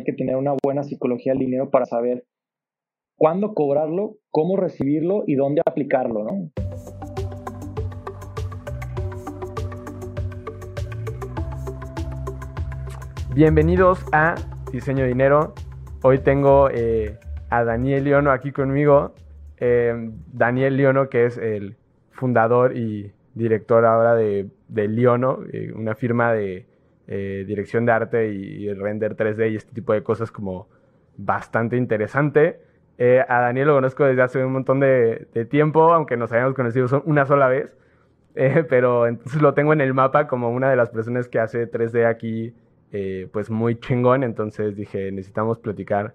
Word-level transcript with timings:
hay 0.00 0.04
que 0.04 0.12
tener 0.14 0.36
una 0.36 0.54
buena 0.64 0.82
psicología 0.82 1.32
del 1.32 1.40
dinero 1.40 1.68
para 1.68 1.84
saber 1.84 2.24
cuándo 3.16 3.52
cobrarlo, 3.52 4.16
cómo 4.30 4.56
recibirlo 4.56 5.24
y 5.26 5.34
dónde 5.34 5.60
aplicarlo, 5.66 6.24
¿no? 6.24 6.50
Bienvenidos 13.34 14.02
a 14.12 14.36
Diseño 14.72 15.04
Dinero. 15.04 15.52
Hoy 16.02 16.20
tengo 16.20 16.70
eh, 16.70 17.18
a 17.50 17.62
Daniel 17.64 18.04
Leono 18.04 18.30
aquí 18.30 18.52
conmigo. 18.52 19.12
Eh, 19.58 20.12
Daniel 20.32 20.78
Leono, 20.78 21.10
que 21.10 21.26
es 21.26 21.36
el 21.36 21.76
fundador 22.12 22.74
y 22.74 23.12
director 23.34 23.84
ahora 23.84 24.14
de, 24.14 24.48
de 24.68 24.88
Leono, 24.88 25.40
eh, 25.52 25.72
una 25.74 25.94
firma 25.94 26.32
de 26.32 26.69
dirección 27.10 27.86
de 27.86 27.92
arte 27.92 28.32
y, 28.32 28.72
render 28.72 29.16
3D 29.16 29.52
y 29.52 29.56
este 29.56 29.72
tipo 29.72 29.92
de 29.92 30.02
cosas 30.02 30.30
como 30.30 30.68
bastante 31.16 31.76
interesante. 31.76 32.60
a 32.98 33.40
Daniel 33.40 33.68
lo 33.68 33.74
conozco 33.74 34.04
desde 34.04 34.22
hace 34.22 34.44
un 34.44 34.52
montón 34.52 34.80
de, 34.80 35.26
de 35.34 35.44
tiempo, 35.44 35.92
aunque 35.92 36.16
nos 36.16 36.32
hayamos 36.32 36.54
conocido 36.54 37.02
una 37.06 37.26
sola 37.26 37.48
vez. 37.48 37.76
pero 38.68 39.06
entonces 39.06 39.42
lo 39.42 39.54
tengo 39.54 39.72
en 39.72 39.80
el 39.80 39.92
mapa 39.92 40.28
como 40.28 40.50
una 40.50 40.70
de 40.70 40.76
las 40.76 40.90
personas 40.90 41.28
que 41.28 41.40
hace 41.40 41.70
3D 41.70 42.06
aquí 42.06 42.54
eh, 42.92 43.28
pues 43.32 43.50
muy 43.50 43.78
chingón, 43.78 44.24
entonces 44.24 44.74
dije, 44.74 45.12
necesitamos 45.12 45.58
platicar 45.58 46.14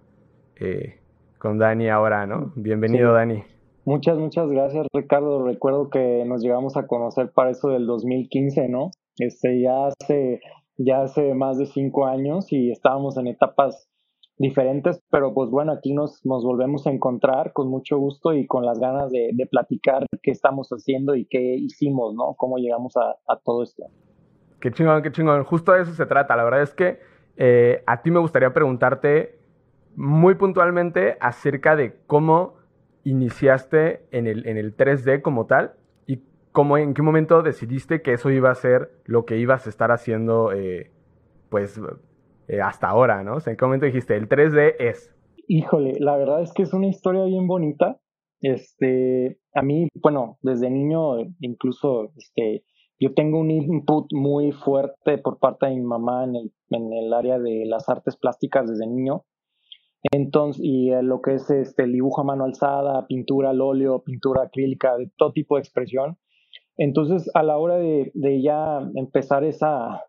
eh, 0.59 0.95
con 1.37 1.57
Dani 1.57 1.89
ahora, 1.89 2.25
¿no? 2.25 2.51
Bienvenido, 2.55 3.13
Dani. 3.13 3.43
Muchas, 3.85 4.17
muchas 4.17 4.49
gracias, 4.49 4.85
Ricardo. 4.93 5.45
Recuerdo 5.45 5.89
que 5.89 6.25
nos 6.25 6.41
llegamos 6.41 6.75
a 6.75 6.85
conocer 6.85 7.31
para 7.31 7.51
eso 7.51 7.69
del 7.69 7.85
2015, 7.85 8.67
¿no? 8.67 8.91
Este, 9.17 9.61
ya 9.61 9.87
hace, 9.87 10.41
ya 10.77 11.01
hace 11.01 11.33
más 11.33 11.57
de 11.57 11.65
cinco 11.65 12.05
años 12.05 12.51
y 12.51 12.71
estábamos 12.71 13.17
en 13.17 13.27
etapas 13.27 13.89
diferentes, 14.37 15.01
pero 15.09 15.33
pues 15.33 15.49
bueno, 15.49 15.71
aquí 15.71 15.93
nos, 15.93 16.25
nos 16.25 16.43
volvemos 16.43 16.85
a 16.87 16.91
encontrar 16.91 17.53
con 17.53 17.69
mucho 17.69 17.97
gusto 17.97 18.33
y 18.33 18.45
con 18.47 18.65
las 18.65 18.79
ganas 18.79 19.11
de, 19.11 19.31
platicar 19.49 20.05
qué 20.21 20.31
estamos 20.31 20.69
haciendo 20.69 21.15
y 21.15 21.25
qué 21.25 21.39
hicimos, 21.55 22.13
¿no? 22.15 22.33
Cómo 22.35 22.57
llegamos 22.57 22.95
a, 22.97 23.15
todo 23.45 23.63
esto. 23.63 23.85
Qué 24.59 24.71
chingón, 24.71 25.01
qué 25.03 25.11
chingón. 25.11 25.43
Justo 25.43 25.71
de 25.71 25.83
eso 25.83 25.93
se 25.93 26.05
trata. 26.05 26.35
La 26.35 26.43
verdad 26.43 26.63
es 26.63 26.73
que 26.73 26.99
eh, 27.37 27.83
a 27.85 28.01
ti 28.01 28.11
me 28.11 28.19
gustaría 28.19 28.53
preguntarte 28.53 29.39
muy 29.95 30.35
puntualmente 30.35 31.17
acerca 31.21 31.75
de 31.75 31.95
cómo 32.07 32.55
iniciaste 33.03 34.05
en 34.11 34.27
el, 34.27 34.45
en 34.47 34.57
el 34.57 34.75
3D 34.75 35.21
como 35.21 35.45
tal 35.45 35.75
cómo, 36.55 36.77
en 36.77 36.93
qué 36.93 37.01
momento 37.03 37.43
decidiste 37.43 38.01
que 38.01 38.13
eso 38.13 38.31
iba 38.31 38.49
a 38.49 38.55
ser 38.55 38.89
lo 39.03 39.25
que 39.25 39.37
ibas 39.37 39.67
a 39.67 39.69
estar 39.69 39.91
haciendo 39.91 40.53
eh, 40.53 40.89
pues 41.49 41.79
eh, 42.47 42.61
hasta 42.61 42.87
ahora, 42.87 43.23
¿no? 43.23 43.37
En 43.45 43.57
qué 43.57 43.65
momento 43.65 43.85
dijiste, 43.85 44.15
el 44.15 44.27
3D 44.29 44.75
es. 44.79 45.13
Híjole, 45.47 45.99
la 45.99 46.15
verdad 46.15 46.41
es 46.41 46.53
que 46.53 46.63
es 46.63 46.73
una 46.73 46.87
historia 46.87 47.25
bien 47.25 47.45
bonita. 47.45 47.99
Este, 48.39 49.37
a 49.53 49.61
mí, 49.61 49.89
bueno, 50.01 50.37
desde 50.41 50.69
niño 50.69 51.17
incluso, 51.41 52.13
este, 52.15 52.63
yo 52.99 53.13
tengo 53.13 53.39
un 53.39 53.51
input 53.51 54.07
muy 54.13 54.53
fuerte 54.53 55.17
por 55.17 55.39
parte 55.39 55.65
de 55.65 55.75
mi 55.75 55.81
mamá 55.81 56.23
en 56.23 56.93
el, 56.93 57.13
área 57.13 57.37
de 57.37 57.65
las 57.65 57.89
artes 57.89 58.15
plásticas 58.15 58.69
desde 58.69 58.87
niño. 58.87 59.25
Entonces, 60.09 60.61
y 60.63 60.91
lo 61.01 61.21
que 61.21 61.33
es 61.33 61.49
este, 61.49 61.83
el 61.83 61.91
dibujo 61.91 62.21
a 62.21 62.23
mano 62.23 62.45
alzada, 62.45 63.07
pintura 63.07 63.49
al 63.49 63.59
óleo, 63.59 64.03
pintura 64.03 64.43
acrílica, 64.43 64.95
de 64.95 65.11
todo 65.17 65.33
tipo 65.33 65.55
de 65.55 65.61
expresión. 65.61 66.17
Entonces, 66.77 67.29
a 67.33 67.43
la 67.43 67.57
hora 67.57 67.77
de, 67.77 68.11
ya 68.41 68.79
empezar 68.95 69.43
esa 69.43 70.03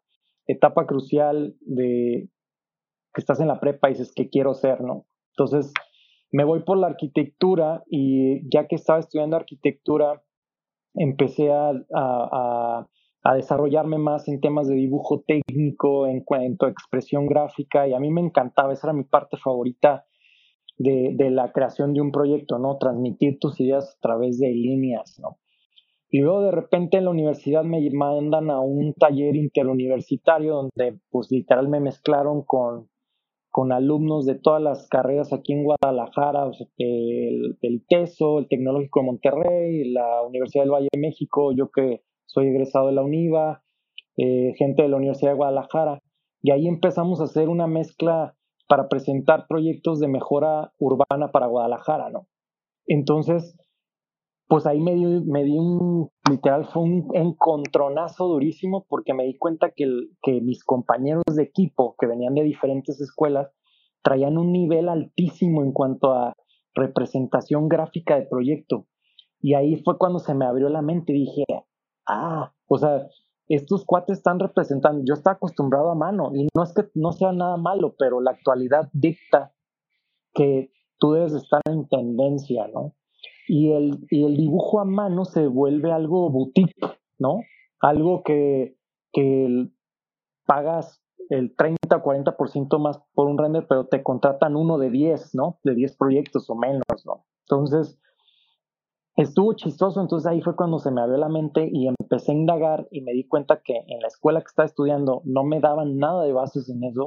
etapa 0.46 0.86
crucial 0.86 1.56
de 1.60 2.28
que 3.14 3.20
estás 3.20 3.40
en 3.40 3.48
la 3.48 3.60
prepa 3.60 3.88
y 3.88 3.92
dices 3.92 4.12
que 4.14 4.28
quiero 4.28 4.54
ser, 4.54 4.80
¿no? 4.80 5.06
Entonces, 5.30 5.72
me 6.32 6.44
voy 6.44 6.62
por 6.64 6.78
la 6.78 6.88
arquitectura 6.88 7.84
y 7.88 8.48
ya 8.52 8.66
que 8.66 8.76
estaba 8.76 8.98
estudiando 8.98 9.36
arquitectura, 9.36 10.22
empecé 10.94 11.50
a, 11.52 12.86
desarrollarme 13.34 13.98
más 13.98 14.28
en 14.28 14.40
temas 14.40 14.68
de 14.68 14.76
dibujo 14.76 15.24
técnico, 15.26 16.06
en 16.06 16.20
cuanto 16.22 16.66
a 16.66 16.70
expresión 16.70 17.26
gráfica, 17.26 17.88
y 17.88 17.92
a 17.92 17.98
mí 17.98 18.08
me 18.10 18.20
encantaba, 18.20 18.72
esa 18.72 18.88
era 18.88 18.92
mi 18.92 19.02
parte 19.02 19.36
favorita 19.36 20.06
de, 20.78 21.12
de, 21.16 21.30
la 21.30 21.50
creación 21.50 21.92
de 21.92 22.00
un 22.00 22.12
proyecto, 22.12 22.58
¿no? 22.58 22.78
Transmitir 22.78 23.38
tus 23.40 23.58
ideas 23.58 23.96
a 23.96 24.00
través 24.00 24.38
de 24.38 24.50
líneas, 24.50 25.18
¿no? 25.20 25.38
Y 26.08 26.20
luego 26.20 26.42
de 26.42 26.52
repente 26.52 26.98
en 26.98 27.04
la 27.04 27.10
universidad 27.10 27.64
me 27.64 27.80
mandan 27.90 28.50
a 28.50 28.60
un 28.60 28.94
taller 28.94 29.36
interuniversitario 29.36 30.54
donde 30.54 31.00
pues 31.10 31.30
literal 31.30 31.68
me 31.68 31.80
mezclaron 31.80 32.42
con 32.42 32.88
con 33.56 33.72
alumnos 33.72 34.26
de 34.26 34.34
todas 34.34 34.60
las 34.60 34.86
carreras 34.86 35.32
aquí 35.32 35.54
en 35.54 35.64
Guadalajara, 35.64 36.50
el, 36.76 37.84
TESO, 37.88 38.40
el 38.40 38.48
Tecnológico 38.48 39.00
de 39.00 39.06
Monterrey, 39.06 39.92
la 39.94 40.20
Universidad 40.24 40.64
del 40.64 40.72
Valle 40.72 40.88
de 40.92 41.00
México, 41.00 41.52
yo 41.56 41.70
que 41.70 42.02
soy 42.26 42.48
egresado 42.48 42.88
de 42.88 42.92
la 42.92 43.02
UNIVA, 43.02 43.64
eh, 44.18 44.52
gente 44.58 44.82
de 44.82 44.90
la 44.90 44.98
Universidad 44.98 45.30
de 45.30 45.36
Guadalajara. 45.38 46.02
Y 46.42 46.50
ahí 46.50 46.68
empezamos 46.68 47.22
a 47.22 47.24
hacer 47.24 47.48
una 47.48 47.66
mezcla 47.66 48.36
para 48.68 48.88
presentar 48.88 49.46
proyectos 49.48 50.00
de 50.00 50.08
mejora 50.08 50.74
urbana 50.78 51.32
para 51.32 51.46
Guadalajara, 51.46 52.10
¿no? 52.10 52.26
Entonces, 52.86 53.56
pues 54.48 54.66
ahí 54.66 54.80
me 54.80 54.94
di, 54.94 55.04
me 55.24 55.44
di 55.44 55.58
un, 55.58 56.10
literal, 56.30 56.66
fue 56.66 56.82
un 56.82 57.08
encontronazo 57.14 58.28
durísimo 58.28 58.86
porque 58.88 59.12
me 59.12 59.24
di 59.24 59.36
cuenta 59.36 59.70
que, 59.74 59.86
que 60.22 60.40
mis 60.40 60.64
compañeros 60.64 61.24
de 61.34 61.42
equipo 61.42 61.96
que 61.98 62.06
venían 62.06 62.34
de 62.34 62.42
diferentes 62.42 63.00
escuelas 63.00 63.50
traían 64.02 64.38
un 64.38 64.52
nivel 64.52 64.88
altísimo 64.88 65.64
en 65.64 65.72
cuanto 65.72 66.12
a 66.12 66.32
representación 66.74 67.68
gráfica 67.68 68.16
de 68.16 68.26
proyecto. 68.26 68.86
Y 69.40 69.54
ahí 69.54 69.82
fue 69.82 69.98
cuando 69.98 70.20
se 70.20 70.34
me 70.34 70.46
abrió 70.46 70.68
la 70.68 70.82
mente 70.82 71.12
y 71.12 71.24
dije, 71.24 71.44
ah, 72.06 72.52
o 72.68 72.78
sea, 72.78 73.08
estos 73.48 73.84
cuates 73.84 74.18
están 74.18 74.38
representando, 74.38 75.02
yo 75.04 75.14
estaba 75.14 75.34
acostumbrado 75.34 75.90
a 75.90 75.94
mano 75.94 76.30
y 76.34 76.48
no 76.54 76.62
es 76.62 76.72
que 76.72 76.82
no 76.94 77.12
sea 77.12 77.32
nada 77.32 77.56
malo, 77.56 77.94
pero 77.98 78.20
la 78.20 78.32
actualidad 78.32 78.88
dicta 78.92 79.52
que 80.34 80.70
tú 80.98 81.12
debes 81.12 81.32
estar 81.32 81.60
en 81.64 81.88
tendencia, 81.88 82.68
¿no? 82.68 82.94
Y 83.46 83.72
el, 83.72 84.06
y 84.10 84.24
el 84.24 84.36
dibujo 84.36 84.80
a 84.80 84.84
mano 84.84 85.24
se 85.24 85.46
vuelve 85.46 85.92
algo 85.92 86.30
boutique, 86.30 86.74
¿no? 87.18 87.40
Algo 87.80 88.22
que, 88.22 88.76
que 89.12 89.68
pagas 90.46 91.02
el 91.28 91.54
30 91.56 91.96
o 91.96 92.02
40% 92.02 92.78
más 92.78 93.00
por 93.14 93.26
un 93.26 93.38
render, 93.38 93.66
pero 93.68 93.86
te 93.86 94.02
contratan 94.02 94.56
uno 94.56 94.78
de 94.78 94.90
10, 94.90 95.34
¿no? 95.34 95.58
De 95.64 95.74
10 95.74 95.96
proyectos 95.96 96.48
o 96.50 96.54
menos, 96.54 96.82
¿no? 97.04 97.24
Entonces, 97.48 97.98
estuvo 99.16 99.54
chistoso, 99.54 100.00
entonces 100.00 100.26
ahí 100.26 100.40
fue 100.40 100.56
cuando 100.56 100.78
se 100.78 100.90
me 100.90 101.00
abrió 101.00 101.16
la 101.16 101.28
mente 101.28 101.68
y 101.72 101.88
empecé 101.88 102.32
a 102.32 102.36
indagar 102.36 102.88
y 102.90 103.00
me 103.00 103.12
di 103.12 103.26
cuenta 103.26 103.60
que 103.64 103.84
en 103.88 104.00
la 104.00 104.08
escuela 104.08 104.40
que 104.40 104.48
estaba 104.48 104.66
estudiando 104.66 105.22
no 105.24 105.44
me 105.44 105.60
daban 105.60 105.98
nada 105.98 106.22
de 106.24 106.32
bases 106.32 106.68
en 106.68 106.84
eso 106.84 107.06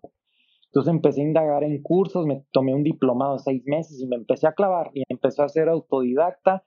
entonces 0.69 0.94
empecé 0.94 1.22
a 1.22 1.25
indagar 1.25 1.63
en 1.63 1.81
cursos, 1.81 2.28
me 2.28 2.44
tomé 2.52 2.75
un 2.75 2.84
diplomado 2.84 3.34
de 3.34 3.40
seis 3.40 3.63
meses 3.66 4.00
y 4.00 4.07
me 4.07 4.16
empecé 4.16 4.47
a 4.47 4.53
clavar 4.53 4.91
y 4.94 5.02
empecé 5.09 5.41
a 5.41 5.50
ser 5.50 5.68
autodidacta, 5.68 6.63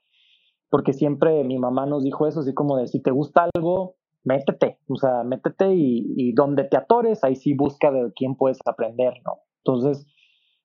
porque 0.69 0.91
siempre 0.91 1.43
mi 1.45 1.57
mamá 1.57 1.85
nos 1.85 2.03
dijo 2.03 2.27
eso, 2.27 2.41
así 2.41 2.53
como 2.53 2.75
de 2.77 2.87
si 2.87 3.01
te 3.01 3.11
gusta 3.11 3.47
algo, 3.53 3.95
métete, 4.25 4.77
o 4.89 4.97
sea, 4.97 5.23
métete 5.23 5.73
y, 5.73 6.33
donde 6.33 6.65
te 6.65 6.75
atores, 6.75 7.23
ahí 7.23 7.35
sí 7.35 7.53
busca 7.53 7.91
de 7.91 8.11
quién 8.13 8.35
puedes 8.35 8.59
aprender, 8.65 9.13
¿no? 9.25 9.39
Entonces 9.59 10.05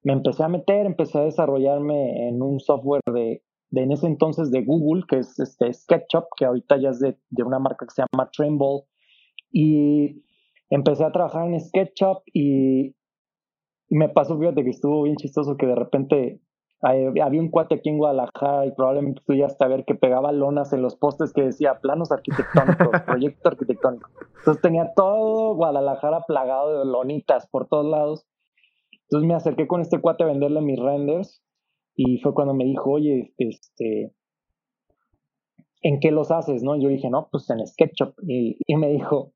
me 0.02 0.14
empecé 0.14 0.42
a 0.42 0.48
meter, 0.48 0.86
empecé 0.86 1.18
a 1.18 1.24
desarrollarme 1.24 2.28
en 2.28 2.42
un 2.42 2.58
software 2.58 3.02
de, 3.06 3.44
de 3.70 3.82
en 3.82 3.92
ese 3.92 4.08
entonces 4.08 4.50
de 4.50 4.64
Google, 4.64 5.04
que 5.08 5.18
es 5.18 5.38
este 5.38 5.72
SketchUp, 5.72 6.24
que 6.36 6.44
ahorita 6.44 6.76
ya 6.78 6.90
es 6.90 6.98
de, 6.98 7.16
de 7.30 7.42
una 7.44 7.60
marca 7.60 7.86
que 7.86 7.94
se 7.94 8.02
llama 8.02 8.30
Trimble, 8.32 8.82
y 9.52 10.24
empecé 10.70 11.04
a 11.04 11.12
trabajar 11.12 11.46
en 11.46 11.60
SketchUp 11.60 12.22
y 12.34 12.97
me 13.90 14.08
pasó, 14.08 14.38
fíjate 14.38 14.64
que 14.64 14.70
estuvo 14.70 15.02
bien 15.02 15.16
chistoso 15.16 15.56
que 15.56 15.66
de 15.66 15.74
repente 15.74 16.40
había 16.80 17.40
un 17.40 17.50
cuate 17.50 17.76
aquí 17.76 17.88
en 17.88 17.98
Guadalajara 17.98 18.66
y 18.66 18.72
probablemente 18.72 19.20
tú 19.26 19.34
ya 19.34 19.46
hasta 19.46 19.66
ver 19.66 19.84
que 19.84 19.94
pegaba 19.94 20.30
lonas 20.30 20.72
en 20.72 20.82
los 20.82 20.94
postes 20.94 21.32
que 21.32 21.42
decía 21.42 21.80
planos 21.80 22.12
arquitectónicos, 22.12 22.88
proyecto 23.06 23.48
arquitectónico. 23.48 24.08
Entonces 24.38 24.62
tenía 24.62 24.92
todo 24.94 25.56
Guadalajara 25.56 26.22
plagado 26.26 26.78
de 26.78 26.84
lonitas 26.84 27.48
por 27.48 27.66
todos 27.66 27.86
lados. 27.86 28.26
Entonces 28.92 29.26
me 29.26 29.34
acerqué 29.34 29.66
con 29.66 29.80
este 29.80 30.00
cuate 30.00 30.22
a 30.22 30.28
venderle 30.28 30.60
mis 30.60 30.78
renders 30.78 31.42
y 31.96 32.18
fue 32.18 32.32
cuando 32.32 32.54
me 32.54 32.64
dijo, 32.64 32.92
oye, 32.92 33.34
este, 33.38 34.14
¿en 35.82 35.98
qué 35.98 36.12
los 36.12 36.30
haces? 36.30 36.62
¿no? 36.62 36.76
Yo 36.76 36.88
dije, 36.88 37.10
no, 37.10 37.28
pues 37.32 37.50
en 37.50 37.66
SketchUp. 37.66 38.14
Y, 38.22 38.58
y 38.64 38.76
me 38.76 38.88
dijo, 38.88 39.32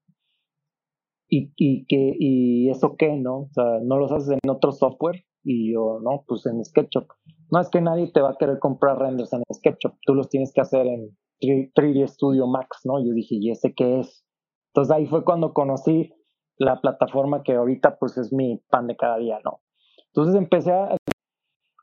y, 1.32 1.50
y, 1.56 1.86
que, 1.86 2.14
y 2.18 2.68
eso 2.68 2.94
qué, 2.98 3.16
¿no? 3.16 3.44
O 3.44 3.48
sea, 3.52 3.80
no 3.82 3.96
los 3.96 4.12
haces 4.12 4.36
en 4.42 4.50
otro 4.50 4.70
software 4.70 5.24
y 5.42 5.72
yo, 5.72 5.98
no, 6.02 6.24
pues 6.28 6.44
en 6.44 6.62
SketchUp. 6.62 7.06
No 7.50 7.58
es 7.58 7.70
que 7.70 7.80
nadie 7.80 8.12
te 8.12 8.20
va 8.20 8.32
a 8.32 8.36
querer 8.36 8.58
comprar 8.58 8.98
renders 8.98 9.32
en 9.32 9.42
SketchUp, 9.50 9.94
tú 10.04 10.14
los 10.14 10.28
tienes 10.28 10.52
que 10.52 10.60
hacer 10.60 10.86
en 10.86 11.16
3D 11.40 12.06
Studio 12.08 12.46
Max, 12.46 12.80
¿no? 12.84 13.02
Yo 13.02 13.14
dije, 13.14 13.36
¿y 13.40 13.50
ese 13.50 13.72
qué 13.72 14.00
es? 14.00 14.26
Entonces 14.74 14.94
ahí 14.94 15.06
fue 15.06 15.24
cuando 15.24 15.54
conocí 15.54 16.12
la 16.58 16.82
plataforma 16.82 17.42
que 17.42 17.54
ahorita 17.54 17.96
pues 17.98 18.18
es 18.18 18.30
mi 18.30 18.62
pan 18.68 18.86
de 18.86 18.96
cada 18.96 19.16
día, 19.16 19.38
¿no? 19.42 19.62
Entonces 20.08 20.34
empecé 20.34 20.72
a, 20.72 20.98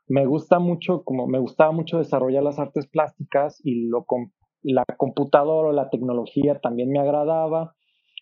me 0.06 0.26
gusta 0.26 0.60
mucho, 0.60 1.02
como 1.02 1.26
me 1.26 1.40
gustaba 1.40 1.72
mucho 1.72 1.98
desarrollar 1.98 2.44
las 2.44 2.60
artes 2.60 2.86
plásticas 2.86 3.60
y 3.64 3.88
lo, 3.88 4.06
la 4.62 4.84
computadora 4.96 5.70
o 5.70 5.72
la 5.72 5.90
tecnología 5.90 6.60
también 6.60 6.90
me 6.90 7.00
agradaba. 7.00 7.74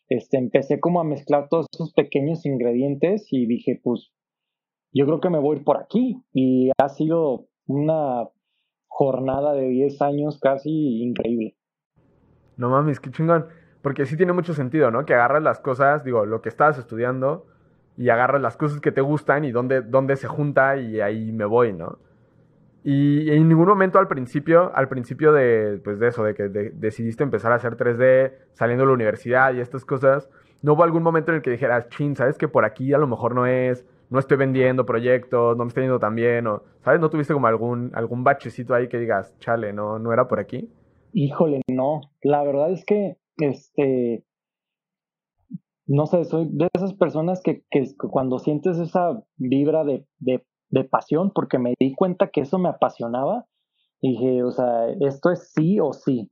Este, 0.08 0.38
empecé 0.38 0.80
como 0.80 1.00
a 1.00 1.04
mezclar 1.04 1.48
todos 1.48 1.66
esos 1.72 1.92
pequeños 1.92 2.46
ingredientes 2.46 3.26
y 3.30 3.46
dije, 3.46 3.80
pues, 3.82 4.10
yo 4.92 5.04
creo 5.06 5.20
que 5.20 5.30
me 5.30 5.38
voy 5.38 5.60
por 5.60 5.78
aquí. 5.78 6.22
Y 6.32 6.70
ha 6.78 6.88
sido 6.88 7.48
una 7.66 8.28
jornada 8.86 9.52
de 9.52 9.68
10 9.68 10.02
años 10.02 10.38
casi 10.40 11.02
increíble. 11.02 11.56
No 12.56 12.70
mames, 12.70 13.00
qué 13.00 13.10
chingón. 13.10 13.46
Porque 13.82 14.06
sí 14.06 14.16
tiene 14.16 14.32
mucho 14.32 14.54
sentido, 14.54 14.90
¿no? 14.90 15.04
Que 15.06 15.14
agarras 15.14 15.42
las 15.42 15.60
cosas, 15.60 16.04
digo, 16.04 16.26
lo 16.26 16.42
que 16.42 16.48
estabas 16.48 16.78
estudiando 16.78 17.46
y 17.96 18.08
agarras 18.08 18.42
las 18.42 18.56
cosas 18.56 18.80
que 18.80 18.92
te 18.92 19.00
gustan 19.00 19.44
y 19.44 19.52
dónde, 19.52 19.82
dónde 19.82 20.16
se 20.16 20.26
junta 20.26 20.76
y 20.76 21.00
ahí 21.00 21.32
me 21.32 21.44
voy, 21.44 21.72
¿no? 21.72 21.98
Y 22.90 23.30
en 23.30 23.46
ningún 23.50 23.68
momento 23.68 23.98
al 23.98 24.08
principio, 24.08 24.74
al 24.74 24.88
principio 24.88 25.30
de, 25.30 25.78
pues 25.84 25.98
de 25.98 26.08
eso, 26.08 26.24
de 26.24 26.32
que 26.32 26.48
decidiste 26.48 27.22
empezar 27.22 27.52
a 27.52 27.56
hacer 27.56 27.76
3D 27.76 28.32
saliendo 28.54 28.84
de 28.84 28.86
la 28.86 28.94
universidad 28.94 29.52
y 29.52 29.60
estas 29.60 29.84
cosas, 29.84 30.30
no 30.62 30.72
hubo 30.72 30.84
algún 30.84 31.02
momento 31.02 31.30
en 31.30 31.36
el 31.36 31.42
que 31.42 31.50
dijeras, 31.50 31.90
chin, 31.90 32.16
¿sabes 32.16 32.38
que 32.38 32.48
por 32.48 32.64
aquí 32.64 32.94
a 32.94 32.98
lo 32.98 33.06
mejor 33.06 33.34
no 33.34 33.44
es? 33.44 33.84
No 34.08 34.18
estoy 34.18 34.38
vendiendo 34.38 34.86
proyectos, 34.86 35.54
no 35.58 35.64
me 35.64 35.68
está 35.68 35.82
yendo 35.82 35.98
tan 35.98 36.14
bien, 36.14 36.46
o, 36.46 36.62
¿sabes? 36.82 36.98
¿No 36.98 37.10
tuviste 37.10 37.34
como 37.34 37.46
algún, 37.46 37.90
algún 37.92 38.24
bachecito 38.24 38.72
ahí 38.72 38.88
que 38.88 38.96
digas, 38.96 39.38
chale, 39.38 39.74
no, 39.74 39.98
no 39.98 40.10
era 40.10 40.26
por 40.26 40.40
aquí? 40.40 40.70
Híjole, 41.12 41.60
no. 41.68 42.00
La 42.22 42.42
verdad 42.42 42.72
es 42.72 42.86
que, 42.86 43.18
este, 43.36 44.24
no 45.86 46.06
sé, 46.06 46.24
soy 46.24 46.48
de 46.52 46.68
esas 46.72 46.94
personas 46.94 47.42
que, 47.42 47.64
que 47.70 47.84
cuando 48.10 48.38
sientes 48.38 48.78
esa 48.78 49.22
vibra 49.36 49.84
de, 49.84 50.06
de 50.20 50.42
de 50.70 50.84
pasión 50.84 51.32
porque 51.34 51.58
me 51.58 51.74
di 51.78 51.94
cuenta 51.94 52.28
que 52.28 52.42
eso 52.42 52.58
me 52.58 52.68
apasionaba. 52.68 53.46
Dije, 54.00 54.42
o 54.44 54.50
sea, 54.50 54.88
esto 55.00 55.30
es 55.30 55.52
sí 55.52 55.80
o 55.80 55.92
sí. 55.92 56.30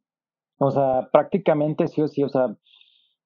O 0.58 0.70
sea, 0.70 1.08
prácticamente 1.12 1.88
sí 1.88 2.02
o 2.02 2.08
sí. 2.08 2.22
O 2.22 2.28
sea, 2.28 2.56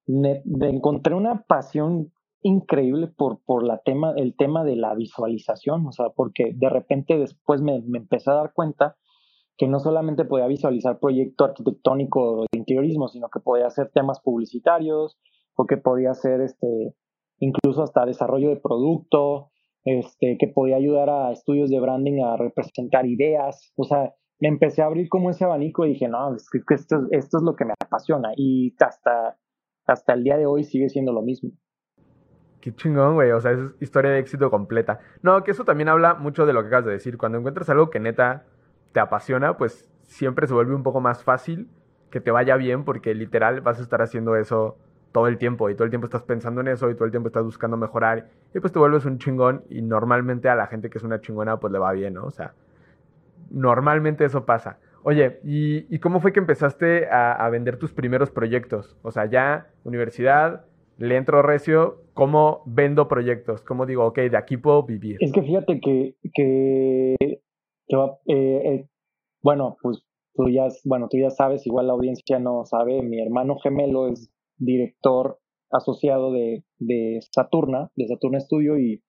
encontré 0.07 1.15
una 1.15 1.43
pasión 1.43 2.11
increíble 2.43 3.07
por, 3.07 3.41
por 3.45 3.63
la 3.63 3.77
tema, 3.79 4.13
el 4.15 4.35
tema 4.35 4.63
de 4.63 4.75
la 4.75 4.95
visualización. 4.95 5.85
O 5.87 5.91
sea, 5.91 6.09
porque 6.15 6.53
de 6.55 6.69
repente 6.69 7.17
después 7.17 7.61
me, 7.61 7.81
me 7.81 7.99
empecé 7.99 8.31
a 8.31 8.35
dar 8.35 8.53
cuenta 8.53 8.97
que 9.57 9.67
no 9.67 9.79
solamente 9.79 10.25
podía 10.25 10.47
visualizar 10.47 10.99
proyecto 10.99 11.45
arquitectónico 11.45 12.45
de 12.51 12.57
interiorismo, 12.57 13.07
sino 13.07 13.29
que 13.29 13.39
podía 13.39 13.67
hacer 13.67 13.91
temas 13.93 14.19
publicitarios 14.19 15.19
o 15.55 15.67
que 15.67 15.77
podía 15.77 16.11
hacer 16.11 16.41
este 16.41 16.95
incluso 17.37 17.83
hasta 17.83 18.05
desarrollo 18.05 18.49
de 18.49 18.57
producto, 18.57 19.50
este, 19.85 20.37
que 20.39 20.47
podía 20.47 20.75
ayudar 20.75 21.09
a 21.09 21.31
estudios 21.31 21.69
de 21.69 21.79
branding 21.79 22.23
a 22.23 22.37
representar 22.37 23.05
ideas. 23.05 23.71
O 23.75 23.83
sea, 23.83 24.13
me 24.39 24.47
empecé 24.47 24.81
a 24.81 24.85
abrir 24.85 25.09
como 25.09 25.29
ese 25.29 25.45
abanico 25.45 25.85
y 25.85 25.89
dije, 25.89 26.07
no, 26.07 26.35
es 26.35 26.49
que 26.49 26.73
esto, 26.73 27.07
esto 27.11 27.37
es 27.37 27.43
lo 27.43 27.55
que 27.55 27.65
me 27.65 27.73
apasiona. 27.79 28.31
Y 28.35 28.75
hasta, 28.79 29.37
hasta 29.85 30.13
el 30.13 30.23
día 30.23 30.37
de 30.37 30.45
hoy 30.45 30.63
sigue 30.63 30.89
siendo 30.89 31.13
lo 31.13 31.21
mismo. 31.21 31.51
Qué 32.59 32.73
chingón, 32.75 33.15
güey. 33.15 33.31
O 33.31 33.41
sea, 33.41 33.51
es 33.51 33.59
historia 33.79 34.11
de 34.11 34.19
éxito 34.19 34.49
completa. 34.51 34.99
No, 35.21 35.43
que 35.43 35.51
eso 35.51 35.65
también 35.65 35.89
habla 35.89 36.15
mucho 36.15 36.45
de 36.45 36.53
lo 36.53 36.61
que 36.61 36.67
acabas 36.67 36.85
de 36.85 36.91
decir. 36.91 37.17
Cuando 37.17 37.39
encuentras 37.39 37.69
algo 37.69 37.89
que 37.89 37.99
neta 37.99 38.45
te 38.91 38.99
apasiona, 38.99 39.57
pues 39.57 39.89
siempre 40.03 40.47
se 40.47 40.53
vuelve 40.53 40.75
un 40.75 40.83
poco 40.83 41.01
más 41.01 41.23
fácil 41.23 41.69
que 42.11 42.19
te 42.19 42.29
vaya 42.29 42.57
bien 42.57 42.83
porque 42.83 43.15
literal 43.15 43.61
vas 43.61 43.79
a 43.79 43.83
estar 43.83 44.01
haciendo 44.01 44.35
eso 44.35 44.77
todo 45.11 45.27
el 45.27 45.37
tiempo 45.37 45.69
y 45.69 45.75
todo 45.75 45.83
el 45.83 45.89
tiempo 45.89 46.05
estás 46.05 46.23
pensando 46.23 46.61
en 46.61 46.69
eso 46.69 46.89
y 46.89 46.95
todo 46.95 47.05
el 47.05 47.11
tiempo 47.11 47.27
estás 47.27 47.43
buscando 47.43 47.77
mejorar 47.77 48.29
y 48.53 48.59
pues 48.59 48.71
te 48.71 48.79
vuelves 48.79 49.05
un 49.05 49.17
chingón 49.17 49.63
y 49.69 49.81
normalmente 49.81 50.49
a 50.49 50.55
la 50.55 50.67
gente 50.67 50.89
que 50.89 50.97
es 50.97 51.03
una 51.03 51.21
chingona 51.21 51.59
pues 51.59 51.73
le 51.73 51.79
va 51.79 51.91
bien, 51.91 52.13
¿no? 52.13 52.25
O 52.25 52.31
sea, 52.31 52.53
normalmente 53.49 54.25
eso 54.25 54.45
pasa. 54.45 54.79
Oye, 55.03 55.39
¿y, 55.43 55.97
cómo 55.99 56.19
fue 56.19 56.31
que 56.31 56.39
empezaste 56.39 57.07
a, 57.09 57.49
vender 57.49 57.77
tus 57.77 57.91
primeros 57.91 58.29
proyectos? 58.29 58.95
O 59.01 59.11
sea, 59.11 59.25
ya 59.25 59.67
universidad, 59.83 60.65
le 60.97 61.17
entro 61.17 61.41
recio, 61.41 62.03
¿cómo 62.13 62.61
vendo 62.67 63.07
proyectos? 63.07 63.63
¿Cómo 63.63 63.87
digo, 63.87 64.05
ok, 64.05 64.19
de 64.19 64.37
aquí 64.37 64.57
puedo 64.57 64.83
vivir? 64.83 65.17
Es 65.19 65.31
que 65.31 65.41
fíjate 65.41 65.79
que, 65.79 66.15
que, 66.35 67.15
eh, 67.15 67.39
eh, 68.27 68.87
bueno, 69.41 69.75
pues 69.81 70.03
tú 70.35 70.49
ya, 70.49 70.67
bueno, 70.85 71.07
tú 71.09 71.17
ya 71.17 71.31
sabes, 71.31 71.65
igual 71.65 71.87
la 71.87 71.93
audiencia 71.93 72.37
no 72.37 72.63
sabe, 72.65 73.01
mi 73.01 73.19
hermano 73.19 73.57
gemelo 73.57 74.07
es 74.07 74.31
director 74.61 75.39
asociado 75.71 76.31
de, 76.31 76.63
de 76.79 77.19
Saturna, 77.31 77.91
de 77.95 78.07
Saturna 78.07 78.39
Studio, 78.39 78.77
y 78.77 79.03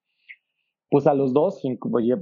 pues 0.91 1.07
a 1.07 1.15
los 1.15 1.33
dos, 1.33 1.63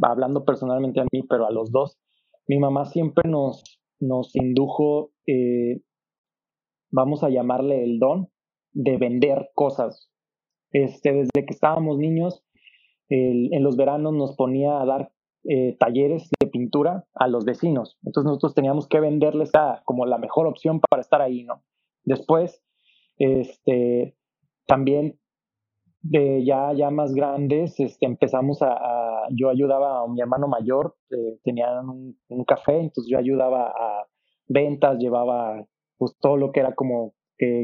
hablando 0.03 0.44
personalmente 0.44 1.00
a 1.00 1.06
mí, 1.11 1.23
pero 1.29 1.47
a 1.47 1.50
los 1.50 1.71
dos, 1.73 1.99
mi 2.47 2.59
mamá 2.59 2.85
siempre 2.85 3.29
nos, 3.29 3.62
nos 3.99 4.35
indujo, 4.37 5.12
eh, 5.27 5.81
vamos 6.91 7.23
a 7.23 7.31
llamarle 7.31 7.85
el 7.85 7.99
don, 7.99 8.29
de 8.73 8.97
vender 8.97 9.50
cosas. 9.55 10.11
Este, 10.73 11.12
desde 11.12 11.44
que 11.47 11.53
estábamos 11.53 11.99
niños, 11.99 12.44
en 13.09 13.62
los 13.65 13.76
veranos 13.76 14.15
nos 14.15 14.37
ponía 14.37 14.81
a 14.81 14.87
dar 14.87 15.12
eh, 15.49 15.76
talleres 15.81 16.31
de 16.38 16.47
pintura 16.47 17.06
a 17.15 17.26
los 17.26 17.44
vecinos. 17.44 17.99
Entonces 18.05 18.29
nosotros 18.29 18.55
teníamos 18.55 18.87
que 18.87 19.00
venderles 19.00 19.50
a, 19.55 19.83
como 19.85 20.06
la 20.06 20.19
mejor 20.19 20.47
opción 20.47 20.81
para 20.81 21.00
estar 21.00 21.23
ahí, 21.23 21.43
¿no? 21.43 21.65
Después 22.05 22.62
este, 23.20 24.17
también 24.67 25.19
de 26.02 26.43
ya, 26.44 26.72
ya 26.72 26.90
más 26.90 27.12
grandes, 27.14 27.78
este, 27.78 28.06
empezamos 28.06 28.62
a, 28.62 29.28
yo 29.31 29.50
ayudaba 29.50 30.02
a 30.02 30.08
mi 30.08 30.20
hermano 30.20 30.49
mayor, 30.49 30.96
eh, 31.11 31.38
tenían 31.44 31.88
un, 31.88 32.44
café, 32.46 32.81
entonces 32.81 33.11
yo 33.11 33.19
ayudaba 33.19 33.67
a 33.67 34.06
ventas, 34.49 34.99
llevaba 34.99 35.67
pues 35.99 36.17
todo 36.19 36.38
lo 36.38 36.50
que 36.50 36.61
era 36.61 36.75
como 36.75 37.14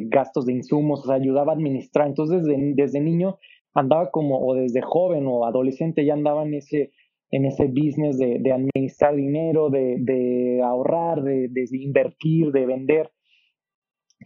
gastos 0.09 0.47
de 0.47 0.53
insumos, 0.53 1.01
o 1.01 1.07
sea, 1.07 1.17
ayudaba 1.17 1.53
a 1.53 1.55
administrar, 1.55 2.07
entonces 2.07 2.45
desde, 2.45 2.73
desde 2.75 3.01
niño 3.01 3.39
andaba 3.75 4.11
como, 4.11 4.47
o 4.47 4.55
desde 4.55 4.83
joven 4.83 5.27
o 5.27 5.47
adolescente 5.47 6.05
ya 6.05 6.15
andaba 6.15 6.45
en 6.45 6.55
ese, 6.55 6.93
en 7.31 7.47
ese 7.47 7.67
business 7.67 8.19
de, 8.19 8.53
administrar 8.53 9.17
dinero, 9.17 9.71
de, 9.71 9.97
de 10.01 10.63
ahorrar, 10.63 11.23
de 11.23 11.51
invertir, 11.73 12.53
de 12.53 12.67
vender. 12.67 13.11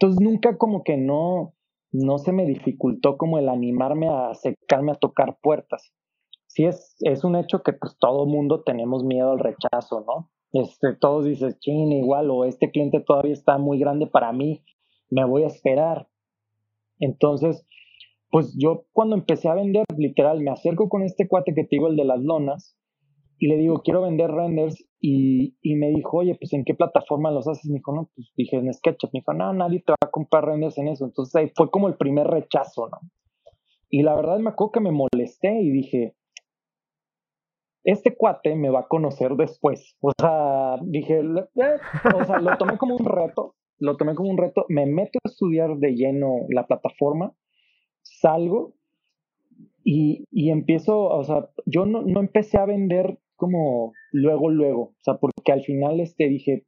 Entonces 0.01 0.23
nunca 0.23 0.57
como 0.57 0.83
que 0.83 0.97
no, 0.97 1.53
no 1.93 2.17
se 2.17 2.33
me 2.33 2.47
dificultó 2.47 3.19
como 3.19 3.39
el 3.39 3.51
animarme 3.51 4.09
a 4.09 4.31
acercarme 4.31 4.93
a 4.93 4.95
tocar 4.95 5.37
puertas. 5.43 5.93
Sí 6.47 6.65
es, 6.65 6.97
es 7.01 7.23
un 7.23 7.37
hecho 7.37 7.63
que 7.63 7.75
pues 7.75 7.99
todo 8.01 8.25
mundo 8.25 8.63
tenemos 8.63 9.05
miedo 9.05 9.33
al 9.33 9.41
rechazo, 9.41 10.03
¿no? 10.07 10.31
Este, 10.53 10.95
todos 10.99 11.27
dices, 11.27 11.59
ching, 11.61 11.93
igual, 11.93 12.31
o 12.31 12.47
este 12.47 12.71
cliente 12.71 13.01
todavía 13.01 13.35
está 13.35 13.59
muy 13.59 13.79
grande 13.79 14.07
para 14.07 14.33
mí, 14.33 14.65
me 15.11 15.27
voy 15.27 15.43
a 15.43 15.49
esperar. 15.49 16.09
Entonces, 16.99 17.67
pues 18.31 18.57
yo 18.59 18.87
cuando 18.93 19.17
empecé 19.17 19.51
a 19.51 19.55
vender, 19.55 19.85
literal, 19.99 20.41
me 20.41 20.51
acerco 20.51 20.89
con 20.89 21.03
este 21.03 21.29
cuate 21.29 21.53
que 21.55 21.65
te 21.65 21.77
digo, 21.77 21.89
el 21.89 21.97
de 21.97 22.07
las 22.07 22.21
lonas, 22.21 22.75
y 23.39 23.49
le 23.49 23.59
digo, 23.59 23.83
quiero 23.83 24.01
vender 24.01 24.31
renders 24.31 24.83
y, 25.01 25.57
y, 25.63 25.77
me 25.77 25.89
dijo, 25.89 26.19
oye, 26.19 26.37
pues 26.39 26.53
¿en 26.53 26.65
qué 26.65 26.75
plataforma 26.75 27.31
los 27.31 27.49
haces? 27.49 27.71
Me 27.71 27.79
dijo, 27.79 27.93
no, 27.95 28.11
pues 28.15 28.33
dije 28.37 28.57
en 28.57 28.73
SketchUp. 28.73 29.11
Me 29.15 29.21
dijo, 29.21 29.33
no, 29.33 29.53
nadie 29.55 29.81
te 29.81 29.93
va 29.93 29.97
a 30.03 30.11
comprar 30.11 30.45
renders 30.45 30.77
en 30.77 30.89
eso. 30.89 31.07
Entonces 31.07 31.35
ahí 31.37 31.51
fue 31.57 31.71
como 31.71 31.89
el 31.89 31.97
primer 31.97 32.27
rechazo, 32.27 32.89
¿no? 32.89 32.99
Y 33.89 34.03
la 34.03 34.15
verdad 34.15 34.39
me 34.39 34.51
acuerdo 34.51 34.73
que 34.73 34.81
me 34.81 34.93
molesté 34.93 35.61
y 35.63 35.71
dije, 35.71 36.15
este 37.83 38.15
cuate 38.15 38.55
me 38.55 38.69
va 38.69 38.81
a 38.81 38.89
conocer 38.89 39.33
después. 39.37 39.97
O 40.01 40.13
sea, 40.19 40.77
dije, 40.83 41.21
eh", 41.21 41.79
o 42.15 42.25
sea, 42.25 42.39
lo 42.39 42.57
tomé 42.59 42.77
como 42.77 42.95
un 42.95 43.07
reto, 43.07 43.57
lo 43.79 43.97
tomé 43.97 44.15
como 44.15 44.31
un 44.31 44.39
reto, 44.39 44.67
me 44.69 44.87
meto 44.87 45.19
a 45.25 45.29
estudiar 45.29 45.77
de 45.79 45.95
lleno 45.95 46.47
la 46.51 46.67
plataforma, 46.67 47.33
salgo 48.03 48.75
y, 49.83 50.25
y 50.31 50.51
empiezo, 50.51 51.01
o 51.01 51.25
sea, 51.25 51.49
yo 51.65 51.87
no, 51.87 52.03
no 52.03 52.21
empecé 52.21 52.59
a 52.59 52.67
vender 52.67 53.19
como 53.37 53.93
luego, 54.13 54.51
luego, 54.51 54.83
o 54.83 55.03
sea, 55.03 55.15
porque 55.15 55.53
al 55.53 55.63
final 55.63 56.01
este 56.01 56.29
dije, 56.29 56.67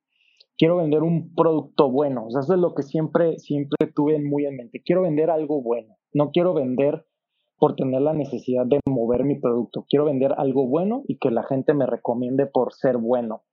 quiero 0.57 0.77
vender 0.77 1.03
un 1.03 1.35
producto 1.35 1.91
bueno, 1.91 2.27
o 2.27 2.31
sea, 2.31 2.41
eso 2.41 2.55
es 2.55 2.61
lo 2.61 2.75
que 2.75 2.83
siempre, 2.83 3.39
siempre 3.39 3.91
tuve 3.95 4.23
muy 4.23 4.47
en 4.47 4.57
mente, 4.57 4.83
quiero 4.85 5.03
vender 5.03 5.31
algo 5.31 5.63
bueno, 5.63 5.97
no 6.13 6.31
quiero 6.31 6.55
vender 6.55 7.07
por 7.59 7.77
tener 7.77 8.03
la 8.03 8.13
necesidad 8.13 8.67
de 8.67 8.81
mover 8.89 9.25
mi 9.25 9.39
producto, 9.39 9.87
quiero 9.89 10.05
vender 10.05 10.35
algo 10.37 10.67
bueno 10.67 11.03
y 11.07 11.19
que 11.19 11.31
la 11.31 11.45
gente 11.45 11.75
me 11.75 11.87
recomiende 11.87 12.47
por 12.47 12.73
ser 12.73 12.99
bueno. 12.99 13.45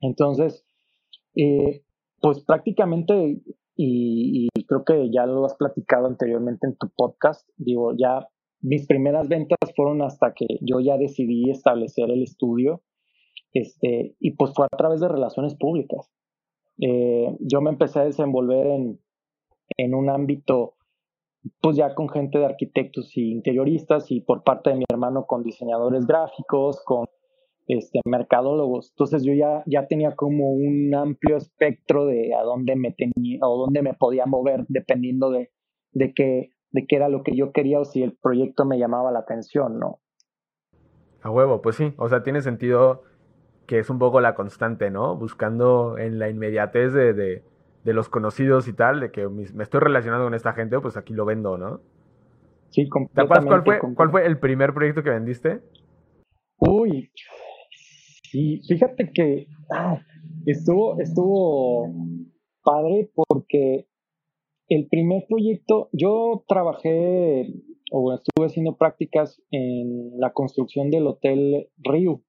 Entonces, 0.00 0.66
eh, 1.36 1.84
pues 2.20 2.44
prácticamente, 2.44 3.40
y, 3.76 4.48
y 4.52 4.64
creo 4.64 4.84
que 4.84 5.10
ya 5.12 5.26
lo 5.26 5.44
has 5.44 5.54
platicado 5.54 6.06
anteriormente 6.06 6.66
en 6.66 6.76
tu 6.76 6.90
podcast, 6.96 7.48
digo, 7.56 7.92
ya 7.96 8.26
mis 8.64 8.86
primeras 8.86 9.28
ventas 9.28 9.58
fueron 9.76 10.02
hasta 10.02 10.32
que 10.32 10.46
yo 10.62 10.80
ya 10.80 10.96
decidí 10.96 11.50
establecer 11.50 12.10
el 12.10 12.22
estudio, 12.22 12.82
este, 13.52 14.16
y 14.18 14.32
pues 14.32 14.52
fue 14.54 14.66
a 14.66 14.76
través 14.76 15.00
de 15.00 15.08
relaciones 15.08 15.54
públicas. 15.54 16.10
Eh, 16.80 17.36
yo 17.40 17.60
me 17.60 17.70
empecé 17.70 18.00
a 18.00 18.04
desenvolver 18.04 18.66
en, 18.66 19.00
en 19.76 19.94
un 19.94 20.08
ámbito 20.08 20.74
pues 21.60 21.76
ya 21.76 21.94
con 21.94 22.08
gente 22.08 22.38
de 22.38 22.46
arquitectos 22.46 23.16
y 23.16 23.30
interioristas 23.30 24.10
y 24.10 24.22
por 24.22 24.42
parte 24.44 24.70
de 24.70 24.76
mi 24.76 24.84
hermano 24.90 25.26
con 25.26 25.42
diseñadores 25.42 26.06
gráficos, 26.06 26.82
con 26.84 27.06
este, 27.66 28.00
mercadólogos. 28.06 28.90
Entonces 28.92 29.24
yo 29.24 29.34
ya, 29.34 29.62
ya 29.66 29.86
tenía 29.86 30.14
como 30.14 30.52
un 30.52 30.94
amplio 30.94 31.36
espectro 31.36 32.06
de 32.06 32.34
a 32.34 32.42
dónde 32.42 32.76
me 32.76 32.92
tenía 32.92 33.40
o 33.42 33.58
dónde 33.58 33.82
me 33.82 33.92
podía 33.92 34.24
mover 34.26 34.64
dependiendo 34.68 35.30
de, 35.30 35.50
de, 35.92 36.14
qué, 36.14 36.50
de 36.74 36.86
qué 36.86 36.96
era 36.96 37.08
lo 37.08 37.22
que 37.22 37.36
yo 37.36 37.52
quería 37.52 37.78
o 37.78 37.84
si 37.84 38.02
el 38.02 38.16
proyecto 38.20 38.64
me 38.64 38.78
llamaba 38.78 39.12
la 39.12 39.20
atención, 39.20 39.78
¿no? 39.78 40.00
A 41.22 41.30
huevo, 41.30 41.62
pues 41.62 41.76
sí, 41.76 41.94
o 41.96 42.08
sea, 42.08 42.24
tiene 42.24 42.42
sentido 42.42 43.04
que 43.66 43.78
es 43.78 43.88
un 43.90 43.98
poco 44.00 44.20
la 44.20 44.34
constante, 44.34 44.90
¿no? 44.90 45.16
Buscando 45.16 45.96
en 45.98 46.18
la 46.18 46.28
inmediatez 46.28 46.92
de, 46.92 47.14
de, 47.14 47.42
de 47.84 47.92
los 47.94 48.08
conocidos 48.08 48.66
y 48.66 48.72
tal, 48.72 48.98
de 48.98 49.12
que 49.12 49.28
me 49.28 49.62
estoy 49.62 49.80
relacionando 49.80 50.26
con 50.26 50.34
esta 50.34 50.52
gente, 50.52 50.80
pues 50.80 50.96
aquí 50.96 51.14
lo 51.14 51.24
vendo, 51.24 51.56
¿no? 51.56 51.80
Sí, 52.70 52.88
completamente. 52.88 53.14
¿Te 53.14 53.22
acuerdas 53.22 53.46
cuál 53.46 53.80
fue, 53.80 53.94
cuál 53.94 54.10
fue 54.10 54.26
el 54.26 54.38
primer 54.38 54.74
proyecto 54.74 55.04
que 55.04 55.10
vendiste? 55.10 55.60
Uy, 56.58 57.12
sí, 58.30 58.60
fíjate 58.66 59.12
que 59.14 59.46
ah, 59.70 60.00
estuvo, 60.44 61.00
estuvo 61.00 61.94
padre 62.64 63.10
porque 63.14 63.86
el 64.74 64.88
primer 64.88 65.24
proyecto, 65.28 65.88
yo 65.92 66.44
trabajé 66.48 67.46
o 67.92 68.12
estuve 68.12 68.46
haciendo 68.46 68.76
prácticas 68.76 69.40
en 69.52 70.18
la 70.18 70.32
construcción 70.32 70.90
del 70.90 71.06
Hotel 71.06 71.68
Río, 71.78 72.22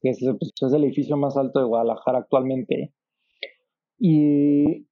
que 0.00 0.10
es, 0.10 0.18
pues, 0.38 0.52
es 0.60 0.72
el 0.72 0.84
edificio 0.84 1.16
más 1.16 1.38
alto 1.38 1.60
de 1.60 1.66
Guadalajara 1.66 2.18
actualmente. 2.18 2.92
Y 3.98 4.86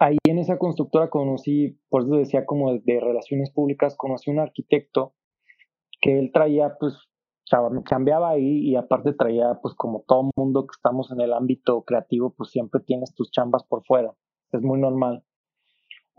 ahí 0.00 0.18
en 0.28 0.38
esa 0.38 0.58
constructora 0.58 1.08
conocí, 1.08 1.78
por 1.88 2.02
eso 2.02 2.16
decía 2.16 2.44
como 2.46 2.72
de, 2.72 3.00
relaciones 3.00 3.52
públicas, 3.52 3.96
conocí 3.96 4.30
un 4.30 4.40
arquitecto 4.40 5.14
que 6.00 6.18
él 6.18 6.32
traía, 6.32 6.76
pues, 6.80 6.94
chambeaba 7.88 8.30
ahí 8.30 8.58
y 8.68 8.74
aparte 8.74 9.12
traía, 9.12 9.60
pues, 9.62 9.74
como 9.76 10.02
todo 10.06 10.30
mundo 10.36 10.66
que 10.66 10.74
estamos 10.76 11.12
en 11.12 11.20
el 11.20 11.32
ámbito 11.32 11.82
creativo, 11.82 12.34
pues 12.36 12.50
siempre 12.50 12.80
tienes 12.84 13.14
tus 13.14 13.30
chambas 13.30 13.62
por 13.64 13.84
fuera. 13.84 14.12
Es 14.50 14.62
muy 14.62 14.80
normal. 14.80 15.22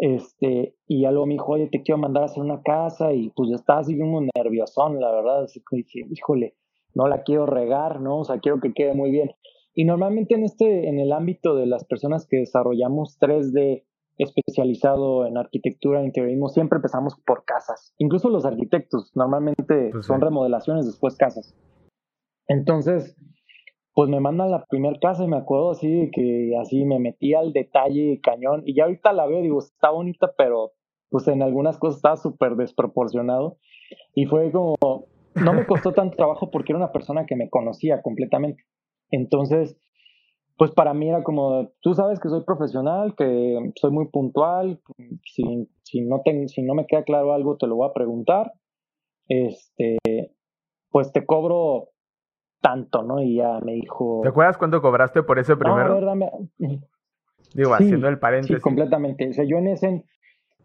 Este, 0.02 0.76
y 0.88 1.04
ya 1.04 1.12
luego 1.12 1.28
me 1.28 1.36
dijo, 1.36 1.52
oye, 1.52 1.68
te 1.68 1.84
quiero 1.84 2.00
mandar 2.00 2.24
a 2.24 2.26
hacer 2.26 2.42
una 2.42 2.64
casa 2.64 3.14
y 3.14 3.30
pues 3.30 3.52
estaba 3.52 3.82
así 3.82 3.98
como 4.00 4.20
nerviosón, 4.36 5.00
la 5.00 5.12
verdad. 5.12 5.44
Así 5.44 5.62
que 5.70 5.78
dije, 5.78 6.08
híjole, 6.10 6.56
no 6.96 7.08
la 7.08 7.22
quiero 7.22 7.46
regar, 7.46 8.02
¿no? 8.02 8.18
O 8.18 8.24
sea, 8.26 8.40
quiero 8.40 8.60
que 8.60 8.74
quede 8.74 8.96
muy 8.96 9.12
bien. 9.12 9.30
Y 9.76 9.86
normalmente 9.86 10.34
en 10.34 10.44
este, 10.44 10.90
en 10.90 10.98
el 11.00 11.12
ámbito 11.12 11.56
de 11.56 11.68
las 11.68 11.86
personas 11.86 12.28
que 12.28 12.38
desarrollamos 12.38 13.20
3D 13.20 13.84
especializado 14.18 15.28
en 15.28 15.38
arquitectura 15.38 16.02
e 16.02 16.06
interiorismo, 16.06 16.50
siempre 16.50 16.78
empezamos 16.78 17.16
por 17.24 17.46
casas. 17.46 17.94
Incluso 18.00 18.30
los 18.30 18.44
arquitectos 18.44 19.12
normalmente 19.16 19.90
pues 19.92 20.08
son 20.08 20.20
remodelaciones, 20.20 20.88
después 20.88 21.16
casas. 21.16 21.56
Entonces, 22.48 23.16
pues 24.02 24.10
me 24.10 24.20
mandan 24.20 24.50
la 24.50 24.66
primera 24.66 24.98
casa 25.00 25.24
y 25.24 25.28
me 25.28 25.38
acuerdo 25.38 25.70
así 25.70 26.10
que 26.12 26.54
así 26.60 26.86
me 26.86 26.98
metí 26.98 27.36
al 27.36 27.54
detalle 27.54 28.20
cañón 28.20 28.64
y 28.66 28.74
ya 28.74 28.86
ahorita 28.86 29.14
la 29.14 29.28
veo, 29.28 29.44
digo, 29.44 29.60
está 29.60 29.92
bonita, 29.92 30.34
pero 30.36 30.72
pues 31.12 31.28
en 31.28 31.44
algunas 31.44 31.78
cosas 31.78 31.98
estaba 31.98 32.18
súper 32.18 32.56
desproporcionado 32.56 33.60
y 34.16 34.26
fue 34.26 34.52
como, 34.52 34.76
no 35.36 35.54
me 35.54 35.68
costó 35.68 35.94
tanto 35.94 36.18
trabajo 36.18 36.50
porque 36.50 36.72
era 36.72 36.80
una 36.80 36.92
persona 36.92 37.28
que 37.28 37.36
me 37.36 37.52
conocía 37.52 38.02
completamente. 38.02 38.64
Entonces, 39.12 39.78
pues 40.58 40.72
para 40.72 40.96
mí 40.96 41.08
era 41.08 41.22
como, 41.22 41.70
tú 41.82 41.94
sabes 41.94 42.20
que 42.20 42.30
soy 42.30 42.44
profesional, 42.44 43.14
que 43.16 43.72
soy 43.76 43.92
muy 43.92 44.08
puntual, 44.08 44.82
si, 45.26 45.70
si, 45.84 46.02
no, 46.02 46.22
te, 46.26 46.48
si 46.48 46.64
no 46.64 46.74
me 46.74 46.88
queda 46.88 47.04
claro 47.04 47.34
algo 47.34 47.56
te 47.56 47.68
lo 47.68 47.76
voy 47.76 47.88
a 47.88 47.94
preguntar, 47.94 48.52
este, 49.28 50.00
pues 50.90 51.12
te 51.12 51.24
cobro 51.24 51.91
tanto, 52.62 53.04
¿no? 53.04 53.22
Y 53.22 53.36
ya 53.38 53.60
me 53.60 53.74
dijo... 53.74 54.22
¿Te 54.24 54.30
acuerdas 54.30 54.58
cuánto 54.58 54.82
cobraste 54.82 55.24
por 55.24 55.40
ese 55.40 55.56
primero? 55.56 56.00
No, 56.00 56.12
a 56.12 56.32
Digo, 57.54 57.74
haciendo 57.74 58.08
el 58.08 58.20
paréntesis. 58.20 58.58
Sí, 58.58 58.62
completamente. 58.62 59.30
O 59.30 59.34
sea, 59.34 59.44
yo 59.44 59.58
en 59.58 59.68
ese... 59.68 60.06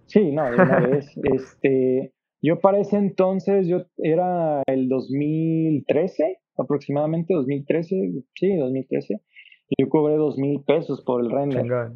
Sí, 0.06 0.30
no, 0.30 0.44
de 0.44 0.54
una 0.54 0.80
vez. 0.80 1.12
Este, 1.24 2.12
yo 2.40 2.60
para 2.60 2.78
ese 2.78 2.96
entonces, 2.96 3.66
yo 3.66 3.86
era 3.96 4.62
el 4.66 4.88
2013, 4.88 6.38
aproximadamente, 6.58 7.34
2013, 7.34 8.12
sí, 8.34 8.56
2013. 8.56 9.20
Y 9.68 9.82
yo 9.82 9.88
cobré 9.88 10.14
dos 10.14 10.38
mil 10.38 10.62
pesos 10.62 11.02
por 11.02 11.22
el 11.22 11.30
render. 11.30 11.92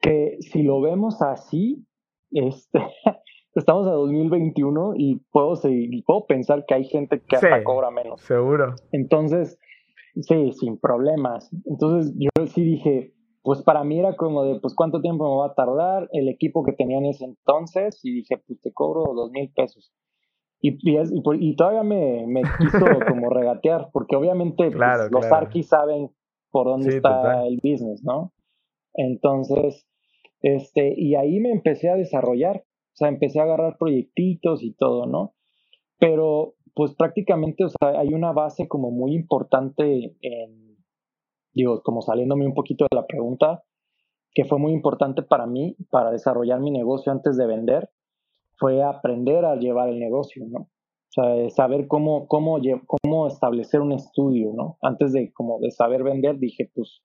Que 0.00 0.36
si 0.40 0.62
lo 0.62 0.82
vemos 0.82 1.22
así, 1.22 1.86
este, 2.32 2.78
estamos 3.54 3.86
a 3.86 3.92
2021 3.92 4.94
y 4.96 5.16
puedo, 5.32 5.56
seguir, 5.56 6.04
puedo 6.04 6.26
pensar 6.26 6.64
que 6.66 6.74
hay 6.74 6.84
gente 6.84 7.20
que 7.20 7.36
hasta 7.36 7.64
cobra 7.64 7.90
menos. 7.90 8.20
Seguro. 8.22 8.74
Entonces, 8.92 9.58
sí, 10.20 10.52
sin 10.52 10.78
problemas. 10.78 11.50
Entonces 11.66 12.14
yo 12.16 12.46
sí 12.46 12.62
dije, 12.62 13.14
pues 13.42 13.62
para 13.62 13.84
mí 13.84 13.98
era 13.98 14.16
como 14.16 14.44
de, 14.44 14.60
pues 14.60 14.74
cuánto 14.74 15.00
tiempo 15.00 15.24
me 15.24 15.40
va 15.40 15.52
a 15.52 15.54
tardar 15.54 16.08
el 16.12 16.28
equipo 16.28 16.64
que 16.64 16.72
tenía 16.72 16.98
en 16.98 17.06
ese 17.06 17.24
entonces 17.24 18.00
y 18.04 18.12
dije, 18.12 18.42
pues 18.46 18.60
te 18.60 18.72
cobro 18.72 19.12
dos 19.14 19.30
mil 19.30 19.50
pesos. 19.52 19.92
Y, 20.62 20.76
y, 20.82 21.56
todavía 21.56 21.82
me, 21.82 22.26
me 22.26 22.42
quiso 22.58 22.78
como 23.08 23.30
regatear, 23.30 23.88
porque 23.92 24.14
obviamente 24.14 24.70
pues, 24.70 25.10
los 25.10 25.24
arquis 25.32 25.68
saben 25.68 26.10
por 26.50 26.66
dónde 26.66 26.96
está 26.96 27.46
el 27.46 27.60
business, 27.62 28.02
¿no? 28.04 28.32
Entonces, 28.92 29.86
este, 30.42 30.92
y 30.96 31.14
ahí 31.14 31.40
me 31.40 31.50
empecé 31.50 31.88
a 31.88 31.94
desarrollar 31.94 32.64
sea, 33.00 33.08
empecé 33.08 33.40
a 33.40 33.44
agarrar 33.44 33.76
proyectitos 33.78 34.62
y 34.62 34.72
todo, 34.74 35.06
¿no? 35.06 35.34
Pero 35.98 36.54
pues 36.74 36.94
prácticamente, 36.94 37.64
o 37.64 37.68
sea, 37.68 38.00
hay 38.00 38.14
una 38.14 38.32
base 38.32 38.68
como 38.68 38.90
muy 38.90 39.14
importante 39.14 40.16
en, 40.20 40.76
digo, 41.52 41.82
como 41.82 42.00
saliéndome 42.02 42.46
un 42.46 42.54
poquito 42.54 42.86
de 42.90 42.96
la 42.96 43.06
pregunta, 43.06 43.64
que 44.32 44.44
fue 44.44 44.58
muy 44.58 44.72
importante 44.72 45.22
para 45.22 45.46
mí, 45.46 45.76
para 45.90 46.10
desarrollar 46.10 46.60
mi 46.60 46.70
negocio 46.70 47.10
antes 47.10 47.36
de 47.36 47.46
vender, 47.46 47.90
fue 48.56 48.82
aprender 48.82 49.44
a 49.44 49.56
llevar 49.56 49.88
el 49.88 49.98
negocio, 49.98 50.44
¿no? 50.48 50.60
O 50.60 51.12
sea, 51.12 51.50
saber 51.50 51.88
cómo, 51.88 52.28
cómo, 52.28 52.58
cómo 52.86 53.26
establecer 53.26 53.80
un 53.80 53.92
estudio, 53.92 54.52
¿no? 54.54 54.78
Antes 54.80 55.12
de, 55.12 55.32
como 55.32 55.58
de 55.58 55.72
saber 55.72 56.04
vender, 56.04 56.38
dije, 56.38 56.70
pues, 56.72 57.02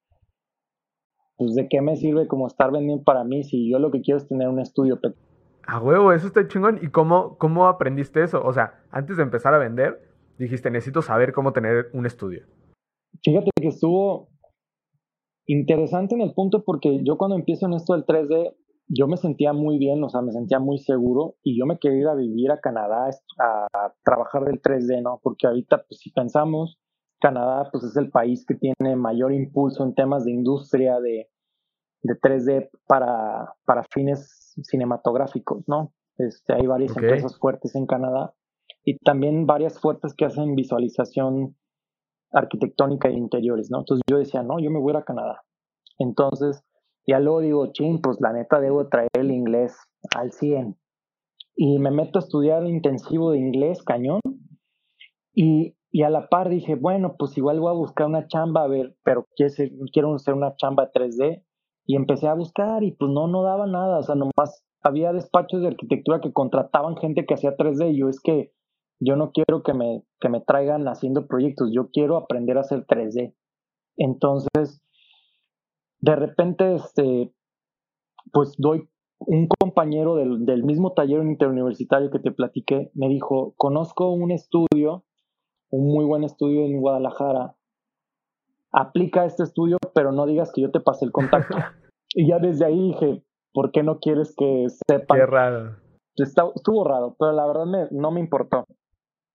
pues, 1.38 1.56
¿de 1.56 1.68
qué 1.68 1.82
me 1.82 1.96
sirve 1.96 2.28
como 2.28 2.46
estar 2.48 2.72
vendiendo 2.72 3.04
para 3.04 3.24
mí 3.24 3.44
si 3.44 3.70
yo 3.70 3.80
lo 3.80 3.92
que 3.92 4.02
quiero 4.02 4.20
es 4.20 4.28
tener 4.28 4.48
un 4.48 4.60
estudio 4.60 5.02
pequeño? 5.02 5.35
A 5.68 5.80
huevo, 5.80 6.12
eso 6.14 6.28
está 6.28 6.48
chingón. 6.48 6.80
¿Y 6.82 6.90
cómo, 6.90 7.38
cómo 7.38 7.68
aprendiste 7.68 8.24
eso? 8.24 8.44
O 8.44 8.54
sea, 8.54 8.84
antes 8.92 9.18
de 9.18 9.24
empezar 9.24 9.54
a 9.54 9.58
vender, 9.58 10.00
dijiste, 10.38 10.70
necesito 10.70 11.02
saber 11.02 11.34
cómo 11.34 11.54
tener 11.54 11.90
un 11.94 12.06
estudio. 12.06 12.46
Fíjate 13.24 13.50
que 13.60 13.70
estuvo 13.70 14.30
interesante 15.48 16.16
en 16.16 16.22
el 16.22 16.34
punto 16.34 16.64
porque 16.64 17.04
yo 17.04 17.18
cuando 17.18 17.36
empiezo 17.36 17.66
en 17.66 17.74
esto 17.74 17.94
del 17.94 18.06
3D, 18.06 18.56
yo 18.88 19.08
me 19.08 19.18
sentía 19.18 19.54
muy 19.54 19.80
bien, 19.80 20.04
o 20.04 20.10
sea, 20.10 20.22
me 20.22 20.32
sentía 20.32 20.60
muy 20.60 20.78
seguro 20.78 21.36
y 21.44 21.58
yo 21.58 21.66
me 21.66 21.80
quería 21.80 22.02
ir 22.02 22.08
a 22.08 22.16
vivir 22.16 22.52
a 22.52 22.60
Canadá 22.60 23.10
a, 23.40 23.94
trabajar 24.04 24.46
del 24.46 24.62
3D, 24.62 25.02
¿no? 25.02 25.20
Porque 25.24 25.48
ahorita, 25.48 25.86
pues 25.88 26.00
si 26.02 26.12
pensamos, 26.12 26.80
Canadá, 27.20 27.70
pues 27.72 27.84
es 27.84 27.98
el 27.98 28.12
país 28.12 28.46
que 28.46 28.56
tiene 28.56 28.96
mayor 28.96 29.34
impulso 29.34 29.84
en 29.84 29.96
temas 29.96 30.26
de 30.26 30.32
industria, 30.32 31.00
de, 31.00 31.30
de 32.04 32.14
3D 32.14 32.70
para, 32.88 33.56
para 33.66 33.84
fines 33.92 34.35
cinematográficos, 34.64 35.64
¿no? 35.68 35.94
Este, 36.18 36.54
hay 36.54 36.66
varias 36.66 36.96
empresas 36.96 37.38
fuertes 37.38 37.76
en 37.76 37.86
Canadá 37.86 38.34
y 38.84 38.98
también 39.00 39.46
varias 39.46 39.80
fuertes 39.80 40.14
que 40.16 40.26
hacen 40.26 40.56
visualización 40.56 41.56
arquitectónica 42.32 43.10
de 43.10 43.16
interiores, 43.16 43.70
¿no? 43.72 43.80
Entonces 43.80 44.04
yo 44.10 44.18
decía, 44.18 44.44
no, 44.44 44.60
yo 44.60 44.72
me 44.72 44.80
voy 44.80 44.96
a 44.96 45.04
Canadá. 45.04 45.44
Entonces, 45.98 46.64
ya 47.08 47.20
luego 47.20 47.42
digo, 47.42 47.72
ching, 47.72 48.02
pues 48.02 48.18
la 48.20 48.34
neta 48.34 48.60
debo 48.60 48.88
traer 48.88 49.10
el 49.14 49.32
inglés 49.32 49.78
al 50.16 50.32
100. 50.32 50.78
Y 51.56 51.80
me 51.80 51.92
meto 51.92 52.20
a 52.20 52.22
estudiar 52.22 52.66
intensivo 52.66 53.32
de 53.32 53.40
inglés, 53.40 53.82
cañón. 53.84 54.20
Y, 55.34 55.78
y 55.92 56.04
a 56.04 56.10
la 56.10 56.28
par 56.28 56.50
dije, 56.50 56.76
bueno, 56.76 57.16
pues 57.18 57.38
igual 57.38 57.60
voy 57.60 57.70
a 57.70 57.78
buscar 57.78 58.08
una 58.08 58.28
chamba, 58.28 58.64
a 58.64 58.68
ver, 58.68 58.96
pero 59.04 59.26
quiero, 59.36 59.54
quiero 59.92 60.16
hacer 60.16 60.34
una 60.34 60.56
chamba 60.56 60.92
3D 60.92 61.44
y 61.86 61.96
empecé 61.96 62.28
a 62.28 62.34
buscar 62.34 62.84
y 62.84 62.92
pues 62.92 63.12
no, 63.12 63.28
no 63.28 63.44
daba 63.44 63.68
nada, 63.68 64.00
o 64.00 64.04
sea, 64.04 64.16
nomás 64.16 64.64
había 64.82 65.14
despachos 65.14 65.62
de 65.62 65.68
arquitectura 65.68 66.22
que 66.22 66.34
contrataban 66.34 66.98
gente 66.98 67.26
que 67.26 67.34
hacía 67.34 67.58
3D 67.58 67.94
y 67.94 68.00
yo 68.00 68.10
es 68.10 68.20
que 68.20 68.52
yo 69.00 69.16
no 69.16 69.32
quiero 69.32 69.64
que 69.64 69.74
me, 69.74 70.04
que 70.20 70.30
me 70.30 70.42
traigan 70.42 70.88
haciendo 70.88 71.28
proyectos, 71.28 71.72
yo 71.74 71.90
quiero 71.92 72.18
aprender 72.18 72.58
a 72.58 72.62
hacer 72.62 72.86
3D. 72.86 73.36
Entonces, 73.98 74.82
de 76.00 76.16
repente, 76.16 76.76
este, 76.76 77.34
pues 78.32 78.54
doy 78.58 78.88
un 79.20 79.48
compañero 79.60 80.16
del, 80.16 80.46
del 80.46 80.64
mismo 80.64 80.94
taller 80.94 81.24
interuniversitario 81.24 82.12
que 82.12 82.20
te 82.20 82.32
platiqué, 82.32 82.92
me 82.94 83.10
dijo, 83.10 83.54
conozco 83.58 84.12
un 84.12 84.32
estudio, 84.32 85.06
un 85.70 85.88
muy 85.88 86.06
buen 86.06 86.24
estudio 86.24 86.66
en 86.66 86.80
Guadalajara, 86.80 87.56
aplica 88.76 89.26
este 89.26 89.44
estudio, 89.44 89.78
pero 89.94 90.12
no 90.12 90.26
digas 90.26 90.52
que 90.54 90.62
yo 90.62 90.70
te 90.70 90.82
pasé 90.82 91.06
el 91.06 91.12
contacto. 91.12 91.56
y 92.14 92.28
ya 92.28 92.40
desde 92.40 92.66
ahí 92.66 92.80
dije, 92.92 93.24
¿por 93.54 93.72
qué 93.72 93.84
no 93.84 94.00
quieres 94.00 94.36
que 94.38 94.66
sepan? 94.88 95.18
Qué 95.18 95.26
raro. 95.26 95.78
estuvo 96.18 96.84
raro, 96.84 97.16
pero 97.18 97.32
la 97.32 97.48
verdad 97.48 97.90
no 97.92 98.12
me 98.12 98.20
importó. 98.20 98.66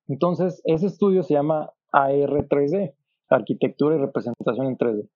Entonces, 0.08 0.60
ese 0.64 0.86
estudio 0.86 1.22
se 1.22 1.34
llama 1.34 1.72
AR3D, 1.92 2.94
Arquitectura 3.30 3.96
y 3.96 4.00
Representación 4.00 4.66
en 4.66 4.76
3D. 4.76 5.08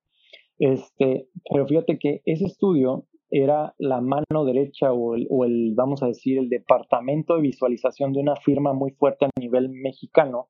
Este, 0.58 1.28
pero 1.50 1.66
fíjate 1.66 1.98
que 1.98 2.22
ese 2.24 2.46
estudio 2.46 3.06
era 3.30 3.74
la 3.78 4.00
mano 4.00 4.44
derecha 4.44 4.92
o 4.92 5.16
el, 5.16 5.26
o 5.28 5.44
el, 5.44 5.72
vamos 5.74 6.02
a 6.02 6.06
decir, 6.06 6.38
el 6.38 6.48
departamento 6.48 7.34
de 7.34 7.42
visualización 7.42 8.12
de 8.12 8.20
una 8.20 8.36
firma 8.36 8.72
muy 8.72 8.92
fuerte 8.92 9.26
a 9.26 9.30
nivel 9.38 9.68
mexicano 9.68 10.48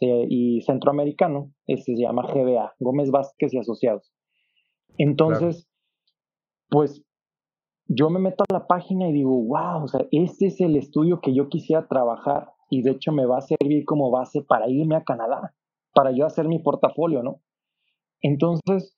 eh, 0.00 0.26
y 0.28 0.62
centroamericano, 0.62 1.52
este 1.66 1.94
se 1.94 2.02
llama 2.02 2.26
GBA, 2.32 2.74
Gómez 2.78 3.10
Vázquez 3.10 3.52
y 3.52 3.58
Asociados. 3.58 4.12
Entonces, 4.96 5.68
pues 6.68 7.04
yo 7.86 8.08
me 8.08 8.20
meto 8.20 8.44
a 8.48 8.52
la 8.52 8.66
página 8.66 9.08
y 9.08 9.12
digo, 9.12 9.30
wow, 9.30 9.84
o 9.84 9.88
sea, 9.88 10.06
este 10.10 10.46
es 10.46 10.60
el 10.60 10.76
estudio 10.76 11.20
que 11.20 11.34
yo 11.34 11.48
quisiera 11.48 11.86
trabajar 11.86 12.52
y 12.70 12.82
de 12.82 12.92
hecho 12.92 13.12
me 13.12 13.26
va 13.26 13.38
a 13.38 13.42
servir 13.42 13.84
como 13.84 14.10
base 14.10 14.42
para 14.42 14.70
irme 14.70 14.96
a 14.96 15.04
Canadá, 15.04 15.54
para 15.92 16.12
yo 16.12 16.24
hacer 16.24 16.48
mi 16.48 16.60
portafolio, 16.60 17.22
¿no? 17.22 17.42
Entonces, 18.22 18.96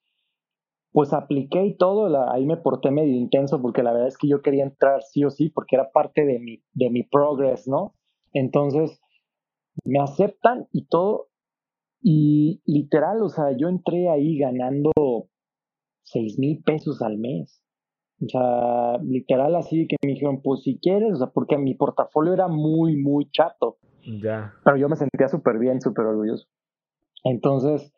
pues 0.93 1.13
apliqué 1.13 1.65
y 1.65 1.77
todo, 1.77 2.31
ahí 2.31 2.45
me 2.47 2.59
porté 2.59 2.91
medio 2.91 3.17
intenso 3.17 3.61
porque 3.61 3.83
la 3.83 3.93
verdad 3.93 4.09
es 4.09 4.19
que 4.19 4.29
yo 4.29 4.43
quería 4.43 4.65
entrar 4.65 5.03
sí 5.03 5.25
o 5.25 5.31
sí 5.31 5.49
porque 5.49 5.77
era 5.77 5.91
parte 5.91 6.27
de 6.27 6.39
mi, 6.39 6.63
de 6.75 6.91
mi 6.91 7.03
progress, 7.03 7.67
¿no? 7.67 7.95
Entonces, 8.35 9.02
me 9.85 10.01
aceptan 10.01 10.67
y 10.73 10.87
todo, 10.87 11.29
y 12.01 12.61
literal, 12.67 13.23
o 13.23 13.29
sea, 13.29 13.57
yo 13.57 13.69
entré 13.69 14.09
ahí 14.09 14.39
ganando 14.39 14.91
seis 16.03 16.39
mil 16.39 16.63
pesos 16.63 17.01
al 17.03 17.19
mes. 17.19 17.63
O 18.25 18.29
sea, 18.29 18.99
literal 19.03 19.57
así 19.57 19.87
que 19.89 19.97
me 20.05 20.13
dijeron, 20.13 20.43
pues 20.43 20.63
si 20.63 20.79
quieres, 20.79 21.15
o 21.15 21.17
sea, 21.17 21.29
porque 21.29 21.59
mi 21.59 21.75
portafolio 21.75 22.33
era 22.33 22.47
muy, 22.49 22.97
muy 22.97 23.29
chato. 23.31 23.79
Ya. 24.23 24.53
Pero 24.65 24.77
yo 24.77 24.89
me 24.89 24.97
sentía 24.97 25.29
súper 25.29 25.59
bien, 25.59 25.81
súper 25.81 26.07
orgulloso. 26.07 26.47
Entonces, 27.25 27.93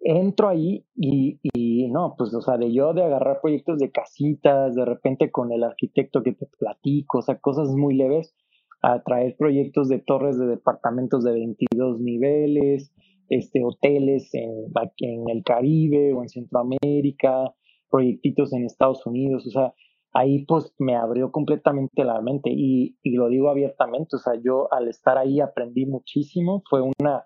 entro 0.00 0.48
ahí 0.48 0.86
y, 0.94 1.38
y, 1.42 1.90
no, 1.90 2.14
pues, 2.16 2.34
o 2.34 2.40
sea, 2.40 2.56
de 2.56 2.72
yo 2.72 2.92
de 2.92 3.04
agarrar 3.04 3.40
proyectos 3.40 3.78
de 3.78 3.90
casitas, 3.90 4.74
de 4.74 4.84
repente 4.84 5.30
con 5.30 5.52
el 5.52 5.64
arquitecto 5.64 6.22
que 6.22 6.32
te 6.32 6.46
platico, 6.58 7.18
o 7.18 7.22
sea, 7.22 7.38
cosas 7.38 7.68
muy 7.70 7.94
leves, 7.94 8.34
a 8.82 9.02
traer 9.02 9.36
proyectos 9.36 9.88
de 9.88 10.00
torres 10.00 10.38
de 10.38 10.46
departamentos 10.46 11.24
de 11.24 11.32
22 11.32 12.00
niveles, 12.00 12.92
este, 13.28 13.64
hoteles 13.64 14.34
en, 14.34 14.50
en 14.98 15.30
el 15.30 15.44
Caribe 15.44 16.12
o 16.12 16.22
en 16.22 16.28
Centroamérica, 16.28 17.54
proyectitos 17.90 18.52
en 18.52 18.64
Estados 18.64 19.06
Unidos, 19.06 19.46
o 19.46 19.50
sea, 19.50 19.72
ahí 20.12 20.44
pues 20.46 20.74
me 20.78 20.96
abrió 20.96 21.30
completamente 21.30 22.04
la 22.04 22.20
mente 22.20 22.50
y, 22.52 22.96
y, 23.02 23.12
lo 23.12 23.28
digo 23.28 23.48
abiertamente, 23.48 24.16
o 24.16 24.18
sea, 24.18 24.34
yo 24.42 24.72
al 24.72 24.88
estar 24.88 25.16
ahí 25.16 25.40
aprendí 25.40 25.86
muchísimo, 25.86 26.62
fue 26.68 26.82
una 26.82 27.24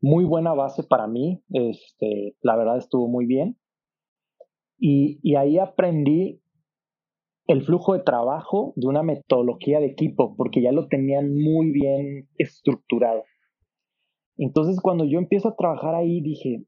muy 0.00 0.24
buena 0.24 0.52
base 0.52 0.82
para 0.82 1.06
mí, 1.06 1.42
este, 1.50 2.36
la 2.42 2.56
verdad 2.56 2.76
estuvo 2.76 3.08
muy 3.08 3.26
bien. 3.26 3.56
Y, 4.78 5.20
y 5.22 5.36
ahí 5.36 5.58
aprendí 5.58 6.41
el 7.46 7.62
flujo 7.62 7.94
de 7.94 8.04
trabajo 8.04 8.72
de 8.76 8.86
una 8.86 9.02
metodología 9.02 9.80
de 9.80 9.86
equipo, 9.86 10.36
porque 10.36 10.62
ya 10.62 10.72
lo 10.72 10.88
tenían 10.88 11.34
muy 11.34 11.70
bien 11.70 12.28
estructurado. 12.38 13.24
Entonces, 14.36 14.80
cuando 14.80 15.04
yo 15.04 15.18
empiezo 15.18 15.48
a 15.48 15.56
trabajar 15.56 15.94
ahí, 15.94 16.20
dije, 16.20 16.64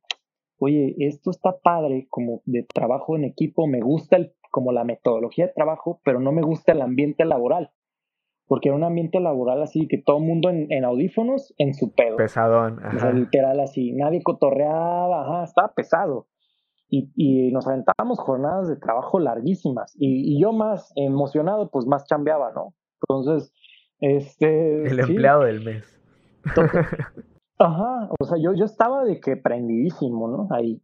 oye, 0.59 0.95
esto 0.99 1.31
está 1.31 1.59
padre 1.63 2.07
como 2.11 2.43
de 2.45 2.65
trabajo 2.65 3.17
en 3.17 3.25
equipo, 3.25 3.67
me 3.67 3.81
gusta 3.81 4.17
el, 4.17 4.33
como 4.51 4.73
la 4.73 4.85
metodología 4.85 5.47
de 5.47 5.53
trabajo, 5.53 6.01
pero 6.05 6.21
no 6.21 6.33
me 6.33 6.43
gusta 6.43 6.73
el 6.73 6.83
ambiente 6.83 7.25
laboral. 7.25 7.71
Porque 8.47 8.69
era 8.69 8.77
un 8.77 8.85
ambiente 8.85 9.21
laboral 9.21 9.63
así, 9.63 9.89
que 9.89 9.97
todo 9.97 10.19
el 10.19 10.25
mundo 10.25 10.51
en, 10.51 10.85
audífonos, 10.85 11.55
en 11.57 11.73
su 11.73 11.95
pedo. 11.95 12.17
Pesadón. 12.17 12.79
Ajá. 12.85 13.11
literal 13.13 13.59
así, 13.61 13.93
nadie 13.93 14.23
cotorreaba, 14.23 15.23
ajá, 15.23 15.45
estaba 15.45 15.73
pesado. 15.73 16.27
Y, 16.97 17.11
y, 17.17 17.51
nos 17.51 17.67
aventábamos 17.67 18.21
jornadas 18.21 18.69
de 18.69 18.77
trabajo 18.77 19.19
larguísimas. 19.19 19.97
Y, 19.99 20.37
y, 20.37 20.41
yo 20.41 20.53
más 20.53 20.93
emocionado, 20.95 21.69
pues 21.71 21.87
más 21.87 22.07
chambeaba, 22.07 22.53
¿no? 22.53 22.73
Entonces, 23.03 23.53
este... 23.99 24.85
El 24.87 25.01
empleado 25.01 25.43
del 25.43 25.61
mes. 25.65 26.01
Ajá, 27.59 28.11
o 28.19 28.25
sea, 28.25 28.39
yo, 28.41 28.53
yo 28.55 28.65
estaba 28.65 29.05
de 29.05 29.19
que 29.19 29.37
prendidísimo, 29.37 30.29
¿no? 30.29 30.49
Ahí. 30.55 30.81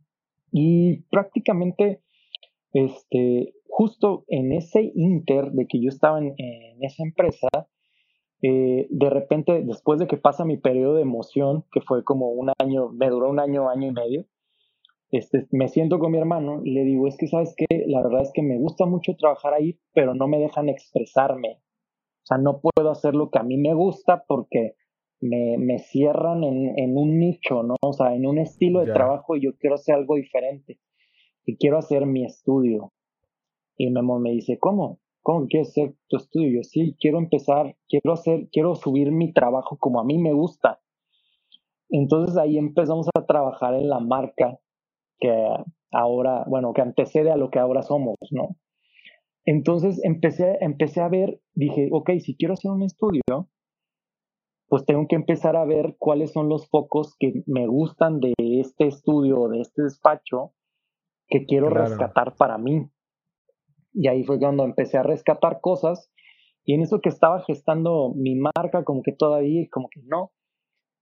Y 0.50 1.02
prácticamente, 1.10 2.02
este, 2.72 3.54
justo 3.68 4.24
en 4.28 4.52
ese 4.52 4.90
inter 4.94 5.52
de 5.52 5.66
que 5.66 5.80
yo 5.80 5.88
estaba 5.88 6.18
en, 6.18 6.34
esa 6.80 7.02
empresa, 7.02 7.48
eh, 8.42 8.86
de 8.90 9.10
repente, 9.10 9.62
después 9.64 10.00
de 10.00 10.06
que 10.06 10.16
pasa 10.16 10.44
mi 10.44 10.56
periodo 10.56 10.94
de 10.94 11.02
emoción, 11.02 11.64
que 11.72 11.80
fue 11.80 12.04
como 12.04 12.30
un 12.30 12.52
año, 12.58 12.88
me 12.90 13.08
duró 13.10 13.28
un 13.30 13.38
año, 13.38 13.68
año 13.68 13.88
y 13.88 13.92
medio, 13.92 14.24
este, 15.10 15.46
me 15.50 15.68
siento 15.68 15.98
con 15.98 16.12
mi 16.12 16.18
hermano 16.18 16.60
y 16.64 16.72
le 16.72 16.84
digo, 16.84 17.08
es 17.08 17.16
que 17.16 17.26
sabes 17.26 17.54
qué, 17.56 17.66
la 17.86 18.02
verdad 18.02 18.22
es 18.22 18.32
que 18.32 18.42
me 18.42 18.58
gusta 18.58 18.86
mucho 18.86 19.16
trabajar 19.16 19.54
ahí, 19.54 19.78
pero 19.92 20.14
no 20.14 20.28
me 20.28 20.38
dejan 20.38 20.68
expresarme. 20.68 21.60
O 22.22 22.26
sea, 22.26 22.38
no 22.38 22.60
puedo 22.60 22.90
hacer 22.90 23.14
lo 23.14 23.30
que 23.30 23.38
a 23.38 23.42
mí 23.42 23.56
me 23.56 23.74
gusta 23.74 24.24
porque 24.28 24.76
me, 25.20 25.58
me 25.58 25.78
cierran 25.78 26.44
en, 26.44 26.78
en, 26.78 26.96
un 26.96 27.18
nicho, 27.18 27.62
¿no? 27.62 27.74
O 27.82 27.92
sea, 27.92 28.14
en 28.14 28.26
un 28.26 28.38
estilo 28.38 28.80
de 28.80 28.92
trabajo 28.92 29.36
y 29.36 29.42
yo 29.42 29.56
quiero 29.56 29.74
hacer 29.74 29.96
algo 29.96 30.14
diferente. 30.14 30.78
Y 31.44 31.56
quiero 31.56 31.78
hacer 31.78 32.06
mi 32.06 32.24
estudio. 32.24 32.92
Y 33.76 33.90
Memo 33.90 34.20
me 34.20 34.30
dice, 34.30 34.58
¿cómo? 34.58 35.00
¿Cómo 35.22 35.46
quieres 35.48 35.70
hacer 35.70 35.94
tu 36.08 36.18
estudio? 36.18 36.60
Yo 36.60 36.62
sí, 36.62 36.96
quiero 37.00 37.18
empezar, 37.18 37.76
quiero 37.88 38.12
hacer, 38.12 38.48
quiero 38.52 38.74
subir 38.74 39.10
mi 39.10 39.32
trabajo 39.32 39.76
como 39.78 40.00
a 40.00 40.04
mí 40.04 40.18
me 40.18 40.32
gusta. 40.32 40.80
Entonces 41.88 42.36
ahí 42.36 42.56
empezamos 42.56 43.08
a 43.14 43.26
trabajar 43.26 43.74
en 43.74 43.88
la 43.88 43.98
marca 43.98 44.60
que 45.20 45.30
ahora, 45.92 46.44
bueno, 46.48 46.72
que 46.72 46.82
antecede 46.82 47.30
a 47.30 47.36
lo 47.36 47.50
que 47.50 47.58
ahora 47.58 47.82
somos, 47.82 48.16
¿no? 48.30 48.56
Entonces 49.44 50.00
empecé, 50.04 50.58
empecé 50.60 51.00
a 51.00 51.08
ver, 51.08 51.40
dije, 51.54 51.88
ok, 51.92 52.10
si 52.20 52.36
quiero 52.36 52.54
hacer 52.54 52.70
un 52.70 52.82
estudio, 52.82 53.48
pues 54.68 54.84
tengo 54.84 55.06
que 55.08 55.16
empezar 55.16 55.56
a 55.56 55.64
ver 55.64 55.96
cuáles 55.98 56.32
son 56.32 56.48
los 56.48 56.68
focos 56.68 57.16
que 57.18 57.42
me 57.46 57.66
gustan 57.66 58.20
de 58.20 58.34
este 58.38 58.86
estudio, 58.86 59.48
de 59.48 59.60
este 59.60 59.82
despacho, 59.82 60.54
que 61.26 61.44
quiero 61.44 61.70
rescatar 61.70 62.36
para 62.36 62.56
mí. 62.56 62.88
Y 63.92 64.06
ahí 64.06 64.22
fue 64.22 64.38
cuando 64.38 64.64
empecé 64.64 64.98
a 64.98 65.02
rescatar 65.02 65.60
cosas. 65.60 66.12
Y 66.64 66.74
en 66.74 66.82
eso 66.82 67.00
que 67.00 67.08
estaba 67.08 67.42
gestando 67.42 68.12
mi 68.14 68.36
marca, 68.36 68.84
como 68.84 69.02
que 69.02 69.12
todavía, 69.12 69.66
como 69.72 69.88
que 69.88 70.02
no, 70.04 70.30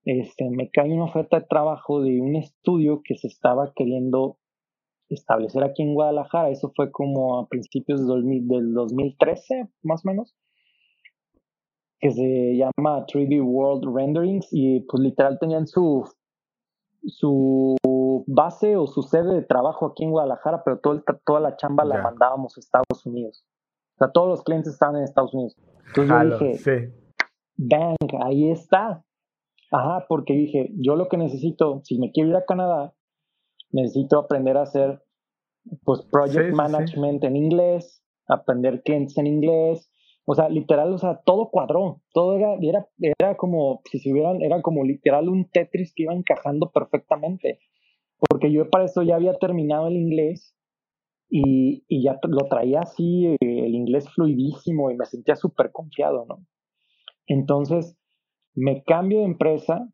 este, 0.05 0.49
me 0.49 0.69
cae 0.69 0.93
una 0.93 1.05
oferta 1.05 1.39
de 1.39 1.45
trabajo 1.47 2.01
de 2.01 2.21
un 2.21 2.35
estudio 2.35 3.01
que 3.03 3.15
se 3.15 3.27
estaba 3.27 3.73
queriendo 3.75 4.37
establecer 5.09 5.63
aquí 5.63 5.81
en 5.83 5.93
Guadalajara. 5.93 6.49
Eso 6.49 6.71
fue 6.75 6.91
como 6.91 7.39
a 7.39 7.47
principios 7.47 8.07
del 8.07 8.73
2013, 8.73 9.69
más 9.83 10.05
o 10.05 10.09
menos 10.09 10.35
que 11.99 12.11
se 12.11 12.55
llama 12.55 13.05
3D 13.05 13.43
World 13.43 13.93
Renderings 13.93 14.47
y 14.51 14.81
pues 14.81 15.03
literal 15.03 15.37
tenían 15.39 15.67
su, 15.67 16.09
su 17.05 17.75
base 18.27 18.77
o 18.77 18.87
su 18.87 19.01
sede 19.01 19.33
de 19.33 19.41
trabajo 19.41 19.87
aquí 19.87 20.05
en 20.05 20.11
Guadalajara, 20.11 20.63
pero 20.63 20.79
todo 20.79 21.03
toda 21.25 21.39
la 21.39 21.57
chamba 21.57 21.83
la 21.83 22.01
mandábamos 22.01 22.55
a 22.55 22.59
Estados 22.61 23.05
Unidos. 23.05 23.45
O 23.95 23.97
sea, 23.97 24.11
todos 24.11 24.29
los 24.29 24.43
clientes 24.43 24.73
estaban 24.73 24.95
en 24.95 25.03
Estados 25.03 25.33
Unidos. 25.33 25.57
Entonces 25.87 26.07
yo 26.07 26.37
dije, 26.37 26.57
sí. 26.57 26.93
bang, 27.57 28.23
ahí 28.23 28.49
está. 28.49 29.03
Ajá, 29.71 30.05
porque 30.07 30.33
dije, 30.33 30.71
yo 30.77 30.95
lo 30.95 31.07
que 31.07 31.17
necesito, 31.17 31.81
si 31.83 31.99
me 31.99 32.11
quiero 32.11 32.29
ir 32.29 32.35
a 32.35 32.45
Canadá, 32.45 32.95
necesito 33.71 34.17
aprender 34.17 34.57
a 34.57 34.63
hacer 34.63 35.03
pues 35.83 36.01
project 36.11 36.53
management 36.53 37.23
en 37.23 37.35
inglés, 37.35 38.03
aprender 38.27 38.81
clientes 38.81 39.17
en 39.17 39.27
inglés, 39.27 39.91
o 40.25 40.35
sea, 40.35 40.49
literal, 40.49 40.93
o 40.93 40.97
sea, 40.97 41.21
todo 41.25 41.49
cuadró, 41.49 42.01
todo 42.13 42.35
era, 42.35 42.55
era, 42.61 42.87
era 43.17 43.35
como 43.35 43.81
si 43.89 43.99
se 43.99 44.11
hubieran, 44.11 44.41
era 44.41 44.61
como 44.61 44.83
literal 44.83 45.29
un 45.29 45.49
Tetris 45.49 45.93
que 45.93 46.03
iba 46.03 46.13
encajando 46.13 46.71
perfectamente. 46.71 47.59
Porque 48.17 48.51
yo 48.51 48.69
para 48.69 48.85
eso 48.85 49.01
ya 49.01 49.15
había 49.15 49.33
terminado 49.35 49.87
el 49.87 49.95
inglés 49.95 50.55
y, 51.29 51.83
y 51.87 52.03
ya 52.03 52.19
lo 52.27 52.47
traía 52.47 52.81
así, 52.81 53.35
el 53.39 53.75
inglés 53.75 54.09
fluidísimo 54.09 54.91
y 54.91 54.97
me 54.97 55.05
sentía 55.05 55.35
súper 55.35 55.71
confiado, 55.71 56.25
¿no? 56.27 56.45
Entonces, 57.25 57.98
me 58.55 58.83
cambio 58.83 59.19
de 59.19 59.25
empresa 59.25 59.87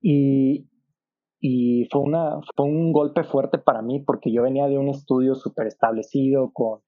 y, 0.00 0.68
y 1.40 1.86
fue, 1.90 2.02
una, 2.02 2.40
fue 2.54 2.66
un 2.66 2.92
golpe 2.92 3.24
fuerte 3.24 3.58
para 3.58 3.82
mí 3.82 4.00
porque 4.00 4.32
yo 4.32 4.42
venía 4.42 4.66
de 4.68 4.78
un 4.78 4.88
estudio 4.88 5.34
súper 5.34 5.66
establecido 5.66 6.52
con, 6.52 6.80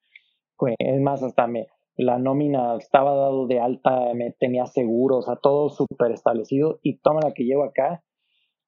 es 0.78 1.00
más, 1.00 1.22
hasta 1.22 1.46
me, 1.46 1.68
la 1.96 2.18
nómina 2.18 2.76
estaba 2.76 3.14
dado 3.14 3.46
de 3.46 3.60
alta, 3.60 4.14
me 4.14 4.32
tenía 4.32 4.66
seguro, 4.66 5.18
o 5.18 5.22
sea, 5.22 5.36
todo 5.36 5.68
súper 5.70 6.12
establecido 6.12 6.78
y 6.82 6.98
toma 6.98 7.20
la 7.22 7.32
que 7.32 7.44
llevo 7.44 7.64
acá 7.64 8.02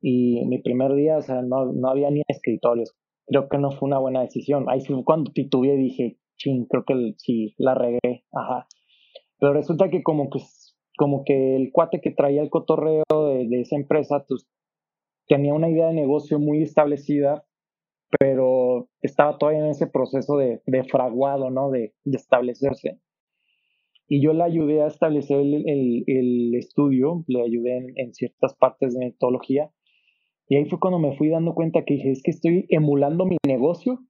y 0.02 0.44
mi 0.46 0.58
primer 0.58 0.94
día, 0.94 1.16
o 1.16 1.22
sea, 1.22 1.42
no, 1.42 1.72
no 1.72 1.88
había 1.88 2.10
ni 2.10 2.22
escritorios. 2.26 2.92
Creo 3.26 3.48
que 3.48 3.58
no 3.58 3.70
fue 3.70 3.86
una 3.86 4.00
buena 4.00 4.20
decisión. 4.20 4.66
Ahí 4.68 4.80
fue 4.80 5.04
cuando 5.04 5.30
titubeé 5.30 5.76
dije, 5.76 6.18
ching, 6.36 6.66
creo 6.66 6.84
que 6.84 7.14
sí, 7.18 7.54
la 7.56 7.74
regué, 7.74 8.24
ajá. 8.32 8.66
Pero 9.38 9.52
resulta 9.52 9.90
que 9.90 10.02
como 10.02 10.28
que, 10.28 10.40
como 10.96 11.24
que 11.24 11.56
el 11.56 11.72
cuate 11.72 12.00
que 12.00 12.10
traía 12.10 12.42
el 12.42 12.50
cotorreo 12.50 13.04
de, 13.10 13.60
esa 13.60 13.76
empresa 13.76 14.24
pues, 14.28 14.46
tenía 15.26 15.54
una 15.54 15.68
idea 15.68 15.88
de 15.88 15.94
negocio 15.94 16.38
muy 16.38 16.62
establecida, 16.62 17.44
pero 18.18 18.88
estaba 19.00 19.38
todavía 19.38 19.60
en 19.60 19.70
ese 19.70 19.86
proceso 19.86 20.36
de, 20.36 20.62
de 20.66 20.84
fraguado, 20.84 21.50
¿no? 21.50 21.70
De, 21.70 21.94
de, 22.04 22.16
establecerse. 22.16 23.00
Y 24.06 24.22
yo 24.22 24.34
le 24.34 24.42
ayudé 24.42 24.82
a 24.82 24.88
establecer 24.88 25.38
el, 25.38 26.04
el, 26.06 26.54
estudio, 26.54 27.24
le 27.28 27.42
ayudé 27.42 27.78
en, 27.78 27.92
en, 27.96 28.12
ciertas 28.12 28.54
partes 28.54 28.92
de 28.92 29.06
metodología. 29.06 29.70
Y 30.48 30.56
ahí 30.56 30.66
fue 30.66 30.78
cuando 30.78 30.98
me 30.98 31.16
fui 31.16 31.30
dando 31.30 31.54
cuenta 31.54 31.84
que 31.84 31.94
dije, 31.94 32.10
es 32.10 32.22
que 32.22 32.32
estoy 32.32 32.66
emulando 32.68 33.24
mi 33.24 33.38
negocio, 33.46 34.00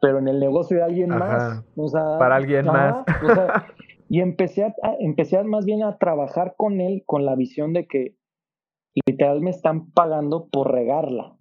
pero 0.00 0.18
en 0.18 0.28
el 0.28 0.38
negocio 0.38 0.76
de 0.76 0.84
alguien 0.84 1.08
más. 1.10 1.64
O 1.76 1.88
sea, 1.88 2.18
Para 2.18 2.36
alguien 2.36 2.66
más. 2.66 3.04
O 3.22 3.34
sea, 3.34 3.66
y 4.08 4.20
empecé 4.20 4.64
a, 4.64 4.74
empecé 5.00 5.42
más 5.44 5.64
bien 5.64 5.82
a 5.82 5.98
trabajar 5.98 6.54
con 6.56 6.80
él 6.80 7.02
con 7.06 7.24
la 7.24 7.36
visión 7.36 7.72
de 7.72 7.86
que 7.86 8.16
literal 9.06 9.40
me 9.40 9.50
están 9.50 9.90
pagando 9.92 10.48
por 10.50 10.72
regarla. 10.72 11.36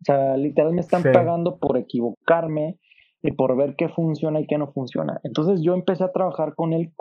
O 0.00 0.04
sea, 0.04 0.36
literal 0.36 0.72
me 0.72 0.80
están 0.80 1.02
pagando 1.02 1.58
por 1.58 1.76
equivocarme 1.76 2.78
y 3.22 3.32
por 3.32 3.56
ver 3.56 3.76
qué 3.76 3.88
funciona 3.88 4.40
y 4.40 4.46
qué 4.46 4.58
no 4.58 4.72
funciona. 4.72 5.20
Entonces 5.24 5.62
yo 5.62 5.74
empecé 5.74 6.04
a 6.04 6.12
trabajar 6.12 6.54
con 6.54 6.72
él 6.72 6.92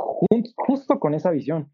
justo 0.56 1.00
con 1.00 1.14
esa 1.14 1.32
visión 1.32 1.72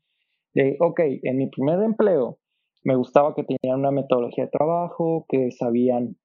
de, 0.54 0.78
ok, 0.80 1.00
en 1.24 1.38
mi 1.38 1.48
primer 1.48 1.82
empleo 1.82 2.40
me 2.84 2.96
gustaba 2.96 3.36
que 3.36 3.44
tenían 3.44 3.80
una 3.80 3.92
metodología 3.92 4.46
de 4.46 4.52
trabajo, 4.52 5.26
que 5.30 5.52
sabían, 5.52 6.18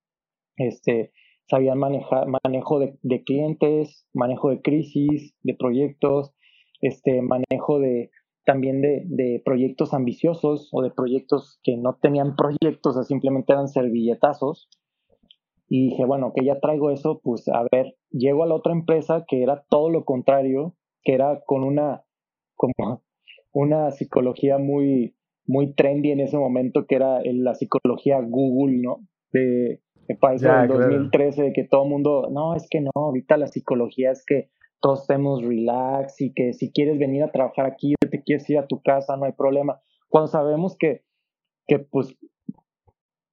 este, 0.56 1.12
sabían 1.48 1.78
manejar, 1.78 2.26
manejo 2.44 2.78
de, 2.78 2.98
de 3.02 3.22
clientes, 3.24 4.08
manejo 4.14 4.50
de 4.50 4.62
crisis, 4.62 5.36
de 5.42 5.54
proyectos, 5.54 6.32
este, 6.80 7.22
manejo 7.22 7.78
de, 7.78 8.10
también 8.44 8.80
de, 8.80 9.02
de, 9.06 9.42
proyectos 9.44 9.94
ambiciosos 9.94 10.68
o 10.72 10.82
de 10.82 10.90
proyectos 10.90 11.58
que 11.62 11.76
no 11.76 11.98
tenían 12.00 12.36
proyectos, 12.36 12.96
o 12.96 13.02
simplemente 13.02 13.52
eran 13.52 13.68
servilletazos. 13.68 14.68
Y 15.68 15.90
dije, 15.90 16.04
bueno, 16.04 16.32
que 16.34 16.44
ya 16.44 16.60
traigo 16.60 16.90
eso, 16.90 17.20
pues 17.22 17.48
a 17.48 17.66
ver, 17.72 17.96
llego 18.10 18.44
a 18.44 18.46
la 18.46 18.54
otra 18.54 18.72
empresa 18.72 19.24
que 19.26 19.42
era 19.42 19.64
todo 19.68 19.90
lo 19.90 20.04
contrario, 20.04 20.76
que 21.02 21.14
era 21.14 21.42
con 21.44 21.64
una, 21.64 22.04
como 22.54 22.72
una 23.52 23.90
psicología 23.90 24.58
muy, 24.58 25.16
muy 25.46 25.74
trendy 25.74 26.12
en 26.12 26.20
ese 26.20 26.38
momento, 26.38 26.86
que 26.86 26.96
era 26.96 27.20
la 27.24 27.54
psicología 27.54 28.20
Google, 28.20 28.78
¿no? 28.80 28.98
De, 29.32 29.80
me 30.08 30.16
parece 30.16 30.48
en 30.48 30.68
2013, 30.68 31.42
de 31.42 31.52
que 31.52 31.64
todo 31.64 31.84
el 31.84 31.90
mundo, 31.90 32.28
no, 32.30 32.54
es 32.54 32.68
que 32.70 32.80
no, 32.80 32.90
ahorita 32.94 33.36
la 33.36 33.48
psicología 33.48 34.12
es 34.12 34.24
que 34.24 34.50
todos 34.80 35.02
estemos 35.02 35.42
relax 35.42 36.20
y 36.20 36.32
que 36.32 36.52
si 36.52 36.72
quieres 36.72 36.98
venir 36.98 37.22
a 37.22 37.32
trabajar 37.32 37.66
aquí 37.66 37.94
o 37.94 38.08
te 38.08 38.22
quieres 38.22 38.48
ir 38.50 38.58
a 38.58 38.66
tu 38.66 38.82
casa, 38.82 39.16
no 39.16 39.24
hay 39.24 39.32
problema. 39.32 39.80
Cuando 40.08 40.28
sabemos 40.28 40.76
que, 40.78 41.02
que 41.66 41.78
pues 41.78 42.16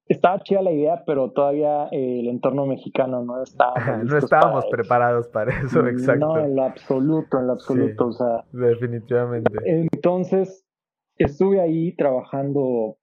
estaba 0.06 0.40
chida 0.40 0.62
la 0.62 0.72
idea, 0.72 1.04
pero 1.06 1.30
todavía 1.30 1.88
el 1.90 2.28
entorno 2.28 2.66
mexicano 2.66 3.24
no 3.24 3.42
estaba. 3.42 3.74
no 4.04 4.18
estábamos 4.18 4.66
preparados 4.70 5.28
para 5.28 5.58
eso, 5.60 5.86
exacto. 5.86 6.26
No, 6.26 6.38
en 6.38 6.56
lo 6.56 6.64
absoluto, 6.64 7.38
en 7.38 7.46
lo 7.46 7.52
absoluto, 7.54 8.06
o 8.08 8.12
sea. 8.12 8.44
Definitivamente. 8.52 9.50
Entonces, 9.64 10.66
estuve 11.16 11.60
ahí 11.60 11.94
trabajando, 11.96 12.98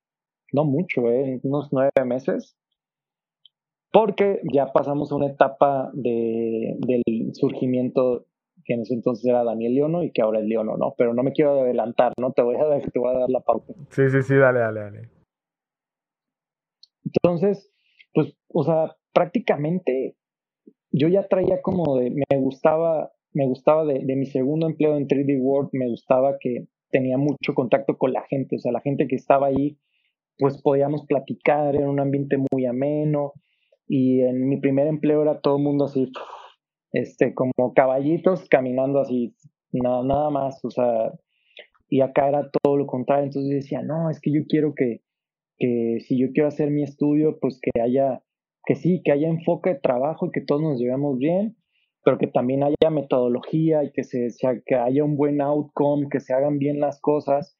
no 0.54 0.65
mucho, 0.65 1.10
¿eh? 1.10 1.39
unos 1.43 1.69
nueve 1.71 1.91
meses, 2.06 2.58
porque 3.91 4.41
ya 4.54 4.71
pasamos 4.71 5.12
una 5.12 5.27
etapa 5.27 5.91
de, 5.93 6.77
del 6.80 7.34
surgimiento 7.34 8.25
que 8.71 8.75
en 8.75 8.81
ese 8.81 8.93
entonces 8.93 9.25
era 9.25 9.43
Daniel 9.43 9.75
Leono 9.75 10.03
y 10.03 10.12
que 10.12 10.21
ahora 10.21 10.39
es 10.39 10.45
Leono, 10.45 10.77
¿no? 10.77 10.93
Pero 10.97 11.13
no 11.13 11.23
me 11.23 11.34
quiero 11.34 11.60
adelantar, 11.60 12.13
¿no? 12.17 12.31
Te 12.31 12.41
voy 12.41 12.55
a 12.55 12.65
dar, 12.65 12.81
te 12.81 12.99
voy 12.99 13.13
a 13.13 13.19
dar 13.19 13.29
la 13.29 13.41
pauta. 13.41 13.73
Sí, 13.89 14.10
sí, 14.10 14.21
sí, 14.21 14.36
dale, 14.36 14.60
dale, 14.60 14.79
dale. 14.79 15.10
Entonces, 17.03 17.69
pues, 18.13 18.34
o 18.47 18.63
sea, 18.63 18.95
prácticamente 19.13 20.15
yo 20.91 21.10
ya 21.10 21.27
traía 21.27 21.62
como 21.62 21.97
de, 21.97 22.12
me 22.12 22.38
gustaba, 22.38 23.12
me 23.34 23.45
gustaba 23.45 23.84
de, 23.86 23.99
de 24.05 24.15
mi 24.15 24.25
segundo 24.25 24.67
empleo 24.67 24.95
en 24.95 25.07
3D 25.07 25.41
World, 25.41 25.69
me 25.73 25.89
gustaba 25.89 26.38
que 26.39 26.67
tenía 26.91 27.17
mucho 27.17 27.53
contacto 27.53 27.97
con 27.97 28.13
la 28.13 28.23
gente, 28.29 28.55
o 28.55 28.60
sea, 28.60 28.71
la 28.71 28.81
gente 28.81 29.07
que 29.07 29.15
estaba 29.15 29.47
ahí, 29.47 29.77
pues 30.38 30.62
podíamos 30.62 31.05
platicar, 31.05 31.75
era 31.75 31.89
un 31.89 31.99
ambiente 31.99 32.38
muy 32.51 32.65
ameno, 32.65 33.34
y 33.88 34.21
en 34.21 34.47
mi 34.47 34.60
primer 34.60 34.88
empleo 34.88 35.21
era 35.21 35.41
todo 35.41 35.57
el 35.57 35.63
mundo 35.63 35.86
así, 35.86 36.12
este, 36.93 37.34
como 37.34 37.73
caballitos 37.73 38.47
caminando 38.49 38.99
así, 38.99 39.36
nada, 39.71 40.04
nada 40.04 40.30
más, 40.30 40.63
o 40.63 40.69
sea, 40.69 41.12
y 41.89 42.01
acá 42.01 42.30
era 42.30 42.49
todo 42.63 42.77
lo 42.77 42.88
contrario, 42.88 43.25
entonces 43.25 43.51
decía, 43.51 43.82
no, 43.82 44.10
es 44.10 44.19
que 44.19 44.32
yo 44.32 44.41
quiero 44.47 44.73
que, 44.75 45.01
que 45.58 45.99
si 46.08 46.17
yo 46.19 46.32
quiero 46.34 46.47
hacer 46.47 46.71
mi 46.71 46.84
estudio, 46.84 47.38
pues 47.39 47.60
que 47.62 47.82
haya, 47.82 48.23
que 48.65 48.75
sí, 48.75 49.01
que 49.04 49.12
haya 49.12 49.27
enfoque 49.27 49.71
de 49.71 49.80
trabajo 49.80 50.27
y 50.27 50.32
que 50.32 50.41
todos 50.41 50.62
nos 50.62 50.80
llevemos 50.80 51.17
bien, 51.17 51.58
pero 52.04 52.17
que 52.17 52.27
también 52.27 52.63
haya 52.63 52.89
metodología 52.89 53.84
y 53.84 53.91
que, 53.91 54.04
se, 54.04 54.30
que 54.65 54.75
haya 54.75 55.04
un 55.04 55.17
buen 55.17 55.41
outcome, 55.41 56.08
que 56.10 56.19
se 56.19 56.34
hagan 56.34 56.58
bien 56.58 56.80
las 56.80 56.99
cosas. 56.99 57.58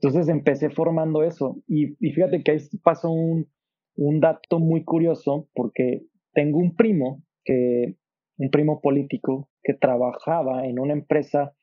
Entonces 0.00 0.28
empecé 0.28 0.70
formando 0.70 1.24
eso. 1.24 1.56
Y, 1.66 1.96
y 1.98 2.12
fíjate 2.12 2.44
que 2.44 2.52
ahí 2.52 2.58
pasó 2.84 3.10
un, 3.10 3.48
un 3.96 4.20
dato 4.20 4.60
muy 4.60 4.84
curioso, 4.84 5.48
porque 5.54 6.06
tengo 6.34 6.58
un 6.58 6.76
primo 6.76 7.24
que 7.44 7.96
un 8.38 8.50
primo 8.50 8.80
político 8.80 9.48
que 9.62 9.74
trabajaba 9.74 10.66
en 10.66 10.78
una 10.78 10.94
empresa 10.94 11.54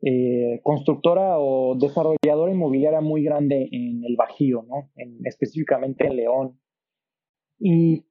eh, 0.00 0.60
constructora 0.62 1.38
o 1.38 1.76
desarrolladora 1.76 2.52
inmobiliaria 2.52 3.00
muy 3.00 3.24
grande 3.24 3.68
en 3.72 4.04
el 4.04 4.16
Bajío, 4.16 4.64
¿no? 4.68 4.90
específicamente 5.24 6.06
en 6.06 6.16
León. 6.16 6.60
Y 7.58 8.06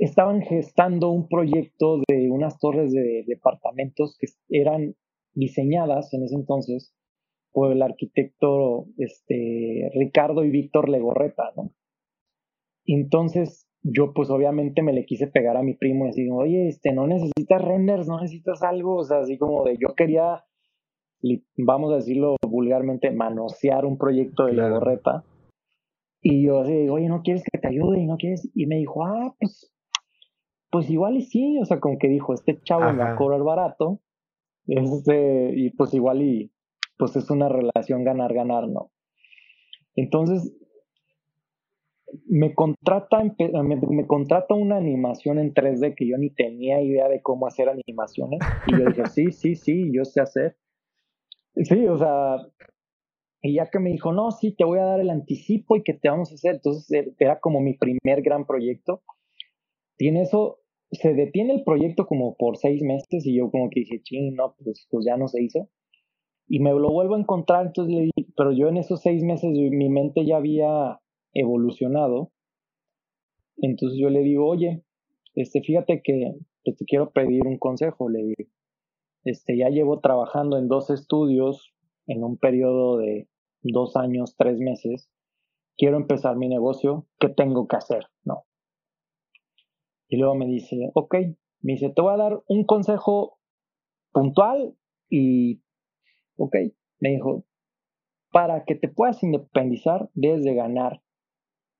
estaban 0.00 0.42
gestando 0.42 1.10
un 1.10 1.28
proyecto 1.28 2.02
de 2.08 2.28
unas 2.30 2.58
torres 2.58 2.92
de 2.92 3.24
departamentos 3.26 4.16
que 4.18 4.26
eran 4.48 4.96
diseñadas 5.34 6.12
en 6.12 6.24
ese 6.24 6.34
entonces 6.34 6.92
por 7.52 7.70
el 7.70 7.82
arquitecto 7.82 8.86
este, 8.98 9.90
Ricardo 9.94 10.44
y 10.44 10.50
Víctor 10.50 10.88
Legorreta, 10.88 11.52
¿no? 11.56 11.72
Entonces 12.84 13.68
yo 13.82 14.12
pues 14.12 14.30
obviamente 14.30 14.82
me 14.82 14.92
le 14.92 15.04
quise 15.04 15.26
pegar 15.26 15.56
a 15.56 15.62
mi 15.62 15.74
primo 15.74 16.04
y 16.04 16.08
decir, 16.08 16.28
oye, 16.32 16.68
este, 16.68 16.92
no 16.92 17.06
necesitas 17.06 17.62
renders, 17.62 18.06
no 18.06 18.20
necesitas 18.20 18.62
algo, 18.62 18.96
o 18.96 19.04
sea, 19.04 19.18
así 19.18 19.38
como 19.38 19.64
de 19.64 19.76
yo 19.76 19.94
quería, 19.96 20.44
vamos 21.56 21.92
a 21.92 21.96
decirlo 21.96 22.36
vulgarmente, 22.46 23.10
manosear 23.10 23.84
un 23.84 23.98
proyecto 23.98 24.46
de 24.46 24.54
la 24.54 24.68
borreta. 24.68 25.24
Y 26.20 26.46
yo 26.46 26.60
así, 26.60 26.88
oye, 26.88 27.08
¿no 27.08 27.22
quieres 27.22 27.42
que 27.42 27.58
te 27.58 27.68
ayude? 27.68 28.00
Y 28.00 28.06
no 28.06 28.16
quieres, 28.16 28.48
y 28.54 28.66
me 28.66 28.76
dijo, 28.76 29.04
ah, 29.04 29.34
pues, 29.40 29.74
pues 30.70 30.88
igual 30.88 31.16
y 31.16 31.22
sí, 31.22 31.58
o 31.60 31.64
sea, 31.64 31.80
como 31.80 31.98
que 31.98 32.08
dijo, 32.08 32.32
este 32.32 32.60
chavo 32.62 32.92
me 32.92 32.98
va 32.98 33.12
a 33.12 33.16
cobrar 33.16 33.42
barato, 33.42 34.00
este, 34.68 35.52
y 35.56 35.70
pues 35.70 35.92
igual 35.92 36.22
y, 36.22 36.52
pues 36.96 37.16
es 37.16 37.28
una 37.30 37.48
relación 37.48 38.04
ganar-ganar, 38.04 38.68
¿no? 38.68 38.92
Entonces, 39.96 40.56
me 42.26 42.54
contrata, 42.54 43.22
me, 43.62 44.06
contrata 44.06 44.54
una 44.54 44.76
animación 44.76 45.38
en 45.38 45.54
3D 45.54 45.94
que 45.94 46.06
yo 46.06 46.16
ni 46.18 46.30
tenía 46.30 46.80
idea 46.82 47.08
de 47.08 47.22
cómo 47.22 47.46
hacer 47.46 47.68
animaciones. 47.68 48.40
Y 48.66 48.78
yo 48.78 48.84
dije, 48.86 49.06
sí, 49.06 49.32
sí, 49.32 49.54
sí, 49.54 49.90
yo 49.92 50.04
sé 50.04 50.20
hacer. 50.20 50.56
Sí, 51.56 51.86
o 51.86 51.96
sea, 51.96 52.36
y 53.42 53.54
ya 53.54 53.66
que 53.70 53.78
me 53.78 53.90
dijo, 53.90 54.12
no, 54.12 54.30
sí, 54.30 54.54
te 54.54 54.64
voy 54.64 54.78
a 54.78 54.84
dar 54.84 55.00
el 55.00 55.10
anticipo 55.10 55.76
y 55.76 55.82
que 55.82 55.94
te 55.94 56.08
vamos 56.08 56.30
a 56.30 56.34
hacer. 56.34 56.56
Entonces 56.56 56.90
eh, 56.92 57.14
era 57.18 57.40
como 57.40 57.60
mi 57.60 57.74
primer 57.74 58.22
gran 58.22 58.46
proyecto. 58.46 59.02
Tiene 59.96 60.22
eso, 60.22 60.60
se 60.90 61.14
detiene 61.14 61.54
el 61.54 61.64
proyecto 61.64 62.06
como 62.06 62.36
por 62.36 62.56
seis 62.56 62.82
meses 62.82 63.26
y 63.26 63.36
yo 63.36 63.50
como 63.50 63.70
que 63.70 63.80
dije, 63.80 64.00
ching, 64.02 64.34
no, 64.34 64.54
pues, 64.62 64.86
pues 64.90 65.04
ya 65.06 65.16
no 65.16 65.28
se 65.28 65.42
hizo. 65.42 65.68
Y 66.48 66.60
me 66.60 66.70
lo 66.70 66.90
vuelvo 66.90 67.14
a 67.14 67.20
encontrar, 67.20 67.66
entonces 67.66 67.94
le 67.94 68.10
pero 68.36 68.52
yo 68.52 68.68
en 68.68 68.76
esos 68.76 69.00
seis 69.00 69.22
meses 69.22 69.50
mi 69.50 69.88
mente 69.88 70.24
ya 70.26 70.36
había 70.36 70.98
evolucionado. 71.34 72.32
Entonces 73.56 73.98
yo 74.00 74.10
le 74.10 74.20
digo, 74.20 74.46
oye, 74.46 74.84
este, 75.34 75.62
fíjate 75.62 76.02
que 76.02 76.34
te 76.64 76.84
quiero 76.84 77.12
pedir 77.12 77.46
un 77.46 77.58
consejo, 77.58 78.08
le 78.08 78.22
digo. 78.22 78.50
Este, 79.24 79.56
ya 79.56 79.68
llevo 79.68 80.00
trabajando 80.00 80.58
en 80.58 80.68
dos 80.68 80.90
estudios 80.90 81.72
en 82.06 82.24
un 82.24 82.36
periodo 82.38 82.98
de 82.98 83.28
dos 83.62 83.96
años, 83.96 84.34
tres 84.36 84.58
meses. 84.58 85.10
Quiero 85.76 85.96
empezar 85.96 86.36
mi 86.36 86.48
negocio, 86.48 87.06
¿qué 87.18 87.28
tengo 87.28 87.68
que 87.68 87.76
hacer? 87.76 88.06
No. 88.24 88.44
Y 90.08 90.16
luego 90.16 90.34
me 90.34 90.46
dice, 90.46 90.90
ok, 90.94 91.14
me 91.60 91.72
dice, 91.74 91.90
te 91.90 92.02
voy 92.02 92.12
a 92.12 92.18
dar 92.18 92.42
un 92.48 92.64
consejo 92.64 93.38
puntual 94.12 94.76
y, 95.08 95.62
ok, 96.36 96.54
me 97.00 97.10
dijo, 97.10 97.44
para 98.30 98.64
que 98.64 98.74
te 98.74 98.88
puedas 98.88 99.22
independizar, 99.22 100.10
debes 100.14 100.42
de 100.42 100.54
ganar 100.54 101.02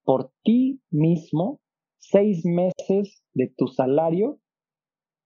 por 0.05 0.33
ti 0.43 0.81
mismo 0.91 1.61
seis 1.99 2.45
meses 2.45 3.25
de 3.35 3.53
tu 3.57 3.69
salario, 3.69 4.39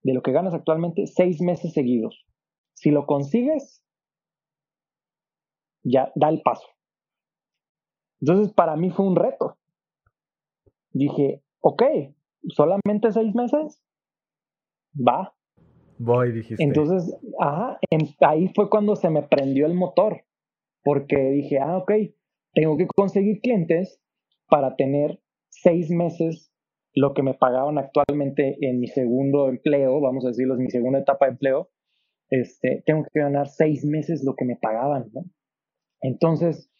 de 0.02 0.14
lo 0.14 0.22
que 0.22 0.32
ganas 0.32 0.54
actualmente, 0.54 1.06
seis 1.06 1.40
meses 1.40 1.72
seguidos. 1.72 2.26
Si 2.74 2.90
lo 2.90 3.06
consigues, 3.06 3.82
ya 5.82 6.12
da 6.14 6.28
el 6.28 6.42
paso. 6.42 6.66
Entonces, 8.20 8.52
para 8.52 8.76
mí 8.76 8.90
fue 8.90 9.06
un 9.06 9.16
reto. 9.16 9.56
Dije, 10.90 11.42
ok, 11.60 11.82
solamente 12.48 13.12
seis 13.12 13.34
meses, 13.34 13.82
va. 14.94 15.34
Voy, 15.98 16.32
dijiste. 16.32 16.62
Entonces, 16.62 17.18
ajá, 17.40 17.78
ahí 18.20 18.48
fue 18.54 18.68
cuando 18.68 18.96
se 18.96 19.10
me 19.10 19.22
prendió 19.22 19.66
el 19.66 19.74
motor, 19.74 20.24
porque 20.82 21.16
dije, 21.16 21.58
ah, 21.58 21.78
ok, 21.78 21.92
tengo 22.52 22.76
que 22.76 22.86
conseguir 22.86 23.40
clientes 23.40 24.00
para 24.48 24.76
tener 24.76 25.20
seis 25.48 25.90
meses 25.90 26.52
lo 26.94 27.12
que 27.12 27.22
me 27.22 27.34
pagaban 27.34 27.78
actualmente 27.78 28.56
en 28.60 28.80
mi 28.80 28.88
segundo 28.88 29.48
empleo, 29.48 30.00
vamos 30.00 30.24
a 30.24 30.28
decirlo, 30.28 30.54
en 30.54 30.62
mi 30.62 30.70
segunda 30.70 30.98
etapa 30.98 31.26
de 31.26 31.32
empleo, 31.32 31.68
este, 32.30 32.82
tengo 32.86 33.04
que 33.12 33.20
ganar 33.20 33.48
seis 33.48 33.84
meses 33.84 34.24
lo 34.24 34.34
que 34.34 34.44
me 34.44 34.56
pagaban, 34.56 35.10
¿no? 35.12 35.24
Entonces, 36.00 36.70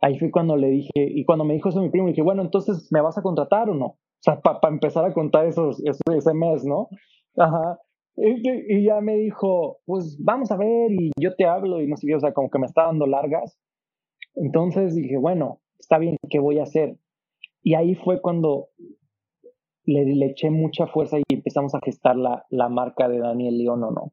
ahí 0.00 0.18
fue 0.18 0.30
cuando 0.30 0.56
le 0.56 0.68
dije, 0.68 0.90
y 0.94 1.24
cuando 1.24 1.44
me 1.44 1.54
dijo 1.54 1.68
eso 1.68 1.82
mi 1.82 1.90
primo, 1.90 2.08
dije, 2.08 2.22
bueno, 2.22 2.42
entonces, 2.42 2.88
¿me 2.92 3.00
vas 3.00 3.18
a 3.18 3.22
contratar 3.22 3.68
o 3.68 3.74
no? 3.74 3.86
O 3.86 3.98
sea, 4.20 4.40
para 4.40 4.58
empezar 4.68 5.04
a 5.04 5.12
contar 5.12 5.46
esos, 5.46 5.82
ese 5.84 6.34
mes, 6.34 6.64
¿no? 6.64 6.88
Ajá. 7.36 7.78
Y, 8.16 8.78
y, 8.78 8.84
ya 8.84 9.00
me 9.00 9.16
dijo, 9.16 9.80
pues 9.84 10.16
vamos 10.22 10.50
a 10.50 10.56
ver 10.56 10.90
y 10.90 11.10
yo 11.20 11.34
te 11.36 11.44
hablo 11.44 11.82
y 11.82 11.86
no 11.86 11.96
sé 11.96 12.06
qué, 12.06 12.14
o 12.14 12.20
sea, 12.20 12.32
como 12.32 12.48
que 12.50 12.58
me 12.58 12.66
está 12.66 12.84
dando 12.84 13.06
largas. 13.06 13.58
Entonces 14.34 14.94
dije, 14.94 15.18
bueno, 15.18 15.60
está 15.78 15.98
bien, 15.98 16.16
¿qué 16.30 16.38
voy 16.38 16.58
a 16.58 16.62
hacer? 16.62 16.96
Y 17.66 17.74
ahí 17.74 17.96
fue 17.96 18.20
cuando 18.20 18.68
le, 19.86 20.04
le 20.04 20.26
eché 20.26 20.50
mucha 20.50 20.86
fuerza 20.86 21.18
y 21.18 21.22
empezamos 21.34 21.74
a 21.74 21.80
gestar 21.84 22.14
la, 22.14 22.46
la 22.48 22.68
marca 22.68 23.08
de 23.08 23.18
Daniel 23.18 23.58
León 23.58 23.82
o 23.82 23.90
no. 23.90 24.12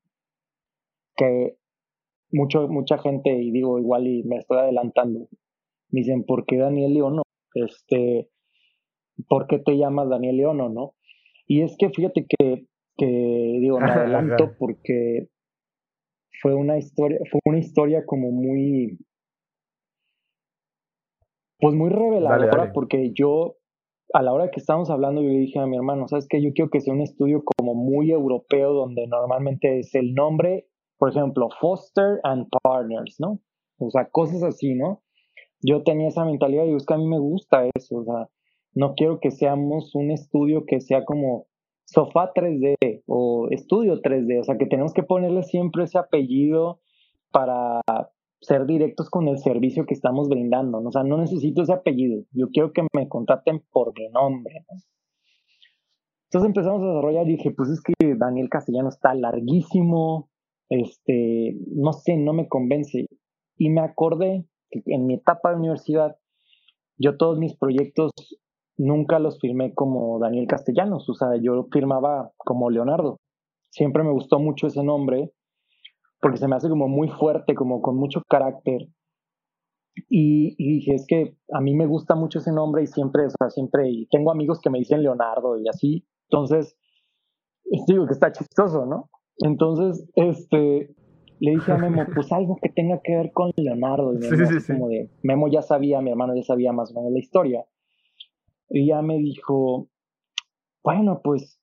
Que 1.16 1.60
mucho, 2.32 2.68
mucha 2.68 2.98
gente, 2.98 3.30
y 3.30 3.52
digo 3.52 3.78
igual 3.78 4.08
y 4.08 4.24
me 4.24 4.38
estoy 4.38 4.58
adelantando, 4.58 5.30
me 5.90 6.00
dicen, 6.00 6.24
¿por 6.24 6.48
qué 6.48 6.58
Daniel 6.58 6.96
León 6.96 7.18
no? 7.18 7.22
Este, 7.54 8.28
¿por 9.30 9.46
qué 9.46 9.60
te 9.60 9.78
llamas 9.78 10.10
Daniel 10.10 10.38
León 10.38 10.60
o 10.60 10.70
no? 10.70 10.96
Y 11.46 11.62
es 11.62 11.78
que 11.78 11.92
fíjate 11.92 12.26
que, 12.28 12.66
que 12.98 13.06
digo, 13.06 13.80
me 13.80 13.86
adelanto 13.92 14.56
porque 14.58 15.30
fue 16.42 16.56
una 16.56 16.80
historia, 16.80 17.20
fue 17.30 17.40
una 17.46 17.60
historia 17.60 18.04
como 18.08 18.32
muy, 18.32 18.98
pues 21.64 21.76
muy 21.76 21.90
reveladora, 21.90 22.74
porque 22.74 23.14
yo, 23.14 23.56
a 24.14 24.22
la 24.22 24.34
hora 24.34 24.52
que 24.52 24.60
estábamos 24.60 24.90
hablando, 24.90 25.22
yo 25.22 25.30
le 25.30 25.40
dije 25.40 25.60
a 25.60 25.66
mi 25.66 25.78
hermano, 25.78 26.10
¿sabes 26.10 26.28
qué? 26.30 26.44
Yo 26.44 26.52
quiero 26.54 26.70
que 26.70 26.82
sea 26.82 26.94
un 26.94 27.00
estudio 27.00 27.42
como 27.46 27.74
muy 27.74 28.12
europeo, 28.12 28.74
donde 28.74 29.08
normalmente 29.08 29.80
es 29.80 29.96
el 29.96 30.14
nombre, 30.14 30.68
por 30.98 31.12
ejemplo, 31.12 31.48
Foster 31.62 32.20
and 32.24 32.48
Partners, 32.62 33.16
¿no? 33.20 33.40
O 33.78 33.90
sea, 33.92 34.10
cosas 34.10 34.44
así, 34.44 34.76
¿no? 34.76 35.04
Yo 35.62 35.84
tenía 35.84 36.10
esa 36.10 36.26
mentalidad 36.26 36.66
y 36.66 36.76
es 36.76 36.86
que 36.86 36.96
a 36.96 36.98
mí 36.98 37.08
me 37.08 37.20
gusta 37.20 37.66
eso, 37.74 38.00
o 38.00 38.04
sea, 38.04 38.30
no 38.74 38.94
quiero 38.96 39.22
que 39.22 39.32
seamos 39.32 39.96
un 39.96 40.12
estudio 40.12 40.66
que 40.66 40.82
sea 40.82 41.06
como 41.06 41.48
sofá 41.86 42.34
3D 42.34 43.04
o 43.08 43.48
estudio 43.52 44.02
3D, 44.02 44.42
o 44.42 44.44
sea, 44.44 44.58
que 44.58 44.66
tenemos 44.66 44.94
que 44.94 45.04
ponerle 45.04 45.44
siempre 45.44 45.86
ese 45.86 45.98
apellido 45.98 46.82
para 47.32 47.80
ser 48.44 48.66
directos 48.66 49.10
con 49.10 49.28
el 49.28 49.38
servicio 49.40 49.86
que 49.86 49.94
estamos 49.94 50.28
brindando. 50.30 50.82
¿no? 50.82 50.90
O 50.90 50.92
sea, 50.92 51.04
no 51.04 51.18
necesito 51.18 51.64
ese 51.64 51.74
apellido. 51.74 52.24
Yo 52.32 52.50
quiero 52.50 52.72
que 52.74 52.86
me 52.94 53.08
contraten 53.08 53.64
por 53.72 53.94
mi 53.98 54.10
nombre. 54.10 54.66
Entonces 56.26 56.48
empezamos 56.48 56.82
a 56.82 56.88
desarrollar 56.88 57.28
y 57.28 57.38
dije, 57.38 57.52
pues 57.52 57.70
es 57.70 57.82
que 57.82 57.94
Daniel 58.18 58.50
Castellano 58.50 58.90
está 58.90 59.14
larguísimo, 59.14 60.30
este, 60.70 61.58
no 61.68 61.94
sé, 61.94 62.18
no 62.18 62.34
me 62.34 62.48
convence. 62.48 63.06
Y 63.58 63.70
me 63.70 63.82
acordé 63.82 64.46
que 64.70 64.82
en 64.88 65.06
mi 65.06 65.16
etapa 65.16 65.52
de 65.52 65.58
universidad, 65.58 66.18
yo 66.98 67.18
todos 67.18 67.38
mis 67.38 67.56
proyectos 67.56 68.12
nunca 68.78 69.20
los 69.20 69.40
firmé 69.40 69.74
como 69.74 70.20
Daniel 70.20 70.48
Castellanos, 70.48 71.08
o 71.08 71.14
sea, 71.14 71.30
yo 71.40 71.68
firmaba 71.72 72.32
como 72.38 72.70
Leonardo. 72.70 73.18
Siempre 73.70 74.04
me 74.04 74.12
gustó 74.12 74.40
mucho 74.40 74.68
ese 74.68 74.84
nombre 74.84 75.32
porque 76.24 76.38
se 76.38 76.48
me 76.48 76.56
hace 76.56 76.70
como 76.70 76.88
muy 76.88 77.10
fuerte, 77.10 77.54
como 77.54 77.82
con 77.82 77.98
mucho 77.98 78.24
carácter. 78.30 78.88
Y, 80.10 80.56
dije, 80.58 80.96
es 80.96 81.06
que 81.06 81.36
a 81.54 81.60
mí 81.60 81.76
me 81.76 81.86
gusta 81.86 82.16
mucho 82.16 82.40
ese 82.40 82.54
nombre 82.54 82.82
y 82.82 82.88
siempre, 82.88 83.26
o 83.26 83.30
sea, 83.30 83.50
siempre, 83.50 83.90
y 83.90 84.08
tengo 84.08 84.32
amigos 84.32 84.62
que 84.62 84.70
me 84.70 84.80
dicen 84.80 85.04
Leonardo 85.04 85.58
y 85.60 85.68
así. 85.68 86.08
Entonces, 86.30 86.78
digo 87.88 88.08
que 88.08 88.14
está 88.14 88.32
chistoso, 88.32 88.86
¿no? 88.86 89.10
Entonces, 89.40 90.10
este, 90.16 90.96
le 91.40 91.52
dije 91.52 91.74
a 91.74 91.78
Memo, 91.78 92.06
pues 92.16 92.32
algo 92.32 92.58
que 92.62 92.70
tenga 92.70 93.02
que 93.04 93.18
ver 93.18 93.34
con 93.34 93.52
Leonardo. 93.58 94.14
Y 94.14 94.20
Como 94.66 94.88
de, 94.88 95.12
Memo 95.24 95.50
ya 95.50 95.62
sabía, 95.62 96.02
mi 96.02 96.10
hermano 96.10 96.34
ya 96.36 96.44
sabía 96.44 96.72
más 96.72 96.92
o 96.92 96.96
menos 96.96 97.12
la 97.12 97.20
historia. 97.20 97.66
Y 98.70 98.88
ya 98.88 99.02
me 99.02 99.18
dijo, 99.18 99.90
bueno, 100.84 101.20
pues 101.22 101.60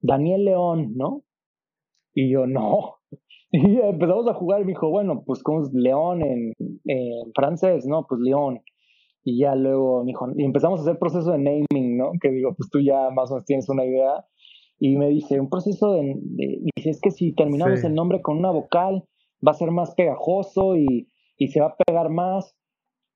Daniel 0.00 0.44
León, 0.44 0.94
¿no? 0.96 1.22
Y 2.14 2.30
yo, 2.30 2.48
no, 2.48 3.01
y 3.54 3.78
empezamos 3.80 4.26
a 4.28 4.34
jugar 4.34 4.62
y 4.62 4.64
me 4.64 4.70
dijo, 4.70 4.88
bueno, 4.88 5.22
pues 5.26 5.42
¿cómo 5.42 5.62
es 5.62 5.72
León 5.74 6.22
en, 6.22 6.54
francés? 7.34 7.86
No, 7.86 8.06
pues 8.08 8.20
León. 8.22 8.62
Y 9.24 9.38
ya 9.38 9.54
luego 9.54 10.02
me 10.02 10.12
dijo, 10.12 10.26
y 10.34 10.44
empezamos 10.44 10.80
a 10.80 10.82
hacer 10.82 10.98
proceso 10.98 11.30
de 11.30 11.38
naming, 11.38 11.98
¿no? 11.98 12.12
Que 12.20 12.30
digo, 12.30 12.54
pues 12.56 12.70
tú 12.70 12.80
ya 12.80 13.10
más 13.10 13.30
o 13.30 13.34
menos 13.34 13.44
tienes 13.44 13.68
una 13.68 13.84
idea. 13.84 14.24
Y 14.78 14.96
me 14.96 15.08
dice, 15.10 15.38
un 15.38 15.50
proceso 15.50 15.92
de, 15.92 16.16
dice, 16.76 16.90
es 16.90 17.00
que 17.00 17.10
si 17.10 17.34
terminamos 17.34 17.84
el 17.84 17.94
nombre 17.94 18.22
con 18.22 18.38
una 18.38 18.50
vocal, 18.50 19.04
va 19.46 19.52
a 19.52 19.54
ser 19.54 19.70
más 19.70 19.94
pegajoso 19.94 20.76
y, 20.76 21.08
y 21.36 21.48
se 21.48 21.60
va 21.60 21.66
a 21.66 21.76
pegar 21.76 22.08
más. 22.08 22.56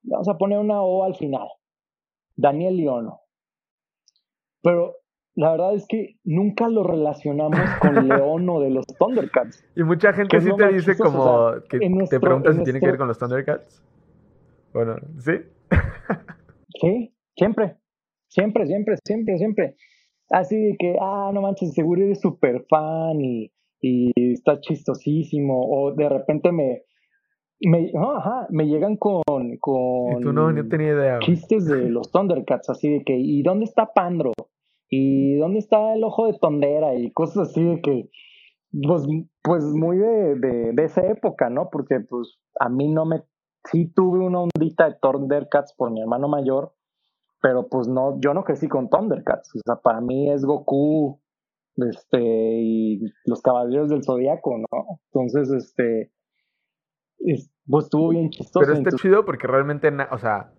Vamos 0.03 0.29
a 0.29 0.37
poner 0.37 0.59
una 0.59 0.83
O 0.83 1.03
al 1.03 1.16
final. 1.16 1.49
Daniel 2.37 2.77
Leono. 2.77 3.20
Pero 4.62 4.96
la 5.37 5.51
verdad 5.51 5.75
es 5.75 5.87
que 5.87 6.16
nunca 6.25 6.68
lo 6.68 6.83
relacionamos 6.83 7.61
con 7.81 7.94
León 8.09 8.49
o 8.49 8.61
de 8.61 8.70
los 8.70 8.87
Thundercats. 8.99 9.62
Y 9.77 9.85
mucha 9.85 10.12
gente 10.14 10.40
sí 10.40 10.51
te 10.57 10.72
dice 10.72 10.96
como 10.96 11.53
que 11.68 11.79
te 12.11 12.20
pregunta 12.20 12.53
si 12.55 12.64
tiene 12.64 12.81
que 12.81 12.87
ver 12.87 12.96
con 12.96 13.07
los 13.07 13.18
Thundercats. 13.18 13.83
Bueno, 14.72 14.96
¿sí? 15.18 15.33
sí, 16.81 17.14
siempre, 17.37 17.77
siempre, 18.29 18.66
siempre, 18.66 18.96
siempre, 19.05 19.38
siempre. 19.38 19.77
Así 20.31 20.57
de 20.57 20.77
que, 20.79 20.96
ah, 21.01 21.31
no 21.33 21.42
manches, 21.42 21.75
seguro 21.75 22.03
eres 22.03 22.20
súper 22.20 22.64
fan 22.68 23.20
y, 23.20 23.53
y 23.81 24.33
está 24.33 24.59
chistosísimo. 24.61 25.66
O 25.68 25.94
de 25.94 26.09
repente 26.09 26.51
me, 26.51 26.83
me, 27.61 27.92
ajá, 27.94 28.46
me 28.51 28.66
llegan 28.66 28.96
con, 28.96 29.22
con 29.61 30.18
¿Y 30.18 30.22
tú 30.22 30.33
no, 30.33 30.51
no 30.51 30.68
tenía 30.68 30.92
idea. 30.92 31.18
chistes 31.20 31.66
de 31.66 31.90
los 31.90 32.11
Thundercats, 32.11 32.70
así 32.70 32.90
de 32.90 33.05
que, 33.05 33.16
¿y 33.16 33.42
dónde 33.42 33.66
está 33.66 33.92
Pandro? 33.94 34.33
¿Y 34.88 35.37
dónde 35.37 35.59
está 35.59 35.94
el 35.94 36.05
ojo 36.05 36.27
de 36.27 36.38
tondera? 36.38 36.94
Y 36.94 37.12
cosas 37.12 37.49
así 37.49 37.62
de 37.62 37.81
que, 37.81 38.11
pues, 38.87 39.03
pues 39.42 39.64
muy 39.64 39.99
de, 39.99 40.72
de, 40.72 40.85
esa 40.85 41.07
época, 41.07 41.51
¿no? 41.51 41.70
Porque 41.70 42.01
pues 42.01 42.38
a 42.61 42.68
mí 42.68 42.88
no 42.88 43.05
me, 43.05 43.22
sí 43.64 43.92
tuve 43.94 44.20
una 44.20 44.40
ondita 44.40 44.88
de 44.88 44.96
Thundercats 45.01 45.75
por 45.75 45.90
mi 45.90 46.01
hermano 46.01 46.29
mayor, 46.29 46.72
pero 47.40 47.68
pues 47.68 47.88
no, 47.88 48.20
yo 48.20 48.35
no 48.35 48.44
crecí 48.44 48.68
con 48.68 48.88
Thundercats, 48.88 49.55
o 49.55 49.61
sea, 49.64 49.77
para 49.77 50.01
mí 50.01 50.31
es 50.31 50.44
Goku, 50.44 51.20
este, 51.77 52.20
y 52.20 53.01
los 53.25 53.42
Caballeros 53.42 53.90
del 53.90 54.03
Zodiaco, 54.03 54.59
¿no? 54.59 55.01
Entonces, 55.12 55.51
este, 55.51 56.12
pues 57.66 57.85
estuvo 57.85 58.11
bien 58.11 58.31
chistoso. 58.31 58.64
Pero 58.64 58.79
está 58.79 58.96
chido 58.96 59.25
porque 59.25 59.46
realmente, 59.46 59.90
o 60.11 60.18
sea, 60.18 60.53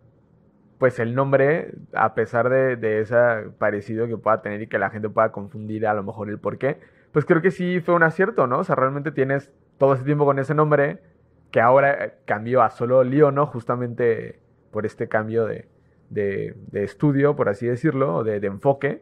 pues 0.77 0.99
el 0.99 1.15
nombre, 1.15 1.73
a 1.93 2.13
pesar 2.13 2.49
de, 2.49 2.75
de 2.75 3.01
ese 3.01 3.15
parecido 3.57 4.07
que 4.07 4.17
pueda 4.17 4.41
tener 4.41 4.61
y 4.61 4.67
que 4.67 4.77
la 4.77 4.89
gente 4.89 5.09
pueda 5.09 5.31
confundir 5.31 5.87
a 5.87 5.93
lo 5.93 6.03
mejor 6.03 6.29
el 6.29 6.39
por 6.39 6.57
qué, 6.57 6.79
pues 7.11 7.25
creo 7.25 7.41
que 7.41 7.51
sí 7.51 7.79
fue 7.81 7.95
un 7.95 8.03
acierto, 8.03 8.47
¿no? 8.47 8.59
O 8.59 8.63
sea, 8.63 8.75
realmente 8.75 9.11
tienes 9.11 9.51
todo 9.77 9.93
ese 9.93 10.03
tiempo 10.03 10.25
con 10.25 10.39
ese 10.39 10.53
nombre 10.53 10.99
que 11.51 11.61
ahora 11.61 12.13
cambió 12.25 12.61
a 12.61 12.69
solo 12.69 13.03
Lío, 13.03 13.31
¿no? 13.31 13.47
Justamente 13.47 14.39
por 14.71 14.85
este 14.85 15.07
cambio 15.07 15.45
de, 15.45 15.67
de, 16.09 16.55
estudio, 16.83 17.35
por 17.35 17.49
así 17.49 17.65
decirlo, 17.65 18.17
o 18.17 18.23
de, 18.23 18.35
enfoque. 18.45 19.01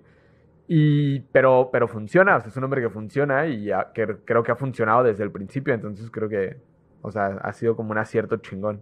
Y, 0.67 1.21
pero, 1.31 1.69
pero 1.71 1.87
funciona, 1.87 2.37
es 2.37 2.55
un 2.55 2.61
nombre 2.61 2.81
que 2.81 2.89
funciona 2.89 3.47
y 3.47 3.69
que 3.93 4.17
creo 4.25 4.43
que 4.43 4.51
ha 4.51 4.55
funcionado 4.55 5.03
desde 5.03 5.23
el 5.23 5.31
principio, 5.31 5.73
entonces 5.73 6.09
creo 6.09 6.27
que, 6.27 6.57
o 7.01 7.11
sea, 7.11 7.37
ha 7.41 7.53
sido 7.53 7.75
como 7.75 7.91
un 7.91 7.99
acierto 7.99 8.37
chingón. 8.37 8.81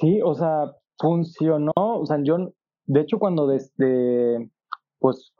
Sí, 0.00 0.20
o 0.22 0.34
sea, 0.34 0.72
funcionó, 0.98 1.72
o 1.76 2.06
sea, 2.06 2.18
yo, 2.22 2.52
de 2.86 3.00
hecho, 3.00 3.18
cuando 3.18 3.46
desde, 3.46 4.50
pues, 4.98 5.34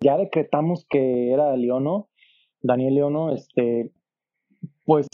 ya 0.00 0.16
decretamos 0.16 0.86
que 0.88 1.32
era 1.32 1.56
Leono, 1.56 2.08
Daniel 2.62 2.94
Leono, 2.94 3.32
este, 3.32 3.92
pues, 4.84 5.08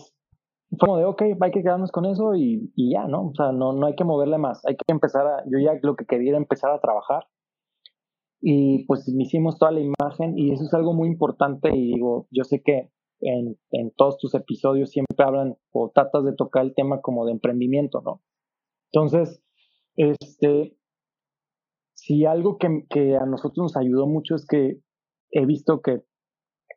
fue 0.70 0.78
como 0.78 0.98
de, 0.98 1.04
ok, 1.06 1.22
hay 1.40 1.50
que 1.50 1.62
quedarnos 1.62 1.90
con 1.90 2.04
eso 2.04 2.34
y, 2.34 2.70
y, 2.76 2.92
ya, 2.92 3.06
¿no? 3.06 3.28
O 3.28 3.34
sea, 3.34 3.52
no, 3.52 3.72
no 3.72 3.86
hay 3.86 3.94
que 3.96 4.04
moverle 4.04 4.38
más, 4.38 4.64
hay 4.66 4.76
que 4.76 4.84
empezar 4.88 5.26
a, 5.26 5.44
yo 5.46 5.58
ya 5.58 5.78
lo 5.82 5.96
que 5.96 6.04
quería 6.04 6.30
era 6.30 6.38
empezar 6.38 6.70
a 6.70 6.80
trabajar 6.80 7.26
y 8.40 8.84
pues 8.84 9.08
hicimos 9.08 9.58
toda 9.58 9.72
la 9.72 9.80
imagen 9.80 10.38
y 10.38 10.52
eso 10.52 10.64
es 10.64 10.74
algo 10.74 10.92
muy 10.92 11.08
importante 11.08 11.70
y 11.74 11.94
digo, 11.94 12.28
yo 12.30 12.44
sé 12.44 12.62
que 12.62 12.90
en, 13.20 13.58
en 13.72 13.90
todos 13.96 14.18
tus 14.18 14.34
episodios 14.34 14.90
siempre 14.90 15.16
hablan 15.18 15.56
o 15.72 15.90
tratas 15.92 16.24
de 16.24 16.34
tocar 16.34 16.64
el 16.64 16.74
tema 16.74 17.00
como 17.00 17.26
de 17.26 17.32
emprendimiento, 17.32 18.00
¿no? 18.00 18.22
Entonces, 18.92 19.42
este, 19.96 20.76
si 21.94 22.24
algo 22.24 22.58
que, 22.58 22.84
que 22.88 23.16
a 23.16 23.26
nosotros 23.26 23.58
nos 23.58 23.76
ayudó 23.76 24.06
mucho 24.06 24.34
es 24.34 24.46
que 24.46 24.80
he 25.30 25.46
visto 25.46 25.80
que 25.82 26.04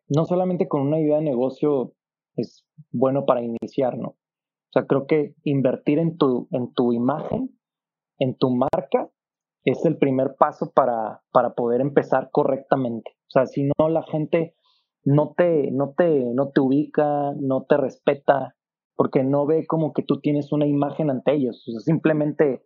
no 0.08 0.24
solamente 0.24 0.68
con 0.68 0.82
una 0.82 1.00
idea 1.00 1.16
de 1.16 1.24
negocio 1.24 1.94
es 2.36 2.66
bueno 2.90 3.24
para 3.24 3.42
iniciar, 3.42 3.96
¿no? 3.98 4.08
O 4.08 4.72
sea, 4.72 4.86
creo 4.86 5.06
que 5.06 5.34
invertir 5.44 5.98
en 5.98 6.16
tu, 6.16 6.48
en 6.50 6.72
tu 6.72 6.92
imagen, 6.92 7.58
en 8.18 8.36
tu 8.36 8.50
marca, 8.50 9.10
es 9.64 9.84
el 9.84 9.98
primer 9.98 10.34
paso 10.38 10.72
para, 10.74 11.22
para 11.30 11.54
poder 11.54 11.80
empezar 11.80 12.30
correctamente. 12.32 13.12
O 13.28 13.30
sea, 13.30 13.46
si 13.46 13.64
no 13.78 13.88
la 13.88 14.02
gente 14.02 14.54
no 15.04 15.34
te, 15.36 15.70
no 15.70 15.94
te, 15.96 16.24
no 16.34 16.50
te 16.50 16.60
ubica, 16.60 17.32
no 17.38 17.64
te 17.68 17.76
respeta, 17.76 18.56
porque 18.96 19.22
no 19.24 19.46
ve 19.46 19.66
como 19.66 19.92
que 19.92 20.02
tú 20.02 20.20
tienes 20.20 20.52
una 20.52 20.66
imagen 20.66 21.10
ante 21.10 21.34
ellos. 21.34 21.64
O 21.68 21.72
sea, 21.72 21.80
simplemente 21.80 22.62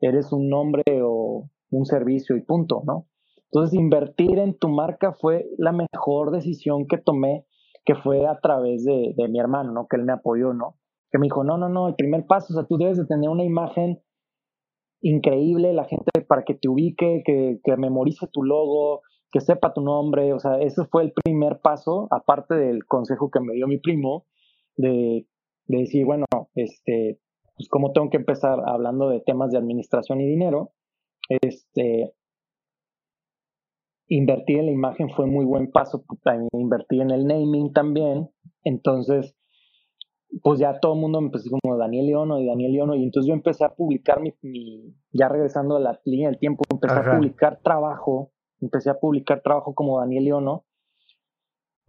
eres 0.00 0.32
un 0.32 0.48
nombre 0.48 0.82
o 1.02 1.48
un 1.70 1.84
servicio 1.84 2.36
y 2.36 2.42
punto, 2.42 2.82
¿no? 2.84 3.06
Entonces, 3.50 3.78
invertir 3.78 4.38
en 4.38 4.58
tu 4.58 4.68
marca 4.68 5.14
fue 5.18 5.46
la 5.56 5.72
mejor 5.72 6.30
decisión 6.32 6.86
que 6.86 6.98
tomé, 6.98 7.46
que 7.84 7.94
fue 7.94 8.26
a 8.26 8.38
través 8.40 8.84
de, 8.84 9.14
mi 9.28 9.40
hermano, 9.40 9.72
¿no? 9.72 9.86
Que 9.88 9.96
él 9.96 10.04
me 10.04 10.12
apoyó, 10.12 10.52
¿no? 10.52 10.76
Que 11.10 11.18
me 11.18 11.26
dijo, 11.26 11.44
no, 11.44 11.56
no, 11.56 11.70
no, 11.70 11.88
el 11.88 11.94
primer 11.94 12.26
paso, 12.26 12.52
o 12.52 12.56
sea, 12.56 12.66
tú 12.66 12.76
debes 12.76 12.98
de 12.98 13.06
tener 13.06 13.30
una 13.30 13.44
imagen 13.44 14.02
increíble, 15.00 15.72
la 15.72 15.84
gente 15.84 16.10
para 16.26 16.42
que 16.42 16.54
te 16.54 16.68
ubique, 16.68 17.22
que, 17.24 17.60
que 17.64 17.76
memorice 17.76 18.26
tu 18.30 18.42
logo, 18.42 19.00
que 19.30 19.40
sepa 19.40 19.72
tu 19.72 19.80
nombre, 19.80 20.34
o 20.34 20.38
sea, 20.38 20.58
ese 20.60 20.84
fue 20.86 21.04
el 21.04 21.12
primer 21.12 21.60
paso, 21.60 22.08
aparte 22.10 22.54
del 22.54 22.84
consejo 22.84 23.30
que 23.30 23.40
me 23.40 23.54
dio 23.54 23.66
mi 23.66 23.78
primo, 23.78 24.26
de, 24.76 25.26
de 25.68 25.78
decir, 25.78 26.04
bueno, 26.04 26.26
este, 26.54 27.20
pues 27.56 27.68
cómo 27.68 27.92
tengo 27.92 28.10
que 28.10 28.16
empezar 28.16 28.58
hablando 28.66 29.08
de 29.08 29.20
temas 29.20 29.52
de 29.52 29.58
administración 29.58 30.20
y 30.20 30.26
dinero, 30.26 30.72
este, 31.28 32.14
invertir 34.08 34.58
en 34.58 34.66
la 34.66 34.72
imagen 34.72 35.10
fue 35.10 35.26
muy 35.26 35.44
buen 35.44 35.70
paso, 35.70 36.04
invertir 36.52 37.02
en 37.02 37.10
el 37.10 37.26
naming 37.26 37.72
también, 37.72 38.30
entonces, 38.64 39.36
pues 40.42 40.58
ya 40.58 40.80
todo 40.80 40.94
el 40.94 41.00
mundo 41.00 41.20
me 41.20 41.26
empezó 41.26 41.50
como 41.62 41.76
Daniel 41.76 42.06
Leono 42.06 42.40
y 42.40 42.46
Daniel 42.46 42.72
Leono, 42.72 42.96
y 42.96 43.04
entonces 43.04 43.28
yo 43.28 43.34
empecé 43.34 43.64
a 43.64 43.74
publicar 43.74 44.20
mi, 44.20 44.94
ya 45.12 45.28
regresando 45.28 45.76
a 45.76 45.80
la 45.80 46.00
línea 46.04 46.28
del 46.28 46.38
tiempo, 46.38 46.64
empecé 46.70 46.98
a 46.98 47.16
publicar 47.16 47.60
trabajo 47.62 48.32
empecé 48.60 48.90
a 48.90 48.98
publicar 48.98 49.42
trabajo 49.42 49.74
como 49.74 49.98
Daniel 49.98 50.24
Leono 50.24 50.64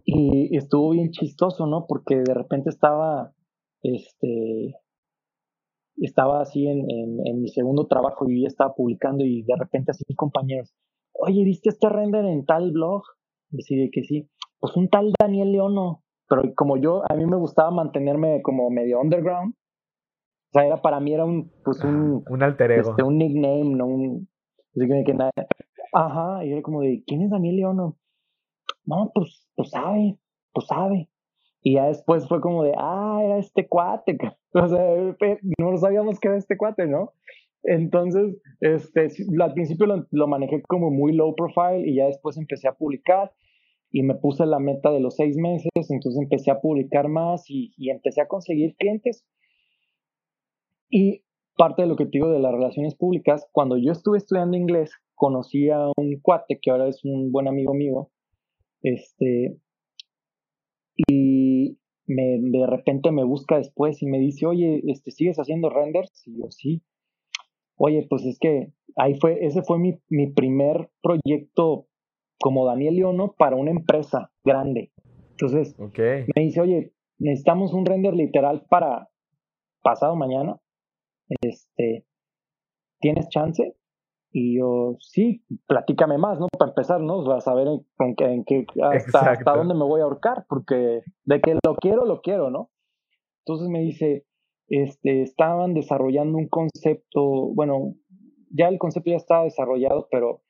y 0.05 0.55
estuvo 0.57 0.91
bien 0.91 1.11
chistoso, 1.11 1.67
¿no? 1.67 1.85
Porque 1.87 2.15
de 2.15 2.33
repente 2.33 2.69
estaba, 2.69 3.33
este, 3.81 4.75
estaba 5.97 6.41
así 6.41 6.67
en, 6.67 6.85
en, 6.89 7.41
mi 7.41 7.49
segundo 7.49 7.87
trabajo 7.87 8.29
y 8.29 8.41
ya 8.43 8.47
estaba 8.47 8.73
publicando 8.73 9.25
y 9.25 9.43
de 9.43 9.55
repente 9.57 9.91
así 9.91 10.03
compañeros, 10.15 10.73
oye, 11.13 11.43
¿viste 11.43 11.69
este 11.69 11.89
render 11.89 12.25
en 12.25 12.45
tal 12.45 12.71
blog? 12.71 13.03
Y 13.51 13.89
que 13.89 14.03
sí, 14.03 14.29
pues 14.59 14.75
un 14.75 14.89
tal 14.89 15.11
Daniel 15.19 15.51
Leono, 15.51 16.03
pero 16.27 16.43
como 16.55 16.77
yo, 16.77 17.01
a 17.09 17.15
mí 17.15 17.25
me 17.25 17.37
gustaba 17.37 17.71
mantenerme 17.71 18.41
como 18.43 18.69
medio 18.69 18.99
underground, 19.01 19.53
o 19.53 20.51
sea, 20.51 20.65
era 20.65 20.81
para 20.81 20.99
mí 20.99 21.13
era 21.13 21.25
un, 21.25 21.51
pues 21.63 21.83
un, 21.83 22.23
un 22.27 22.43
alter 22.43 22.71
ego. 22.71 22.91
Este, 22.91 23.03
un 23.03 23.17
nickname, 23.17 23.75
no 23.75 23.85
un, 23.85 24.29
que, 24.73 25.03
que 25.05 25.13
nada, 25.13 25.31
Ajá, 25.91 26.45
y 26.45 26.51
era 26.51 26.61
como 26.61 26.81
de, 26.81 27.03
¿quién 27.05 27.23
es 27.23 27.29
Daniel 27.29 27.55
Leono? 27.55 27.97
No, 28.85 29.11
pues, 29.13 29.47
pues 29.55 29.71
sabe, 29.71 30.17
pues 30.53 30.67
sabe. 30.67 31.09
Y 31.61 31.75
ya 31.75 31.87
después 31.87 32.27
fue 32.27 32.39
como 32.41 32.63
de, 32.63 32.73
ah, 32.77 33.19
era 33.23 33.37
este 33.37 33.67
cuate. 33.67 34.17
O 34.51 34.67
sea, 34.67 34.83
no 35.59 35.77
sabíamos 35.77 36.19
que 36.19 36.27
era 36.27 36.37
este 36.37 36.57
cuate, 36.57 36.87
¿no? 36.87 37.13
Entonces, 37.61 38.35
este, 38.61 39.09
al 39.39 39.53
principio 39.53 39.85
lo, 40.09 40.27
manejé 40.27 40.63
como 40.63 40.89
muy 40.89 41.13
low 41.13 41.35
profile 41.35 41.87
y 41.87 41.97
ya 41.97 42.05
después 42.05 42.35
empecé 42.37 42.67
a 42.67 42.73
publicar 42.73 43.31
y 43.91 44.01
me 44.01 44.15
puse 44.15 44.47
la 44.47 44.57
meta 44.57 44.89
de 44.89 45.01
los 45.01 45.17
seis 45.17 45.37
meses, 45.37 45.69
entonces 45.75 46.19
empecé 46.19 46.49
a 46.49 46.61
publicar 46.61 47.09
más 47.09 47.47
y, 47.47 47.73
y 47.77 47.91
empecé 47.91 48.21
a 48.21 48.27
conseguir 48.27 48.75
clientes. 48.75 49.23
Y 50.89 51.23
parte 51.57 51.83
de 51.83 51.87
lo 51.87 51.95
que 51.95 52.05
te 52.05 52.11
digo 52.13 52.31
de 52.31 52.39
las 52.39 52.53
relaciones 52.53 52.95
públicas, 52.95 53.47
cuando 53.51 53.77
yo 53.77 53.91
estuve 53.91 54.17
estudiando 54.17 54.57
inglés, 54.57 54.91
conocí 55.13 55.69
a 55.69 55.91
un 55.95 56.19
cuate 56.21 56.59
que 56.61 56.71
ahora 56.71 56.87
es 56.87 57.03
un 57.03 57.31
buen 57.31 57.47
amigo 57.47 57.73
mío, 57.73 58.09
este, 58.81 59.59
y 61.07 61.28
me, 62.09 62.39
de 62.41 62.65
repente 62.65 63.11
me 63.11 63.23
busca 63.23 63.57
después 63.57 64.01
y 64.01 64.07
me 64.07 64.19
dice, 64.19 64.47
oye, 64.47 64.81
este, 64.87 65.11
¿sigues 65.11 65.37
haciendo 65.37 65.69
renders? 65.69 66.11
Y 66.25 66.39
yo, 66.39 66.49
sí. 66.49 66.81
Oye, 67.77 68.05
pues 68.09 68.25
es 68.25 68.39
que 68.39 68.73
ahí 68.95 69.15
fue, 69.19 69.45
ese 69.45 69.61
fue 69.61 69.77
mi, 69.79 69.99
mi 70.09 70.27
primer 70.27 70.89
proyecto 71.01 71.87
como 72.39 72.65
Daniel 72.65 72.95
Leono 72.95 73.35
para 73.37 73.55
una 73.55 73.71
empresa 73.71 74.31
grande. 74.43 74.91
Entonces, 75.31 75.75
me 76.35 76.43
dice, 76.43 76.61
oye, 76.61 76.93
necesitamos 77.19 77.73
un 77.73 77.85
render 77.85 78.13
literal 78.15 78.65
para 78.69 79.09
pasado 79.81 80.15
mañana. 80.15 80.59
Este, 81.41 82.05
¿tienes 82.99 83.29
chance? 83.29 83.75
Y 84.31 84.59
yo, 84.59 84.95
sí, 84.99 85.43
platícame 85.67 86.17
más, 86.17 86.39
¿no? 86.39 86.47
Para 86.57 86.69
empezar, 86.69 87.01
¿no? 87.01 87.23
Para 87.23 87.41
saber 87.41 87.67
en, 87.67 88.15
en, 88.17 88.43
qué, 88.45 88.65
hasta, 88.83 89.31
hasta, 89.31 89.55
dónde 89.55 89.73
me 89.73 89.83
voy 89.83 90.01
a 90.01 90.03
ahorcar, 90.03 90.45
porque 90.47 91.01
de 91.23 91.41
que 91.41 91.57
lo 91.65 91.75
quiero, 91.75 92.05
lo 92.05 92.21
quiero, 92.21 92.51
¿no? 92.51 92.69
Entonces 93.45 93.69
me 93.69 93.79
dice, 93.79 94.25
este, 94.67 95.23
estaban 95.23 95.73
desarrollando 95.73 96.37
un 96.37 96.47
concepto, 96.47 97.21
bueno, 97.55 97.95
ya 98.51 98.67
el 98.67 98.77
concepto 98.77 99.09
ya 99.09 99.17
estaba 99.17 99.45
desarrollado, 99.45 100.07
pero 100.11 100.43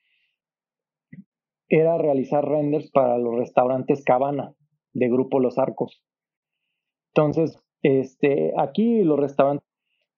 era 1.70 1.98
realizar 1.98 2.44
renders 2.44 2.92
para 2.92 3.18
los 3.18 3.36
restaurantes 3.36 4.04
Cabana 4.04 4.54
de 4.92 5.08
Grupo 5.08 5.40
Los 5.40 5.58
Arcos. 5.58 6.04
Entonces, 7.14 7.58
este, 7.82 8.52
aquí 8.58 9.04
los 9.04 9.20
restaurantes, 9.20 9.66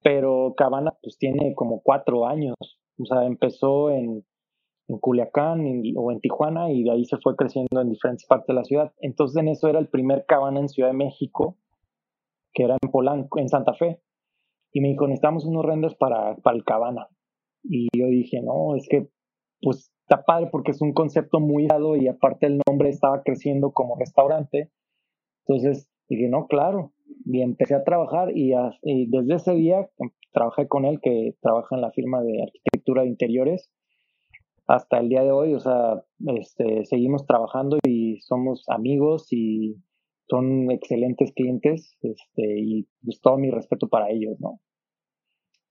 pero 0.01 0.55
Cabana 0.57 0.97
pues 1.03 1.17
tiene 1.19 1.53
como 1.53 1.81
cuatro 1.83 2.25
años 2.25 2.55
o 3.01 3.05
sea, 3.05 3.25
empezó 3.25 3.89
en, 3.89 4.23
en 4.87 4.99
Culiacán 4.99 5.65
o 5.95 6.11
en 6.11 6.19
Tijuana 6.19 6.71
y 6.71 6.83
de 6.83 6.91
ahí 6.91 7.05
se 7.05 7.17
fue 7.17 7.35
creciendo 7.35 7.81
en 7.81 7.89
diferentes 7.89 8.25
partes 8.25 8.47
de 8.47 8.53
la 8.53 8.63
ciudad. 8.63 8.93
Entonces 8.99 9.41
en 9.41 9.47
eso 9.47 9.67
era 9.67 9.79
el 9.79 9.87
primer 9.87 10.25
cabana 10.25 10.59
en 10.59 10.69
Ciudad 10.69 10.89
de 10.89 10.97
México, 10.97 11.57
que 12.53 12.63
era 12.63 12.77
en 12.81 12.91
Polanco, 12.91 13.39
en 13.39 13.49
Santa 13.49 13.73
Fe. 13.73 14.01
Y 14.73 14.81
me 14.81 14.89
dijo, 14.89 15.07
necesitamos 15.07 15.45
unos 15.45 15.65
renders 15.65 15.95
para, 15.95 16.35
para 16.37 16.55
el 16.55 16.63
cabana. 16.63 17.07
Y 17.63 17.87
yo 17.97 18.07
dije, 18.07 18.41
no, 18.41 18.75
es 18.75 18.87
que 18.89 19.09
pues 19.61 19.91
está 20.03 20.23
padre 20.23 20.49
porque 20.51 20.71
es 20.71 20.81
un 20.81 20.93
concepto 20.93 21.39
muy 21.39 21.67
dado 21.67 21.95
y 21.95 22.07
aparte 22.07 22.47
el 22.47 22.59
nombre 22.67 22.89
estaba 22.89 23.21
creciendo 23.23 23.71
como 23.71 23.97
restaurante. 23.97 24.71
Entonces 25.45 25.89
dije, 26.09 26.27
no, 26.29 26.47
claro. 26.47 26.93
Y 27.25 27.41
empecé 27.41 27.75
a 27.75 27.83
trabajar 27.83 28.35
y, 28.35 28.53
y 28.83 29.09
desde 29.09 29.35
ese 29.35 29.53
día 29.53 29.89
trabajé 30.31 30.67
con 30.67 30.85
él, 30.85 30.99
que 31.01 31.35
trabaja 31.41 31.75
en 31.75 31.81
la 31.81 31.91
firma 31.91 32.21
de 32.21 32.41
arquitectura 32.41 32.70
de 32.99 33.07
interiores, 33.07 33.71
hasta 34.67 34.99
el 34.99 35.09
día 35.09 35.23
de 35.23 35.31
hoy, 35.31 35.53
o 35.53 35.59
sea, 35.59 36.03
este, 36.37 36.85
seguimos 36.85 37.25
trabajando 37.25 37.77
y 37.85 38.19
somos 38.21 38.63
amigos 38.69 39.27
y 39.31 39.75
son 40.29 40.71
excelentes 40.71 41.33
clientes, 41.33 41.97
este, 42.01 42.59
y 42.59 42.87
pues 43.03 43.19
todo 43.21 43.37
mi 43.37 43.51
respeto 43.51 43.89
para 43.89 44.09
ellos, 44.09 44.39
¿no? 44.39 44.61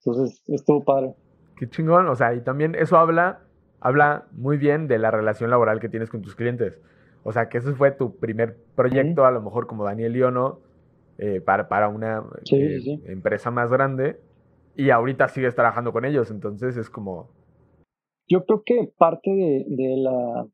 Entonces, 0.03 0.43
estuvo 0.47 0.83
padre. 0.83 1.13
Qué 1.57 1.69
chingón, 1.69 2.07
o 2.07 2.15
sea, 2.15 2.33
y 2.35 2.41
también 2.41 2.75
eso 2.75 2.97
habla, 2.97 3.41
habla 3.79 4.27
muy 4.31 4.57
bien 4.57 4.87
de 4.87 4.99
la 4.99 5.09
relación 5.09 5.49
laboral 5.49 5.79
que 5.79 5.89
tienes 5.89 6.09
con 6.09 6.21
tus 6.21 6.35
clientes. 6.35 6.79
O 7.23 7.31
sea, 7.31 7.49
que 7.49 7.59
ese 7.59 7.73
fue 7.73 7.91
tu 7.91 8.17
primer 8.17 8.57
proyecto, 8.75 9.25
a 9.25 9.31
lo 9.31 9.41
mejor 9.41 9.67
como 9.67 9.83
Daniel 9.83 10.13
Liono, 10.13 10.59
eh, 11.17 11.39
para, 11.39 11.67
para 11.67 11.87
una 11.87 12.23
eh, 12.51 12.99
empresa 13.05 13.51
más 13.51 13.69
grande 13.69 14.19
y 14.75 14.89
ahorita 14.89 15.27
sigues 15.27 15.55
trabajando 15.55 15.91
con 15.91 16.05
ellos, 16.05 16.31
entonces 16.31 16.77
es 16.77 16.89
como... 16.89 17.29
Yo 18.27 18.45
creo 18.45 18.63
que 18.65 18.93
parte 18.97 19.29
de, 19.29 19.97
la... 19.97 20.47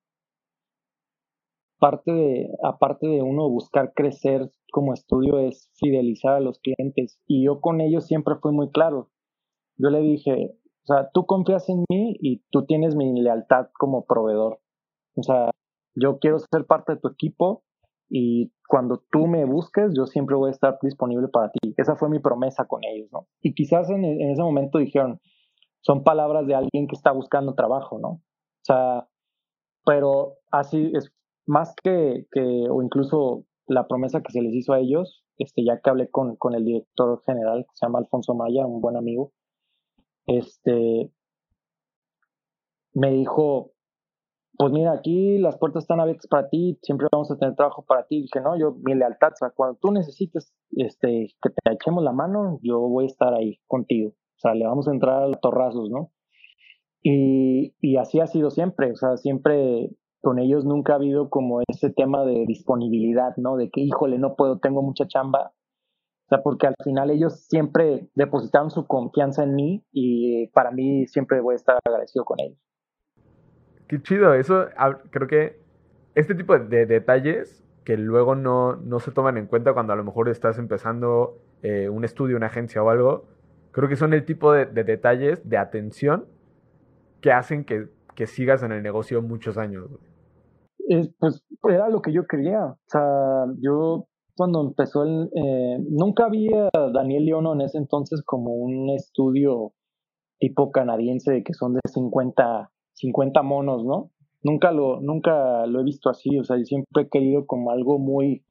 Parte 1.80 2.11
de, 2.11 2.49
aparte 2.63 3.07
de 3.07 3.22
uno 3.22 3.49
buscar 3.49 3.93
crecer 3.93 4.51
como 4.72 4.93
estudio 4.93 5.39
es 5.39 5.70
fidelizar 5.76 6.34
a 6.34 6.39
los 6.39 6.59
clientes 6.59 7.20
y 7.28 7.45
yo 7.45 7.61
con 7.61 7.82
ellos 7.82 8.07
siempre 8.07 8.36
fui 8.41 8.51
muy 8.51 8.72
claro. 8.72 9.09
Yo 9.78 9.89
le 9.89 9.99
dije, 9.99 10.57
o 10.84 10.93
sea, 10.93 11.09
tú 11.13 11.26
confías 11.26 11.70
en 11.70 11.86
mí 11.89 12.15
y 12.20 12.43
tú 12.49 12.65
tienes 12.65 12.95
mi 12.95 13.22
lealtad 13.22 13.68
como 13.78 14.05
proveedor. 14.05 14.59
O 15.15 15.24
sea, 15.24 15.51
yo 15.95 16.18
quiero 16.20 16.39
ser 16.39 16.65
parte 16.65 16.93
de 16.93 16.99
tu 16.99 17.09
equipo 17.09 17.63
y 18.09 18.51
cuando 18.68 19.01
tú 19.11 19.28
me 19.28 19.45
busques, 19.45 19.93
yo 19.95 20.05
siempre 20.05 20.36
voy 20.36 20.49
a 20.49 20.51
estar 20.51 20.78
disponible 20.82 21.30
para 21.30 21.49
ti. 21.51 21.74
Esa 21.78 21.95
fue 21.95 22.09
mi 22.09 22.20
promesa 22.20 22.65
con 22.65 22.84
ellos, 22.84 23.09
¿no? 23.11 23.28
Y 23.41 23.53
quizás 23.53 23.89
en, 23.89 24.03
ese 24.03 24.41
momento 24.41 24.78
dijeron, 24.78 25.20
son 25.82 26.03
palabras 26.03 26.45
de 26.45 26.55
alguien 26.55 26.88
que 26.88 26.95
está 26.95 27.11
buscando 27.11 27.55
trabajo, 27.55 27.97
¿no? 27.97 28.09
O 28.09 28.63
sea, 28.63 29.07
pero 29.86 30.36
así 30.51 30.91
es 30.93 31.09
más 31.45 31.74
que, 31.82 32.28
que 32.32 32.68
o 32.70 32.82
incluso 32.82 33.45
la 33.68 33.88
promesa 33.88 34.22
que 34.22 34.34
se 34.34 34.41
les 34.41 34.53
hizo 34.53 34.74
a 34.74 34.80
ellos, 34.80 35.24
este, 35.38 35.63
ya 35.63 35.80
que 35.80 35.89
hablé 35.89 36.09
con, 36.09 36.36
con 36.36 36.53
el 36.53 36.65
director 36.65 37.22
general, 37.26 37.63
que 37.63 37.76
se 37.76 37.86
llama 37.86 37.99
Alfonso 37.99 38.34
Maya, 38.34 38.65
un 38.65 38.82
buen 38.82 38.97
amigo, 38.97 39.32
este, 40.26 41.09
me 42.93 43.11
dijo, 43.11 43.72
pues 44.58 44.74
mira, 44.74 44.91
aquí 44.91 45.38
las 45.38 45.58
puertas 45.58 45.84
están 45.84 45.99
abiertas 45.99 46.28
para 46.28 46.49
ti, 46.49 46.80
siempre 46.82 47.08
vamos 47.12 47.30
a 47.30 47.38
tener 47.38 47.55
trabajo 47.55 47.86
para 47.86 48.08
ti. 48.08 48.22
dije, 48.24 48.41
no, 48.41 48.58
yo, 48.58 48.76
mi 48.84 48.95
lealtad, 48.95 49.34
o 49.34 49.36
sea, 49.36 49.51
cuando 49.51 49.78
tú 49.80 49.91
necesites 49.91 50.53
este, 50.72 51.30
que 51.41 51.49
te 51.49 51.74
echemos 51.74 52.03
la 52.03 52.12
mano, 52.12 52.60
yo 52.64 52.80
voy 52.80 53.05
a 53.05 53.08
estar 53.08 53.34
ahí 53.34 53.60
contigo. 53.68 54.10
O 54.10 54.39
sea, 54.39 54.55
le 54.55 54.66
vamos 54.66 54.88
a 54.88 54.91
entrar 54.91 55.24
a 55.24 55.28
los 55.28 55.39
torrazos, 55.41 55.89
¿no? 55.91 56.12
Y, 57.03 57.76
y 57.82 57.97
así 57.97 58.20
ha 58.20 58.28
sido 58.28 58.49
siempre, 58.49 58.91
o 58.91 58.95
sea, 58.95 59.18
siempre 59.18 59.91
con 60.22 60.39
ellos 60.39 60.66
nunca 60.66 60.93
ha 60.93 60.95
habido 60.97 61.30
como 61.30 61.62
ese 61.68 61.91
tema 61.91 62.26
de 62.26 62.45
disponibilidad, 62.47 63.36
¿no? 63.38 63.58
De 63.58 63.70
que, 63.70 63.82
híjole, 63.82 64.18
no 64.18 64.36
puedo, 64.36 64.60
tengo 64.60 64.82
mucha 64.82 65.08
chamba. 65.08 65.53
O 66.26 66.30
sea, 66.30 66.41
porque 66.41 66.68
al 66.68 66.76
final 66.84 67.12
ellos 67.12 67.45
siempre 67.47 68.10
depositaron 68.16 68.72
su 68.72 68.88
confianza 68.88 69.43
en 69.43 69.55
mí 69.55 69.86
y 69.91 70.47
para 70.47 70.72
mí 70.72 71.05
siempre 71.08 71.41
voy 71.41 71.53
a 71.53 71.55
estar 71.55 71.80
agradecido 71.86 72.26
con 72.26 72.39
ellos. 72.39 72.60
Qué 73.88 74.01
chido, 74.01 74.33
eso 74.33 74.65
creo 75.11 75.27
que 75.27 75.59
este 76.15 76.35
tipo 76.35 76.57
de, 76.57 76.85
detalles 76.85 77.63
que 77.85 77.95
luego 77.95 78.35
no, 78.35 78.75
no, 78.75 78.99
se 78.99 79.11
toman 79.11 79.38
en 79.38 79.47
cuenta 79.47 79.73
cuando 79.73 79.93
a 79.93 79.95
lo 79.95 80.03
mejor 80.03 80.27
estás 80.27 80.57
empezando 80.57 81.38
eh, 81.61 81.88
un 81.88 82.03
estudio, 82.03 82.35
una 82.35 82.47
agencia 82.47 82.83
o 82.83 82.89
algo, 82.89 83.25
creo 83.71 83.88
que 83.88 83.95
son 83.95 84.13
el 84.13 84.25
tipo 84.25 84.51
de, 84.51 84.65
detalles 84.65 85.47
de 85.47 85.57
atención 85.57 86.25
que 87.21 87.31
hacen 87.31 87.63
que, 87.63 87.88
que, 88.15 88.27
sigas 88.27 88.61
en 88.63 88.73
el 88.73 88.83
negocio 88.83 89.21
muchos 89.21 89.57
años. 89.57 89.88
pues 91.19 91.43
era 91.69 91.88
lo 91.88 92.01
que 92.01 92.11
yo 92.11 92.27
quería. 92.27 92.65
O 92.65 92.77
sea, 92.88 93.45
yo 93.59 94.07
cuando 94.35 94.61
empezó 94.61 95.03
el... 95.03 95.29
Eh, 95.33 95.77
nunca 95.89 96.25
había 96.25 96.69
Daniel 96.93 97.25
Leono 97.25 97.53
en 97.53 97.61
ese 97.61 97.77
entonces 97.77 98.21
como 98.25 98.53
un 98.53 98.89
estudio 98.89 99.71
tipo 100.39 100.71
canadiense 100.71 101.43
que 101.43 101.53
son 101.53 101.73
de 101.73 101.81
50 101.85 102.69
50 102.98 103.41
monos, 103.43 103.86
¿no? 103.86 104.12
Nunca 104.43 104.72
lo, 104.72 105.02
nunca 105.02 105.66
lo 105.68 105.80
he 105.80 105.84
visto 105.84 106.10
así, 106.10 106.38
o 106.38 106.43
sea, 106.43 106.58
yo 106.58 106.66
siempre 106.66 107.04
he 107.04 107.10
querido 107.10 107.45
como 107.45 107.72
algo 107.72 108.00
muy 108.00 108.43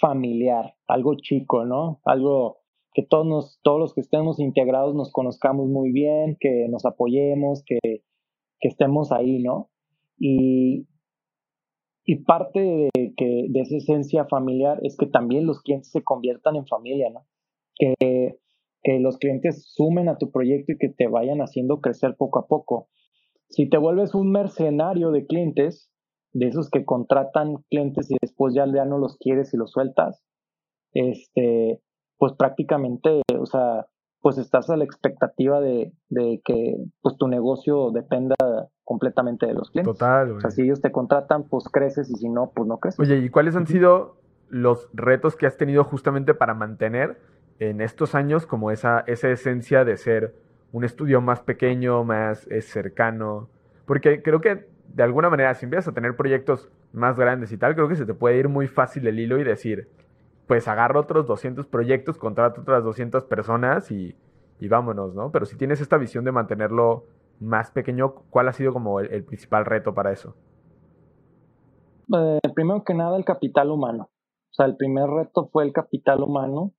familiar, 0.00 0.74
algo 0.86 1.16
chico, 1.16 1.64
¿no? 1.64 2.00
Algo 2.04 2.58
que 2.94 3.02
todos, 3.02 3.26
nos, 3.26 3.60
todos 3.62 3.78
los 3.78 3.94
que 3.94 4.00
estemos 4.00 4.40
integrados 4.40 4.94
nos 4.94 5.12
conozcamos 5.12 5.68
muy 5.68 5.92
bien, 5.92 6.36
que 6.40 6.66
nos 6.68 6.84
apoyemos, 6.84 7.62
que, 7.64 7.78
que 7.82 8.68
estemos 8.68 9.12
ahí, 9.12 9.42
¿no? 9.42 9.70
Y, 10.18 10.88
y 12.04 12.16
parte 12.24 12.60
de, 12.60 13.14
que, 13.16 13.46
de 13.48 13.60
esa 13.60 13.76
esencia 13.76 14.24
familiar 14.26 14.80
es 14.82 14.96
que 14.96 15.06
también 15.06 15.46
los 15.46 15.60
clientes 15.62 15.90
se 15.90 16.02
conviertan 16.02 16.56
en 16.56 16.66
familia, 16.66 17.10
¿no? 17.10 17.26
Que, 17.76 18.38
que 18.82 18.98
los 19.00 19.18
clientes 19.18 19.64
sumen 19.74 20.08
a 20.08 20.16
tu 20.16 20.30
proyecto 20.30 20.72
y 20.72 20.78
que 20.78 20.88
te 20.88 21.06
vayan 21.06 21.40
haciendo 21.40 21.80
crecer 21.80 22.16
poco 22.16 22.38
a 22.38 22.46
poco 22.46 22.88
si 23.50 23.68
te 23.68 23.78
vuelves 23.78 24.14
un 24.14 24.30
mercenario 24.30 25.10
de 25.10 25.26
clientes, 25.26 25.90
de 26.32 26.48
esos 26.48 26.70
que 26.70 26.84
contratan 26.84 27.56
clientes 27.70 28.10
y 28.10 28.16
después 28.20 28.54
ya, 28.54 28.66
ya 28.72 28.84
no 28.84 28.98
los 28.98 29.16
quieres 29.18 29.52
y 29.54 29.56
los 29.56 29.72
sueltas, 29.72 30.22
este, 30.92 31.80
pues 32.18 32.32
prácticamente, 32.34 33.22
o 33.38 33.46
sea, 33.46 33.86
pues 34.20 34.38
estás 34.38 34.68
a 34.68 34.76
la 34.76 34.84
expectativa 34.84 35.60
de, 35.60 35.92
de 36.08 36.40
que 36.44 36.76
pues 37.00 37.16
tu 37.16 37.28
negocio 37.28 37.90
dependa 37.92 38.34
completamente 38.84 39.46
de 39.46 39.54
los 39.54 39.70
clientes. 39.70 39.96
Total. 39.96 40.32
O 40.32 40.40
sea, 40.40 40.50
si 40.50 40.62
ellos 40.62 40.80
te 40.80 40.90
contratan, 40.90 41.48
pues 41.48 41.68
creces 41.70 42.10
y 42.10 42.14
si 42.14 42.28
no, 42.28 42.50
pues 42.54 42.66
no 42.66 42.78
creces. 42.78 42.98
Oye, 42.98 43.18
¿y 43.18 43.30
cuáles 43.30 43.54
han 43.54 43.66
sido 43.66 44.16
los 44.48 44.88
retos 44.92 45.36
que 45.36 45.46
has 45.46 45.56
tenido 45.56 45.84
justamente 45.84 46.34
para 46.34 46.54
mantener 46.54 47.20
en 47.58 47.80
estos 47.80 48.14
años 48.14 48.46
como 48.46 48.70
esa, 48.70 49.04
esa 49.06 49.28
esencia 49.28 49.84
de 49.84 49.96
ser 49.96 50.34
un 50.72 50.84
estudio 50.84 51.20
más 51.20 51.40
pequeño, 51.40 52.04
más 52.04 52.46
eh, 52.50 52.60
cercano. 52.60 53.48
Porque 53.86 54.22
creo 54.22 54.40
que 54.40 54.66
de 54.94 55.02
alguna 55.02 55.30
manera, 55.30 55.54
si 55.54 55.66
empiezas 55.66 55.88
a 55.88 55.94
tener 55.94 56.16
proyectos 56.16 56.70
más 56.92 57.18
grandes 57.18 57.52
y 57.52 57.58
tal, 57.58 57.74
creo 57.74 57.88
que 57.88 57.96
se 57.96 58.06
te 58.06 58.14
puede 58.14 58.38
ir 58.38 58.48
muy 58.48 58.66
fácil 58.66 59.06
el 59.06 59.18
hilo 59.18 59.38
y 59.38 59.44
decir, 59.44 59.88
pues 60.46 60.66
agarro 60.68 61.00
otros 61.00 61.26
200 61.26 61.66
proyectos, 61.66 62.18
contrato 62.18 62.62
otras 62.62 62.82
200 62.82 63.24
personas 63.24 63.90
y, 63.90 64.16
y 64.60 64.68
vámonos, 64.68 65.14
¿no? 65.14 65.30
Pero 65.30 65.46
si 65.46 65.56
tienes 65.56 65.80
esta 65.80 65.98
visión 65.98 66.24
de 66.24 66.32
mantenerlo 66.32 67.04
más 67.40 67.70
pequeño, 67.70 68.14
¿cuál 68.30 68.48
ha 68.48 68.52
sido 68.52 68.72
como 68.72 69.00
el, 69.00 69.24
principal 69.24 69.64
reto 69.64 69.94
para 69.94 70.12
eso? 70.12 70.34
Eh, 72.14 72.40
primero 72.54 72.82
que 72.84 72.94
nada, 72.94 73.16
el 73.16 73.24
capital 73.24 73.70
humano. 73.70 74.10
O 74.50 74.54
sea, 74.54 74.66
el 74.66 74.76
primer 74.76 75.08
reto 75.08 75.48
fue 75.52 75.64
el 75.64 75.72
capital 75.72 76.22
humano 76.22 76.72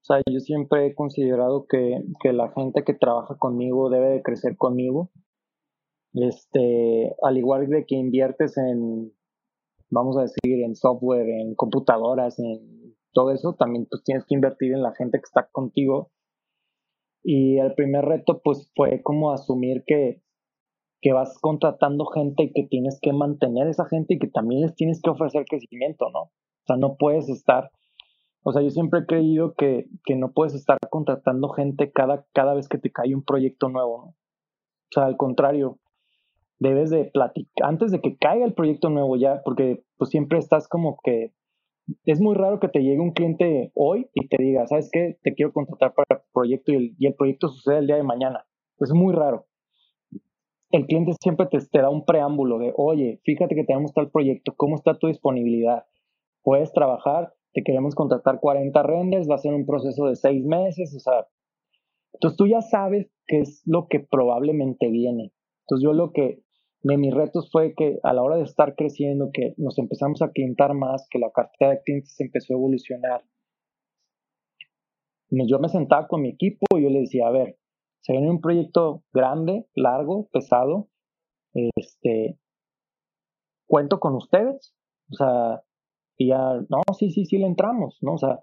o 0.00 0.04
sea, 0.04 0.22
yo 0.30 0.40
siempre 0.40 0.86
he 0.86 0.94
considerado 0.94 1.66
que, 1.68 2.02
que 2.22 2.32
la 2.32 2.50
gente 2.52 2.84
que 2.84 2.94
trabaja 2.94 3.36
conmigo 3.36 3.90
debe 3.90 4.08
de 4.08 4.22
crecer 4.22 4.56
conmigo. 4.56 5.10
Este, 6.14 7.14
al 7.22 7.36
igual 7.36 7.68
de 7.68 7.84
que 7.86 7.96
inviertes 7.96 8.56
en, 8.56 9.12
vamos 9.90 10.16
a 10.16 10.22
decir, 10.22 10.64
en 10.64 10.74
software, 10.74 11.28
en 11.28 11.54
computadoras, 11.54 12.38
en 12.38 12.96
todo 13.12 13.30
eso, 13.30 13.54
también 13.58 13.86
pues 13.90 14.02
tienes 14.02 14.24
que 14.26 14.34
invertir 14.34 14.72
en 14.72 14.82
la 14.82 14.94
gente 14.94 15.18
que 15.18 15.24
está 15.24 15.48
contigo. 15.52 16.10
Y 17.22 17.58
el 17.58 17.74
primer 17.74 18.06
reto 18.06 18.40
pues 18.42 18.72
fue 18.74 19.02
como 19.02 19.32
asumir 19.32 19.84
que, 19.86 20.22
que 21.02 21.12
vas 21.12 21.38
contratando 21.40 22.06
gente 22.06 22.44
y 22.44 22.52
que 22.52 22.66
tienes 22.68 22.98
que 23.02 23.12
mantener 23.12 23.68
esa 23.68 23.84
gente 23.84 24.14
y 24.14 24.18
que 24.18 24.28
también 24.28 24.62
les 24.62 24.74
tienes 24.74 25.02
que 25.02 25.10
ofrecer 25.10 25.44
crecimiento, 25.44 26.08
¿no? 26.10 26.22
O 26.22 26.64
sea, 26.66 26.76
no 26.76 26.96
puedes 26.96 27.28
estar 27.28 27.70
o 28.42 28.52
sea, 28.52 28.62
yo 28.62 28.70
siempre 28.70 29.00
he 29.00 29.06
creído 29.06 29.54
que, 29.54 29.86
que 30.04 30.16
no 30.16 30.32
puedes 30.32 30.54
estar 30.54 30.78
contratando 30.90 31.50
gente 31.50 31.92
cada, 31.92 32.26
cada 32.32 32.54
vez 32.54 32.68
que 32.68 32.78
te 32.78 32.90
cae 32.90 33.14
un 33.14 33.24
proyecto 33.24 33.68
nuevo, 33.68 33.98
¿no? 33.98 34.06
O 34.08 34.92
sea, 34.92 35.04
al 35.04 35.16
contrario, 35.16 35.78
debes 36.58 36.90
de 36.90 37.04
platicar, 37.04 37.68
antes 37.68 37.92
de 37.92 38.00
que 38.00 38.16
caiga 38.16 38.44
el 38.44 38.54
proyecto 38.54 38.90
nuevo 38.90 39.16
ya, 39.16 39.42
porque 39.44 39.84
pues 39.98 40.10
siempre 40.10 40.38
estás 40.38 40.68
como 40.68 40.98
que, 41.04 41.32
es 42.04 42.20
muy 42.20 42.34
raro 42.34 42.60
que 42.60 42.68
te 42.68 42.80
llegue 42.80 43.00
un 43.00 43.12
cliente 43.12 43.72
hoy 43.74 44.08
y 44.14 44.28
te 44.28 44.42
diga, 44.42 44.66
¿sabes 44.66 44.88
qué? 44.92 45.18
Te 45.22 45.34
quiero 45.34 45.52
contratar 45.52 45.92
para 45.94 46.20
el 46.20 46.26
proyecto 46.32 46.72
y 46.72 47.06
el, 47.06 47.14
proyecto 47.14 47.48
sucede 47.48 47.78
el 47.78 47.86
día 47.86 47.96
de 47.96 48.04
mañana. 48.04 48.46
Es 48.78 48.92
muy 48.92 49.12
raro. 49.12 49.46
El 50.70 50.86
cliente 50.86 51.12
siempre 51.20 51.46
te, 51.46 51.58
te 51.58 51.80
da 51.80 51.90
un 51.90 52.04
preámbulo 52.04 52.58
de, 52.58 52.72
oye, 52.76 53.20
fíjate 53.24 53.56
que 53.56 53.64
tenemos 53.64 53.92
tal 53.92 54.10
proyecto, 54.10 54.54
¿cómo 54.56 54.76
está 54.76 54.96
tu 54.98 55.08
disponibilidad? 55.08 55.84
¿Puedes 56.42 56.72
trabajar? 56.72 57.34
Te 57.52 57.62
queremos 57.62 57.94
contratar 57.94 58.40
40 58.40 58.82
renders, 58.82 59.28
va 59.28 59.34
a 59.34 59.38
ser 59.38 59.54
un 59.54 59.66
proceso 59.66 60.06
de 60.06 60.16
seis 60.16 60.44
meses, 60.44 60.94
o 60.94 61.00
sea, 61.00 61.26
entonces 62.14 62.36
tú 62.36 62.46
ya 62.46 62.60
sabes 62.60 63.10
qué 63.26 63.40
es 63.40 63.62
lo 63.66 63.86
que 63.88 64.00
probablemente 64.00 64.88
viene. 64.88 65.32
Entonces 65.62 65.84
yo 65.84 65.92
lo 65.92 66.12
que, 66.12 66.42
me, 66.82 66.96
mis 66.96 67.14
retos 67.14 67.50
fue 67.50 67.74
que 67.74 67.98
a 68.02 68.12
la 68.12 68.22
hora 68.22 68.36
de 68.36 68.44
estar 68.44 68.74
creciendo, 68.74 69.30
que 69.32 69.54
nos 69.56 69.78
empezamos 69.78 70.22
a 70.22 70.30
clientar 70.30 70.74
más, 70.74 71.06
que 71.10 71.18
la 71.18 71.30
cartera 71.30 71.72
de 71.72 71.82
clientes 71.82 72.18
empezó 72.20 72.54
a 72.54 72.56
evolucionar, 72.56 73.22
yo 75.30 75.58
me 75.58 75.68
sentaba 75.68 76.08
con 76.08 76.22
mi 76.22 76.30
equipo 76.30 76.66
y 76.76 76.82
yo 76.82 76.90
le 76.90 77.00
decía, 77.00 77.28
a 77.28 77.30
ver, 77.30 77.56
se 78.00 78.12
viene 78.12 78.30
un 78.30 78.40
proyecto 78.40 79.04
grande, 79.12 79.66
largo, 79.74 80.28
pesado, 80.32 80.88
este, 81.52 82.38
cuento 83.66 84.00
con 84.00 84.14
ustedes, 84.14 84.74
o 85.12 85.16
sea, 85.16 85.62
y 86.20 86.28
ya, 86.28 86.60
no, 86.68 86.82
sí, 86.98 87.10
sí, 87.10 87.24
sí 87.24 87.38
le 87.38 87.46
entramos, 87.46 87.96
¿no? 88.02 88.12
O 88.12 88.18
sea, 88.18 88.40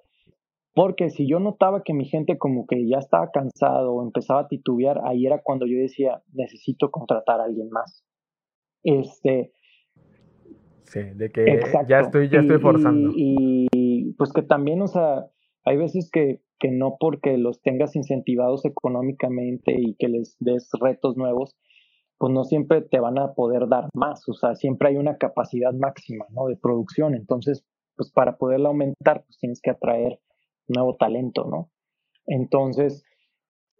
porque 0.73 1.11
si 1.11 1.29
yo 1.29 1.39
notaba 1.39 1.83
que 1.83 1.93
mi 1.93 2.05
gente 2.05 2.39
como 2.39 2.65
que 2.65 2.87
ya 2.87 2.97
estaba 2.97 3.29
cansado 3.29 3.93
o 3.93 4.03
empezaba 4.03 4.41
a 4.41 4.47
titubear, 4.47 4.99
ahí 5.05 5.27
era 5.27 5.43
cuando 5.43 5.67
yo 5.67 5.77
decía, 5.77 6.23
necesito 6.33 6.89
contratar 6.89 7.39
a 7.39 7.43
alguien 7.43 7.69
más. 7.69 8.03
Este. 8.81 9.53
Sí, 10.85 11.01
de 11.01 11.29
que 11.29 11.59
ya 11.87 11.99
estoy, 11.99 12.29
ya 12.29 12.39
estoy 12.39 12.57
forzando. 12.57 13.11
Y, 13.15 13.67
y, 13.71 14.13
pues 14.13 14.33
que 14.33 14.41
también, 14.41 14.81
o 14.81 14.87
sea, 14.87 15.27
hay 15.63 15.77
veces 15.77 16.09
que, 16.11 16.41
que 16.57 16.71
no 16.71 16.97
porque 16.99 17.37
los 17.37 17.61
tengas 17.61 17.95
incentivados 17.95 18.65
económicamente 18.65 19.75
y 19.77 19.95
que 19.99 20.07
les 20.07 20.35
des 20.39 20.67
retos 20.81 21.15
nuevos, 21.15 21.55
pues 22.17 22.33
no 22.33 22.43
siempre 22.43 22.81
te 22.81 22.99
van 22.99 23.19
a 23.19 23.33
poder 23.33 23.67
dar 23.67 23.89
más, 23.93 24.27
o 24.27 24.33
sea, 24.33 24.55
siempre 24.55 24.89
hay 24.89 24.97
una 24.97 25.17
capacidad 25.17 25.73
máxima, 25.73 26.25
¿no? 26.29 26.47
De 26.47 26.55
producción, 26.55 27.13
entonces, 27.15 27.65
pues 27.95 28.11
para 28.11 28.37
poderla 28.37 28.69
aumentar, 28.69 29.23
pues 29.25 29.37
tienes 29.39 29.61
que 29.61 29.71
atraer 29.71 30.19
nuevo 30.67 30.95
talento, 30.95 31.45
¿no? 31.45 31.69
Entonces, 32.25 33.03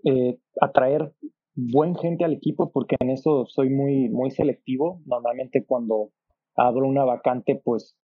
eh, 0.04 0.40
atraer 0.62 1.14
buen 1.56 1.96
gente 1.96 2.24
al 2.24 2.34
equipo, 2.34 2.72
porque 2.72 2.96
en 3.00 3.10
eso 3.10 3.46
soy 3.48 3.70
muy, 3.70 4.10
muy 4.10 4.30
selectivo, 4.30 5.02
normalmente 5.06 5.66
cuando 5.66 6.12
abro 6.56 6.88
una 6.88 7.04
vacante, 7.04 7.60
pues 7.64 7.98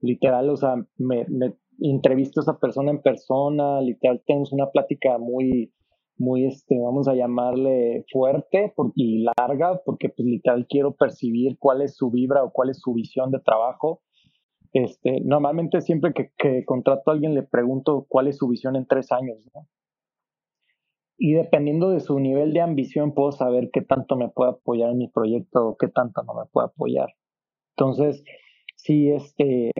literal, 0.00 0.50
o 0.50 0.56
sea, 0.56 0.74
me, 0.96 1.26
entrevisto 1.80 2.40
a 2.40 2.42
esa 2.42 2.58
persona 2.58 2.90
en 2.90 3.02
persona, 3.02 3.80
literal, 3.80 4.22
tenemos 4.26 4.52
una 4.52 4.70
plática 4.70 5.18
muy, 5.18 5.72
muy, 6.18 6.46
este, 6.46 6.78
vamos 6.78 7.08
a 7.08 7.14
llamarle 7.14 8.04
fuerte 8.10 8.72
y 8.94 9.24
larga, 9.38 9.80
porque 9.84 10.08
pues 10.08 10.26
literal 10.26 10.66
quiero 10.68 10.94
percibir 10.94 11.58
cuál 11.58 11.82
es 11.82 11.96
su 11.96 12.10
vibra 12.10 12.42
o 12.44 12.52
cuál 12.52 12.70
es 12.70 12.80
su 12.80 12.94
visión 12.94 13.30
de 13.30 13.40
trabajo. 13.40 14.02
Este, 14.72 15.20
normalmente 15.22 15.80
siempre 15.80 16.12
que, 16.12 16.32
que 16.36 16.64
contrato 16.64 17.10
a 17.10 17.14
alguien 17.14 17.34
le 17.34 17.42
pregunto 17.42 18.06
cuál 18.08 18.28
es 18.28 18.36
su 18.36 18.48
visión 18.48 18.76
en 18.76 18.86
tres 18.86 19.12
años. 19.12 19.38
Y 21.18 21.32
dependiendo 21.32 21.90
de 21.90 22.00
su 22.00 22.18
nivel 22.18 22.52
de 22.52 22.60
ambición, 22.60 23.14
puedo 23.14 23.32
saber 23.32 23.70
qué 23.72 23.80
tanto 23.80 24.16
me 24.16 24.28
puede 24.28 24.50
apoyar 24.50 24.90
en 24.90 24.98
mi 24.98 25.08
proyecto 25.08 25.68
o 25.68 25.76
qué 25.76 25.88
tanto 25.88 26.22
no 26.24 26.34
me 26.34 26.44
puede 26.52 26.66
apoyar. 26.66 27.08
Entonces, 27.76 28.22
sí, 28.76 29.10
este, 29.10 29.72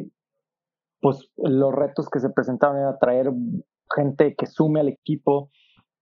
pues 1.01 1.31
los 1.37 1.75
retos 1.75 2.09
que 2.09 2.21
se 2.21 2.31
presentaban 2.31 2.79
era 2.79 2.99
traer 2.99 3.33
gente 3.95 4.35
que 4.35 4.47
sume 4.47 4.81
al 4.81 4.89
equipo, 4.89 5.51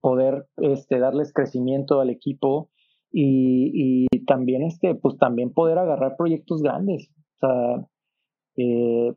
poder 0.05 0.45
este, 0.57 0.99
darles 0.99 1.33
crecimiento 1.33 1.99
al 1.99 2.11
equipo 2.11 2.69
y, 3.11 4.05
también, 4.27 4.61
este, 4.61 4.93
pues 4.93 5.17
también 5.17 5.51
poder 5.51 5.79
agarrar 5.79 6.15
proyectos 6.15 6.61
grandes. 6.61 7.09
O 7.09 7.37
sea, 7.39 7.87
eh, 8.57 9.15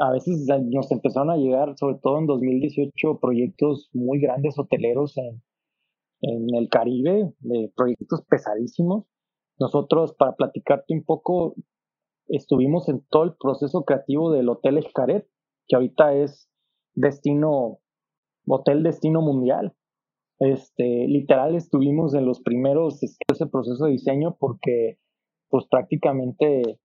a 0.00 0.10
veces 0.10 0.48
nos 0.64 0.90
empezaron 0.90 1.30
a 1.30 1.36
llegar, 1.36 1.76
sobre 1.78 1.98
todo 2.02 2.18
en 2.18 2.26
2018, 2.26 3.20
proyectos 3.20 3.88
muy 3.92 4.18
grandes 4.18 4.58
hoteleros 4.58 5.16
en, 5.16 5.40
en 6.22 6.52
el 6.56 6.68
Caribe, 6.68 7.32
de 7.38 7.72
proyectos 7.76 8.24
pesadísimos. 8.28 9.04
Nosotros, 9.60 10.16
para 10.18 10.34
platicarte 10.34 10.92
un 10.92 11.04
poco, 11.04 11.54
estuvimos 12.26 12.88
en 12.88 13.00
todo 13.10 13.22
el 13.22 13.34
proceso 13.38 13.84
creativo 13.84 14.32
del 14.32 14.48
Hotel 14.48 14.78
Escaret, 14.78 15.24
que 15.68 15.76
ahorita 15.76 16.14
es 16.14 16.50
destino, 16.94 17.78
hotel 18.46 18.82
destino 18.82 19.22
mundial. 19.22 19.74
Este, 20.38 21.06
literal 21.08 21.54
estuvimos 21.54 22.14
en 22.14 22.26
los 22.26 22.40
primeros, 22.40 23.02
ese 23.02 23.46
proceso 23.46 23.86
de 23.86 23.92
diseño 23.92 24.36
porque 24.38 24.98
pues 25.48 25.66
prácticamente 25.70 26.78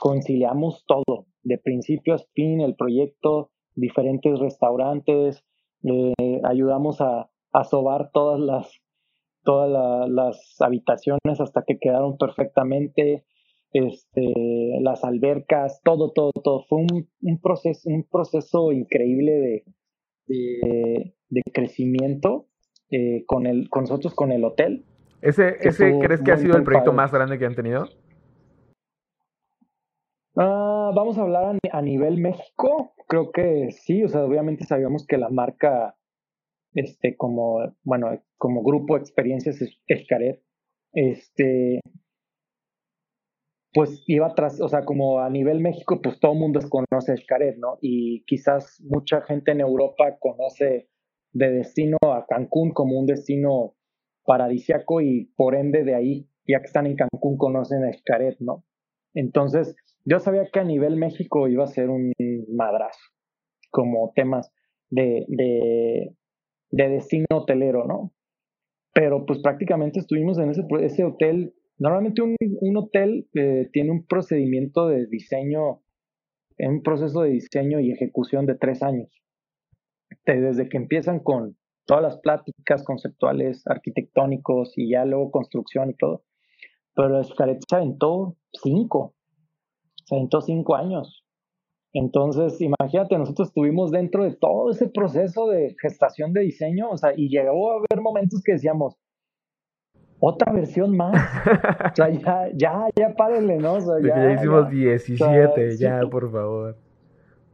conciliamos 0.00 0.84
todo, 0.86 1.26
de 1.42 1.58
principio 1.58 2.14
a 2.14 2.18
fin, 2.34 2.60
el 2.60 2.76
proyecto, 2.76 3.50
diferentes 3.74 4.38
restaurantes, 4.38 5.44
eh, 5.82 6.40
ayudamos 6.44 7.00
a, 7.00 7.30
a 7.52 7.64
sobar 7.64 8.10
todas 8.12 8.40
las 8.40 8.80
todas 9.44 10.08
las 10.10 10.56
habitaciones 10.60 11.38
hasta 11.38 11.64
que 11.66 11.78
quedaron 11.78 12.16
perfectamente, 12.16 13.26
este, 13.72 14.32
las 14.80 15.04
albercas, 15.04 15.80
todo, 15.84 16.12
todo, 16.12 16.32
todo. 16.42 16.64
Fue 16.68 16.78
un, 16.78 17.08
un 17.20 17.40
proceso, 17.40 17.88
un 17.90 18.04
proceso 18.04 18.72
increíble 18.72 19.32
de, 19.32 19.64
de, 20.26 21.14
crecimiento 21.52 22.46
eh, 22.90 23.24
con, 23.26 23.46
el, 23.46 23.68
con 23.68 23.82
nosotros, 23.82 24.14
con 24.14 24.32
el 24.32 24.44
hotel. 24.44 24.84
¿Ese, 25.20 25.56
ese 25.60 25.98
crees 26.00 26.22
que 26.22 26.32
ha 26.32 26.36
sido 26.36 26.56
el 26.56 26.64
proyecto 26.64 26.92
más 26.92 27.12
grande 27.12 27.38
que 27.38 27.46
han 27.46 27.54
tenido? 27.54 27.88
Ah, 30.36 30.90
vamos 30.94 31.16
a 31.16 31.22
hablar 31.22 31.58
a, 31.70 31.82
nivel 31.82 32.18
México. 32.18 32.92
Creo 33.06 33.30
que 33.30 33.70
sí, 33.70 34.02
o 34.04 34.08
sea, 34.08 34.24
obviamente 34.24 34.64
sabíamos 34.64 35.06
que 35.06 35.16
la 35.16 35.30
marca, 35.30 35.96
este, 36.74 37.16
como, 37.16 37.74
bueno, 37.84 38.20
como 38.36 38.62
grupo 38.62 38.96
Experiencias 38.96 39.62
Escaret, 39.86 40.42
este, 40.92 41.80
pues 43.74 44.04
iba 44.06 44.32
tras, 44.34 44.60
o 44.60 44.68
sea, 44.68 44.84
como 44.84 45.18
a 45.18 45.28
nivel 45.28 45.60
México, 45.60 46.00
pues 46.00 46.20
todo 46.20 46.32
el 46.32 46.38
mundo 46.38 46.60
conoce 46.70 47.12
Escaret, 47.12 47.58
¿no? 47.58 47.76
Y 47.80 48.24
quizás 48.24 48.80
mucha 48.88 49.20
gente 49.22 49.50
en 49.50 49.60
Europa 49.60 50.16
conoce 50.20 50.88
de 51.32 51.50
destino 51.50 51.98
a 52.02 52.24
Cancún 52.26 52.70
como 52.70 52.98
un 52.98 53.06
destino 53.06 53.74
paradisiaco 54.24 55.00
y 55.00 55.32
por 55.36 55.56
ende 55.56 55.82
de 55.82 55.96
ahí, 55.96 56.28
ya 56.46 56.60
que 56.60 56.66
están 56.66 56.86
en 56.86 56.94
Cancún, 56.94 57.36
conocen 57.36 57.82
a 57.82 57.90
Escaret, 57.90 58.36
¿no? 58.38 58.64
Entonces, 59.12 59.74
yo 60.04 60.20
sabía 60.20 60.48
que 60.52 60.60
a 60.60 60.64
nivel 60.64 60.96
México 60.96 61.48
iba 61.48 61.64
a 61.64 61.68
ser 61.68 61.90
un 61.90 62.12
madrazo, 62.48 63.00
como 63.70 64.12
temas 64.14 64.52
de, 64.88 65.24
de, 65.28 66.14
de 66.70 66.88
destino 66.88 67.26
hotelero, 67.32 67.86
¿no? 67.86 68.12
Pero 68.92 69.26
pues 69.26 69.40
prácticamente 69.40 69.98
estuvimos 69.98 70.38
en 70.38 70.50
ese, 70.50 70.62
ese 70.80 71.04
hotel. 71.04 71.54
Normalmente 71.78 72.22
un, 72.22 72.36
un 72.60 72.76
hotel 72.76 73.28
eh, 73.34 73.68
tiene 73.72 73.90
un 73.90 74.06
procedimiento 74.06 74.88
de 74.88 75.06
diseño, 75.06 75.82
un 76.58 76.82
proceso 76.82 77.22
de 77.22 77.30
diseño 77.30 77.80
y 77.80 77.90
ejecución 77.90 78.46
de 78.46 78.54
tres 78.54 78.82
años. 78.82 79.10
Desde 80.24 80.68
que 80.68 80.76
empiezan 80.76 81.20
con 81.20 81.56
todas 81.86 82.02
las 82.02 82.18
pláticas 82.18 82.84
conceptuales, 82.84 83.66
arquitectónicos 83.66 84.72
y 84.76 84.90
ya 84.90 85.04
luego 85.04 85.30
construcción 85.30 85.90
y 85.90 85.94
todo. 85.94 86.24
Pero 86.94 87.20
Escaret 87.20 87.58
se 87.68 87.76
aventó 87.76 88.36
cinco 88.52 89.14
se 90.04 90.14
aventó 90.14 90.40
cinco 90.40 90.76
años. 90.76 91.24
Entonces, 91.92 92.60
imagínate, 92.60 93.16
nosotros 93.18 93.48
estuvimos 93.48 93.90
dentro 93.90 94.24
de 94.24 94.34
todo 94.34 94.70
ese 94.70 94.88
proceso 94.88 95.46
de 95.48 95.76
gestación 95.80 96.32
de 96.32 96.40
diseño, 96.40 96.90
o 96.90 96.96
sea, 96.96 97.12
y 97.16 97.28
llegó 97.28 97.70
a 97.70 97.76
haber 97.76 98.02
momentos 98.02 98.42
que 98.44 98.52
decíamos, 98.52 98.96
otra 100.26 100.52
versión 100.52 100.96
más. 100.96 101.14
o 101.92 101.94
sea, 101.94 102.10
ya, 102.10 102.48
ya, 102.54 102.88
ya 102.96 103.14
párenle, 103.14 103.58
¿no? 103.58 103.74
O 103.74 103.80
sea, 103.80 103.94
ya, 104.02 104.32
hicimos 104.32 104.70
17, 104.70 105.76
ya, 105.76 106.00
por 106.10 106.30
favor. 106.30 106.76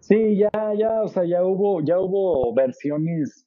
Sí, 0.01 0.39
ya, 0.39 0.51
ya, 0.77 1.03
o 1.03 1.09
sea, 1.09 1.25
ya 1.25 1.45
hubo, 1.45 1.81
ya 1.83 1.99
hubo 1.99 2.55
versiones, 2.55 3.47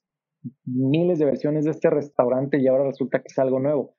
miles 0.64 1.18
de 1.18 1.24
versiones 1.24 1.64
de 1.64 1.72
este 1.72 1.90
restaurante 1.90 2.58
y 2.60 2.68
ahora 2.68 2.84
resulta 2.84 3.18
que 3.18 3.28
es 3.28 3.38
algo 3.38 3.60
nuevo 3.60 3.94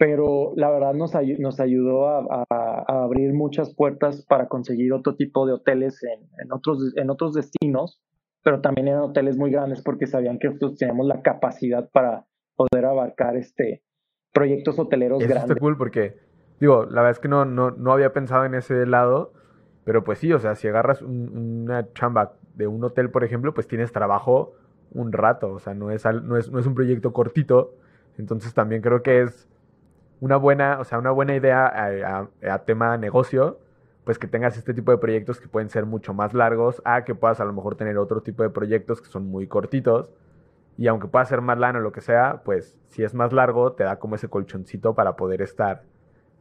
pero 0.00 0.54
la 0.56 0.70
verdad 0.70 0.94
nos, 0.94 1.12
nos 1.38 1.60
ayudó 1.60 2.08
a, 2.08 2.46
abrir 2.88 3.34
muchas 3.34 3.74
puertas 3.74 4.24
para 4.24 4.48
conseguir 4.48 4.94
otro 4.94 5.14
tipo 5.14 5.46
de 5.46 5.52
hoteles 5.52 6.02
en, 6.02 6.50
otros, 6.50 6.94
en 6.96 7.10
otros 7.10 7.34
destinos, 7.34 8.00
pero 8.42 8.62
también 8.62 8.88
eran 8.88 9.02
hoteles 9.02 9.36
muy 9.36 9.50
grandes 9.50 9.82
porque 9.82 10.06
sabían 10.06 10.38
que 10.38 10.46
nosotros 10.48 10.78
teníamos 10.78 11.06
la 11.06 11.20
capacidad 11.20 11.90
para 11.90 12.26
poder 12.56 12.86
abarcar 12.86 13.36
este 13.36 13.82
proyectos 14.32 14.78
hoteleros 14.78 15.20
Eso 15.20 15.28
grandes. 15.28 15.50
Está 15.50 15.60
cool 15.60 15.76
porque, 15.76 16.18
digo, 16.60 16.84
la 16.84 17.02
verdad 17.02 17.10
es 17.12 17.18
que 17.18 17.28
no, 17.28 17.44
no, 17.44 17.70
no 17.70 17.92
había 17.92 18.12
pensado 18.12 18.44
en 18.44 18.54
ese 18.54 18.86
lado, 18.86 19.32
pero 19.84 20.04
pues 20.04 20.18
sí, 20.18 20.32
o 20.32 20.38
sea, 20.38 20.54
si 20.54 20.68
agarras 20.68 21.02
una 21.02 21.92
chamba 21.92 22.34
de 22.54 22.66
un 22.66 22.82
hotel, 22.84 23.10
por 23.10 23.24
ejemplo, 23.24 23.54
pues 23.54 23.66
tienes 23.66 23.92
trabajo 23.92 24.54
un 24.92 25.12
rato, 25.12 25.52
o 25.52 25.58
sea, 25.58 25.74
no 25.74 25.90
es, 25.90 26.04
no 26.04 26.36
es, 26.36 26.50
no 26.50 26.58
es 26.58 26.66
un 26.66 26.74
proyecto 26.74 27.12
cortito, 27.12 27.74
entonces 28.18 28.52
también 28.54 28.82
creo 28.82 29.02
que 29.02 29.22
es 29.22 29.48
una 30.20 30.36
buena, 30.36 30.78
o 30.80 30.84
sea, 30.84 30.98
una 30.98 31.10
buena 31.10 31.34
idea 31.34 32.28
a, 32.42 32.58
tema 32.64 32.96
negocio, 32.98 33.58
pues 34.04 34.18
que 34.18 34.26
tengas 34.26 34.56
este 34.56 34.74
tipo 34.74 34.92
de 34.92 34.98
proyectos 34.98 35.40
que 35.40 35.48
pueden 35.48 35.70
ser 35.70 35.86
mucho 35.86 36.12
más 36.14 36.34
largos, 36.34 36.82
a 36.84 37.04
que 37.04 37.14
puedas 37.14 37.40
a 37.40 37.44
lo 37.44 37.52
mejor 37.52 37.76
tener 37.76 37.96
otro 37.98 38.20
tipo 38.20 38.42
de 38.42 38.50
proyectos 38.50 39.00
que 39.00 39.08
son 39.08 39.26
muy 39.26 39.46
cortitos. 39.46 40.10
Y 40.80 40.86
aunque 40.86 41.08
pueda 41.08 41.26
ser 41.26 41.42
más 41.42 41.58
lano 41.58 41.78
o 41.78 41.82
lo 41.82 41.92
que 41.92 42.00
sea, 42.00 42.40
pues 42.42 42.74
si 42.88 43.02
es 43.02 43.12
más 43.12 43.34
largo, 43.34 43.74
te 43.74 43.84
da 43.84 43.98
como 43.98 44.14
ese 44.14 44.28
colchoncito 44.28 44.94
para 44.94 45.14
poder 45.14 45.42
estar 45.42 45.82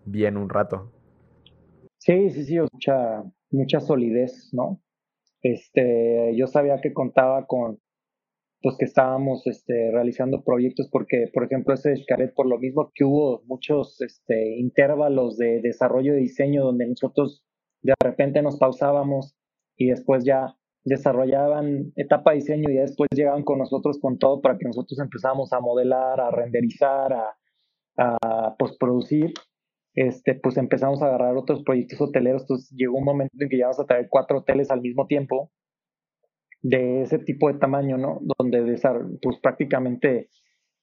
bien 0.05 0.37
un 0.37 0.47
rato. 0.47 0.93
Sí, 1.97 2.29
sí, 2.29 2.45
sí, 2.45 2.57
mucha, 2.71 3.21
mucha 3.51 3.81
solidez, 3.81 4.53
¿no? 4.53 4.81
Este, 5.41 6.33
yo 6.37 6.47
sabía 6.47 6.79
que 6.79 6.93
contaba 6.93 7.47
con 7.47 7.79
pues 8.61 8.77
que 8.77 8.85
estábamos 8.85 9.45
este, 9.45 9.91
realizando 9.91 10.41
proyectos 10.41 10.87
porque, 10.89 11.29
por 11.33 11.43
ejemplo, 11.43 11.73
ese 11.73 11.97
Xcaret, 11.97 12.33
por 12.33 12.47
lo 12.47 12.59
mismo 12.59 12.93
que 12.95 13.03
hubo 13.03 13.41
muchos 13.45 13.99
este, 13.99 14.57
intervalos 14.57 15.35
de 15.35 15.59
desarrollo 15.59 16.13
de 16.13 16.19
diseño 16.19 16.63
donde 16.63 16.87
nosotros 16.87 17.43
de 17.81 17.93
repente 18.01 18.41
nos 18.41 18.57
pausábamos 18.57 19.35
y 19.75 19.89
después 19.89 20.23
ya 20.23 20.55
desarrollaban 20.89 21.93
etapa 21.95 22.31
de 22.31 22.37
diseño 22.37 22.69
y 22.69 22.77
después 22.77 23.07
llegaban 23.15 23.43
con 23.43 23.59
nosotros 23.59 23.99
con 23.99 24.17
todo 24.17 24.41
para 24.41 24.57
que 24.57 24.65
nosotros 24.65 24.99
empezáramos 24.99 25.53
a 25.53 25.59
modelar, 25.59 26.19
a 26.19 26.31
renderizar, 26.31 27.13
a, 27.13 27.37
a 27.95 28.55
este, 29.95 30.35
pues 30.35 30.57
empezamos 30.57 31.01
a 31.01 31.07
agarrar 31.07 31.35
otros 31.37 31.63
proyectos 31.63 31.99
hoteleros, 32.01 32.43
entonces 32.43 32.71
llegó 32.75 32.97
un 32.97 33.05
momento 33.05 33.35
en 33.39 33.49
que 33.49 33.55
llegamos 33.55 33.79
a 33.79 33.85
traer 33.85 34.07
cuatro 34.09 34.39
hoteles 34.39 34.71
al 34.71 34.81
mismo 34.81 35.07
tiempo 35.07 35.51
de 36.61 37.01
ese 37.03 37.19
tipo 37.19 37.51
de 37.51 37.59
tamaño, 37.59 37.97
¿no? 37.97 38.19
Donde 38.37 38.79
pues 39.21 39.37
prácticamente 39.41 40.29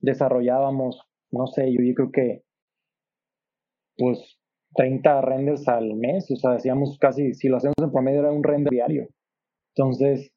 desarrollábamos, 0.00 1.00
no 1.30 1.46
sé, 1.46 1.72
yo, 1.72 1.78
creo 1.94 2.10
que 2.12 2.42
pues 3.96 4.38
30 4.74 5.20
renders 5.22 5.68
al 5.68 5.94
mes, 5.94 6.30
o 6.30 6.36
sea, 6.36 6.52
hacíamos 6.52 6.98
casi, 6.98 7.34
si 7.34 7.48
lo 7.48 7.56
hacemos 7.56 7.76
en 7.80 7.90
promedio 7.90 8.20
era 8.20 8.32
un 8.32 8.44
render 8.44 8.70
diario. 8.70 9.08
Entonces, 9.76 10.32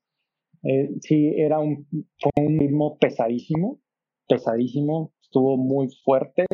eh, 0.63 0.89
sí, 1.01 1.33
era 1.37 1.59
un, 1.59 1.87
fue 2.19 2.31
un 2.45 2.59
ritmo 2.59 2.97
pesadísimo, 2.97 3.79
pesadísimo, 4.27 5.13
estuvo 5.21 5.55
muy 5.55 5.89
fuerte 6.03 6.45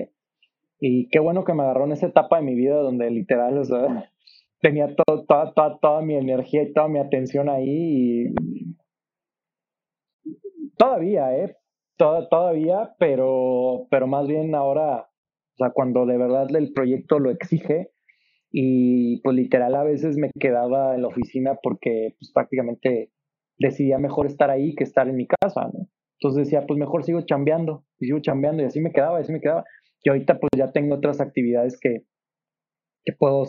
y 0.80 1.08
qué 1.10 1.20
bueno 1.20 1.44
que 1.44 1.54
me 1.54 1.64
agarró 1.64 1.86
en 1.86 1.94
esa 1.94 2.08
etapa 2.08 2.38
de 2.38 2.44
mi 2.44 2.54
vida 2.54 2.76
donde 2.76 3.10
literal, 3.10 3.58
o 3.58 3.64
sea, 3.64 4.12
tenía 4.62 4.96
toda, 4.96 5.54
toda, 5.56 5.80
toda 5.80 6.02
mi 6.02 6.16
energía 6.16 6.64
y 6.64 6.74
toda 6.74 6.88
mi 6.88 7.00
atención 7.00 7.50
ahí 7.50 8.28
y 8.28 8.36
todavía, 10.78 11.36
¿eh? 11.38 11.58
todavía, 11.98 12.94
pero, 13.00 13.88
pero 13.90 14.06
más 14.06 14.28
bien 14.28 14.54
ahora, 14.54 15.08
o 15.08 15.58
sea, 15.58 15.72
cuando 15.72 16.06
de 16.06 16.18
verdad 16.18 16.54
el 16.56 16.72
proyecto 16.74 17.18
lo 17.18 17.32
exige, 17.32 17.95
y 18.52 19.22
pues 19.22 19.36
literal 19.36 19.76
a 19.76 19.84
veces 19.84 20.18
me 20.18 20.32
quedaba 20.40 20.96
en 20.96 21.02
la 21.02 21.08
oficina 21.08 21.56
porque 21.62 22.16
pues 22.20 22.32
prácticamente 22.34 23.12
decidía 23.58 23.98
mejor 24.00 24.26
estar 24.26 24.50
ahí 24.50 24.76
que 24.76 24.84
estar 24.84 25.08
en 25.08 25.16
mi 25.16 25.28
casa, 25.28 25.70
¿no? 25.74 25.88
Entonces 26.20 26.46
decía, 26.46 26.66
pues 26.66 26.80
mejor 26.80 27.04
sigo 27.04 27.22
chambeando, 27.22 27.84
y 28.00 28.06
sigo 28.06 28.20
chambeando, 28.20 28.64
y 28.64 28.66
así 28.66 28.80
me 28.80 28.92
quedaba, 28.92 29.20
y 29.20 29.24
así 29.24 29.34
me 29.34 29.42
quedaba. 29.42 29.64
Y 30.02 30.10
ahorita 30.10 30.40
pues 30.40 30.50
ya 30.56 30.72
tengo 30.72 30.96
otras 30.96 31.20
actividades 31.20 31.78
que, 31.80 32.06
que 33.04 33.14
puedo... 33.14 33.46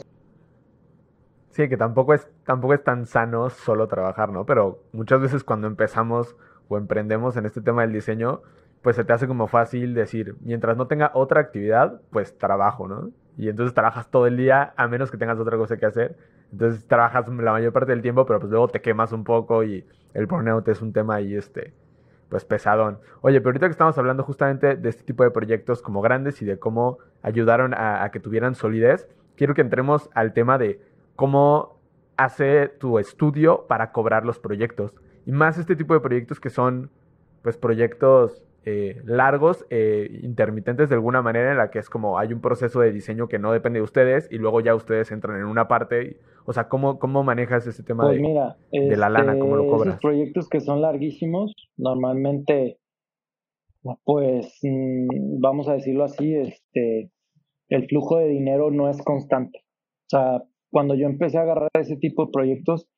Sí, 1.50 1.68
que 1.68 1.76
tampoco 1.76 2.12
es, 2.12 2.28
tampoco 2.44 2.74
es 2.74 2.84
tan 2.84 3.06
sano 3.06 3.48
solo 3.50 3.88
trabajar, 3.88 4.30
¿no? 4.30 4.44
Pero 4.44 4.82
muchas 4.92 5.20
veces 5.20 5.44
cuando 5.44 5.66
empezamos 5.66 6.36
o 6.68 6.76
emprendemos 6.76 7.36
en 7.36 7.46
este 7.46 7.60
tema 7.60 7.82
del 7.82 7.92
diseño, 7.92 8.42
pues 8.82 8.96
se 8.96 9.04
te 9.04 9.12
hace 9.12 9.26
como 9.26 9.46
fácil 9.46 9.94
decir, 9.94 10.34
mientras 10.40 10.76
no 10.76 10.86
tenga 10.86 11.12
otra 11.14 11.40
actividad, 11.40 12.00
pues 12.10 12.36
trabajo, 12.36 12.88
¿no? 12.88 13.10
Y 13.36 13.48
entonces 13.48 13.74
trabajas 13.74 14.10
todo 14.10 14.26
el 14.26 14.36
día 14.36 14.72
a 14.76 14.88
menos 14.88 15.10
que 15.10 15.18
tengas 15.18 15.38
otra 15.38 15.56
cosa 15.56 15.76
que 15.76 15.86
hacer. 15.86 16.16
Entonces 16.52 16.86
trabajas 16.86 17.28
la 17.28 17.52
mayor 17.52 17.72
parte 17.72 17.92
del 17.92 18.02
tiempo, 18.02 18.24
pero 18.24 18.40
pues 18.40 18.50
luego 18.50 18.68
te 18.68 18.80
quemas 18.80 19.12
un 19.12 19.24
poco 19.24 19.62
y 19.64 19.84
el 20.14 20.26
burnout 20.26 20.66
es 20.68 20.80
un 20.80 20.92
tema 20.92 21.16
ahí, 21.16 21.34
este, 21.34 21.74
pues 22.28 22.44
pesadón. 22.44 22.98
Oye, 23.20 23.40
pero 23.40 23.50
ahorita 23.50 23.66
que 23.66 23.72
estamos 23.72 23.98
hablando 23.98 24.22
justamente 24.22 24.76
de 24.76 24.88
este 24.88 25.04
tipo 25.04 25.22
de 25.24 25.30
proyectos 25.30 25.82
como 25.82 26.00
grandes 26.00 26.40
y 26.40 26.44
de 26.44 26.58
cómo 26.58 26.98
ayudaron 27.22 27.74
a, 27.74 28.08
que 28.10 28.20
tuvieran 28.20 28.54
solidez, 28.54 29.08
quiero 29.36 29.54
que 29.54 29.60
entremos 29.60 30.08
al 30.14 30.32
tema 30.32 30.56
de 30.56 30.80
cómo 31.16 31.78
hace 32.16 32.68
tu 32.68 32.98
estudio 32.98 33.66
para 33.66 33.92
cobrar 33.92 34.24
los 34.24 34.38
proyectos. 34.38 34.94
Y 35.26 35.32
más 35.32 35.58
este 35.58 35.76
tipo 35.76 35.92
de 35.92 36.00
proyectos 36.00 36.40
que 36.40 36.50
son, 36.50 36.90
pues, 37.42 37.56
proyectos 37.58 38.45
eh, 38.68 39.00
largos, 39.04 39.64
eh, 39.70 40.18
intermitentes 40.24 40.88
de 40.88 40.96
alguna 40.96 41.22
manera, 41.22 41.52
en 41.52 41.56
la 41.56 41.70
que 41.70 41.78
es 41.78 41.88
como 41.88 42.18
hay 42.18 42.32
un 42.32 42.40
proceso 42.40 42.80
de 42.80 42.90
diseño 42.90 43.28
que 43.28 43.38
no 43.38 43.52
depende 43.52 43.78
de 43.78 43.84
ustedes 43.84 44.28
y 44.28 44.38
luego 44.38 44.60
ya 44.60 44.74
ustedes 44.74 45.12
entran 45.12 45.38
en 45.38 45.46
una 45.46 45.68
parte. 45.68 46.18
o 46.46 46.52
sea, 46.52 46.68
¿cómo, 46.68 46.98
cómo 46.98 47.22
manejas 47.22 47.64
ese 47.68 47.84
tema 47.84 48.08
pues 48.08 48.20
de, 48.20 48.80
de, 48.80 48.96
la 48.96 49.08
lana? 49.08 49.38
¿Cómo 49.38 49.54
lo 49.54 49.62
este, 49.62 49.72
cobras? 49.72 49.88
Esos 49.90 50.00
proyectos 50.00 50.48
que 50.48 50.58
son 50.58 50.82
larguísimos, 50.82 51.52
normalmente, 51.76 52.80
pues, 54.02 54.58
mm, 54.62 55.40
vamos 55.40 55.68
a 55.68 55.74
decirlo 55.74 56.02
así, 56.02 56.34
este, 56.34 57.12
el 57.68 57.86
flujo 57.86 58.18
de 58.18 58.26
dinero 58.26 58.72
no 58.72 58.90
es 58.90 59.00
constante. 59.00 59.60
O 59.60 60.08
sea, 60.08 60.42
cuando 60.72 60.96
yo 60.96 61.06
empecé 61.06 61.38
a 61.38 61.42
agarrar 61.42 61.70
ese 61.78 61.98
tipo 61.98 62.26
de 62.26 62.32
proyectos, 62.32 62.88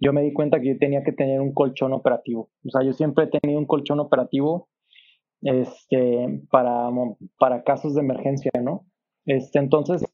yo 0.00 0.12
me 0.12 0.20
di 0.20 0.34
cuenta 0.34 0.60
que 0.60 0.74
yo 0.74 0.78
tenía 0.78 1.02
que 1.02 1.12
tener 1.12 1.40
un 1.40 1.54
colchón 1.54 1.94
operativo. 1.94 2.50
O 2.62 2.70
sea, 2.70 2.84
yo 2.84 2.92
siempre 2.92 3.24
he 3.24 3.40
tenido 3.40 3.58
un 3.58 3.66
colchón 3.66 4.00
operativo 4.00 4.68
este, 5.44 6.42
para, 6.50 6.88
para 7.38 7.62
casos 7.62 7.94
de 7.94 8.00
emergencia, 8.00 8.50
¿no? 8.62 8.86
Este, 9.26 9.58
entonces, 9.58 10.04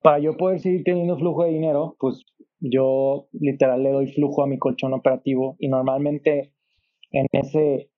para 0.00 0.18
yo 0.20 0.36
poder 0.36 0.60
seguir 0.60 0.84
teniendo 0.84 1.18
flujo 1.18 1.44
de 1.44 1.50
dinero, 1.50 1.96
pues 1.98 2.24
yo 2.60 3.28
literal 3.32 3.82
le 3.82 3.90
doy 3.90 4.06
flujo 4.12 4.42
a 4.42 4.46
mi 4.46 4.58
colchón 4.58 4.94
operativo 4.94 5.56
y 5.58 5.68
normalmente 5.68 6.54
en 7.10 7.26
ese, 7.32 7.90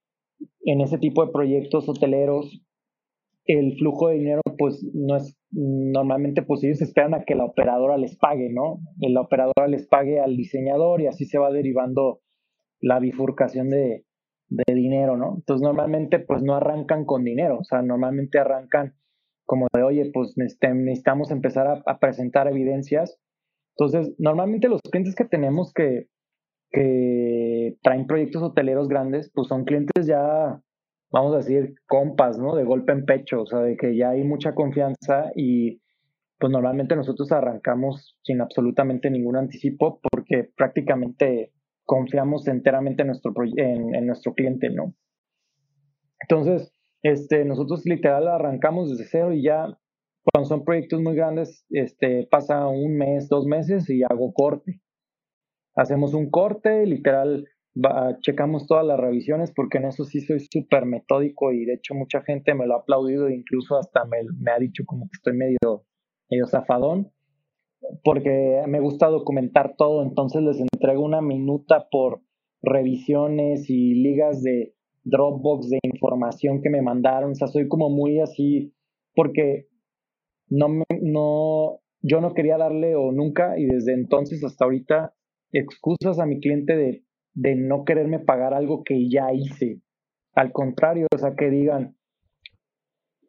en 0.65 0.81
ese 0.81 0.99
tipo 0.99 1.25
de 1.25 1.33
proyectos 1.33 1.89
hoteleros, 1.89 2.63
el 3.45 3.77
flujo 3.79 4.09
de 4.09 4.19
dinero 4.19 4.43
pues 4.59 4.85
no 4.95 5.17
es 5.17 5.39
normalmente 5.51 6.43
pues 6.43 6.63
ellos 6.65 6.83
esperan 6.83 7.15
a 7.15 7.25
que 7.25 7.35
la 7.35 7.45
operadora 7.45 7.97
les 7.97 8.17
pague, 8.17 8.51
¿no? 8.51 8.81
La 9.01 9.23
operadora 9.23 9.69
les 9.69 9.87
pague 9.87 10.21
al 10.21 10.37
diseñador 10.37 11.01
y 11.01 11.07
así 11.07 11.25
se 11.25 11.39
va 11.39 11.51
derivando 11.51 12.21
la 12.81 12.99
bifurcación 12.99 13.71
de, 13.71 14.05
de 14.49 14.74
dinero, 14.74 15.16
¿no? 15.16 15.34
Entonces 15.36 15.62
normalmente 15.62 16.18
pues 16.18 16.42
no 16.42 16.55
arrancan 16.55 17.05
con 17.05 17.24
dinero, 17.24 17.59
o 17.59 17.64
sea, 17.64 17.82
normalmente 17.82 18.38
arrancan 18.38 18.94
como 19.49 19.66
de, 19.72 19.82
oye, 19.82 20.11
pues 20.12 20.34
necesitamos 20.36 21.30
empezar 21.30 21.82
a, 21.86 21.99
presentar 21.99 22.49
evidencias. 22.49 23.18
Entonces, 23.76 24.14
normalmente 24.18 24.68
los 24.68 24.82
clientes 24.82 25.14
que 25.14 25.24
tenemos 25.24 25.72
que, 25.72 26.09
que 26.70 27.78
traen 27.82 28.07
proyectos 28.07 28.42
hoteleros 28.42 28.88
grandes, 28.88 29.30
pues 29.34 29.49
son 29.49 29.64
clientes 29.64 30.07
ya, 30.07 30.61
vamos 31.11 31.34
a 31.34 31.38
decir, 31.38 31.76
compas, 31.86 32.38
¿no? 32.38 32.57
De 32.57 32.64
golpe 32.64 32.92
en 32.92 33.07
pecho, 33.07 33.40
o 33.40 33.46
sea, 33.46 33.61
de 33.61 33.78
que 33.78 33.96
ya 33.96 34.11
hay 34.11 34.22
mucha 34.22 34.55
confianza 34.55 35.32
y 35.34 35.80
pues 36.38 36.53
normalmente 36.53 36.94
nosotros 36.94 37.32
arrancamos 37.32 38.18
sin 38.22 38.42
absolutamente 38.42 39.11
ningún 39.11 39.36
anticipo 39.36 39.99
porque 40.12 40.51
prácticamente 40.57 41.53
confiamos 41.89 42.47
enteramente 42.49 43.01
en 43.01 43.09
nuestro, 43.09 43.32
en, 43.57 44.07
nuestro 44.07 44.34
cliente, 44.34 44.68
¿no? 44.68 44.95
Entonces, 46.20 46.70
este, 47.03 47.47
nosotros 47.47 47.86
literal 47.86 48.28
arrancamos 48.28 48.91
desde 48.91 49.09
cero 49.11 49.32
y 49.32 49.43
ya 49.43 49.66
cuando 50.22 50.47
son 50.47 50.64
proyectos 50.64 51.01
muy 51.01 51.14
grandes, 51.14 51.64
este, 51.70 52.28
pasa 52.30 52.68
un 52.68 52.99
mes, 52.99 53.30
dos 53.30 53.47
meses 53.47 53.89
y 53.89 54.03
hago 54.03 54.34
corte. 54.34 54.82
Hacemos 55.74 56.12
un 56.12 56.28
corte, 56.28 56.84
literal, 56.84 57.47
checamos 58.20 58.66
todas 58.66 58.84
las 58.84 59.01
revisiones 59.01 59.51
porque 59.55 59.78
en 59.78 59.86
eso 59.86 60.05
sí 60.05 60.20
soy 60.20 60.41
súper 60.41 60.84
metódico 60.84 61.53
y 61.53 61.64
de 61.64 61.74
hecho 61.74 61.95
mucha 61.95 62.20
gente 62.20 62.53
me 62.53 62.66
lo 62.66 62.74
ha 62.74 62.80
aplaudido 62.80 63.28
e 63.28 63.34
incluso 63.34 63.78
hasta 63.78 64.05
me, 64.05 64.18
me 64.39 64.51
ha 64.51 64.59
dicho 64.59 64.82
como 64.84 65.05
que 65.05 65.16
estoy 65.16 65.34
medio, 65.34 65.86
medio 66.28 66.47
zafadón 66.47 67.11
porque 68.05 68.62
me 68.66 68.81
gusta 68.81 69.09
documentar 69.09 69.74
todo, 69.76 70.03
entonces 70.03 70.43
les 70.43 70.61
entrego 70.61 71.05
una 71.05 71.20
minuta 71.20 71.89
por 71.91 72.22
revisiones 72.62 73.68
y 73.70 73.95
ligas 73.95 74.43
de 74.43 74.74
Dropbox 75.05 75.70
de 75.70 75.79
información 75.83 76.61
que 76.61 76.70
me 76.70 76.83
mandaron, 76.83 77.33
o 77.33 77.35
sea, 77.35 77.49
soy 77.49 77.68
como 77.68 77.89
muy 77.89 78.20
así, 78.20 78.74
porque 79.14 79.68
no, 80.49 80.68
me, 80.68 80.85
no, 81.03 81.81
yo 82.03 82.20
no 82.20 82.35
quería 82.35 82.59
darle 82.59 82.97
o 82.97 83.12
nunca, 83.12 83.59
y 83.59 83.66
desde 83.66 83.95
entonces 83.95 84.45
hasta 84.45 84.64
ahorita, 84.64 85.14
excusas 85.53 86.18
a 86.18 86.26
mi 86.26 86.41
cliente 86.41 86.76
de, 86.76 87.05
de 87.35 87.57
no 87.57 87.85
quererme 87.85 88.18
pagar 88.18 88.55
algo 88.55 88.83
que 88.85 89.09
ya 89.09 89.33
hice. 89.33 89.81
Al 90.35 90.53
contrario, 90.53 91.07
o 91.14 91.18
sea, 91.18 91.35
que 91.37 91.51
digan, 91.51 91.97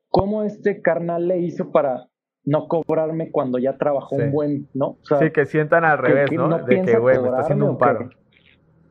¿cómo 0.09 0.43
este 0.43 0.81
carnal 0.81 1.27
le 1.27 1.39
hizo 1.39 1.71
para 1.71 2.09
no 2.49 2.67
cobrarme 2.67 3.29
cuando 3.29 3.59
ya 3.59 3.77
trabajó 3.77 4.15
un 4.15 4.31
buen, 4.31 4.69
¿no? 4.73 4.97
sí, 5.03 5.29
que 5.31 5.45
sientan 5.45 5.85
al 5.85 5.99
revés, 5.99 6.31
¿no? 6.31 6.49
De 6.65 6.81
que, 6.81 6.97
güey, 6.97 7.19
me 7.19 7.27
está 7.27 7.41
haciendo 7.41 7.69
un 7.69 7.77
paro. 7.77 8.09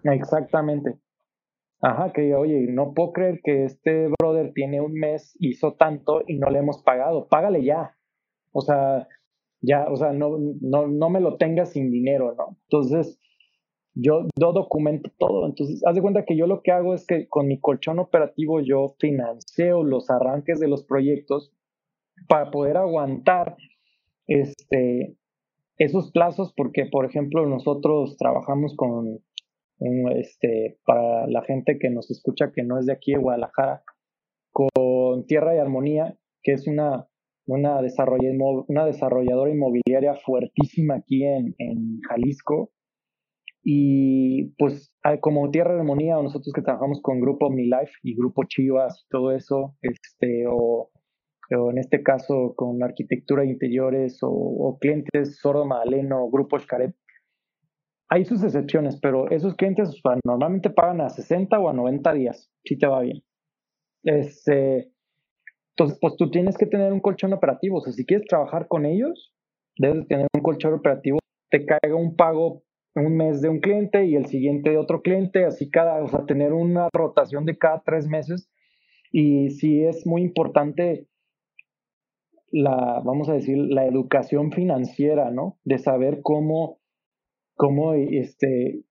Exactamente. 0.04 0.96
Ajá, 1.80 2.12
que 2.12 2.36
oye, 2.36 2.68
no 2.70 2.94
puedo 2.94 3.12
creer 3.12 3.40
que 3.42 3.64
este 3.64 4.08
brother 4.20 4.52
tiene 4.54 4.80
un 4.80 4.92
mes, 4.92 5.36
hizo 5.40 5.74
tanto 5.74 6.22
y 6.28 6.38
no 6.38 6.50
le 6.50 6.60
hemos 6.60 6.84
pagado. 6.84 7.26
Págale 7.26 7.64
ya. 7.64 7.96
O 8.52 8.60
sea, 8.60 9.08
ya, 9.60 9.86
o 9.88 9.96
sea, 9.96 10.12
no, 10.12 10.38
no, 10.60 10.86
no 10.86 11.10
me 11.10 11.20
lo 11.20 11.36
tengas 11.36 11.70
sin 11.70 11.90
dinero, 11.90 12.36
¿no? 12.38 12.56
Entonces, 12.70 13.18
yo, 13.94 14.24
yo 14.38 14.52
documento 14.52 15.10
todo. 15.18 15.46
Entonces, 15.46 15.84
haz 15.84 15.96
de 15.96 16.02
cuenta 16.02 16.24
que 16.24 16.36
yo 16.36 16.46
lo 16.46 16.62
que 16.62 16.70
hago 16.70 16.94
es 16.94 17.04
que 17.06 17.26
con 17.26 17.48
mi 17.48 17.58
colchón 17.58 17.98
operativo 17.98 18.60
yo 18.60 18.94
financio 19.00 19.82
los 19.82 20.10
arranques 20.10 20.60
de 20.60 20.68
los 20.68 20.84
proyectos 20.84 21.52
para 22.26 22.50
poder 22.50 22.76
aguantar 22.76 23.56
este, 24.26 25.16
esos 25.78 26.10
plazos, 26.10 26.52
porque, 26.56 26.86
por 26.90 27.06
ejemplo, 27.06 27.46
nosotros 27.46 28.16
trabajamos 28.16 28.74
con, 28.76 29.20
este, 30.10 30.78
para 30.84 31.26
la 31.28 31.42
gente 31.42 31.78
que 31.78 31.90
nos 31.90 32.10
escucha 32.10 32.52
que 32.52 32.64
no 32.64 32.78
es 32.78 32.86
de 32.86 32.92
aquí 32.92 33.12
de 33.12 33.18
Guadalajara, 33.18 33.82
con 34.52 35.26
Tierra 35.26 35.54
y 35.54 35.58
Armonía, 35.58 36.18
que 36.42 36.52
es 36.52 36.66
una, 36.66 37.06
una, 37.46 37.78
una 37.78 38.86
desarrolladora 38.86 39.50
inmobiliaria 39.50 40.14
fuertísima 40.14 40.96
aquí 40.96 41.24
en, 41.24 41.54
en 41.58 42.00
Jalisco. 42.08 42.72
Y 43.62 44.54
pues 44.56 44.94
como 45.20 45.50
Tierra 45.50 45.76
y 45.76 45.78
Armonía, 45.78 46.16
nosotros 46.16 46.52
que 46.54 46.62
trabajamos 46.62 47.00
con 47.02 47.20
Grupo 47.20 47.50
Mi 47.50 47.64
Life 47.64 47.92
y 48.02 48.16
Grupo 48.16 48.44
Chivas 48.44 49.04
y 49.04 49.08
todo 49.10 49.32
eso, 49.32 49.76
este, 49.82 50.46
o 50.48 50.90
o 51.50 51.70
en 51.70 51.78
este 51.78 52.02
caso 52.02 52.54
con 52.56 52.82
arquitectura 52.82 53.42
de 53.42 53.48
interiores 53.48 54.18
o, 54.22 54.78
clientes 54.80 55.38
Sordo 55.38 55.64
Magdaleno, 55.64 56.28
Grupo 56.30 56.58
Xcaret. 56.58 56.94
Hay 58.10 58.24
sus 58.24 58.42
excepciones, 58.42 58.98
pero 59.00 59.30
esos 59.30 59.54
clientes 59.54 60.00
normalmente 60.24 60.70
pagan 60.70 61.00
a 61.00 61.10
60 61.10 61.58
o 61.58 61.68
a 61.68 61.74
90 61.74 62.12
días, 62.14 62.50
si 62.64 62.78
te 62.78 62.86
va 62.86 63.00
bien. 63.00 63.22
Este, 64.04 64.92
entonces, 65.70 65.98
pues 66.00 66.16
tú 66.16 66.30
tienes 66.30 66.56
que 66.56 66.66
tener 66.66 66.92
un 66.92 67.00
colchón 67.00 67.32
operativo. 67.34 67.78
O 67.78 67.80
sea, 67.80 67.92
si 67.92 68.06
quieres 68.06 68.26
trabajar 68.26 68.66
con 68.66 68.86
ellos, 68.86 69.34
debes 69.76 70.08
tener 70.08 70.26
un 70.34 70.42
colchón 70.42 70.74
operativo. 70.74 71.18
Te 71.50 71.66
caiga 71.66 71.94
un 71.94 72.16
pago 72.16 72.62
un 72.94 73.16
mes 73.16 73.40
de 73.40 73.48
un 73.48 73.60
cliente 73.60 74.06
y 74.06 74.16
el 74.16 74.26
siguiente 74.26 74.70
de 74.70 74.76
otro 74.76 75.02
cliente, 75.02 75.44
así 75.44 75.70
cada, 75.70 76.02
o 76.02 76.08
sea, 76.08 76.24
tener 76.26 76.52
una 76.52 76.88
rotación 76.92 77.44
de 77.44 77.56
cada 77.56 77.82
tres 77.84 78.08
meses. 78.08 78.50
Y 79.10 79.50
sí 79.50 79.84
es 79.84 80.06
muy 80.06 80.22
importante 80.22 81.06
la, 82.50 83.00
vamos 83.04 83.28
a 83.28 83.34
decir, 83.34 83.56
la 83.56 83.86
educación 83.86 84.52
financiera, 84.52 85.30
¿no? 85.30 85.58
De 85.64 85.78
saber 85.78 86.20
cómo, 86.22 86.80
cómo, 87.54 87.94
este, 87.94 88.84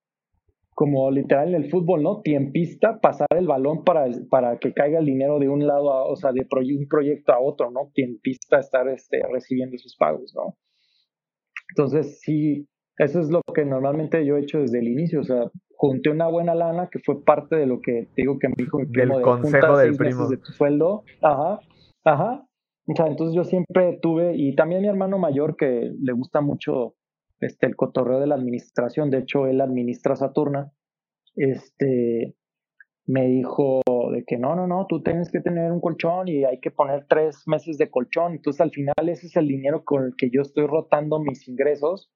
como 0.75 1.09
literal 1.09 1.49
en 1.49 1.63
el 1.63 1.71
fútbol, 1.71 2.03
¿no? 2.03 2.21
Tiempista, 2.21 2.99
pasar 2.99 3.27
el 3.35 3.47
balón 3.47 3.83
para, 3.83 4.05
para 4.29 4.57
que 4.59 4.73
caiga 4.73 4.99
el 4.99 5.05
dinero 5.05 5.39
de 5.39 5.49
un 5.49 5.65
lado, 5.65 6.05
o 6.05 6.15
sea, 6.15 6.31
de 6.31 6.41
un 6.41 6.87
proyecto 6.87 7.33
a 7.33 7.39
otro, 7.39 7.71
¿no? 7.71 7.89
Tiempista 7.93 8.59
estar 8.59 8.87
este, 8.87 9.21
recibiendo 9.31 9.75
esos 9.75 9.95
pagos, 9.97 10.33
¿no? 10.35 10.55
Entonces, 11.71 12.19
sí, 12.21 12.67
eso 12.97 13.19
es 13.19 13.29
lo 13.29 13.41
que 13.53 13.65
normalmente 13.65 14.25
yo 14.25 14.37
he 14.37 14.41
hecho 14.41 14.59
desde 14.59 14.79
el 14.79 14.87
inicio, 14.87 15.21
o 15.21 15.23
sea, 15.23 15.51
junté 15.75 16.09
una 16.09 16.27
buena 16.27 16.55
lana 16.55 16.89
que 16.91 16.99
fue 16.99 17.23
parte 17.23 17.55
de 17.55 17.67
lo 17.67 17.79
que 17.79 18.09
te 18.15 18.21
digo 18.21 18.39
que 18.39 18.47
me 18.49 18.55
dijo 18.57 18.79
mi 18.79 18.85
primo. 18.87 19.15
Del 19.15 19.23
consejo 19.23 19.77
del 19.77 19.95
primo. 19.95 20.27
De 20.27 20.37
tu 20.37 20.51
sueldo, 20.51 21.03
ajá, 21.21 21.59
ajá. 22.03 22.46
O 22.87 22.95
sea, 22.95 23.07
entonces 23.07 23.35
yo 23.35 23.43
siempre 23.43 23.99
tuve, 24.01 24.35
y 24.35 24.55
también 24.55 24.81
mi 24.81 24.87
hermano 24.87 25.17
mayor 25.17 25.57
que 25.57 25.91
le 25.99 26.13
gusta 26.13 26.41
mucho 26.41 26.95
este, 27.39 27.67
el 27.67 27.75
cotorreo 27.75 28.19
de 28.19 28.27
la 28.27 28.35
administración, 28.35 29.09
de 29.09 29.19
hecho 29.19 29.45
él 29.45 29.59
administra 29.59 30.15
Saturna, 30.15 30.71
este, 31.35 32.35
me 33.05 33.27
dijo 33.27 33.81
de 34.11 34.23
que 34.25 34.37
no, 34.37 34.55
no, 34.55 34.67
no, 34.67 34.85
tú 34.87 35.01
tienes 35.01 35.31
que 35.31 35.39
tener 35.39 35.71
un 35.71 35.79
colchón 35.79 36.27
y 36.27 36.43
hay 36.43 36.59
que 36.59 36.71
poner 36.71 37.05
tres 37.07 37.43
meses 37.45 37.77
de 37.77 37.89
colchón. 37.89 38.33
Entonces 38.33 38.61
al 38.61 38.71
final 38.71 38.93
ese 39.07 39.27
es 39.27 39.35
el 39.37 39.47
dinero 39.47 39.83
con 39.85 40.05
el 40.05 40.13
que 40.17 40.29
yo 40.29 40.41
estoy 40.41 40.67
rotando 40.67 41.19
mis 41.19 41.47
ingresos 41.47 42.11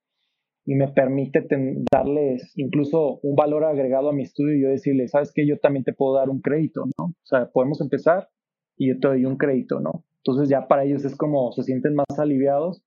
y 0.66 0.76
me 0.76 0.90
permite 0.90 1.46
darles 1.92 2.54
incluso 2.56 3.20
un 3.24 3.36
valor 3.36 3.64
agregado 3.64 4.10
a 4.10 4.14
mi 4.14 4.24
estudio 4.24 4.56
y 4.56 4.62
yo 4.64 4.70
decirle, 4.70 5.08
sabes 5.08 5.32
que 5.34 5.48
yo 5.48 5.58
también 5.60 5.84
te 5.84 5.94
puedo 5.94 6.16
dar 6.16 6.30
un 6.30 6.42
crédito, 6.42 6.84
¿no? 6.98 7.06
O 7.06 7.26
sea, 7.26 7.50
podemos 7.52 7.82
empezar 7.82 8.30
y 8.78 8.90
yo 8.90 9.00
te 9.00 9.08
doy 9.08 9.26
un 9.26 9.38
crédito, 9.38 9.80
¿no? 9.80 10.04
Entonces 10.24 10.50
ya 10.50 10.68
para 10.68 10.84
ellos 10.84 11.04
es 11.06 11.16
como 11.16 11.52
se 11.52 11.64
sienten 11.64 11.96
más 11.96 12.20
aliviados 12.20 12.84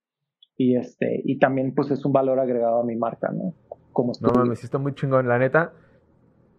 y 0.57 0.77
este 0.77 1.21
y 1.23 1.37
también 1.39 1.73
pues 1.75 1.91
es 1.91 2.05
un 2.05 2.13
valor 2.13 2.39
agregado 2.39 2.79
a 2.81 2.85
mi 2.85 2.95
marca, 2.95 3.31
¿no? 3.31 3.53
Como 3.91 4.13
no 4.21 4.29
mames, 4.29 4.63
está 4.63 4.77
muy 4.77 4.93
chingón, 4.93 5.27
la 5.27 5.37
neta. 5.37 5.73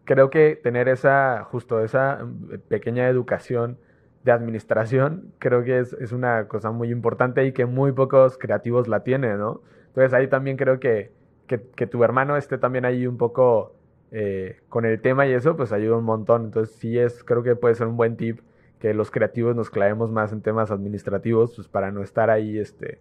Creo 0.04 0.30
que 0.30 0.56
tener 0.62 0.88
esa 0.88 1.44
justo 1.44 1.82
esa 1.82 2.24
mm, 2.24 2.68
pequeña 2.68 3.08
educación 3.08 3.78
de 4.24 4.32
administración 4.32 5.32
creo 5.38 5.62
que 5.64 5.78
es, 5.78 5.92
es 5.94 6.12
una 6.12 6.48
cosa 6.48 6.72
muy 6.72 6.90
importante 6.90 7.46
y 7.46 7.52
que 7.52 7.64
muy 7.64 7.92
pocos 7.92 8.36
creativos 8.36 8.88
la 8.88 9.02
tienen, 9.04 9.38
¿no? 9.38 9.62
Entonces 9.88 10.12
ahí 10.12 10.28
también 10.28 10.58
creo 10.58 10.78
que, 10.78 11.12
que, 11.46 11.86
tu 11.86 12.04
hermano 12.04 12.36
esté 12.36 12.58
también 12.58 12.84
ahí 12.84 13.06
un 13.06 13.16
poco 13.16 13.72
eh, 14.10 14.56
con 14.68 14.84
el 14.84 15.00
tema 15.00 15.26
y 15.26 15.32
eso, 15.32 15.56
pues 15.56 15.72
ayuda 15.72 15.96
un 15.96 16.04
montón. 16.04 16.46
Entonces 16.46 16.76
sí 16.76 16.98
es, 16.98 17.24
creo 17.24 17.42
que 17.42 17.56
puede 17.56 17.74
ser 17.76 17.86
un 17.86 17.96
buen 17.96 18.16
tip 18.16 18.40
que 18.78 18.94
los 18.94 19.10
creativos 19.10 19.56
nos 19.56 19.70
clavemos 19.70 20.10
más 20.10 20.32
en 20.32 20.42
temas 20.42 20.70
administrativos, 20.70 21.54
pues 21.56 21.68
para 21.68 21.90
no 21.90 22.02
estar 22.02 22.30
ahí 22.30 22.58
este, 22.58 22.98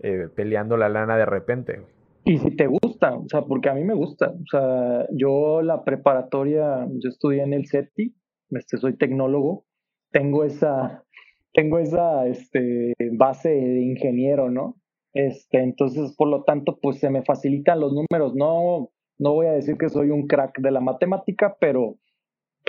eh, 0.00 0.28
peleando 0.34 0.76
la 0.76 0.88
lana 0.88 1.16
de 1.16 1.26
repente. 1.26 1.82
Y 2.24 2.38
si 2.38 2.56
te 2.56 2.66
gusta, 2.66 3.16
o 3.16 3.28
sea, 3.28 3.42
porque 3.42 3.68
a 3.68 3.74
mí 3.74 3.84
me 3.84 3.94
gusta. 3.94 4.30
O 4.30 4.46
sea, 4.50 5.06
yo 5.12 5.62
la 5.62 5.84
preparatoria, 5.84 6.86
yo 6.88 7.10
estudié 7.10 7.42
en 7.42 7.52
el 7.52 7.66
CETI, 7.68 8.14
este, 8.50 8.78
soy 8.78 8.96
tecnólogo, 8.96 9.66
tengo 10.10 10.44
esa, 10.44 11.04
tengo 11.52 11.78
esa 11.78 12.26
este, 12.26 12.94
base 13.12 13.50
de 13.50 13.82
ingeniero, 13.82 14.50
¿no? 14.50 14.76
Este, 15.12 15.62
entonces, 15.62 16.14
por 16.16 16.28
lo 16.28 16.44
tanto, 16.44 16.78
pues 16.80 16.98
se 16.98 17.10
me 17.10 17.22
facilitan 17.22 17.78
los 17.78 17.92
números. 17.92 18.34
No, 18.34 18.90
no 19.18 19.32
voy 19.34 19.46
a 19.46 19.52
decir 19.52 19.76
que 19.76 19.88
soy 19.88 20.10
un 20.10 20.26
crack 20.26 20.58
de 20.60 20.70
la 20.70 20.80
matemática, 20.80 21.56
pero 21.60 21.96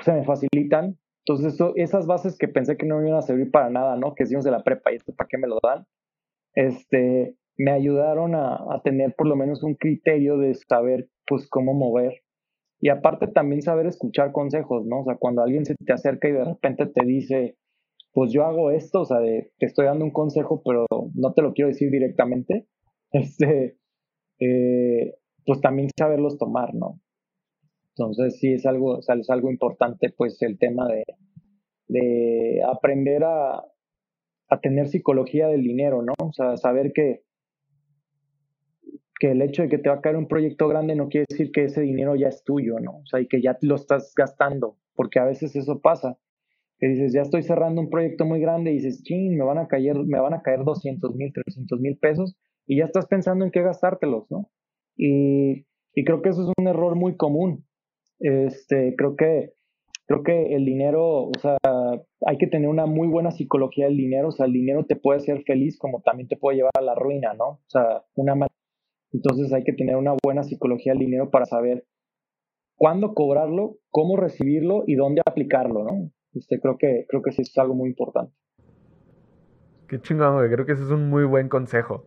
se 0.04 0.12
me 0.12 0.24
facilitan. 0.24 0.98
Entonces, 1.28 1.60
esas 1.76 2.06
bases 2.06 2.38
que 2.38 2.48
pensé 2.48 2.78
que 2.78 2.86
no 2.86 3.00
me 3.00 3.08
iban 3.08 3.18
a 3.18 3.24
servir 3.24 3.50
para 3.50 3.70
nada, 3.70 3.96
¿no? 3.98 4.14
Que 4.14 4.24
hicimos 4.24 4.46
de 4.46 4.52
la 4.52 4.64
prepa 4.64 4.92
y 4.92 4.98
esto, 4.98 5.14
¿para 5.16 5.28
qué 5.28 5.38
me 5.38 5.48
lo 5.48 5.58
dan? 5.62 5.86
Este, 6.54 7.36
me 7.58 7.72
ayudaron 7.72 8.36
a, 8.36 8.56
a, 8.56 8.82
tener 8.84 9.16
por 9.16 9.28
lo 9.28 9.36
menos 9.36 9.64
un 9.64 9.74
criterio 9.74 10.38
de 10.38 10.54
saber, 10.54 11.10
pues, 11.26 11.48
cómo 11.50 11.74
mover. 11.74 12.22
Y 12.80 12.90
aparte 12.90 13.28
también 13.28 13.64
saber 13.64 13.88
escuchar 13.88 14.32
consejos, 14.32 14.86
¿no? 14.86 15.02
O 15.02 15.04
sea, 15.06 15.16
cuando 15.18 15.42
alguien 15.42 15.66
se 15.66 15.76
te 15.76 15.94
acerca 15.94 16.28
y 16.28 16.34
de 16.34 16.46
repente 16.46 16.86
te 16.86 17.06
dice, 17.06 17.58
pues 18.16 18.32
yo 18.32 18.46
hago 18.46 18.72
esto, 18.72 19.02
o 19.02 19.06
sea, 19.06 19.20
de, 19.20 19.52
te 19.58 19.66
estoy 19.66 19.86
dando 19.86 20.06
un 20.06 20.12
consejo, 20.12 20.62
pero 20.64 20.86
no 21.16 21.34
te 21.34 21.42
lo 21.42 21.54
quiero 21.54 21.68
decir 21.70 21.92
directamente, 21.92 22.68
este, 23.12 23.78
eh, 24.40 25.16
pues 25.46 25.60
también 25.60 25.90
saberlos 25.98 26.38
tomar, 26.38 26.74
¿no? 26.74 27.02
Entonces 27.98 28.40
sí 28.40 28.54
es 28.54 28.66
algo, 28.66 29.00
es 29.00 29.30
algo 29.30 29.50
importante, 29.50 30.14
pues 30.16 30.42
el 30.42 30.58
tema 30.58 30.88
de, 30.88 31.06
de 31.88 32.62
aprender 32.68 33.24
a, 33.24 33.64
a 34.50 34.60
tener 34.62 34.88
psicología 34.88 35.48
del 35.48 35.64
dinero, 35.64 36.02
¿no? 36.02 36.14
O 36.22 36.34
sea, 36.34 36.58
saber 36.58 36.92
que, 36.94 37.24
que 39.20 39.32
el 39.32 39.42
hecho 39.42 39.64
de 39.64 39.70
que 39.70 39.78
te 39.78 39.90
va 39.90 39.96
a 39.96 40.02
caer 40.02 40.18
un 40.18 40.28
proyecto 40.28 40.68
grande 40.68 40.96
no 40.96 41.08
quiere 41.08 41.26
decir 41.30 41.52
que 41.52 41.66
ese 41.66 41.82
dinero 41.82 42.16
ya 42.16 42.28
es 42.28 42.44
tuyo, 42.44 42.80
¿no? 42.80 42.98
O 42.98 43.06
sea, 43.06 43.22
y 43.22 43.28
que 43.28 43.42
ya 43.42 43.58
lo 43.62 43.76
estás 43.76 44.14
gastando, 44.16 44.78
porque 44.94 45.20
a 45.20 45.26
veces 45.26 45.56
eso 45.56 45.80
pasa 45.80 46.18
que 46.78 46.88
dices, 46.88 47.14
ya 47.14 47.22
estoy 47.22 47.44
cerrando 47.44 47.82
un 47.82 47.90
proyecto 47.90 48.26
muy 48.26 48.42
grande 48.42 48.72
y 48.72 48.76
dices, 48.76 49.02
ching, 49.04 49.38
me 49.38 49.46
van 49.46 49.58
a 49.58 49.68
caer, 49.68 49.96
me 50.06 50.20
van 50.20 50.34
a 50.34 50.42
caer 50.42 50.64
200 50.64 51.16
mil, 51.16 51.32
300 51.32 51.80
mil 51.80 51.98
pesos 51.98 52.36
y 52.68 52.78
ya 52.78 52.86
estás 52.86 53.08
pensando 53.08 53.46
en 53.46 53.52
qué 53.52 53.62
gastártelos, 53.62 54.30
¿no? 54.30 54.50
Y, 54.98 55.66
y, 55.94 56.04
creo 56.04 56.22
que 56.22 56.30
eso 56.30 56.44
es 56.44 56.50
un 56.58 56.68
error 56.68 56.96
muy 56.96 57.16
común. 57.16 57.66
Este, 58.20 58.96
creo 58.98 59.16
que, 59.16 59.54
creo 60.08 60.24
que 60.24 60.56
el 60.56 60.66
dinero, 60.66 61.24
o 61.26 61.40
sea, 61.40 61.58
hay 62.26 62.38
que 62.38 62.48
tener 62.48 62.70
una 62.70 62.86
muy 62.86 63.08
buena 63.08 63.32
psicología 63.32 63.86
del 63.86 63.98
dinero, 63.98 64.30
o 64.30 64.32
sea, 64.32 64.46
el 64.46 64.54
dinero 64.54 64.86
te 64.86 64.96
puede 64.96 65.20
hacer 65.20 65.44
feliz 65.44 65.78
como 65.78 66.02
también 66.02 66.28
te 66.28 66.38
puede 66.38 66.58
llevar 66.58 66.72
a 66.78 66.82
la 66.82 66.96
ruina, 66.96 67.34
¿no? 67.34 67.46
O 67.48 67.70
sea, 67.70 68.04
una 68.16 68.36
entonces 69.16 69.54
hay 69.54 69.64
que 69.64 69.74
tener 69.74 69.96
una 69.96 70.14
buena 70.24 70.44
psicología 70.44 70.92
del 70.92 71.00
dinero 71.00 71.30
para 71.30 71.46
saber 71.46 71.86
cuándo 72.76 73.14
cobrarlo, 73.14 73.78
cómo 73.90 74.18
recibirlo 74.18 74.84
y 74.86 74.96
dónde 74.96 75.22
aplicarlo, 75.26 75.84
¿no? 75.84 76.12
Este, 76.34 76.60
creo, 76.60 76.78
que, 76.78 77.06
creo 77.08 77.22
que 77.22 77.32
sí 77.32 77.44
es 77.44 77.58
algo 77.58 77.76
muy 77.76 77.90
importante. 77.90 78.34
Qué 79.88 80.02
chingón, 80.02 80.36
güey. 80.36 80.50
Creo 80.50 80.66
que 80.66 80.74
ese 80.74 80.84
es 80.84 80.90
un 80.90 81.10
muy 81.10 81.24
buen 81.24 81.48
consejo. 81.48 82.06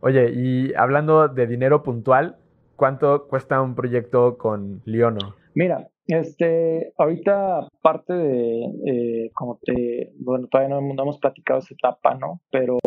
Oye, 0.00 0.30
y 0.32 0.74
hablando 0.74 1.28
de 1.28 1.46
dinero 1.46 1.82
puntual, 1.84 2.38
¿cuánto 2.74 3.28
cuesta 3.28 3.60
un 3.60 3.76
proyecto 3.76 4.36
con 4.36 4.82
Liono? 4.84 5.36
Mira, 5.54 5.88
este, 6.06 6.92
ahorita 6.96 7.68
parte 7.82 8.12
de, 8.12 8.64
eh, 8.86 9.30
como 9.34 9.58
te, 9.62 10.12
bueno, 10.20 10.48
todavía 10.48 10.78
no, 10.80 11.02
hemos 11.02 11.18
platicado 11.18 11.60
esa 11.60 11.74
etapa, 11.74 12.14
¿no? 12.14 12.40
Pero 12.50 12.78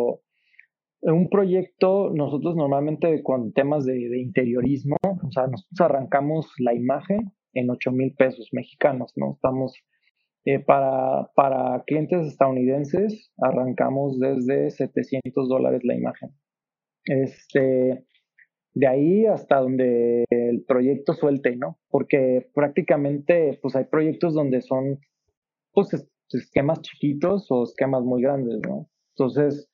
un 1.02 1.30
proyecto, 1.30 2.12
nosotros 2.14 2.56
normalmente 2.56 3.24
con 3.24 3.54
temas 3.54 3.86
de, 3.86 3.94
de 3.94 4.22
interiorismo, 4.22 4.98
o 5.04 5.32
sea, 5.32 5.48
nosotros 5.48 5.82
arrancamos 5.82 6.52
la 6.60 6.74
imagen 6.74 7.32
en 7.54 7.70
8 7.70 7.92
mil 7.92 8.14
pesos 8.16 8.50
mexicanos, 8.52 9.14
¿no? 9.16 9.34
Estamos 9.34 9.74
eh, 10.44 10.60
para, 10.60 11.30
para 11.36 11.84
clientes 11.86 12.26
estadounidenses 12.26 13.32
arrancamos 13.40 14.20
desde 14.20 14.72
700 14.72 15.48
dólares 15.48 15.82
la 15.84 15.96
imagen. 15.96 16.32
Este, 17.06 18.06
de 18.74 18.88
ahí 18.88 19.26
hasta 19.26 19.60
donde 19.60 20.26
el 20.30 20.64
proyecto 20.66 21.14
suelte, 21.14 21.56
¿no? 21.56 21.78
Porque 21.90 22.50
prácticamente 22.54 23.60
pues 23.62 23.76
hay 23.76 23.86
proyectos 23.86 24.34
donde 24.34 24.62
son 24.62 25.00
pues 25.74 25.90
esquemas 26.30 26.82
chiquitos 26.82 27.48
o 27.50 27.64
esquemas 27.64 28.04
muy 28.04 28.22
grandes, 28.22 28.60
¿no? 28.68 28.88
Entonces, 29.16 29.70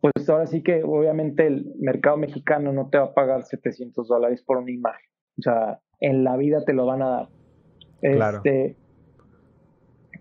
pues 0.00 0.28
ahora 0.28 0.46
sí 0.46 0.62
que 0.62 0.82
obviamente 0.82 1.46
el 1.46 1.72
mercado 1.78 2.16
mexicano 2.16 2.72
no 2.72 2.88
te 2.90 2.98
va 2.98 3.04
a 3.04 3.14
pagar 3.14 3.44
700 3.44 4.06
dólares 4.08 4.42
por 4.44 4.58
una 4.58 4.70
imagen. 4.70 5.06
O 5.38 5.42
sea, 5.42 5.80
en 6.00 6.24
la 6.24 6.36
vida 6.36 6.64
te 6.64 6.72
lo 6.72 6.86
van 6.86 7.02
a 7.02 7.08
dar. 7.08 7.28
Claro. 8.00 8.36
Este, 8.38 8.76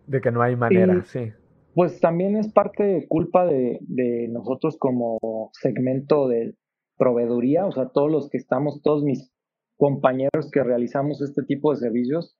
de 0.07 0.21
que 0.21 0.31
no 0.31 0.41
hay 0.41 0.55
manera, 0.55 1.03
sí. 1.03 1.31
Pues 1.73 1.99
también 1.99 2.35
es 2.35 2.51
parte 2.53 2.83
de 2.83 3.07
culpa 3.07 3.45
de, 3.45 3.79
de 3.81 4.27
nosotros 4.29 4.77
como 4.77 5.49
segmento 5.53 6.27
de 6.27 6.55
proveeduría, 7.03 7.65
o 7.65 7.71
sea, 7.73 7.89
todos 7.89 8.09
los 8.09 8.29
que 8.29 8.37
estamos, 8.37 8.81
todos 8.81 9.03
mis 9.03 9.29
compañeros 9.75 10.49
que 10.53 10.63
realizamos 10.63 11.21
este 11.21 11.43
tipo 11.43 11.71
de 11.71 11.79
servicios, 11.79 12.37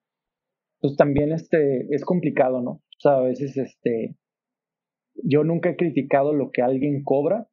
pues 0.79 0.95
también 0.95 1.33
este, 1.33 1.93
es 1.93 2.05
complicado, 2.05 2.61
¿no? 2.61 2.71
O 2.71 2.99
sea, 2.99 3.17
a 3.17 3.21
veces 3.23 3.57
este, 3.57 4.15
yo 5.15 5.43
nunca 5.43 5.69
he 5.69 5.75
criticado 5.75 6.31
lo 6.31 6.49
que 6.51 6.61
alguien 6.61 7.03
cobra, 7.03 7.49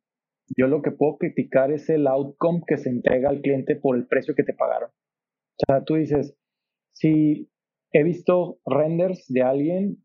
yo 0.57 0.69
lo 0.69 0.83
que 0.83 0.93
puedo 0.93 1.17
criticar 1.19 1.73
es 1.73 1.91
el 1.91 2.07
outcome 2.07 2.63
que 2.65 2.77
se 2.77 2.91
entrega 2.91 3.29
al 3.29 3.41
cliente 3.41 3.75
por 3.75 3.97
el 3.97 4.07
precio 4.07 4.37
que 4.37 4.45
te 4.45 4.55
pagaron. 4.55 4.91
O 4.91 5.65
sea, 5.67 5.83
tú 5.83 5.97
dices, 5.97 6.37
si 6.93 7.51
he 7.93 8.05
visto 8.05 8.61
renders 8.65 9.25
de 9.27 9.43
alguien 9.43 10.05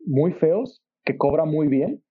muy 0.00 0.32
feos 0.32 0.84
que 1.06 1.16
cobra 1.16 1.46
muy 1.46 1.68
bien 1.68 2.04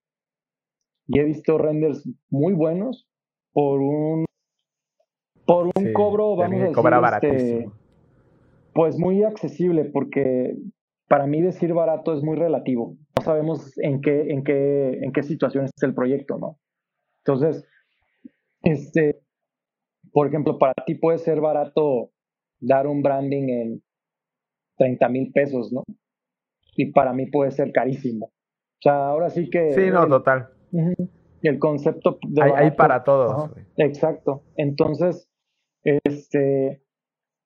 y 1.05 1.19
he 1.19 1.23
visto 1.23 1.59
renders 1.59 2.03
muy 2.31 2.53
buenos 2.53 3.07
por 3.53 3.79
un 3.81 4.25
por 5.45 5.69
un 5.75 5.93
cobro 5.93 6.35
vamos 6.35 6.61
a 6.61 7.19
decir 7.19 7.33
este, 7.33 7.69
pues 8.73 8.97
muy 8.97 9.23
accesible 9.23 9.85
porque 9.85 10.55
para 11.07 11.27
mí 11.27 11.41
decir 11.41 11.73
barato 11.73 12.13
es 12.13 12.23
muy 12.23 12.35
relativo 12.35 12.95
no 13.17 13.23
sabemos 13.23 13.77
en 13.77 14.01
qué 14.01 14.31
en 14.31 14.43
qué 14.43 14.99
en 15.01 15.11
qué 15.11 15.23
situación 15.23 15.65
está 15.65 15.85
el 15.85 15.93
proyecto 15.93 16.37
no 16.37 16.57
entonces 17.25 17.65
este 18.63 19.21
por 20.11 20.27
ejemplo 20.27 20.57
para 20.57 20.73
ti 20.85 20.95
puede 20.95 21.17
ser 21.19 21.41
barato 21.41 22.11
dar 22.59 22.87
un 22.87 23.03
branding 23.03 23.49
en 23.49 23.83
30 24.77 25.09
mil 25.09 25.31
pesos, 25.31 25.71
¿no? 25.71 25.83
Y 26.75 26.91
para 26.91 27.13
mí 27.13 27.27
puede 27.27 27.51
ser 27.51 27.71
carísimo. 27.71 28.27
O 28.27 28.81
sea, 28.81 29.07
ahora 29.07 29.29
sí 29.29 29.49
que... 29.49 29.73
Sí, 29.73 29.91
no, 29.91 30.07
total. 30.07 30.49
El 31.47 31.59
concepto 31.59 32.19
de 32.27 32.41
hay, 32.43 32.71
para 32.71 33.03
todos. 33.03 33.51
exacto. 33.77 34.43
Entonces, 34.55 35.29
este, 35.83 36.83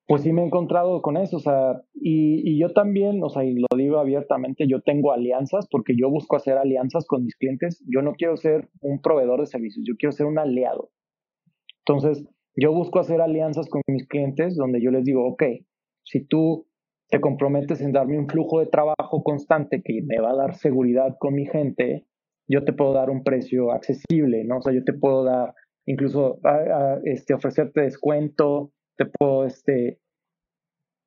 pues 0.06 0.22
sí 0.22 0.32
me 0.32 0.42
he 0.42 0.46
encontrado 0.46 1.02
con 1.02 1.16
eso, 1.16 1.36
o 1.36 1.40
sea, 1.40 1.82
y, 1.94 2.48
y, 2.50 2.60
yo 2.60 2.72
también, 2.72 3.22
o 3.22 3.28
sea, 3.28 3.44
y 3.44 3.54
lo 3.54 3.66
digo 3.76 3.98
abiertamente, 3.98 4.66
yo 4.66 4.80
tengo 4.80 5.12
alianzas 5.12 5.66
porque 5.70 5.94
yo 5.98 6.10
busco 6.10 6.36
hacer 6.36 6.56
alianzas 6.56 7.06
con 7.06 7.24
mis 7.24 7.36
clientes. 7.36 7.84
Yo 7.86 8.02
no 8.02 8.12
quiero 8.12 8.36
ser 8.36 8.68
un 8.80 9.00
proveedor 9.02 9.40
de 9.40 9.46
servicios, 9.46 9.84
yo 9.86 9.94
quiero 9.98 10.12
ser 10.12 10.26
un 10.26 10.38
aliado. 10.38 10.90
Entonces, 11.86 12.26
yo 12.56 12.72
busco 12.72 12.98
hacer 12.98 13.20
alianzas 13.20 13.68
con 13.68 13.82
mis 13.86 14.06
clientes 14.08 14.56
donde 14.56 14.82
yo 14.82 14.90
les 14.90 15.04
digo, 15.04 15.26
ok, 15.28 15.42
si 16.04 16.26
tú 16.26 16.66
te 17.08 17.20
comprometes 17.20 17.80
en 17.80 17.92
darme 17.92 18.18
un 18.18 18.28
flujo 18.28 18.60
de 18.60 18.66
trabajo 18.66 19.22
constante 19.22 19.82
que 19.82 20.00
me 20.04 20.20
va 20.20 20.30
a 20.30 20.36
dar 20.36 20.54
seguridad 20.54 21.16
con 21.18 21.34
mi 21.34 21.46
gente, 21.46 22.07
yo 22.48 22.64
te 22.64 22.72
puedo 22.72 22.94
dar 22.94 23.10
un 23.10 23.22
precio 23.22 23.72
accesible, 23.72 24.44
¿no? 24.44 24.58
O 24.58 24.62
sea, 24.62 24.72
yo 24.72 24.82
te 24.84 24.92
puedo 24.92 25.24
dar, 25.24 25.54
incluso 25.86 26.40
este, 27.04 27.34
ofrecerte 27.34 27.82
descuento, 27.82 28.72
te 28.96 29.06
puedo, 29.06 29.44
este, 29.44 30.00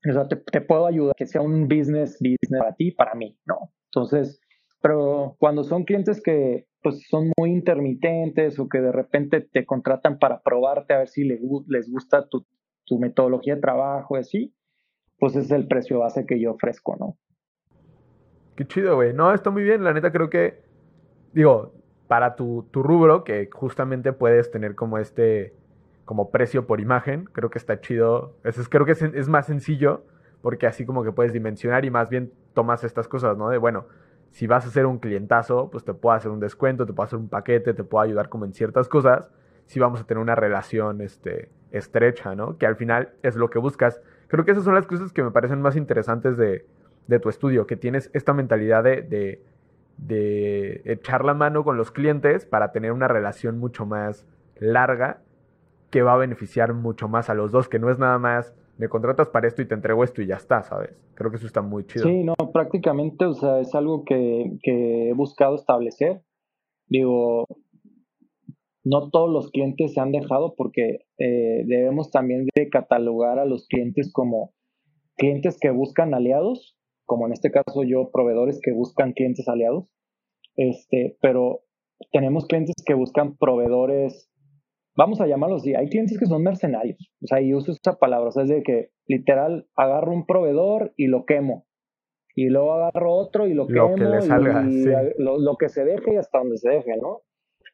o 0.09 0.13
sea, 0.13 0.27
te, 0.27 0.61
puedo 0.61 0.85
ayudar 0.85 1.15
que 1.15 1.25
sea 1.25 1.41
un 1.41 1.67
business, 1.67 2.17
business 2.19 2.59
para 2.59 2.75
ti, 2.75 2.91
para 2.91 3.15
mí, 3.15 3.37
¿no? 3.45 3.73
Entonces, 3.85 4.39
pero 4.81 5.35
cuando 5.39 5.63
son 5.63 5.83
clientes 5.83 6.21
que 6.21 6.67
pues 6.83 7.05
son 7.07 7.31
muy 7.37 7.51
intermitentes 7.51 8.57
o 8.57 8.67
que 8.67 8.81
de 8.81 8.91
repente 8.91 9.41
te 9.41 9.65
contratan 9.65 10.17
para 10.17 10.41
probarte 10.41 10.95
a 10.95 10.99
ver 10.99 11.07
si 11.07 11.23
les, 11.23 11.39
les 11.67 11.91
gusta 11.91 12.27
tu, 12.27 12.47
tu 12.85 12.97
metodología 12.97 13.55
de 13.55 13.61
trabajo 13.61 14.17
y 14.17 14.19
así, 14.19 14.55
pues 15.19 15.35
ese 15.35 15.45
es 15.45 15.51
el 15.51 15.67
precio 15.67 15.99
base 15.99 16.25
que 16.25 16.41
yo 16.41 16.53
ofrezco, 16.53 16.95
¿no? 16.99 17.17
Qué 18.55 18.65
chido, 18.65 18.95
güey. 18.95 19.13
No, 19.13 19.33
está 19.33 19.51
muy 19.51 19.63
bien. 19.63 19.83
La 19.83 19.93
neta 19.93 20.11
creo 20.11 20.29
que, 20.29 20.61
digo, 21.34 21.73
para 22.07 22.36
tu, 22.36 22.67
tu 22.71 22.84
rubro, 22.84 23.23
que 23.23 23.49
justamente 23.51 24.13
puedes 24.13 24.51
tener 24.51 24.75
como 24.75 24.97
este, 24.97 25.53
como 26.05 26.29
precio 26.32 26.67
por 26.67 26.82
imagen, 26.82 27.25
creo 27.32 27.49
que 27.49 27.57
está 27.57 27.79
chido. 27.79 28.34
Es, 28.43 28.67
creo 28.67 28.86
que 28.86 28.91
es, 28.93 29.01
es 29.01 29.29
más 29.29 29.45
sencillo 29.45 30.03
porque 30.41 30.67
así 30.67 30.86
como 30.86 31.03
que 31.03 31.11
puedes 31.11 31.34
dimensionar 31.34 31.86
y 31.86 31.91
más 31.91 32.09
bien 32.09 32.32
tomas 32.53 32.84
estas 32.84 33.07
cosas, 33.07 33.38
¿no? 33.38 33.49
De, 33.49 33.57
bueno, 33.57 33.86
si 34.32 34.47
vas 34.47 34.65
a 34.65 34.69
hacer 34.69 34.86
un 34.86 34.97
clientazo, 34.99 35.69
pues 35.69 35.84
te 35.84 35.93
puedo 35.93 36.15
hacer 36.15 36.32
un 36.32 36.39
descuento, 36.39 36.86
te 36.86 36.93
puedo 36.93 37.05
hacer 37.05 37.19
un 37.19 37.29
paquete, 37.29 37.73
te 37.73 37.84
puedo 37.84 38.01
ayudar 38.01 38.29
como 38.29 38.45
en 38.45 38.53
ciertas 38.53 38.88
cosas, 38.88 39.29
si 39.65 39.79
vamos 39.79 40.01
a 40.01 40.03
tener 40.05 40.21
una 40.21 40.36
relación 40.36 41.01
este, 41.01 41.49
estrecha, 41.71 42.36
¿no? 42.36 42.57
Que 42.57 42.65
al 42.65 42.75
final 42.75 43.13
es 43.23 43.36
lo 43.36 43.49
que 43.49 43.59
buscas. 43.59 44.01
Creo 44.27 44.45
que 44.45 44.51
esas 44.51 44.63
son 44.63 44.73
las 44.73 44.88
cosas 44.88 45.11
que 45.11 45.23
me 45.23 45.32
parecen 45.32 45.61
más 45.61 45.75
interesantes 45.75 46.38
de, 46.38 46.65
tu 47.19 47.27
estudio, 47.27 47.67
que 47.67 47.75
tienes 47.75 48.09
esta 48.13 48.34
mentalidad 48.34 48.86
de, 48.86 49.01
de, 49.01 49.41
echar 50.07 51.25
la 51.25 51.33
mano 51.33 51.63
con 51.63 51.77
los 51.77 51.91
clientes 51.91 52.45
para 52.45 52.71
tener 52.71 52.91
una 52.91 53.07
relación 53.07 53.59
mucho 53.59 53.85
más 53.85 54.27
larga 54.59 55.21
que 55.89 56.01
va 56.01 56.13
a 56.13 56.17
beneficiar 56.17 56.73
mucho 56.73 57.07
más 57.07 57.29
a 57.29 57.33
los 57.33 57.51
dos, 57.51 57.67
que 57.67 57.79
no 57.79 57.89
es 57.91 57.99
nada 57.99 58.17
más 58.17 58.53
me 58.77 58.89
contratas 58.89 59.29
para 59.29 59.47
esto 59.47 59.61
y 59.61 59.67
te 59.67 59.75
entrego 59.75 60.03
esto 60.03 60.21
y 60.23 60.27
ya 60.27 60.37
está, 60.37 60.63
¿sabes? 60.63 60.97
Creo 61.13 61.29
que 61.29 61.37
eso 61.37 61.45
está 61.45 61.61
muy 61.61 61.85
chido. 61.85 62.05
Sí, 62.05 62.23
no, 62.23 62.33
prácticamente, 62.51 63.25
o 63.25 63.33
sea, 63.33 63.59
es 63.59 63.75
algo 63.75 64.03
que, 64.05 64.57
que 64.63 65.09
he 65.09 65.13
buscado 65.13 65.55
establecer. 65.55 66.23
Digo, 66.87 67.45
no 68.83 69.09
todos 69.11 69.29
los 69.29 69.51
clientes 69.51 69.93
se 69.93 69.99
han 69.99 70.11
dejado 70.11 70.55
porque 70.55 71.05
eh, 71.19 71.63
debemos 71.67 72.09
también 72.09 72.47
de 72.55 72.69
catalogar 72.69 73.37
a 73.37 73.45
los 73.45 73.67
clientes 73.67 74.11
como 74.11 74.53
clientes 75.15 75.59
que 75.59 75.69
buscan 75.69 76.13
aliados, 76.13 76.75
como 77.12 77.28
en 77.28 77.34
este 77.34 77.51
caso 77.51 77.84
yo, 77.84 78.09
proveedores 78.09 78.62
que 78.64 78.72
buscan 78.72 79.12
clientes 79.12 79.45
aliados, 79.49 79.84
este, 80.55 81.18
pero 81.20 81.59
tenemos 82.14 82.45
clientes 82.45 82.74
que 82.86 82.93
buscan 82.93 83.36
proveedores, 83.36 84.32
vamos 84.95 85.20
a 85.20 85.28
llamarlos 85.28 85.62
así, 85.62 85.76
hay 85.76 85.89
clientes 85.89 86.18
que 86.18 86.26
son 86.26 86.41
mercenarios, 86.41 87.12
o 87.22 87.28
sea, 87.28 87.41
y 87.41 87.53
uso 87.53 87.74
esa 87.74 87.99
palabra, 87.99 88.30
o 88.30 88.32
sea, 88.32 88.43
es 88.43 88.49
de 88.49 88.64
que 88.64 88.91
literal 89.07 89.68
agarro 89.76 90.14
un 90.14 90.26
proveedor 90.26 90.93
y 90.95 91.07
lo 91.07 91.26
quemo, 91.26 91.66
y 92.34 92.47
luego 92.47 92.76
agarro 92.76 93.12
otro 93.12 93.45
y 93.45 93.55
lo, 93.55 93.68
quemo, 93.68 93.95
que 93.95 94.05
le 94.05 94.22
salga, 94.22 94.66
y, 94.66 94.86
lo, 95.18 95.38
lo 95.38 95.57
que 95.57 95.68
se 95.68 95.84
deje 95.84 96.14
y 96.14 96.16
hasta 96.16 96.39
donde 96.39 96.59
se 96.59 96.70
deje, 96.70 96.95
¿no? 96.95 97.24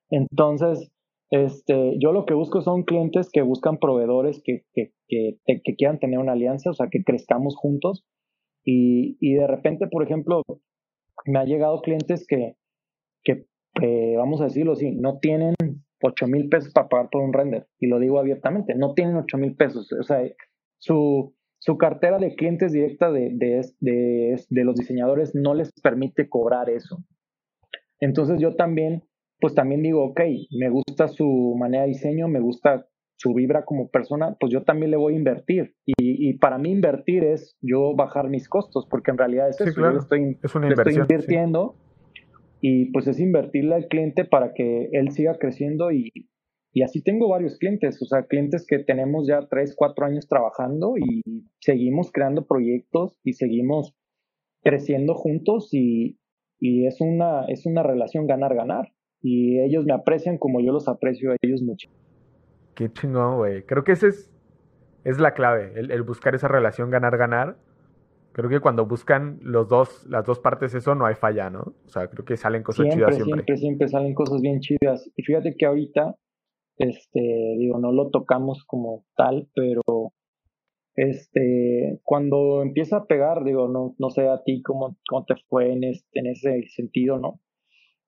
Entonces, 0.10 0.92
este, 1.30 2.00
yo 2.00 2.12
lo 2.12 2.26
que 2.26 2.34
busco 2.34 2.62
son 2.62 2.86
clientes 2.86 3.30
que 3.32 3.44
buscan 3.44 3.78
proveedores 3.78 4.42
que, 4.44 4.64
que, 4.74 4.94
que, 5.08 5.38
que 5.46 5.76
quieran 5.76 6.00
tener 6.00 6.18
una 6.18 6.32
alianza, 6.32 6.72
o 6.72 6.74
sea, 6.74 6.88
que 6.90 7.04
crezcamos 7.04 7.56
juntos. 7.56 8.04
Y, 8.70 9.34
de 9.34 9.48
repente, 9.48 9.88
por 9.88 10.04
ejemplo, 10.04 10.42
me 11.26 11.40
ha 11.40 11.46
llegado 11.46 11.82
clientes 11.82 12.28
que, 12.28 12.58
que 13.24 13.46
vamos 14.18 14.42
a 14.42 14.46
decirlo 14.46 14.74
así, 14.74 14.92
no 14.92 15.20
tienen 15.20 15.56
8 16.02 16.28
mil 16.28 16.50
pesos 16.50 16.74
para 16.74 16.90
pagar 16.90 17.10
por 17.10 17.22
un 17.22 17.32
render. 17.32 17.68
Y 17.80 17.88
lo 17.88 17.98
digo 17.98 18.20
abiertamente, 18.20 18.76
no 18.76 18.94
tienen 18.94 19.16
8 19.16 19.38
mil 19.38 19.56
pesos. 19.56 19.90
O 19.94 20.04
sea, 20.04 20.22
su, 20.80 21.34
su 21.60 21.78
cartera 21.78 22.20
de 22.20 22.36
clientes 22.36 22.74
directa 22.74 23.10
de, 23.10 23.32
de, 23.36 23.66
de, 23.80 24.44
de 24.50 24.64
los 24.66 24.76
diseñadores 24.76 25.34
no 25.34 25.54
les 25.54 25.72
permite 25.82 26.28
cobrar 26.28 26.70
eso. 26.70 26.98
Entonces 28.02 28.42
yo 28.42 28.56
también 28.56 29.04
pues 29.40 29.54
también 29.54 29.84
digo, 29.84 30.04
ok, 30.04 30.22
me 30.58 30.70
gusta 30.70 31.08
su 31.08 31.56
manera 31.58 31.84
de 31.84 31.90
diseño, 31.90 32.28
me 32.28 32.40
gusta 32.40 32.87
su 33.18 33.34
vibra 33.34 33.66
como 33.66 33.90
persona, 33.90 34.38
pues 34.40 34.54
yo 34.54 34.64
también 34.64 34.92
le 34.92 34.98
voy 34.98 35.14
a 35.14 35.18
invertir. 35.18 35.76
Y, 35.86 36.38
para 36.38 36.58
mí 36.58 36.72
invertir 36.72 37.24
es 37.24 37.58
yo 37.62 37.96
bajar 37.96 38.30
mis 38.30 38.48
costos, 38.48 38.88
porque 38.90 39.12
en 39.12 39.18
realidad 39.18 39.50
es 39.50 39.60
eso, 39.60 39.82
yo 39.82 39.98
estoy, 39.98 40.38
es 40.42 40.56
una 40.56 40.70
estoy 40.70 40.96
invirtiendo 40.96 41.76
y 42.62 42.92
pues 42.92 43.08
es 43.08 43.20
invertirle 43.20 43.76
al 43.76 43.88
cliente 43.88 44.24
para 44.24 44.54
que 44.54 44.90
él 44.92 45.12
siga 45.12 45.38
creciendo 45.38 45.92
y, 45.92 46.12
y 46.74 46.84
así 46.84 47.02
tengo 47.02 47.28
varios 47.28 47.58
clientes, 47.58 48.00
o 48.02 48.06
sea, 48.06 48.28
clientes 48.28 48.66
que 48.68 48.80
tenemos 48.80 49.28
ya 49.28 49.48
tres, 49.50 49.76
cuatro 49.76 50.06
años 50.06 50.28
trabajando 50.28 50.94
y 50.98 51.22
seguimos 51.60 52.12
creando 52.12 52.46
proyectos 52.46 53.20
y 53.24 53.34
seguimos 53.34 53.96
creciendo 54.64 55.16
juntos 55.16 55.70
y, 55.72 56.20
y 56.60 56.86
es, 56.86 57.02
una, 57.02 57.46
es 57.48 57.66
una 57.66 57.82
relación 57.82 58.28
ganar-ganar 58.28 58.92
y 59.24 59.60
ellos 59.60 59.86
me 59.86 59.94
aprecian 59.94 60.38
como 60.38 60.60
yo 60.62 60.72
los 60.72 60.88
aprecio 60.88 61.32
a 61.32 61.36
ellos 61.42 61.64
mucho. 61.64 61.90
Qué 62.78 62.94
chingón, 62.94 63.38
güey. 63.38 63.64
Creo 63.64 63.84
que 63.84 63.94
ese 63.94 64.10
es, 64.10 64.32
es 65.04 65.20
la 65.20 65.34
clave, 65.34 65.74
el, 65.76 66.04
buscar 66.04 66.36
esa 66.36 66.48
relación 66.48 66.92
ganar-ganar. 66.92 67.58
Creo 68.34 68.52
que 68.52 68.60
cuando 68.60 68.86
buscan 68.86 69.40
los 69.42 69.68
dos, 69.68 70.06
las 70.08 70.24
dos 70.28 70.38
partes 70.38 70.76
eso, 70.76 70.94
no 70.94 71.08
hay 71.08 71.16
falla, 71.16 71.50
¿no? 71.50 71.62
O 71.62 71.90
sea, 71.90 72.08
creo 72.08 72.24
que 72.24 72.38
salen 72.38 72.62
cosas 72.62 72.86
chidas 72.90 73.16
siempre. 73.16 73.34
Siempre, 73.34 73.58
siempre 73.58 73.88
salen 73.88 74.14
cosas 74.14 74.42
bien 74.42 74.60
chidas. 74.60 75.10
Y 75.16 75.24
fíjate 75.24 75.56
que 75.58 75.66
ahorita, 75.66 76.18
este, 76.78 77.56
digo, 77.58 77.80
no 77.80 77.92
lo 77.92 78.12
tocamos 78.12 78.64
como 78.68 79.06
tal, 79.16 79.50
pero 79.56 80.14
este, 80.94 82.00
cuando 82.04 82.62
empieza 82.62 82.98
a 82.98 83.06
pegar, 83.06 83.44
digo, 83.44 83.70
no, 83.70 83.96
no 83.98 84.12
sé 84.12 84.30
a 84.30 84.44
ti 84.44 84.62
cómo, 84.62 84.98
cómo 85.10 85.26
te 85.26 85.34
fue 85.50 85.74
en, 85.74 85.84
este, 85.84 86.20
en 86.20 86.28
ese 86.28 86.62
sentido, 86.76 87.18
¿no? 87.18 87.40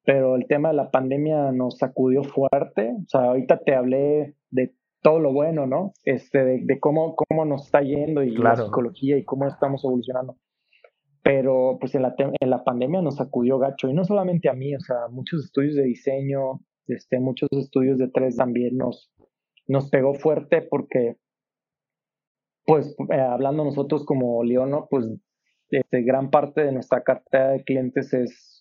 Pero 0.10 0.36
el 0.36 0.47
tema 0.47 0.70
de 0.70 0.76
la 0.76 0.89
pandemia 0.89 1.51
nos 1.51 1.78
sacudió 1.78 2.24
fuerte. 2.24 2.95
O 2.99 3.07
sea, 3.07 3.26
ahorita 3.26 3.60
te 3.60 3.76
hablé 3.76 4.34
de 4.49 4.74
todo 5.03 5.20
lo 5.20 5.32
bueno, 5.32 5.68
¿no? 5.68 5.93
Este, 6.03 6.39
de, 6.66 6.80
cómo, 6.80 7.16
cómo 7.16 7.45
nos 7.45 7.66
está 7.66 7.82
yendo 7.84 8.24
y 8.24 8.36
la 8.36 8.55
psicología 8.55 9.20
y 9.20 9.24
cómo 9.24 9.45
estamos 9.45 9.84
evolucionando. 9.84 10.36
Pero 11.22 11.78
pues 11.80 11.93
en 11.93 12.01
la, 12.01 12.16
en 12.18 12.49
la 12.49 12.64
pandemia 12.64 13.03
nos 13.03 13.18
sacudió 13.18 13.60
gacho, 13.60 13.88
y 13.88 13.93
no 13.93 14.03
solamente 14.03 14.49
a 14.49 14.53
mí, 14.53 14.74
o 14.74 14.80
sea, 14.80 15.10
muchos 15.12 15.45
estudios 15.45 15.76
de 15.76 15.84
diseño, 15.84 16.62
este, 16.88 17.20
muchos 17.20 17.47
estudios 17.51 17.99
de 17.99 18.07
tres 18.07 18.36
también 18.36 18.78
nos, 18.78 19.12
nos 19.68 19.91
pegó 19.91 20.16
fuerte 20.16 20.64
porque, 20.64 21.18
pues, 22.66 22.95
eh, 23.12 23.20
hablando 23.20 23.64
nosotros 23.64 24.07
como 24.07 24.43
Leono, 24.43 24.88
pues, 24.89 25.05
este, 25.70 26.01
gran 26.01 26.32
parte 26.32 26.64
de 26.64 26.72
nuestra 26.72 27.03
cartera 27.03 27.49
de 27.49 27.64
clientes 27.64 28.12
es 28.16 28.59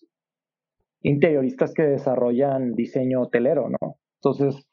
interioristas 1.03 1.72
que 1.74 1.82
desarrollan 1.82 2.74
diseño 2.74 3.22
hotelero, 3.22 3.68
¿no? 3.68 3.99
Entonces, 4.20 4.66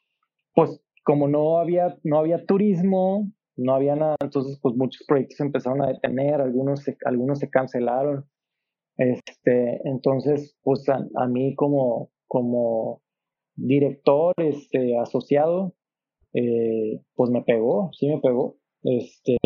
pues 0.54 0.80
como 1.04 1.28
no 1.28 1.58
había, 1.58 1.96
no 2.02 2.18
había 2.18 2.44
turismo, 2.44 3.30
no 3.56 3.74
había 3.74 3.94
nada, 3.94 4.16
entonces 4.20 4.58
pues 4.60 4.74
muchos 4.76 5.06
proyectos 5.06 5.40
empezaron 5.40 5.82
a 5.82 5.88
detener, 5.88 6.40
algunos 6.40 6.82
se, 6.82 6.96
algunos 7.04 7.38
se 7.38 7.48
cancelaron. 7.48 8.24
Este, 8.98 9.80
entonces, 9.84 10.56
pues 10.62 10.84
a, 10.88 11.26
mí 11.28 11.54
como, 11.54 12.10
como 12.26 13.02
director 13.54 14.34
este, 14.38 14.98
asociado, 14.98 15.74
eh, 16.32 17.00
pues 17.14 17.30
me 17.30 17.42
pegó, 17.42 17.90
sí 17.92 18.08
me 18.08 18.20
pegó. 18.20 18.56
Este, 18.82 19.38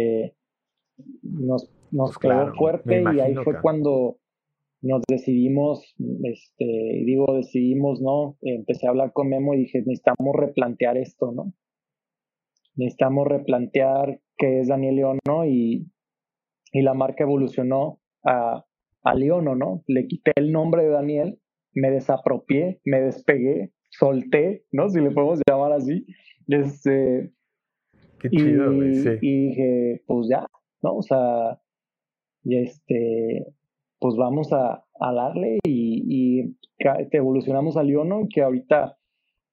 nos, 1.22 1.70
nos 1.90 2.14
pues 2.14 2.18
pegó 2.20 2.54
fuerte 2.54 3.02
y 3.14 3.20
ahí 3.20 3.34
fue 3.36 3.60
cuando 3.60 4.19
nos 4.82 5.02
decidimos, 5.08 5.94
este, 6.24 7.02
digo, 7.04 7.36
decidimos, 7.36 8.00
¿no? 8.00 8.38
Empecé 8.40 8.86
a 8.86 8.90
hablar 8.90 9.12
con 9.12 9.28
Memo 9.28 9.54
y 9.54 9.58
dije, 9.58 9.78
necesitamos 9.80 10.34
replantear 10.36 10.96
esto, 10.96 11.32
¿no? 11.32 11.52
Necesitamos 12.76 13.26
replantear 13.28 14.20
qué 14.38 14.60
es 14.60 14.68
Daniel 14.68 14.96
Leono 14.96 15.44
y, 15.46 15.90
y 16.72 16.82
la 16.82 16.94
marca 16.94 17.24
evolucionó 17.24 18.00
a, 18.24 18.64
a 19.02 19.14
Leono, 19.14 19.54
¿no? 19.54 19.82
Le 19.86 20.06
quité 20.06 20.32
el 20.36 20.50
nombre 20.52 20.84
de 20.84 20.90
Daniel, 20.90 21.40
me 21.74 21.90
desapropié, 21.90 22.80
me 22.84 23.00
despegué, 23.00 23.72
solté, 23.90 24.64
¿no? 24.72 24.88
Si 24.88 25.00
le 25.00 25.10
podemos 25.10 25.40
llamar 25.48 25.72
así. 25.72 26.06
Este, 26.48 27.32
Qué 28.18 28.30
chido, 28.30 28.72
y, 28.82 28.94
sí. 28.94 29.10
y 29.20 29.46
dije, 29.48 30.02
pues 30.06 30.28
ya, 30.30 30.46
¿no? 30.82 30.96
O 30.96 31.02
sea, 31.02 31.60
y 32.44 32.56
este, 32.56 33.46
pues 34.00 34.16
vamos 34.16 34.52
a, 34.52 34.84
a 34.98 35.12
darle 35.12 35.58
y, 35.64 36.42
y 36.42 36.56
evolucionamos 37.12 37.76
a 37.76 37.82
Leono, 37.82 38.26
que 38.32 38.42
ahorita 38.42 38.96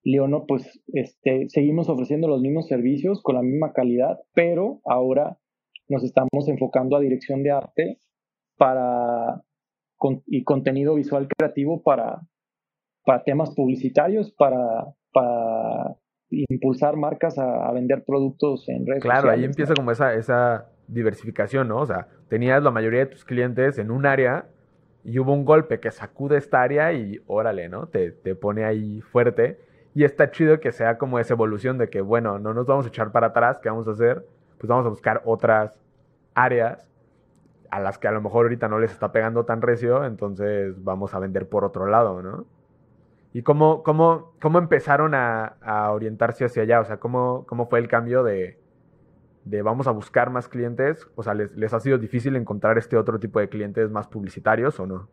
Leono, 0.03 0.45
pues 0.47 0.81
este, 0.93 1.49
seguimos 1.49 1.89
ofreciendo 1.89 2.29
los 2.29 2.41
mismos 2.41 2.67
servicios 2.67 3.21
con 3.21 3.35
la 3.35 3.41
misma 3.41 3.73
calidad, 3.73 4.17
pero 4.33 4.79
ahora 4.85 5.37
nos 5.89 6.03
estamos 6.03 6.47
enfocando 6.47 6.95
a 6.95 7.01
dirección 7.01 7.43
de 7.43 7.51
arte 7.51 7.99
para 8.57 9.43
y 10.27 10.43
contenido 10.43 10.95
visual 10.95 11.27
creativo 11.27 11.81
para, 11.81 12.21
para 13.03 13.23
temas 13.23 13.53
publicitarios, 13.53 14.31
para, 14.31 14.85
para 15.11 15.97
impulsar 16.29 16.95
marcas 16.95 17.37
a, 17.37 17.69
vender 17.73 18.05
productos 18.05 18.69
en 18.69 18.85
redes 18.85 19.01
claro, 19.01 19.21
sociales. 19.21 19.23
Claro, 19.23 19.31
ahí 19.31 19.43
empieza 19.43 19.73
como 19.73 19.91
esa, 19.91 20.13
esa 20.13 20.71
diversificación, 20.87 21.67
¿no? 21.67 21.77
O 21.79 21.85
sea, 21.85 22.07
tenías 22.29 22.63
la 22.63 22.71
mayoría 22.71 23.01
de 23.01 23.05
tus 23.07 23.25
clientes 23.25 23.77
en 23.77 23.91
un 23.91 24.05
área 24.05 24.45
y 25.03 25.19
hubo 25.19 25.33
un 25.33 25.45
golpe 25.45 25.79
que 25.79 25.91
sacude 25.91 26.37
esta 26.37 26.61
área 26.61 26.91
y 26.93 27.21
órale, 27.27 27.69
¿no? 27.69 27.87
Te, 27.87 28.11
te 28.11 28.35
pone 28.35 28.65
ahí 28.65 29.01
fuerte. 29.01 29.59
Y 29.93 30.03
está 30.03 30.31
chido 30.31 30.59
que 30.59 30.71
sea 30.71 30.97
como 30.97 31.19
esa 31.19 31.33
evolución 31.33 31.77
de 31.77 31.89
que, 31.89 32.01
bueno, 32.01 32.39
no 32.39 32.53
nos 32.53 32.65
vamos 32.65 32.85
a 32.85 32.89
echar 32.89 33.11
para 33.11 33.27
atrás, 33.27 33.59
¿qué 33.61 33.69
vamos 33.69 33.87
a 33.87 33.91
hacer? 33.91 34.25
Pues 34.57 34.67
vamos 34.67 34.85
a 34.85 34.89
buscar 34.89 35.21
otras 35.25 35.79
áreas 36.35 36.87
a 37.71 37.79
las 37.79 37.97
que 37.97 38.07
a 38.07 38.11
lo 38.11 38.21
mejor 38.21 38.45
ahorita 38.45 38.67
no 38.67 38.79
les 38.79 38.91
está 38.91 39.11
pegando 39.11 39.45
tan 39.45 39.61
recio, 39.61 40.05
entonces 40.05 40.83
vamos 40.83 41.13
a 41.13 41.19
vender 41.19 41.49
por 41.49 41.65
otro 41.65 41.87
lado, 41.87 42.21
¿no? 42.21 42.45
¿Y 43.33 43.41
cómo, 43.43 43.83
cómo, 43.83 44.33
cómo 44.41 44.57
empezaron 44.57 45.13
a, 45.13 45.57
a 45.61 45.91
orientarse 45.91 46.45
hacia 46.45 46.63
allá? 46.63 46.79
O 46.79 46.85
sea, 46.85 46.97
¿cómo, 46.97 47.45
cómo 47.47 47.67
fue 47.67 47.79
el 47.79 47.87
cambio 47.87 48.23
de, 48.23 48.57
de 49.49 49.61
vamos 49.61 49.87
a 49.87 49.91
buscar 49.91 50.29
más 50.29 50.47
clientes? 50.47 51.07
O 51.15 51.23
sea, 51.23 51.33
¿les, 51.33 51.51
¿les, 51.55 51.73
ha 51.73 51.79
sido 51.79 51.97
difícil 51.97 52.35
encontrar 52.35 52.77
este 52.77 52.97
otro 52.97 53.19
tipo 53.19 53.39
de 53.39 53.49
clientes 53.49 53.89
más 53.89 54.07
publicitarios 54.07 54.79
o 54.79 54.87
no? 54.87 55.09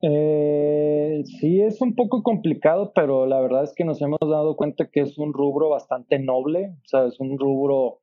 Eh, 0.00 1.22
sí, 1.40 1.60
es 1.60 1.80
un 1.80 1.96
poco 1.96 2.22
complicado, 2.22 2.92
pero 2.94 3.26
la 3.26 3.40
verdad 3.40 3.64
es 3.64 3.72
que 3.74 3.84
nos 3.84 4.00
hemos 4.00 4.20
dado 4.20 4.56
cuenta 4.56 4.88
que 4.92 5.00
es 5.00 5.18
un 5.18 5.32
rubro 5.32 5.70
bastante 5.70 6.20
noble, 6.20 6.76
o 6.84 6.86
sea, 6.86 7.06
es 7.06 7.18
un 7.18 7.38
rubro 7.38 8.00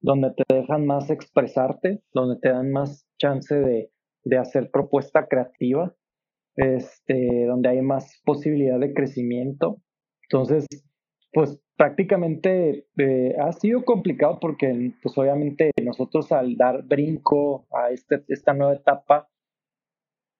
donde 0.00 0.30
te 0.30 0.44
dejan 0.54 0.86
más 0.86 1.10
expresarte, 1.10 2.02
donde 2.14 2.40
te 2.40 2.48
dan 2.48 2.72
más 2.72 3.06
chance 3.18 3.54
de, 3.54 3.90
de 4.24 4.38
hacer 4.38 4.70
propuesta 4.70 5.26
creativa, 5.26 5.94
este, 6.56 7.46
donde 7.46 7.68
hay 7.68 7.82
más 7.82 8.20
posibilidad 8.24 8.78
de 8.78 8.94
crecimiento. 8.94 9.82
Entonces, 10.22 10.66
pues 11.32 11.60
prácticamente 11.76 12.86
eh, 12.98 13.36
ha 13.40 13.52
sido 13.52 13.84
complicado 13.84 14.38
porque, 14.40 14.92
pues 15.02 15.16
obviamente 15.16 15.70
nosotros 15.82 16.30
al 16.32 16.56
dar 16.56 16.82
brinco 16.84 17.66
a 17.72 17.90
este, 17.90 18.22
esta 18.28 18.52
nueva 18.52 18.74
etapa, 18.74 19.28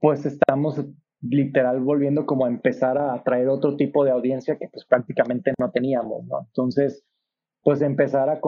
pues 0.01 0.27
estamos 0.27 0.85
literal 1.23 1.81
volviendo 1.81 2.27
como 2.27 2.47
a 2.47 2.49
empezar 2.49 2.97
a 2.99 3.13
atraer 3.15 3.49
otro 3.49 3.77
tipo 3.77 4.05
de 4.05 4.11
audiencia 4.11 4.57
que 4.59 4.69
pues 4.69 4.85
prácticamente 4.87 5.53
no 5.59 5.71
teníamos. 5.71 6.25
Entonces, 6.49 7.05
pues 7.63 7.83
empezar 7.83 8.29
a 8.31 8.41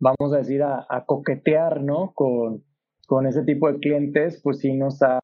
vamos 0.00 0.32
a 0.32 0.38
decir, 0.38 0.62
a, 0.62 0.86
a 0.88 1.04
coquetear, 1.04 1.82
¿no? 1.82 2.12
Con, 2.14 2.64
con, 3.06 3.26
ese 3.26 3.44
tipo 3.44 3.70
de 3.70 3.78
clientes, 3.78 4.40
pues 4.42 4.58
sí 4.58 4.72
nos 4.72 5.00
ha, 5.02 5.20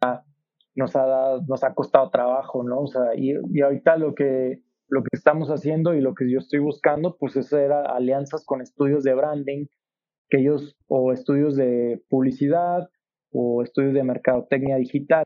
nos 0.75 0.95
ha, 0.95 1.07
dado, 1.07 1.43
nos 1.49 1.65
ha 1.65 1.75
costado 1.75 2.11
trabajo, 2.11 2.63
¿no? 2.63 2.83
O 2.83 2.87
sea, 2.87 3.17
y, 3.17 3.33
y 3.53 3.63
ahorita 3.63 3.97
lo 3.97 4.15
que, 4.15 4.63
lo 4.89 5.03
que 5.03 5.11
estamos 5.13 5.49
haciendo 5.49 5.95
y 5.95 6.01
lo 6.01 6.15
que 6.15 6.31
yo 6.31 6.39
estoy 6.39 6.61
buscando, 6.61 7.17
pues 7.19 7.37
es 7.37 7.53
era 7.53 7.83
alianzas 7.83 8.45
con 8.45 8.61
estudios 8.61 9.03
de 9.05 9.15
branding, 9.15 9.67
que 10.29 10.41
ellos, 10.41 10.77
o 10.89 11.13
estudios 11.13 11.57
de 11.57 12.03
publicidad, 12.09 12.89
o 13.31 13.63
estudios 13.63 13.95
de 13.95 14.05
mercadotecnia 14.05 14.77
digital, 14.77 15.25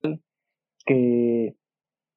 que, 0.85 1.57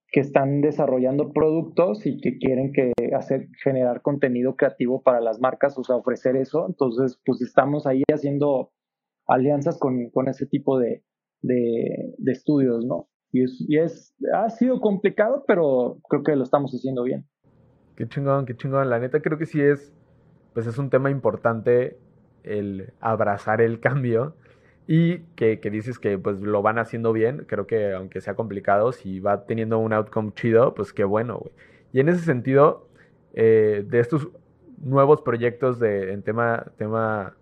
que 0.08 0.20
están 0.20 0.62
desarrollando 0.62 1.32
productos 1.34 2.06
y 2.06 2.20
que 2.20 2.38
quieren 2.38 2.72
que 2.72 2.92
hacer 3.16 3.48
generar 3.64 4.02
contenido 4.02 4.56
creativo 4.56 5.02
para 5.02 5.22
las 5.22 5.40
marcas, 5.40 5.78
o 5.78 5.84
sea, 5.84 5.96
ofrecer 5.96 6.36
eso. 6.36 6.66
Entonces, 6.68 7.20
pues 7.26 7.42
estamos 7.42 7.86
ahí 7.88 8.04
haciendo 8.12 8.72
alianzas 9.28 9.78
con, 9.80 10.10
con 10.12 10.28
ese 10.28 10.46
tipo 10.46 10.80
de, 10.80 11.04
de, 11.42 12.16
de, 12.18 12.32
estudios, 12.32 12.86
¿no? 12.86 13.10
Y, 13.32 13.44
es, 13.44 13.66
y 13.68 13.78
es, 13.78 14.16
ha 14.34 14.50
sido 14.50 14.80
complicado, 14.82 15.44
pero 15.48 15.98
creo 16.10 16.24
que 16.24 16.36
lo 16.36 16.44
estamos 16.44 16.72
haciendo 16.72 17.04
bien. 17.04 17.28
Qué 17.96 18.08
chingón, 18.08 18.46
qué 18.46 18.56
chingón. 18.56 18.90
La 18.90 19.00
neta 19.00 19.22
creo 19.22 19.38
que 19.38 19.46
sí 19.46 19.62
es, 19.62 19.94
pues 20.54 20.68
es 20.68 20.78
un 20.78 20.90
tema 20.90 21.10
importante 21.10 21.98
el 22.44 22.92
abrazar 23.00 23.62
el 23.62 23.80
cambio 23.80 24.36
y 24.88 25.20
que, 25.36 25.60
que, 25.60 25.70
dices 25.70 26.00
que 26.00 26.18
pues 26.18 26.42
lo 26.42 26.62
van 26.62 26.78
haciendo 26.78 27.14
bien, 27.14 27.46
creo 27.48 27.68
que 27.68 27.94
aunque 27.94 28.20
sea 28.20 28.36
complicado, 28.36 28.92
si 28.92 29.20
va 29.20 29.46
teniendo 29.46 29.80
un 29.80 29.94
outcome 29.94 30.32
chido, 30.34 30.74
pues 30.74 30.92
qué 30.92 31.04
bueno, 31.04 31.38
güey. 31.38 31.54
Y 31.94 32.00
en 32.00 32.10
ese 32.10 32.20
sentido, 32.20 32.88
eh, 33.34 33.86
de 33.88 34.00
estos 34.00 34.30
nuevos 34.84 35.22
proyectos 35.22 35.80
de, 35.80 36.12
en 36.12 36.24
tema, 36.24 36.72
tema 36.78 37.36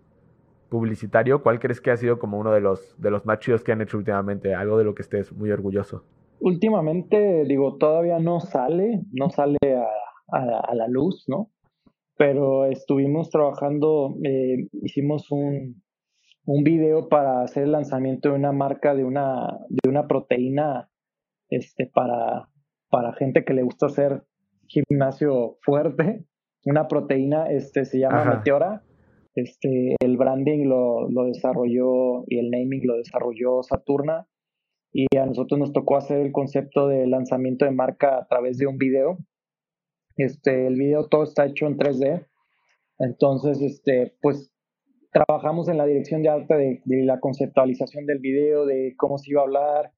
publicitario, 0.70 1.42
¿cuál 1.42 1.60
crees 1.60 1.82
que 1.82 1.92
ha 1.92 1.98
sido 1.98 2.20
como 2.20 2.38
uno 2.38 2.52
de 2.52 2.62
los, 2.62 2.96
de 3.02 3.12
los 3.12 3.26
más 3.26 3.40
chidos 3.40 3.64
que 3.64 3.72
han 3.72 3.82
hecho 3.82 3.98
últimamente? 3.98 4.54
Algo 4.54 4.78
de 4.78 4.84
lo 4.84 4.94
que 4.94 5.02
estés 5.02 5.32
muy 5.34 5.52
orgulloso. 5.52 6.04
Últimamente, 6.40 7.46
digo, 7.46 7.76
todavía 7.76 8.20
no 8.20 8.40
sale, 8.40 9.02
no 9.12 9.30
sale 9.30 9.58
a, 10.32 10.74
la 10.74 10.88
luz, 10.88 11.26
¿no? 11.28 11.52
Pero 12.18 12.66
estuvimos 12.66 13.30
trabajando, 13.30 14.16
eh, 14.24 14.68
hicimos 14.84 15.32
un, 15.32 15.82
un 16.46 16.64
video 16.64 17.10
para 17.10 17.42
hacer 17.44 17.64
el 17.64 17.72
lanzamiento 17.72 18.30
de 18.30 18.36
una 18.36 18.52
marca 18.52 18.96
de 18.96 19.04
una, 19.04 19.58
de 19.70 19.90
una 19.90 20.08
proteína 20.08 20.90
este, 21.50 21.90
para, 21.94 22.50
para 22.90 23.14
gente 23.14 23.44
que 23.44 23.54
le 23.54 23.64
gusta 23.64 23.88
hacer 23.88 24.24
gimnasio 24.68 25.58
fuerte. 25.62 26.26
Una 26.66 26.88
proteína 26.88 27.50
este, 27.50 27.86
se 27.86 28.00
llama 28.00 28.22
Ajá. 28.22 28.38
Meteora. 28.38 28.84
Este, 29.34 29.96
el 30.02 30.18
branding 30.18 30.68
lo, 30.68 31.10
lo 31.10 31.26
desarrolló 31.26 32.24
y 32.28 32.40
el 32.40 32.52
naming 32.52 32.86
lo 32.86 32.98
desarrolló 32.98 33.64
Saturna. 33.64 34.28
Y 34.94 35.06
a 35.18 35.26
nosotros 35.26 35.60
nos 35.60 35.72
tocó 35.72 35.96
hacer 35.96 36.20
el 36.20 36.32
concepto 36.32 36.88
de 36.88 37.08
lanzamiento 37.08 37.66
de 37.66 37.72
marca 37.72 38.18
a 38.18 38.28
través 38.28 38.58
de 38.58 38.68
un 38.68 38.78
video. 38.78 39.18
Este, 40.18 40.68
el 40.68 40.76
video 40.76 41.08
todo 41.08 41.24
está 41.24 41.46
hecho 41.46 41.68
en 41.68 41.78
3D. 41.78 42.26
Entonces, 43.00 43.62
este, 43.62 44.16
pues 44.22 44.52
trabajamos 45.12 45.68
en 45.68 45.78
la 45.78 45.86
dirección 45.86 46.22
de 46.22 46.30
arte 46.30 46.56
de, 46.56 46.82
de, 46.86 47.04
la 47.04 47.20
conceptualización 47.20 48.06
del 48.06 48.20
video, 48.20 48.66
de 48.66 48.94
cómo 48.98 49.18
se 49.18 49.32
iba 49.32 49.42
a 49.42 49.46
hablar. 49.46 49.92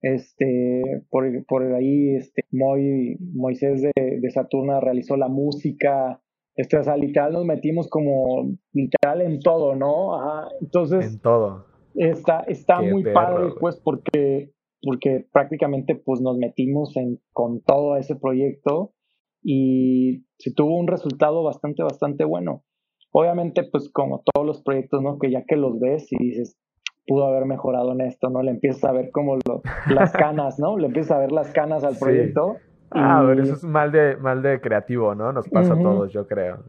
Este, 0.00 1.04
por, 1.10 1.24
por 1.46 1.62
ahí, 1.74 2.16
este, 2.16 2.44
Moy, 2.50 3.16
Moisés 3.20 3.82
de, 3.82 3.92
de, 4.20 4.30
Saturna 4.30 4.80
realizó 4.80 5.16
la 5.16 5.28
música. 5.28 6.20
Este, 6.56 6.76
o 6.76 6.82
sea, 6.82 6.96
literal 6.96 7.32
nos 7.32 7.44
metimos 7.44 7.88
como 7.88 8.58
literal 8.72 9.22
en 9.22 9.38
todo, 9.40 9.76
¿no? 9.76 10.16
Ajá. 10.16 10.48
Entonces, 10.60 11.06
en 11.06 11.20
todo. 11.20 11.66
Está, 11.94 12.40
está 12.40 12.80
muy 12.80 13.04
perro, 13.04 13.14
padre, 13.14 13.44
wey. 13.44 13.54
pues, 13.60 13.76
porque, 13.76 14.52
porque 14.82 15.26
prácticamente 15.32 15.94
pues 15.94 16.20
nos 16.20 16.36
metimos 16.36 16.96
en, 16.96 17.20
con 17.32 17.60
todo 17.62 17.96
ese 17.96 18.16
proyecto 18.16 18.94
y 19.42 20.24
se 20.38 20.52
tuvo 20.52 20.78
un 20.78 20.86
resultado 20.86 21.42
bastante, 21.42 21.82
bastante 21.82 22.24
bueno 22.24 22.64
obviamente, 23.12 23.62
pues 23.70 23.90
como 23.92 24.22
todos 24.32 24.46
los 24.46 24.62
proyectos, 24.62 25.02
¿no? 25.02 25.18
Que 25.18 25.30
ya 25.30 25.44
que 25.46 25.56
los 25.56 25.78
ves 25.78 26.08
y 26.10 26.16
dices, 26.16 26.58
pudo 27.06 27.26
haber 27.26 27.44
mejorado 27.46 27.92
en 27.92 28.00
esto, 28.00 28.30
¿no? 28.30 28.42
Le 28.42 28.50
empiezas 28.50 28.84
a 28.84 28.92
ver 28.92 29.10
como 29.12 29.36
lo, 29.36 29.62
las 29.88 30.12
canas, 30.12 30.58
¿no? 30.58 30.76
Le 30.78 30.88
empiezas 30.88 31.12
a 31.12 31.18
ver 31.20 31.30
las 31.30 31.50
canas 31.52 31.84
al 31.84 31.96
proyecto. 31.98 32.56
Sí. 32.58 32.88
Ah, 32.90 33.22
y... 33.22 33.26
pero 33.28 33.42
eso 33.42 33.54
es 33.54 33.64
mal 33.64 33.92
de, 33.92 34.16
mal 34.16 34.42
de 34.42 34.60
creativo, 34.60 35.14
¿no? 35.14 35.32
Nos 35.32 35.48
pasa 35.48 35.74
uh 35.74 35.76
-huh. 35.76 35.80
a 35.80 35.82
todos, 35.82 36.12
yo 36.12 36.26
creo. 36.26 36.64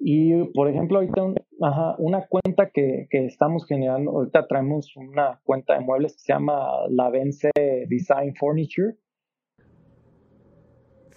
Y, 0.00 0.44
por 0.52 0.68
ejemplo, 0.68 0.98
ahorita 0.98 1.22
un, 1.22 1.34
ajá, 1.62 1.94
una 1.98 2.26
cuenta 2.26 2.68
que, 2.70 3.06
que, 3.08 3.24
estamos 3.24 3.64
generando, 3.66 4.10
ahorita 4.10 4.46
traemos 4.46 4.94
una 4.96 5.40
cuenta 5.44 5.74
de 5.74 5.80
muebles 5.80 6.12
que 6.14 6.18
se 6.18 6.32
llama 6.32 6.58
La 6.90 7.08
Vence 7.08 7.50
Design 7.88 8.34
Furniture. 8.34 8.96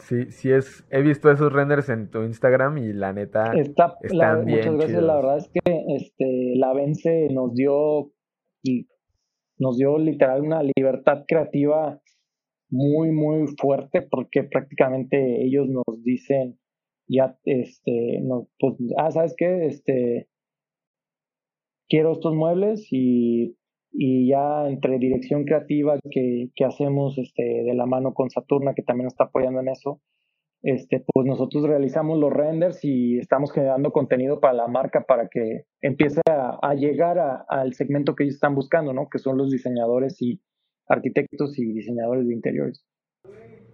Sí, 0.07 0.31
sí 0.31 0.51
es, 0.51 0.85
he 0.89 1.01
visto 1.01 1.29
esos 1.29 1.51
renders 1.51 1.89
en 1.89 2.09
tu 2.09 2.23
Instagram 2.23 2.77
y 2.77 2.93
la 2.93 3.11
neta 3.11 3.51
Está, 3.53 3.97
están 4.01 4.17
la, 4.17 4.35
bien 4.35 4.59
muchas 4.59 4.73
gracias, 4.75 4.89
chidos. 4.91 5.03
la 5.03 5.15
verdad 5.17 5.37
es 5.37 5.49
que 5.49 5.85
este, 5.97 6.53
la 6.55 6.73
Vence 6.73 7.27
nos 7.33 7.53
dio 7.53 8.13
y 8.63 8.87
nos 9.57 9.77
dio 9.77 9.97
literal 9.97 10.43
una 10.43 10.61
libertad 10.63 11.25
creativa 11.27 12.01
muy 12.69 13.11
muy 13.11 13.47
fuerte 13.59 14.01
porque 14.01 14.43
prácticamente 14.43 15.43
ellos 15.43 15.67
nos 15.67 16.01
dicen 16.03 16.57
ya 17.09 17.37
este 17.43 18.21
no 18.21 18.47
pues 18.59 18.75
ah 18.97 19.11
sabes 19.11 19.35
qué 19.37 19.65
este 19.65 20.29
quiero 21.89 22.13
estos 22.13 22.33
muebles 22.33 22.87
y 22.91 23.56
y 23.99 24.29
ya 24.29 24.67
entre 24.69 24.99
dirección 24.99 25.43
creativa 25.43 25.97
que, 26.11 26.49
que 26.55 26.65
hacemos 26.65 27.17
este, 27.17 27.41
de 27.41 27.73
la 27.73 27.87
mano 27.87 28.13
con 28.13 28.29
Saturna, 28.29 28.75
que 28.75 28.83
también 28.83 29.05
nos 29.05 29.13
está 29.13 29.23
apoyando 29.23 29.59
en 29.59 29.69
eso, 29.69 30.01
este, 30.61 31.03
pues 31.11 31.25
nosotros 31.25 31.63
realizamos 31.63 32.19
los 32.19 32.31
renders 32.31 32.83
y 32.83 33.17
estamos 33.17 33.51
generando 33.51 33.91
contenido 33.91 34.39
para 34.39 34.53
la 34.53 34.67
marca 34.67 35.05
para 35.07 35.27
que 35.29 35.63
empiece 35.81 36.21
a, 36.29 36.73
llegar 36.75 37.17
al 37.49 37.73
segmento 37.73 38.13
que 38.13 38.25
ellos 38.25 38.35
están 38.35 38.53
buscando, 38.53 38.93
¿no? 38.93 39.07
Que 39.09 39.17
son 39.17 39.35
los 39.35 39.49
diseñadores 39.49 40.21
y 40.21 40.41
arquitectos 40.87 41.57
y 41.57 41.73
diseñadores 41.73 42.27
de 42.27 42.33
interiores. 42.35 42.85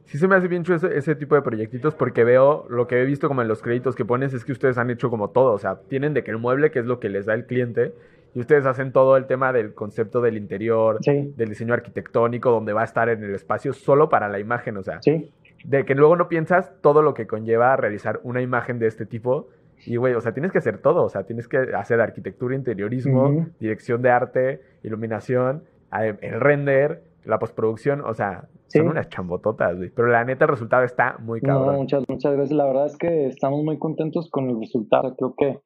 Sí 0.06 0.18
se 0.18 0.28
me 0.28 0.36
hace 0.36 0.48
bien 0.48 0.64
chulo 0.64 0.78
ese, 0.78 1.16
tipo 1.16 1.36
de 1.36 1.42
proyectitos 1.42 1.96
porque 1.96 2.24
veo, 2.24 2.66
lo 2.70 2.88
que 2.88 3.02
he 3.02 3.06
visto 3.06 3.28
como 3.28 3.42
en 3.42 3.50
los 3.50 3.62
créditos 3.62 3.96
que 3.96 4.06
pones 4.06 4.34
es 4.34 4.46
que 4.46 4.54
ustedes 4.54 4.78
han 4.78 4.90
hecho 4.90 5.10
como 5.10 5.32
todo, 5.32 5.52
o 5.52 5.58
sea, 5.58 5.82
tienen 5.90 6.14
de 6.14 6.24
que 6.24 6.32
el 6.32 6.38
mueble, 6.38 6.72
que 6.72 6.80
es 6.80 6.86
lo 6.86 7.00
que 7.00 7.10
les 7.10 7.26
da 7.26 7.34
el 7.34 7.46
cliente, 7.46 7.94
y 8.34 8.40
ustedes 8.40 8.66
hacen 8.66 8.92
todo 8.92 9.18
el 9.18 9.26
tema 9.26 9.54
del 9.54 9.74
concepto 9.74 10.22
del 10.22 10.38
interior, 10.38 11.00
del 11.02 11.50
diseño 11.50 11.74
arquitectónico, 11.74 12.52
donde 12.52 12.74
va 12.74 12.82
a 12.82 12.86
estar 12.86 13.10
en 13.10 13.24
el 13.24 13.36
espacio 13.36 13.74
solo 13.74 14.10
para 14.10 14.28
la 14.28 14.40
imagen, 14.40 14.78
o 14.78 14.84
sea, 14.84 15.02
sí 15.02 15.32
de 15.64 15.86
que 15.86 15.96
luego 15.96 16.16
no 16.16 16.28
piensas 16.28 16.74
todo 16.82 17.02
lo 17.02 17.14
que 17.14 17.26
conlleva 17.26 17.76
realizar 17.76 18.20
una 18.24 18.42
imagen 18.42 18.80
de 18.80 18.88
este 18.88 19.06
tipo. 19.06 19.48
Y, 19.86 19.96
güey, 19.98 20.14
o 20.14 20.22
sea, 20.22 20.34
tienes 20.34 20.52
que 20.52 20.58
hacer 20.58 20.78
todo. 20.80 21.04
O 21.04 21.10
sea, 21.10 21.24
tienes 21.24 21.48
que 21.48 21.58
hacer 21.58 22.00
arquitectura, 22.00 22.56
interiorismo, 22.56 23.48
dirección 23.60 24.02
de 24.02 24.12
arte, 24.12 24.62
iluminación, 24.84 25.64
el 25.92 26.40
render, 26.40 27.04
la 27.26 27.40
postproducción. 27.40 28.02
O 28.02 28.14
sea, 28.14 28.48
son 28.68 28.88
unas 28.88 29.10
chambototas, 29.10 29.78
güey. 29.78 29.90
Pero 29.90 30.08
la 30.08 30.24
neta, 30.24 30.46
el 30.46 30.52
resultado 30.52 30.84
está 30.84 31.18
muy 31.20 31.42
cabrón. 31.42 31.74
No, 31.74 31.80
muchas, 31.82 32.04
muchas 32.08 32.34
gracias. 32.34 32.58
La 32.58 32.66
verdad 32.66 32.86
es 32.88 32.98
que 32.98 33.28
estamos 33.28 33.64
muy 33.64 33.78
contentos 33.78 34.30
con 34.30 34.50
el 34.50 34.60
resultado. 34.60 35.16
Creo 35.16 35.34
que, 35.38 35.60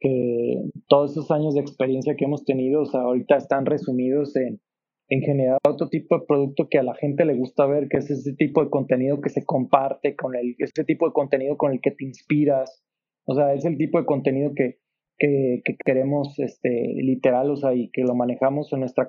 que 0.00 0.62
todos 0.88 1.12
esos 1.12 1.30
años 1.30 1.54
de 1.54 1.60
experiencia 1.60 2.14
que 2.16 2.24
hemos 2.24 2.44
tenido, 2.44 2.82
o 2.82 2.86
sea, 2.86 3.00
ahorita 3.00 3.36
están 3.36 3.66
resumidos 3.66 4.36
en 4.36 4.60
en 5.08 5.22
generar 5.22 5.58
otro 5.66 5.88
tipo 5.88 6.18
de 6.18 6.26
producto 6.26 6.68
que 6.70 6.78
a 6.78 6.82
la 6.82 6.94
gente 6.94 7.24
le 7.24 7.34
gusta 7.34 7.66
ver, 7.66 7.88
que 7.88 7.98
es 7.98 8.10
ese 8.10 8.34
tipo 8.34 8.62
de 8.62 8.70
contenido 8.70 9.20
que 9.20 9.30
se 9.30 9.44
comparte, 9.44 10.14
con 10.16 10.36
el, 10.36 10.54
ese 10.58 10.84
tipo 10.84 11.06
de 11.06 11.12
contenido 11.12 11.56
con 11.56 11.72
el 11.72 11.80
que 11.80 11.92
te 11.92 12.04
inspiras. 12.04 12.84
O 13.24 13.34
sea, 13.34 13.54
es 13.54 13.64
el 13.64 13.78
tipo 13.78 13.98
de 13.98 14.04
contenido 14.04 14.52
que, 14.54 14.78
que, 15.18 15.62
queremos 15.84 16.38
este, 16.38 16.92
literal, 16.96 17.50
o 17.50 17.56
sea, 17.56 17.74
y 17.74 17.90
que 17.90 18.02
lo 18.02 18.14
manejamos 18.14 18.72
en 18.72 18.80
nuestra, 18.80 19.08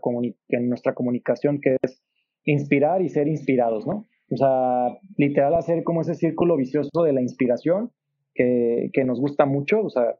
en 0.49 0.69
nuestra 0.69 0.93
comunicación, 0.93 1.59
que 1.61 1.75
es 1.81 2.01
inspirar 2.45 3.01
y 3.01 3.09
ser 3.09 3.27
inspirados, 3.27 3.85
¿no? 3.85 4.07
O 4.31 4.37
sea, 4.37 4.97
literal 5.17 5.53
hacer 5.55 5.83
como 5.83 6.01
ese 6.01 6.15
círculo 6.15 6.55
vicioso 6.55 7.03
de 7.03 7.13
la 7.13 7.21
inspiración 7.21 7.91
que, 8.33 8.89
que 8.93 9.03
nos 9.03 9.19
gusta 9.19 9.45
mucho, 9.45 9.81
o 9.81 9.89
sea, 9.89 10.15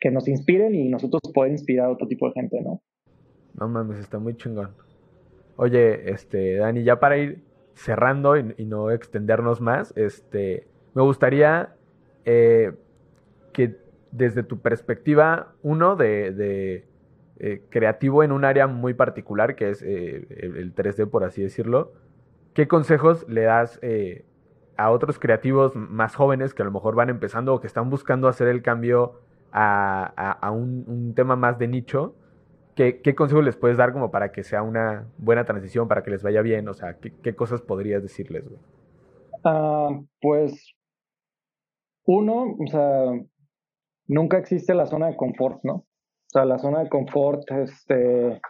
que 0.00 0.10
nos 0.10 0.28
inspiren 0.28 0.74
y 0.74 0.88
nosotros 0.88 1.20
poder 1.32 1.52
inspirar 1.52 1.86
a 1.86 1.90
otro 1.90 2.06
tipo 2.06 2.26
de 2.28 2.32
gente, 2.32 2.60
¿no? 2.60 2.80
No 3.58 3.68
mames, 3.68 3.98
está 3.98 4.18
muy 4.18 4.36
chingón. 4.36 4.70
Oye, 5.56 6.10
este, 6.10 6.56
Dani, 6.56 6.84
ya 6.84 7.00
para 7.00 7.18
ir 7.18 7.42
cerrando 7.74 8.36
y, 8.36 8.64
no 8.64 8.90
extendernos 8.90 9.60
más, 9.60 9.92
este, 9.96 10.66
me 10.94 11.02
gustaría 11.02 11.74
eh, 12.24 12.72
que 13.52 13.76
desde 14.12 14.42
tu 14.42 14.60
perspectiva, 14.60 15.54
uno 15.62 15.96
de, 15.96 16.84
eh, 17.38 17.62
creativo 17.68 18.22
en 18.22 18.32
un 18.32 18.44
área 18.44 18.66
muy 18.66 18.94
particular, 18.94 19.56
que 19.56 19.70
es 19.70 19.82
eh, 19.82 20.26
el 20.30 20.74
3D, 20.74 21.08
por 21.10 21.24
así 21.24 21.42
decirlo, 21.42 21.92
¿qué 22.54 22.68
consejos 22.68 23.28
le 23.28 23.42
das 23.42 23.80
a 24.76 24.90
otros 24.90 25.18
creativos 25.18 25.74
más 25.74 26.14
jóvenes 26.14 26.54
que 26.54 26.62
a 26.62 26.64
lo 26.64 26.70
mejor 26.70 26.94
van 26.94 27.10
empezando 27.10 27.54
o 27.54 27.60
que 27.60 27.66
están 27.66 27.90
buscando 27.90 28.28
hacer 28.28 28.46
el 28.46 28.62
cambio 28.62 29.20
a, 29.52 30.50
un, 30.52 31.14
tema 31.14 31.36
más 31.36 31.58
de 31.58 31.68
nicho? 31.68 32.14
¿Qué, 32.74 33.00
¿Qué 33.00 33.14
consejo 33.14 33.42
les 33.42 33.56
puedes 33.56 33.76
dar 33.76 33.92
como 33.92 34.10
para 34.10 34.30
que 34.30 34.44
sea 34.44 34.62
una 34.62 35.08
buena 35.18 35.44
transición, 35.44 35.88
para 35.88 36.02
que 36.02 36.10
les 36.10 36.22
vaya 36.22 36.42
bien? 36.42 36.68
O 36.68 36.74
sea, 36.74 36.98
¿qué, 36.98 37.34
cosas 37.34 37.60
podrías 37.60 38.02
decirles, 38.02 38.48
güey? 38.48 38.60
Ah, 39.44 39.88
pues, 40.20 40.74
uno, 42.04 42.56
o 42.58 42.66
sea, 42.68 43.12
nunca 44.06 44.38
existe 44.38 44.74
la 44.74 44.86
zona 44.86 45.08
de 45.08 45.16
confort, 45.16 45.60
¿no? 45.64 45.74
O 45.74 46.30
sea, 46.30 46.44
la 46.44 46.58
zona 46.58 46.82
de 46.82 46.88
confort, 46.88 47.50
este, 47.50 48.40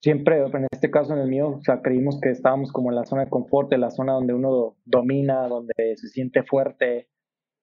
siempre, 0.00 0.44
en 0.44 0.66
este 0.70 0.90
caso 0.90 1.12
en 1.12 1.20
el 1.20 1.28
mío, 1.28 1.56
o 1.58 1.62
sea, 1.62 1.80
creímos 1.82 2.20
que 2.20 2.30
estábamos 2.30 2.72
como 2.72 2.90
en 2.90 2.96
la 2.96 3.04
zona 3.04 3.24
de 3.24 3.30
confort, 3.30 3.72
en 3.72 3.80
la 3.80 3.90
zona 3.90 4.12
donde 4.12 4.34
uno 4.34 4.76
domina, 4.84 5.48
donde 5.48 5.74
se 5.96 6.08
siente 6.08 6.42
fuerte. 6.42 7.08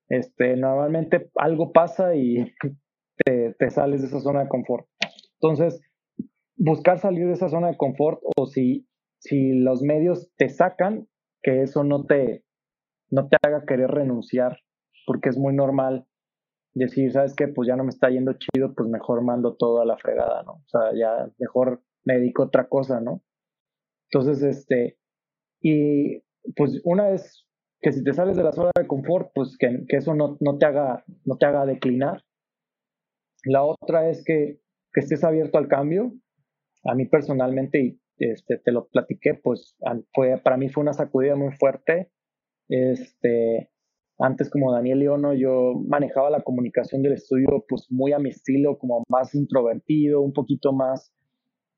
Este, 0.10 0.56
normalmente 0.56 1.30
algo 1.36 1.72
pasa 1.72 2.16
y 2.16 2.54
te, 3.26 3.70
sales 3.70 4.02
de 4.02 4.08
esa 4.08 4.20
zona 4.20 4.44
de 4.44 4.50
confort. 4.50 4.88
Entonces, 5.42 5.82
buscar 6.56 7.00
salir 7.00 7.28
de 7.28 7.34
esa 7.34 7.50
zona 7.50 7.68
de 7.68 7.78
confort 7.78 8.22
o 8.38 8.46
si, 8.46 8.88
si 9.20 9.54
los 9.54 9.82
medios 9.82 10.32
te 10.38 10.50
sacan, 10.50 11.08
que 11.42 11.64
eso 11.64 11.84
no 11.84 12.06
te, 12.06 12.44
no 13.10 13.28
te 13.28 13.38
haga 13.46 13.66
querer 13.66 13.92
renunciar, 13.92 14.60
porque 15.06 15.30
es 15.30 15.38
muy 15.38 15.54
normal 15.54 16.08
decir, 16.74 17.12
¿sabes 17.12 17.36
qué? 17.36 17.48
Pues 17.48 17.68
ya 17.68 17.76
no 17.76 17.84
me 17.84 17.90
está 17.90 18.10
yendo 18.10 18.34
chido, 18.34 18.74
pues 18.76 18.90
mejor 18.90 19.24
mando 19.24 19.56
todo 19.56 19.82
a 19.82 19.86
la 19.86 19.98
fregada, 19.98 20.44
¿no? 20.44 20.54
O 20.54 20.68
sea, 20.68 20.92
ya 20.94 21.30
mejor 21.38 21.82
me 22.04 22.16
dedico 22.16 22.44
a 22.44 22.48
otra 22.48 22.68
cosa, 22.68 23.00
¿no? 23.00 23.22
Entonces, 24.12 24.44
este, 24.44 24.98
y 25.62 26.22
pues 26.56 26.82
una 26.84 27.10
vez 27.10 27.45
que 27.82 27.92
si 27.92 28.04
te 28.04 28.14
sales 28.14 28.36
de 28.36 28.44
la 28.44 28.52
zona 28.52 28.72
de 28.76 28.88
confort, 28.88 29.30
pues 29.34 29.58
que, 29.58 29.86
que 29.88 29.98
eso 29.98 30.16
no, 30.16 30.38
no, 30.40 30.58
te 30.58 30.66
haga, 30.66 31.04
no 31.24 31.38
te 31.38 31.46
haga 31.46 31.66
declinar, 31.66 32.24
la 33.46 33.64
otra 33.64 34.10
es 34.10 34.24
que, 34.24 34.60
estés 34.94 35.24
abierto 35.24 35.58
al 35.58 35.68
cambio. 35.68 36.14
A 36.86 36.96
mí 36.96 37.06
personalmente, 37.06 37.82
y 37.82 38.00
este, 38.18 38.58
te 38.58 38.72
lo 38.72 38.88
platiqué, 38.88 39.34
pues 39.34 39.76
fue, 40.14 40.38
para 40.38 40.58
mí 40.58 40.70
fue 40.70 40.84
una 40.84 40.94
sacudida 40.94 41.36
muy 41.36 41.52
fuerte. 41.52 42.12
Este, 42.70 43.70
antes 44.18 44.50
como 44.50 44.72
Daniel 44.72 45.00
Leono, 45.00 45.34
yo 45.34 45.74
manejaba 45.88 46.30
la 46.30 46.44
comunicación 46.44 47.02
del 47.02 47.14
estudio 47.14 47.66
pues 47.68 47.88
muy 47.90 48.14
a 48.14 48.20
mi 48.20 48.30
estilo, 48.30 48.78
como 48.78 49.04
más 49.10 49.36
introvertido, 49.36 50.22
un 50.22 50.32
poquito 50.32 50.72
más, 50.72 51.14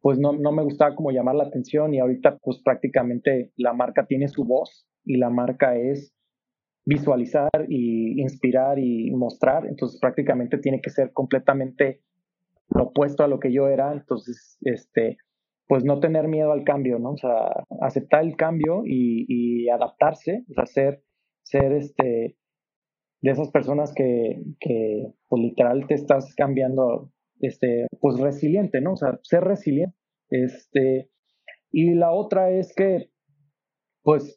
pues 0.01 0.19
no, 0.19 0.33
no 0.33 0.51
me 0.51 0.63
gustaba 0.63 0.95
como 0.95 1.11
llamar 1.11 1.35
la 1.35 1.45
atención 1.45 1.93
y 1.93 1.99
ahorita 1.99 2.37
pues 2.37 2.61
prácticamente 2.63 3.51
la 3.57 3.73
marca 3.73 4.05
tiene 4.05 4.27
su 4.27 4.45
voz 4.45 4.87
y 5.07 5.17
la 5.17 5.29
marca 5.29 5.75
es 5.75 6.13
visualizar 6.85 7.49
y 7.67 8.21
inspirar 8.21 8.79
y 8.79 9.11
mostrar, 9.11 9.65
entonces 9.65 9.99
prácticamente 9.99 10.57
tiene 10.57 10.79
que 10.81 10.89
ser 10.89 11.11
completamente 11.11 12.01
opuesto 12.69 13.23
a 13.23 13.27
lo 13.27 13.39
que 13.39 13.51
yo 13.51 13.67
era, 13.67 13.91
entonces, 13.91 14.57
este, 14.61 15.17
pues 15.67 15.83
no 15.83 15.99
tener 15.99 16.27
miedo 16.27 16.51
al 16.51 16.63
cambio, 16.63 16.97
¿no? 16.99 17.11
O 17.11 17.17
sea, 17.17 17.65
aceptar 17.81 18.23
el 18.23 18.35
cambio 18.37 18.83
y, 18.85 19.67
adaptarse, 19.69 20.45
o 20.49 20.53
sea, 20.53 20.65
ser, 20.65 21.03
ser 21.43 21.73
este, 21.73 22.37
de 23.21 23.31
esas 23.31 23.51
personas 23.51 23.93
que, 23.93 24.41
que, 24.59 25.07
pues 25.27 25.41
literal 25.41 25.87
te 25.87 25.95
estás 25.95 26.33
cambiando, 26.35 27.11
este, 27.41 27.87
pues 27.99 28.17
resiliente, 28.19 28.79
¿no? 28.79 28.93
O 28.93 28.97
sea, 28.97 29.19
ser 29.23 29.43
resiliente, 29.43 29.95
este, 30.29 31.09
y 31.71 31.95
la 31.95 32.11
otra 32.11 32.49
es 32.49 32.73
que, 32.73 33.09
pues, 34.03 34.36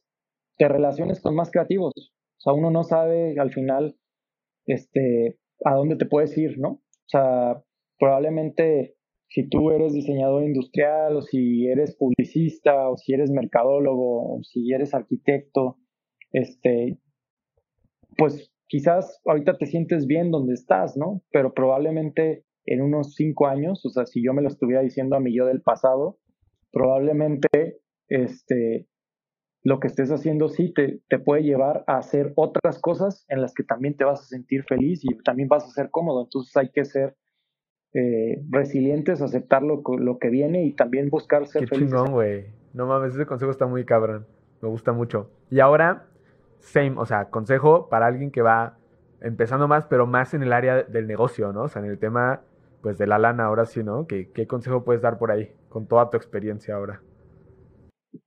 te 0.61 0.69
relaciones 0.69 1.23
con 1.23 1.35
más 1.35 1.51
creativos, 1.51 1.95
o 1.97 2.41
sea, 2.43 2.53
uno 2.53 2.71
no 2.71 2.85
sabe 2.85 3.41
al 3.41 3.51
final 3.51 3.97
este, 4.67 5.39
a 5.65 5.75
dónde 5.75 5.97
te 5.97 6.05
puedes 6.05 6.37
ir, 6.37 6.59
¿no? 6.59 6.69
O 6.69 7.07
sea, 7.07 7.65
probablemente 7.99 8.95
si 9.29 9.49
tú 9.49 9.71
eres 9.71 9.95
diseñador 9.95 10.45
industrial 10.45 11.17
o 11.17 11.23
si 11.23 11.67
eres 11.67 11.97
publicista 11.97 12.91
o 12.91 12.99
si 12.99 13.15
eres 13.15 13.31
mercadólogo 13.31 14.35
o 14.35 14.43
si 14.43 14.71
eres 14.71 14.93
arquitecto, 14.93 15.79
este, 16.31 16.99
pues 18.19 18.53
quizás 18.67 19.19
ahorita 19.25 19.57
te 19.57 19.65
sientes 19.65 20.07
bien 20.07 20.31
donde 20.31 20.53
estás, 20.53 20.95
¿no? 20.95 21.23
Pero 21.31 21.55
probablemente 21.55 22.45
en 22.67 22.83
unos 22.83 23.15
cinco 23.15 23.47
años, 23.47 23.87
o 23.87 23.89
sea, 23.89 24.05
si 24.05 24.23
yo 24.23 24.35
me 24.35 24.43
lo 24.43 24.49
estuviera 24.49 24.83
diciendo 24.83 25.17
a 25.17 25.21
mi 25.21 25.35
yo 25.35 25.47
del 25.47 25.63
pasado, 25.63 26.19
probablemente 26.71 27.81
este, 28.09 28.90
lo 29.63 29.79
que 29.79 29.89
estés 29.89 30.11
haciendo 30.11 30.49
sí 30.49 30.73
te, 30.73 31.01
te, 31.09 31.19
puede 31.19 31.43
llevar 31.43 31.85
a 31.87 31.99
hacer 31.99 32.33
otras 32.37 32.79
cosas 32.81 33.25
en 33.29 33.43
las 33.43 33.53
que 33.53 33.63
también 33.63 33.95
te 33.97 34.05
vas 34.05 34.21
a 34.21 34.25
sentir 34.25 34.65
feliz 34.65 35.01
y 35.05 35.17
también 35.19 35.49
vas 35.49 35.65
a 35.65 35.71
ser 35.71 35.91
cómodo. 35.91 36.23
Entonces 36.25 36.57
hay 36.57 36.71
que 36.71 36.85
ser 36.85 37.17
eh, 37.93 38.43
resilientes, 38.49 39.21
aceptar 39.21 39.63
lo, 39.63 39.83
lo, 39.99 40.19
que 40.19 40.31
viene 40.31 40.65
y 40.65 40.73
también 40.73 41.11
buscar 41.11 41.47
ser 41.47 41.69
Qué 41.69 41.77
chingón, 41.77 42.13
güey. 42.13 42.47
No 42.73 42.87
mames, 42.87 43.15
ese 43.15 43.27
consejo 43.27 43.51
está 43.51 43.67
muy 43.67 43.85
cabrón. 43.85 44.27
Me 44.63 44.69
gusta 44.69 44.93
mucho. 44.93 45.31
Y 45.51 45.61
ahora, 45.61 46.07
same, 46.61 46.95
o 46.97 47.05
sea, 47.05 47.27
consejo 47.31 47.89
para 47.89 48.07
alguien 48.07 48.31
que 48.31 48.43
va 48.43 48.79
empezando 49.21 49.69
más, 49.69 49.87
pero 49.87 50.07
más 50.07 50.33
en 50.33 50.43
el 50.43 50.53
área 50.53 50.85
del 50.85 51.07
negocio, 51.07 51.53
¿no? 51.53 51.65
O 51.65 51.69
sea, 51.69 51.83
en 51.83 51.91
el 51.91 51.99
tema, 51.99 52.41
pues, 52.81 52.97
de 52.97 53.07
la 53.07 53.19
lana, 53.19 53.45
ahora 53.45 53.67
sí, 53.67 53.83
¿no? 53.83 54.07
¿Qué, 54.07 54.31
qué 54.33 54.47
consejo 54.47 54.85
puedes 54.85 55.03
dar 55.03 55.19
por 55.19 55.31
ahí, 55.31 55.53
con 55.69 55.87
toda 55.87 56.09
tu 56.09 56.17
experiencia 56.17 56.77
ahora? 56.77 57.03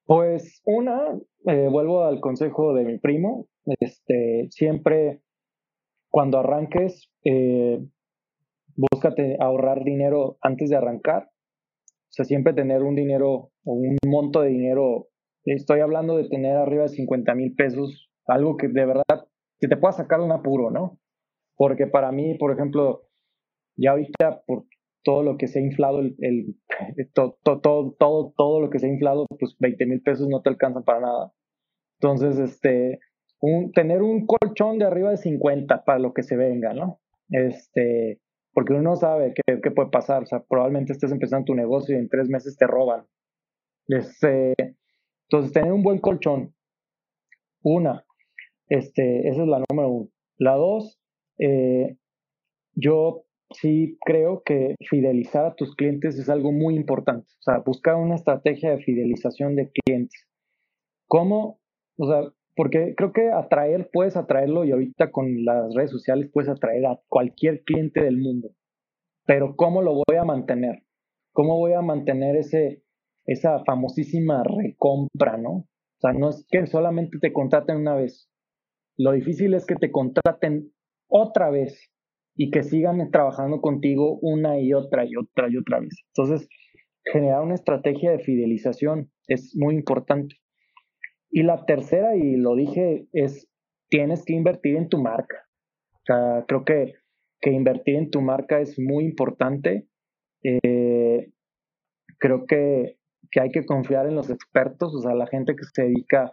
Pues 0.05 0.61
una, 0.65 1.19
eh, 1.47 1.67
vuelvo 1.69 2.03
al 2.05 2.19
consejo 2.19 2.73
de 2.73 2.85
mi 2.85 2.97
primo, 2.99 3.47
este, 3.79 4.47
siempre 4.49 5.21
cuando 6.09 6.39
arranques, 6.39 7.09
eh, 7.25 7.79
búscate 8.75 9.37
ahorrar 9.39 9.83
dinero 9.83 10.37
antes 10.41 10.69
de 10.69 10.77
arrancar, 10.77 11.29
sea, 12.13 12.25
siempre 12.25 12.53
tener 12.53 12.83
un 12.83 12.95
dinero 12.95 13.51
o 13.65 13.73
un 13.73 13.97
monto 14.05 14.41
de 14.41 14.49
dinero, 14.49 15.07
estoy 15.45 15.79
hablando 15.79 16.15
de 16.17 16.29
tener 16.29 16.55
arriba 16.55 16.83
de 16.83 16.89
50 16.89 17.33
mil 17.33 17.55
pesos, 17.55 18.09
algo 18.27 18.55
que 18.55 18.67
de 18.67 18.85
verdad, 18.85 19.27
que 19.59 19.67
te 19.67 19.77
pueda 19.77 19.93
sacar 19.93 20.21
un 20.21 20.31
apuro, 20.31 20.69
¿no? 20.69 20.99
Porque 21.55 21.87
para 21.87 22.11
mí, 22.11 22.35
por 22.37 22.51
ejemplo, 22.51 23.07
ya 23.75 23.91
ahorita 23.91 24.43
por 24.45 24.65
todo 25.03 25.23
lo 25.23 25.37
que 25.37 25.47
se 25.47 25.59
ha 25.59 25.61
inflado, 25.61 25.99
el, 25.99 26.15
el 26.19 26.55
todo, 27.13 27.37
todo, 27.43 27.95
todo, 27.97 28.33
todo 28.35 28.61
lo 28.61 28.69
que 28.69 28.79
se 28.79 28.87
ha 28.87 28.89
inflado, 28.89 29.25
pues 29.39 29.55
20 29.59 29.85
mil 29.85 30.01
pesos 30.01 30.27
no 30.27 30.41
te 30.41 30.49
alcanzan 30.49 30.83
para 30.83 31.01
nada. 31.01 31.33
Entonces, 31.99 32.37
este, 32.39 32.99
tener 33.73 34.01
un 34.01 34.25
colchón 34.25 34.79
de 34.79 34.85
arriba 34.85 35.11
de 35.11 35.17
50 35.17 35.83
para 35.83 35.99
lo 35.99 36.13
que 36.13 36.23
se 36.23 36.35
venga, 36.35 36.73
¿no? 36.73 37.01
Este, 37.29 38.21
porque 38.53 38.73
uno 38.73 38.81
no 38.81 38.95
sabe 38.95 39.33
qué, 39.33 39.59
qué, 39.61 39.71
puede 39.71 39.89
pasar, 39.89 40.23
o 40.23 40.25
sea, 40.25 40.43
probablemente 40.43 40.93
estés 40.93 41.11
empezando 41.11 41.45
tu 41.45 41.55
negocio 41.55 41.95
y 41.95 41.99
en 41.99 42.09
tres 42.09 42.29
meses 42.29 42.57
te 42.57 42.67
roban. 42.67 43.05
Este, 43.87 44.53
entonces, 45.27 45.51
tener 45.51 45.71
un 45.71 45.83
buen 45.83 45.99
colchón, 45.99 46.53
una, 47.61 48.05
este, 48.69 49.27
esa 49.27 49.41
es 49.41 49.47
la 49.47 49.63
número 49.69 49.89
uno. 49.89 50.09
La 50.37 50.55
dos, 50.55 50.99
eh, 51.39 51.97
yo 52.75 53.25
sí 53.53 53.97
creo 54.05 54.43
que 54.43 54.75
fidelizar 54.89 55.45
a 55.45 55.55
tus 55.55 55.75
clientes 55.75 56.17
es 56.17 56.29
algo 56.29 56.51
muy 56.51 56.75
importante, 56.75 57.27
o 57.39 57.41
sea, 57.41 57.59
buscar 57.59 57.95
una 57.95 58.15
estrategia 58.15 58.71
de 58.71 58.83
fidelización 58.83 59.55
de 59.55 59.71
clientes. 59.71 60.27
¿Cómo? 61.07 61.59
O 61.97 62.07
sea, 62.07 62.33
porque 62.55 62.93
creo 62.95 63.13
que 63.13 63.31
atraer, 63.31 63.89
puedes 63.91 64.15
atraerlo 64.15 64.63
y 64.65 64.71
ahorita 64.71 65.11
con 65.11 65.43
las 65.45 65.73
redes 65.73 65.91
sociales 65.91 66.29
puedes 66.31 66.49
atraer 66.49 66.85
a 66.85 66.99
cualquier 67.07 67.63
cliente 67.63 68.03
del 68.03 68.17
mundo. 68.17 68.49
Pero 69.25 69.55
¿cómo 69.55 69.81
lo 69.81 69.93
voy 69.93 70.17
a 70.17 70.23
mantener? 70.23 70.83
¿Cómo 71.31 71.57
voy 71.57 71.73
a 71.73 71.81
mantener 71.81 72.35
ese, 72.35 72.83
esa 73.25 73.63
famosísima 73.63 74.43
recompra, 74.43 75.37
no? 75.37 75.51
O 75.51 75.99
sea, 75.99 76.13
no 76.13 76.29
es 76.29 76.45
que 76.49 76.67
solamente 76.67 77.17
te 77.19 77.33
contraten 77.33 77.77
una 77.77 77.95
vez. 77.95 78.29
Lo 78.97 79.13
difícil 79.13 79.53
es 79.53 79.65
que 79.65 79.75
te 79.75 79.91
contraten 79.91 80.71
otra 81.07 81.49
vez 81.49 81.92
y 82.35 82.51
que 82.51 82.63
sigan 82.63 83.11
trabajando 83.11 83.61
contigo 83.61 84.17
una 84.21 84.59
y 84.59 84.73
otra 84.73 85.05
y 85.05 85.15
otra 85.15 85.49
y 85.49 85.57
otra 85.57 85.79
vez. 85.79 85.95
Entonces, 86.15 86.47
generar 87.05 87.41
una 87.41 87.55
estrategia 87.55 88.11
de 88.11 88.19
fidelización 88.19 89.11
es 89.27 89.55
muy 89.55 89.75
importante. 89.75 90.37
Y 91.29 91.43
la 91.43 91.65
tercera, 91.65 92.15
y 92.15 92.35
lo 92.35 92.55
dije, 92.55 93.07
es 93.13 93.49
tienes 93.89 94.25
que 94.25 94.33
invertir 94.33 94.75
en 94.75 94.89
tu 94.89 94.97
marca. 94.97 95.47
Creo 96.47 96.65
que, 96.65 96.95
que 97.39 97.51
invertir 97.51 97.95
en 97.95 98.09
tu 98.09 98.21
marca 98.21 98.59
es 98.59 98.79
muy 98.79 99.05
importante. 99.05 99.87
Eh, 100.43 101.31
creo 102.17 102.45
que, 102.45 102.97
que, 103.31 103.39
hay 103.39 103.51
que 103.51 103.65
confiar 103.65 104.07
en 104.07 104.15
los 104.15 104.29
expertos, 104.29 104.95
o 104.95 104.99
sea, 104.99 105.13
la 105.13 105.27
gente 105.27 105.55
que 105.55 105.63
se 105.73 105.83
dedica 105.83 106.31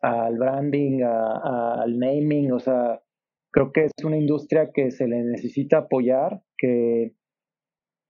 al 0.00 0.38
branding, 0.38 1.02
al 1.02 1.98
naming, 1.98 2.52
o 2.52 2.60
sea, 2.60 3.02
creo 3.50 3.72
que 3.72 3.84
es 3.86 4.04
una 4.04 4.16
industria 4.16 4.70
que 4.72 4.90
se 4.90 5.06
le 5.06 5.22
necesita 5.22 5.78
apoyar, 5.78 6.42
que, 6.58 7.14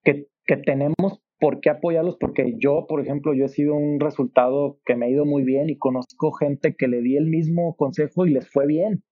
que, 0.05 0.29
que 0.47 0.57
tenemos 0.57 1.23
¿por 1.41 1.61
qué 1.61 1.71
apoyarlos? 1.71 2.17
Porque 2.21 2.55
yo, 2.59 2.87
por 2.87 3.01
ejemplo, 3.01 3.35
yo 3.35 3.47
he 3.47 3.49
sido 3.49 3.75
un 3.75 3.99
resultado 3.99 4.79
que 4.85 4.95
me 4.95 5.07
ha 5.07 5.11
ido 5.11 5.25
muy 5.25 5.43
bien 5.43 5.71
y 5.71 5.79
conozco 5.79 6.31
gente 6.33 6.77
que 6.77 6.87
le 6.87 7.01
di 7.01 7.17
el 7.17 7.27
mismo 7.27 7.75
consejo 7.77 8.27
y 8.27 8.31
les 8.31 8.49
fue 8.49 8.67
bien. 8.67 9.03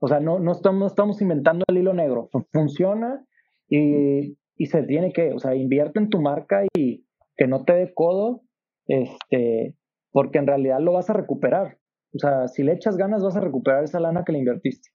O 0.00 0.06
sea, 0.06 0.20
no, 0.20 0.38
no, 0.38 0.52
estamos, 0.52 0.92
estamos 0.92 1.20
inventando 1.22 1.64
el 1.68 1.78
hilo 1.78 1.94
negro. 1.94 2.28
Funciona 2.52 3.24
y, 3.68 4.36
y, 4.56 4.66
se 4.66 4.82
tiene 4.84 5.12
que, 5.12 5.32
o 5.32 5.38
sea, 5.38 5.56
invierte 5.56 5.98
en 5.98 6.10
tu 6.10 6.20
marca 6.20 6.64
y 6.76 7.06
que 7.36 7.46
no 7.48 7.64
te 7.64 7.72
dé 7.72 7.92
codo, 7.94 8.42
este, 8.86 9.74
porque 10.12 10.38
en 10.38 10.46
realidad 10.46 10.80
lo 10.80 10.92
vas 10.92 11.10
a 11.10 11.14
recuperar. 11.14 11.78
O 12.14 12.18
sea, 12.18 12.48
si 12.48 12.62
le 12.62 12.72
echas 12.72 12.96
ganas, 12.96 13.24
vas 13.24 13.36
a 13.36 13.40
recuperar 13.40 13.82
esa 13.82 13.98
lana 13.98 14.24
que 14.24 14.32
le 14.32 14.38
invertiste. 14.38 14.90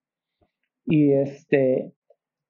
Y 0.86 1.14
este, 1.14 1.94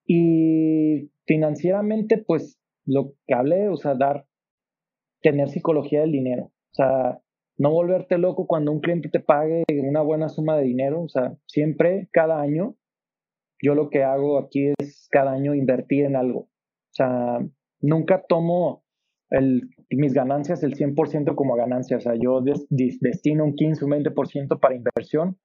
y 0.06 1.12
financieramente, 1.26 2.18
pues 2.18 2.60
lo 2.86 3.14
que 3.28 3.34
hablé, 3.34 3.70
o 3.70 3.78
sea, 3.78 3.96
dar 3.96 4.26
tener 5.22 5.50
psicología 5.50 6.02
del 6.02 6.12
dinero. 6.12 6.46
O 6.46 6.74
sea, 6.74 7.20
no 7.58 7.72
volverte 7.72 8.18
loco 8.18 8.48
cuando 8.48 8.72
un 8.72 8.82
cliente 8.82 9.10
te 9.10 9.20
pague 9.20 9.64
una 9.70 10.02
buena 10.02 10.30
suma 10.30 10.58
de 10.58 10.64
dinero. 10.64 11.02
O 11.02 11.10
sea, 11.10 11.36
siempre, 11.48 12.10
cada 12.12 12.42
año, 12.42 12.76
yo 13.62 13.76
lo 13.76 13.90
que 13.90 14.04
hago 14.04 14.38
aquí 14.38 14.74
es 14.80 15.08
cada 15.12 15.32
año 15.32 15.56
invertir 15.56 16.06
en 16.06 16.16
algo. 16.16 16.40
O 16.42 16.96
sea, 16.96 17.40
nunca 17.80 18.24
tomo 18.28 18.84
el, 19.30 19.70
mis 19.90 20.14
ganancias 20.14 20.64
el 20.64 20.76
100% 20.76 21.36
como 21.36 21.56
ganancias. 21.56 22.06
O 22.06 22.10
sea, 22.10 22.20
yo 22.20 22.42
destino 22.70 23.46
un 23.46 23.56
15, 23.56 23.86
un 23.86 23.92
20% 23.92 24.60
para 24.60 24.76
inversión. 24.76 25.38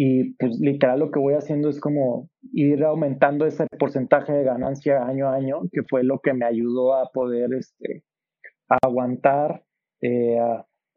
Y 0.00 0.34
pues 0.34 0.60
literal 0.60 1.00
lo 1.00 1.10
que 1.10 1.18
voy 1.18 1.34
haciendo 1.34 1.68
es 1.68 1.80
como 1.80 2.30
ir 2.52 2.84
aumentando 2.84 3.46
ese 3.46 3.66
porcentaje 3.80 4.32
de 4.32 4.44
ganancia 4.44 5.04
año 5.04 5.26
a 5.26 5.34
año, 5.34 5.62
que 5.72 5.82
fue 5.82 6.04
lo 6.04 6.20
que 6.20 6.34
me 6.34 6.46
ayudó 6.46 6.94
a 6.94 7.10
poder 7.12 7.52
este, 7.52 8.04
aguantar, 8.68 9.64
eh, 10.00 10.38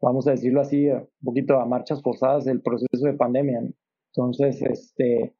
vamos 0.00 0.28
a 0.28 0.30
decirlo 0.30 0.60
así, 0.60 0.88
un 0.88 1.08
poquito 1.20 1.58
a 1.58 1.66
marchas 1.66 2.00
forzadas 2.00 2.44
del 2.44 2.62
proceso 2.62 3.06
de 3.06 3.14
pandemia. 3.14 3.62
Entonces, 4.14 4.62
este, 4.62 5.34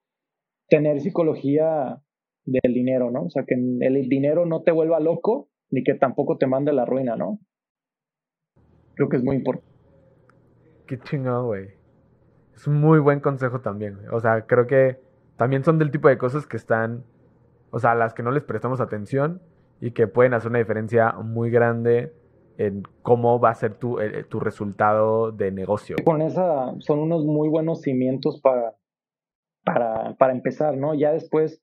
tener 0.68 1.00
psicología 1.00 2.02
del 2.44 2.74
dinero, 2.74 3.12
¿no? 3.12 3.26
O 3.26 3.30
sea, 3.30 3.44
que 3.46 3.54
el 3.54 4.08
dinero 4.08 4.44
no 4.44 4.64
te 4.64 4.72
vuelva 4.72 4.98
loco 4.98 5.50
ni 5.70 5.84
que 5.84 5.94
tampoco 5.94 6.36
te 6.36 6.48
mande 6.48 6.72
la 6.72 6.84
ruina, 6.84 7.14
¿no? 7.14 7.38
Creo 8.96 9.08
que 9.08 9.18
es 9.18 9.22
muy 9.22 9.36
importante. 9.36 9.72
Qué 10.88 10.98
chingón, 10.98 11.46
güey. 11.46 11.81
Es 12.54 12.66
un 12.66 12.80
muy 12.80 12.98
buen 12.98 13.20
consejo 13.20 13.60
también. 13.60 13.98
O 14.10 14.20
sea, 14.20 14.46
creo 14.46 14.66
que 14.66 14.98
también 15.36 15.64
son 15.64 15.78
del 15.78 15.90
tipo 15.90 16.08
de 16.08 16.18
cosas 16.18 16.46
que 16.46 16.56
están, 16.56 17.04
o 17.70 17.78
sea, 17.78 17.92
a 17.92 17.94
las 17.94 18.14
que 18.14 18.22
no 18.22 18.30
les 18.30 18.44
prestamos 18.44 18.80
atención 18.80 19.40
y 19.80 19.92
que 19.92 20.06
pueden 20.06 20.34
hacer 20.34 20.50
una 20.50 20.60
diferencia 20.60 21.12
muy 21.12 21.50
grande 21.50 22.12
en 22.58 22.82
cómo 23.02 23.40
va 23.40 23.50
a 23.50 23.54
ser 23.54 23.74
tu, 23.74 23.98
eh, 23.98 24.24
tu 24.24 24.38
resultado 24.40 25.32
de 25.32 25.50
negocio. 25.50 25.96
Con 26.04 26.22
esa 26.22 26.72
son 26.78 27.00
unos 27.00 27.24
muy 27.24 27.48
buenos 27.48 27.80
cimientos 27.80 28.40
para, 28.40 28.76
para, 29.64 30.14
para 30.16 30.32
empezar, 30.32 30.76
¿no? 30.76 30.94
Ya 30.94 31.12
después, 31.12 31.60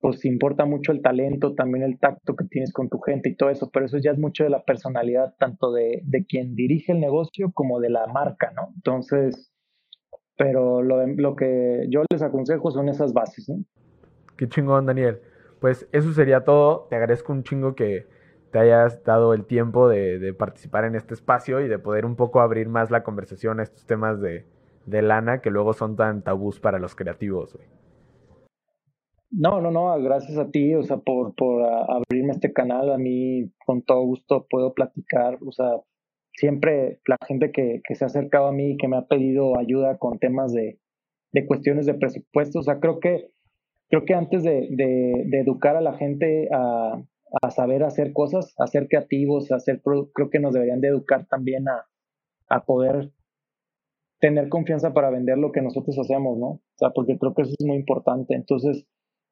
pues 0.00 0.24
importa 0.24 0.64
mucho 0.64 0.92
el 0.92 1.02
talento, 1.02 1.54
también 1.54 1.84
el 1.84 1.98
tacto 1.98 2.34
que 2.36 2.46
tienes 2.46 2.72
con 2.72 2.88
tu 2.88 2.98
gente 3.00 3.28
y 3.28 3.36
todo 3.36 3.50
eso, 3.50 3.70
pero 3.70 3.86
eso 3.86 3.98
ya 3.98 4.12
es 4.12 4.18
mucho 4.18 4.44
de 4.44 4.50
la 4.50 4.64
personalidad 4.64 5.34
tanto 5.38 5.72
de, 5.72 6.00
de 6.04 6.24
quien 6.24 6.54
dirige 6.54 6.92
el 6.92 7.00
negocio 7.00 7.50
como 7.52 7.80
de 7.80 7.90
la 7.90 8.06
marca, 8.06 8.52
¿no? 8.54 8.70
Entonces, 8.74 9.51
pero 10.36 10.82
lo, 10.82 11.06
lo 11.06 11.36
que 11.36 11.86
yo 11.88 12.02
les 12.10 12.22
aconsejo 12.22 12.70
son 12.70 12.88
esas 12.88 13.12
bases, 13.12 13.48
¿no? 13.48 13.64
Qué 14.36 14.48
chingón, 14.48 14.86
Daniel. 14.86 15.20
Pues 15.60 15.88
eso 15.92 16.12
sería 16.12 16.44
todo. 16.44 16.86
Te 16.90 16.96
agradezco 16.96 17.32
un 17.32 17.44
chingo 17.44 17.74
que, 17.74 18.06
te 18.52 18.58
hayas 18.58 19.02
dado 19.02 19.32
el 19.32 19.46
tiempo 19.46 19.88
de, 19.88 20.34
participar 20.34 20.84
en 20.84 20.94
este 20.94 21.14
espacio 21.14 21.60
y 21.60 21.68
de 21.68 21.78
poder 21.78 22.04
un 22.04 22.16
poco 22.16 22.40
abrir 22.40 22.68
más 22.68 22.90
la 22.90 23.02
conversación 23.02 23.58
a 23.58 23.62
estos 23.64 23.86
temas 23.86 24.20
de, 24.20 24.44
lana 24.86 25.40
que 25.40 25.50
luego 25.50 25.72
son 25.72 25.96
tan 25.96 26.22
tabús 26.22 26.60
para 26.60 26.78
los 26.78 26.94
creativos, 26.94 27.58
No, 29.30 29.60
no, 29.62 29.70
no, 29.70 29.98
gracias 30.02 30.38
a 30.38 30.50
ti, 30.50 30.74
o 30.74 30.82
sea, 30.82 30.98
por, 30.98 31.34
por 31.34 31.64
abrirme 31.64 32.32
este 32.32 32.52
canal, 32.52 32.92
a 32.92 32.98
mí 32.98 33.50
con 33.64 33.82
todo 33.82 34.02
gusto 34.02 34.46
puedo 34.50 34.74
platicar, 34.74 35.38
o 35.46 35.50
sea, 35.50 35.80
siempre 36.34 37.00
la 37.06 37.16
gente 37.26 37.52
que, 37.52 37.80
se 37.94 38.04
ha 38.04 38.06
acercado 38.06 38.46
a 38.46 38.52
mí 38.52 38.72
y 38.72 38.76
que 38.76 38.88
me 38.88 38.96
ha 38.96 39.06
pedido 39.06 39.58
ayuda 39.58 39.98
con 39.98 40.18
temas 40.18 40.52
de, 40.52 40.78
de 41.32 41.46
cuestiones 41.46 41.86
de 41.86 41.94
presupuesto, 41.94 42.60
o 42.60 42.62
sea, 42.62 42.80
creo 42.80 43.00
que, 43.00 43.30
creo 43.88 44.04
que 44.04 44.14
antes 44.14 44.42
de, 44.42 44.68
de 44.70 45.40
educar 45.40 45.76
a 45.76 45.80
la 45.80 45.94
gente 45.94 46.48
a, 46.52 47.02
a 47.40 47.50
saber 47.50 47.82
hacer 47.82 48.12
cosas, 48.12 48.54
a 48.58 48.66
ser 48.66 48.88
creativos, 48.88 49.50
a 49.52 49.56
hacer, 49.56 49.80
creo 49.82 50.30
que 50.30 50.40
nos 50.40 50.52
deberían 50.52 50.80
de 50.80 50.88
educar 50.88 51.26
también 51.26 51.66
a, 51.68 51.86
a 52.48 52.64
poder 52.64 53.10
tener 54.20 54.48
confianza 54.48 54.92
para 54.92 55.10
vender 55.10 55.38
lo 55.38 55.50
que 55.50 55.62
nosotros 55.62 55.98
hacemos, 55.98 56.38
¿no? 56.38 56.46
O 56.46 56.62
sea, 56.76 56.90
porque 56.90 57.18
creo 57.18 57.34
que 57.34 57.42
eso 57.42 57.54
es 57.58 57.66
muy 57.66 57.76
importante. 57.76 58.34
Entonces, 58.34 58.86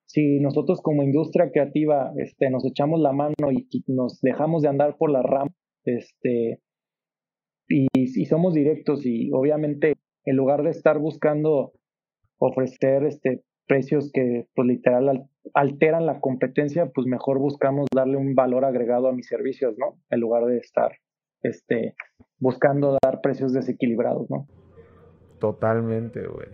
si 0.07 0.41
nosotros 0.41 0.81
como 0.81 1.03
industria 1.03 1.53
creativa 1.53 2.13
este, 2.17 2.51
nos 2.51 2.65
echamos 2.65 3.01
la 3.01 3.13
mano 3.13 3.35
y, 3.53 3.69
nos 3.87 4.21
dejamos 4.21 4.63
de 4.63 4.69
andar 4.69 4.97
por 4.97 5.11
la 5.11 5.23
RAM, 5.23 5.49
este, 5.85 6.61
y, 7.71 7.89
y, 7.95 8.27
somos 8.27 8.53
directos 8.53 9.07
y 9.07 9.31
obviamente 9.33 9.95
en 10.25 10.37
lugar 10.37 10.63
de 10.63 10.71
estar 10.71 10.99
buscando 10.99 11.73
ofrecer 12.39 13.05
este, 13.05 13.43
precios 13.67 14.11
que 14.13 14.49
pues 14.55 14.67
literal 14.67 15.29
alteran 15.55 16.05
la 16.05 16.21
competencia, 16.21 16.91
pues 16.93 17.07
mejor 17.07 17.39
buscamos 17.39 17.87
darle 17.95 18.17
un 18.17 18.35
valor 18.35 18.65
agregado 18.65 19.09
a 19.09 19.13
mis 19.13 19.29
servicios, 19.29 19.77
¿no? 19.79 19.99
En 20.11 20.21
lugar 20.21 20.45
de 20.47 20.59
estar 20.59 20.91
este, 21.43 21.95
buscando 22.39 22.99
dar 23.03 23.21
precios 23.21 23.53
desequilibrados, 23.53 24.29
¿no? 24.29 24.49
Totalmente, 25.39 26.27
güey. 26.27 26.49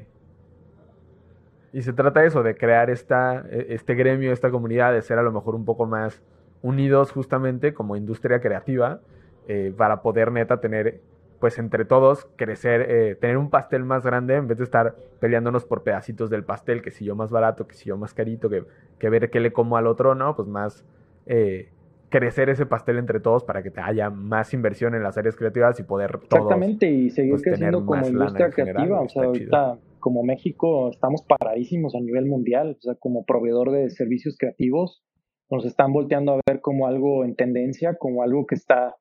Y 1.73 1.83
se 1.83 1.93
trata 1.93 2.25
eso, 2.25 2.43
de 2.43 2.55
crear 2.55 2.91
esta, 2.91 3.45
e, 3.51 3.67
este 3.71 3.95
gremio, 3.95 4.33
esta 4.33 4.51
comunidad, 4.51 4.93
de 4.93 5.03
ser 5.03 5.19
a 5.19 5.23
lo 5.23 5.33
mejor 5.33 5.55
un 5.55 5.65
poco 5.65 5.87
más 5.87 6.23
unidos 6.63 7.13
justamente 7.13 7.75
como 7.75 7.97
industria 7.97 8.41
creativa 8.41 9.01
eh, 9.49 9.73
para 9.77 10.03
poder 10.03 10.33
neta 10.33 10.61
tener, 10.61 11.01
pues 11.41 11.59
entre 11.59 11.85
todos, 11.85 12.29
crecer, 12.37 12.87
eh, 12.89 13.15
tener 13.15 13.37
un 13.37 13.51
pastel 13.51 13.85
más 13.85 14.05
grande 14.05 14.35
en 14.35 14.49
vez 14.49 14.59
de 14.59 14.65
estar 14.65 14.97
peleándonos 15.21 15.65
por 15.65 15.83
pedacitos 15.83 16.31
del 16.31 16.45
pastel, 16.45 16.83
que 16.83 16.91
si 16.91 17.05
yo 17.05 17.15
más 17.15 17.31
barato, 17.31 17.67
que 17.67 17.75
si 17.75 17.87
yo 17.87 17.97
más 17.97 18.15
carito, 18.15 18.49
que, 18.49 18.65
que 18.99 19.09
ver 19.09 19.31
qué 19.31 19.41
le 19.41 19.53
como 19.53 19.77
al 19.77 19.87
otro, 19.87 20.15
¿no? 20.15 20.35
Pues 20.37 20.49
más 20.49 20.85
eh, 21.27 21.69
crecer 22.09 22.49
ese 22.49 22.67
pastel 22.67 22.99
entre 22.99 23.21
todos 23.21 23.45
para 23.45 23.63
que 23.63 23.71
te 23.71 23.81
haya 23.81 24.11
más 24.11 24.55
inversión 24.55 24.95
en 24.95 25.03
las 25.03 25.19
áreas 25.19 25.37
creativas 25.37 25.79
y 25.81 25.83
poder 25.83 26.19
todos, 26.29 26.45
Exactamente, 26.45 26.91
y 26.91 27.11
seguir 27.11 27.33
pues, 27.33 27.43
creciendo 27.43 27.85
como 27.85 28.07
industria 28.07 28.51
general, 28.53 28.75
creativa. 28.75 29.01
O 29.01 29.09
sea, 29.09 29.25
ahorita 29.25 29.79
como 29.99 30.23
México 30.23 30.91
estamos 30.91 31.23
paradísimos 31.23 31.95
a 31.97 32.01
nivel 32.01 32.27
mundial, 32.27 32.77
o 32.79 32.81
sea, 32.81 32.95
como 32.95 33.25
proveedor 33.25 33.73
de 33.73 33.91
servicios 33.91 34.37
creativos, 34.39 35.03
nos 35.51 35.65
están 35.65 35.93
volteando 35.93 36.33
a 36.33 36.41
ver 36.47 36.61
como 36.61 36.87
algo 36.87 37.25
en 37.25 37.35
tendencia, 37.35 37.97
como 37.99 38.23
algo 38.23 38.47
que 38.47 38.55
está, 38.55 38.95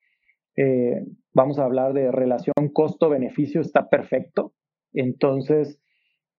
eh, 0.57 1.05
vamos 1.33 1.59
a 1.59 1.65
hablar 1.65 1.93
de 1.93 2.11
relación 2.11 2.53
costo-beneficio, 2.73 3.61
está 3.61 3.89
perfecto. 3.89 4.53
Entonces, 4.93 5.79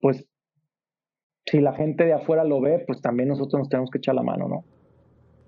pues, 0.01 0.27
si 1.45 1.61
la 1.61 1.75
gente 1.75 2.05
de 2.05 2.15
afuera 2.15 2.45
lo 2.45 2.61
ve, 2.61 2.83
pues 2.87 3.01
también 3.01 3.29
nosotros 3.29 3.61
nos 3.61 3.69
tenemos 3.69 3.91
que 3.91 3.99
echar 3.99 4.15
la 4.15 4.23
mano, 4.23 4.49
¿no? 4.49 4.65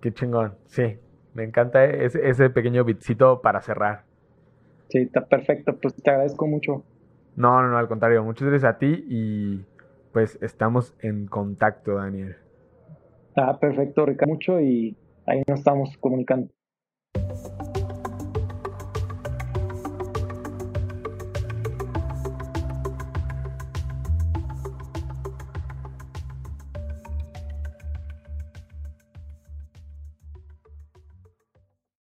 Qué 0.01 0.12
chingón, 0.12 0.55
sí. 0.66 0.99
Me 1.35 1.45
encanta 1.45 1.85
ese, 1.85 2.28
ese 2.28 2.51
pequeño 2.51 2.85
bitcito 2.85 3.40
para 3.43 3.61
cerrar. 3.61 4.05
Sí, 4.89 4.99
está 4.99 5.27
perfecto. 5.27 5.77
Pues 5.81 5.95
te 5.95 6.11
agradezco 6.11 6.47
mucho. 6.47 6.85
No, 7.36 7.62
no, 7.62 7.69
no, 7.69 7.78
al 7.78 7.89
contrario. 7.89 8.24
Muchas 8.24 8.49
gracias 8.49 8.74
a 8.74 8.78
ti 8.78 9.05
y 9.09 9.65
pues 10.12 10.39
estamos 10.43 10.95
en 11.01 11.27
contacto, 11.27 11.95
Daniel. 11.95 12.36
Ah, 13.36 13.59
perfecto, 13.61 14.07
Ricardo. 14.07 14.32
Mucho 14.32 14.61
y 14.61 14.97
ahí 15.27 15.43
nos 15.47 15.61
estamos 15.61 15.97
comunicando. 15.99 16.49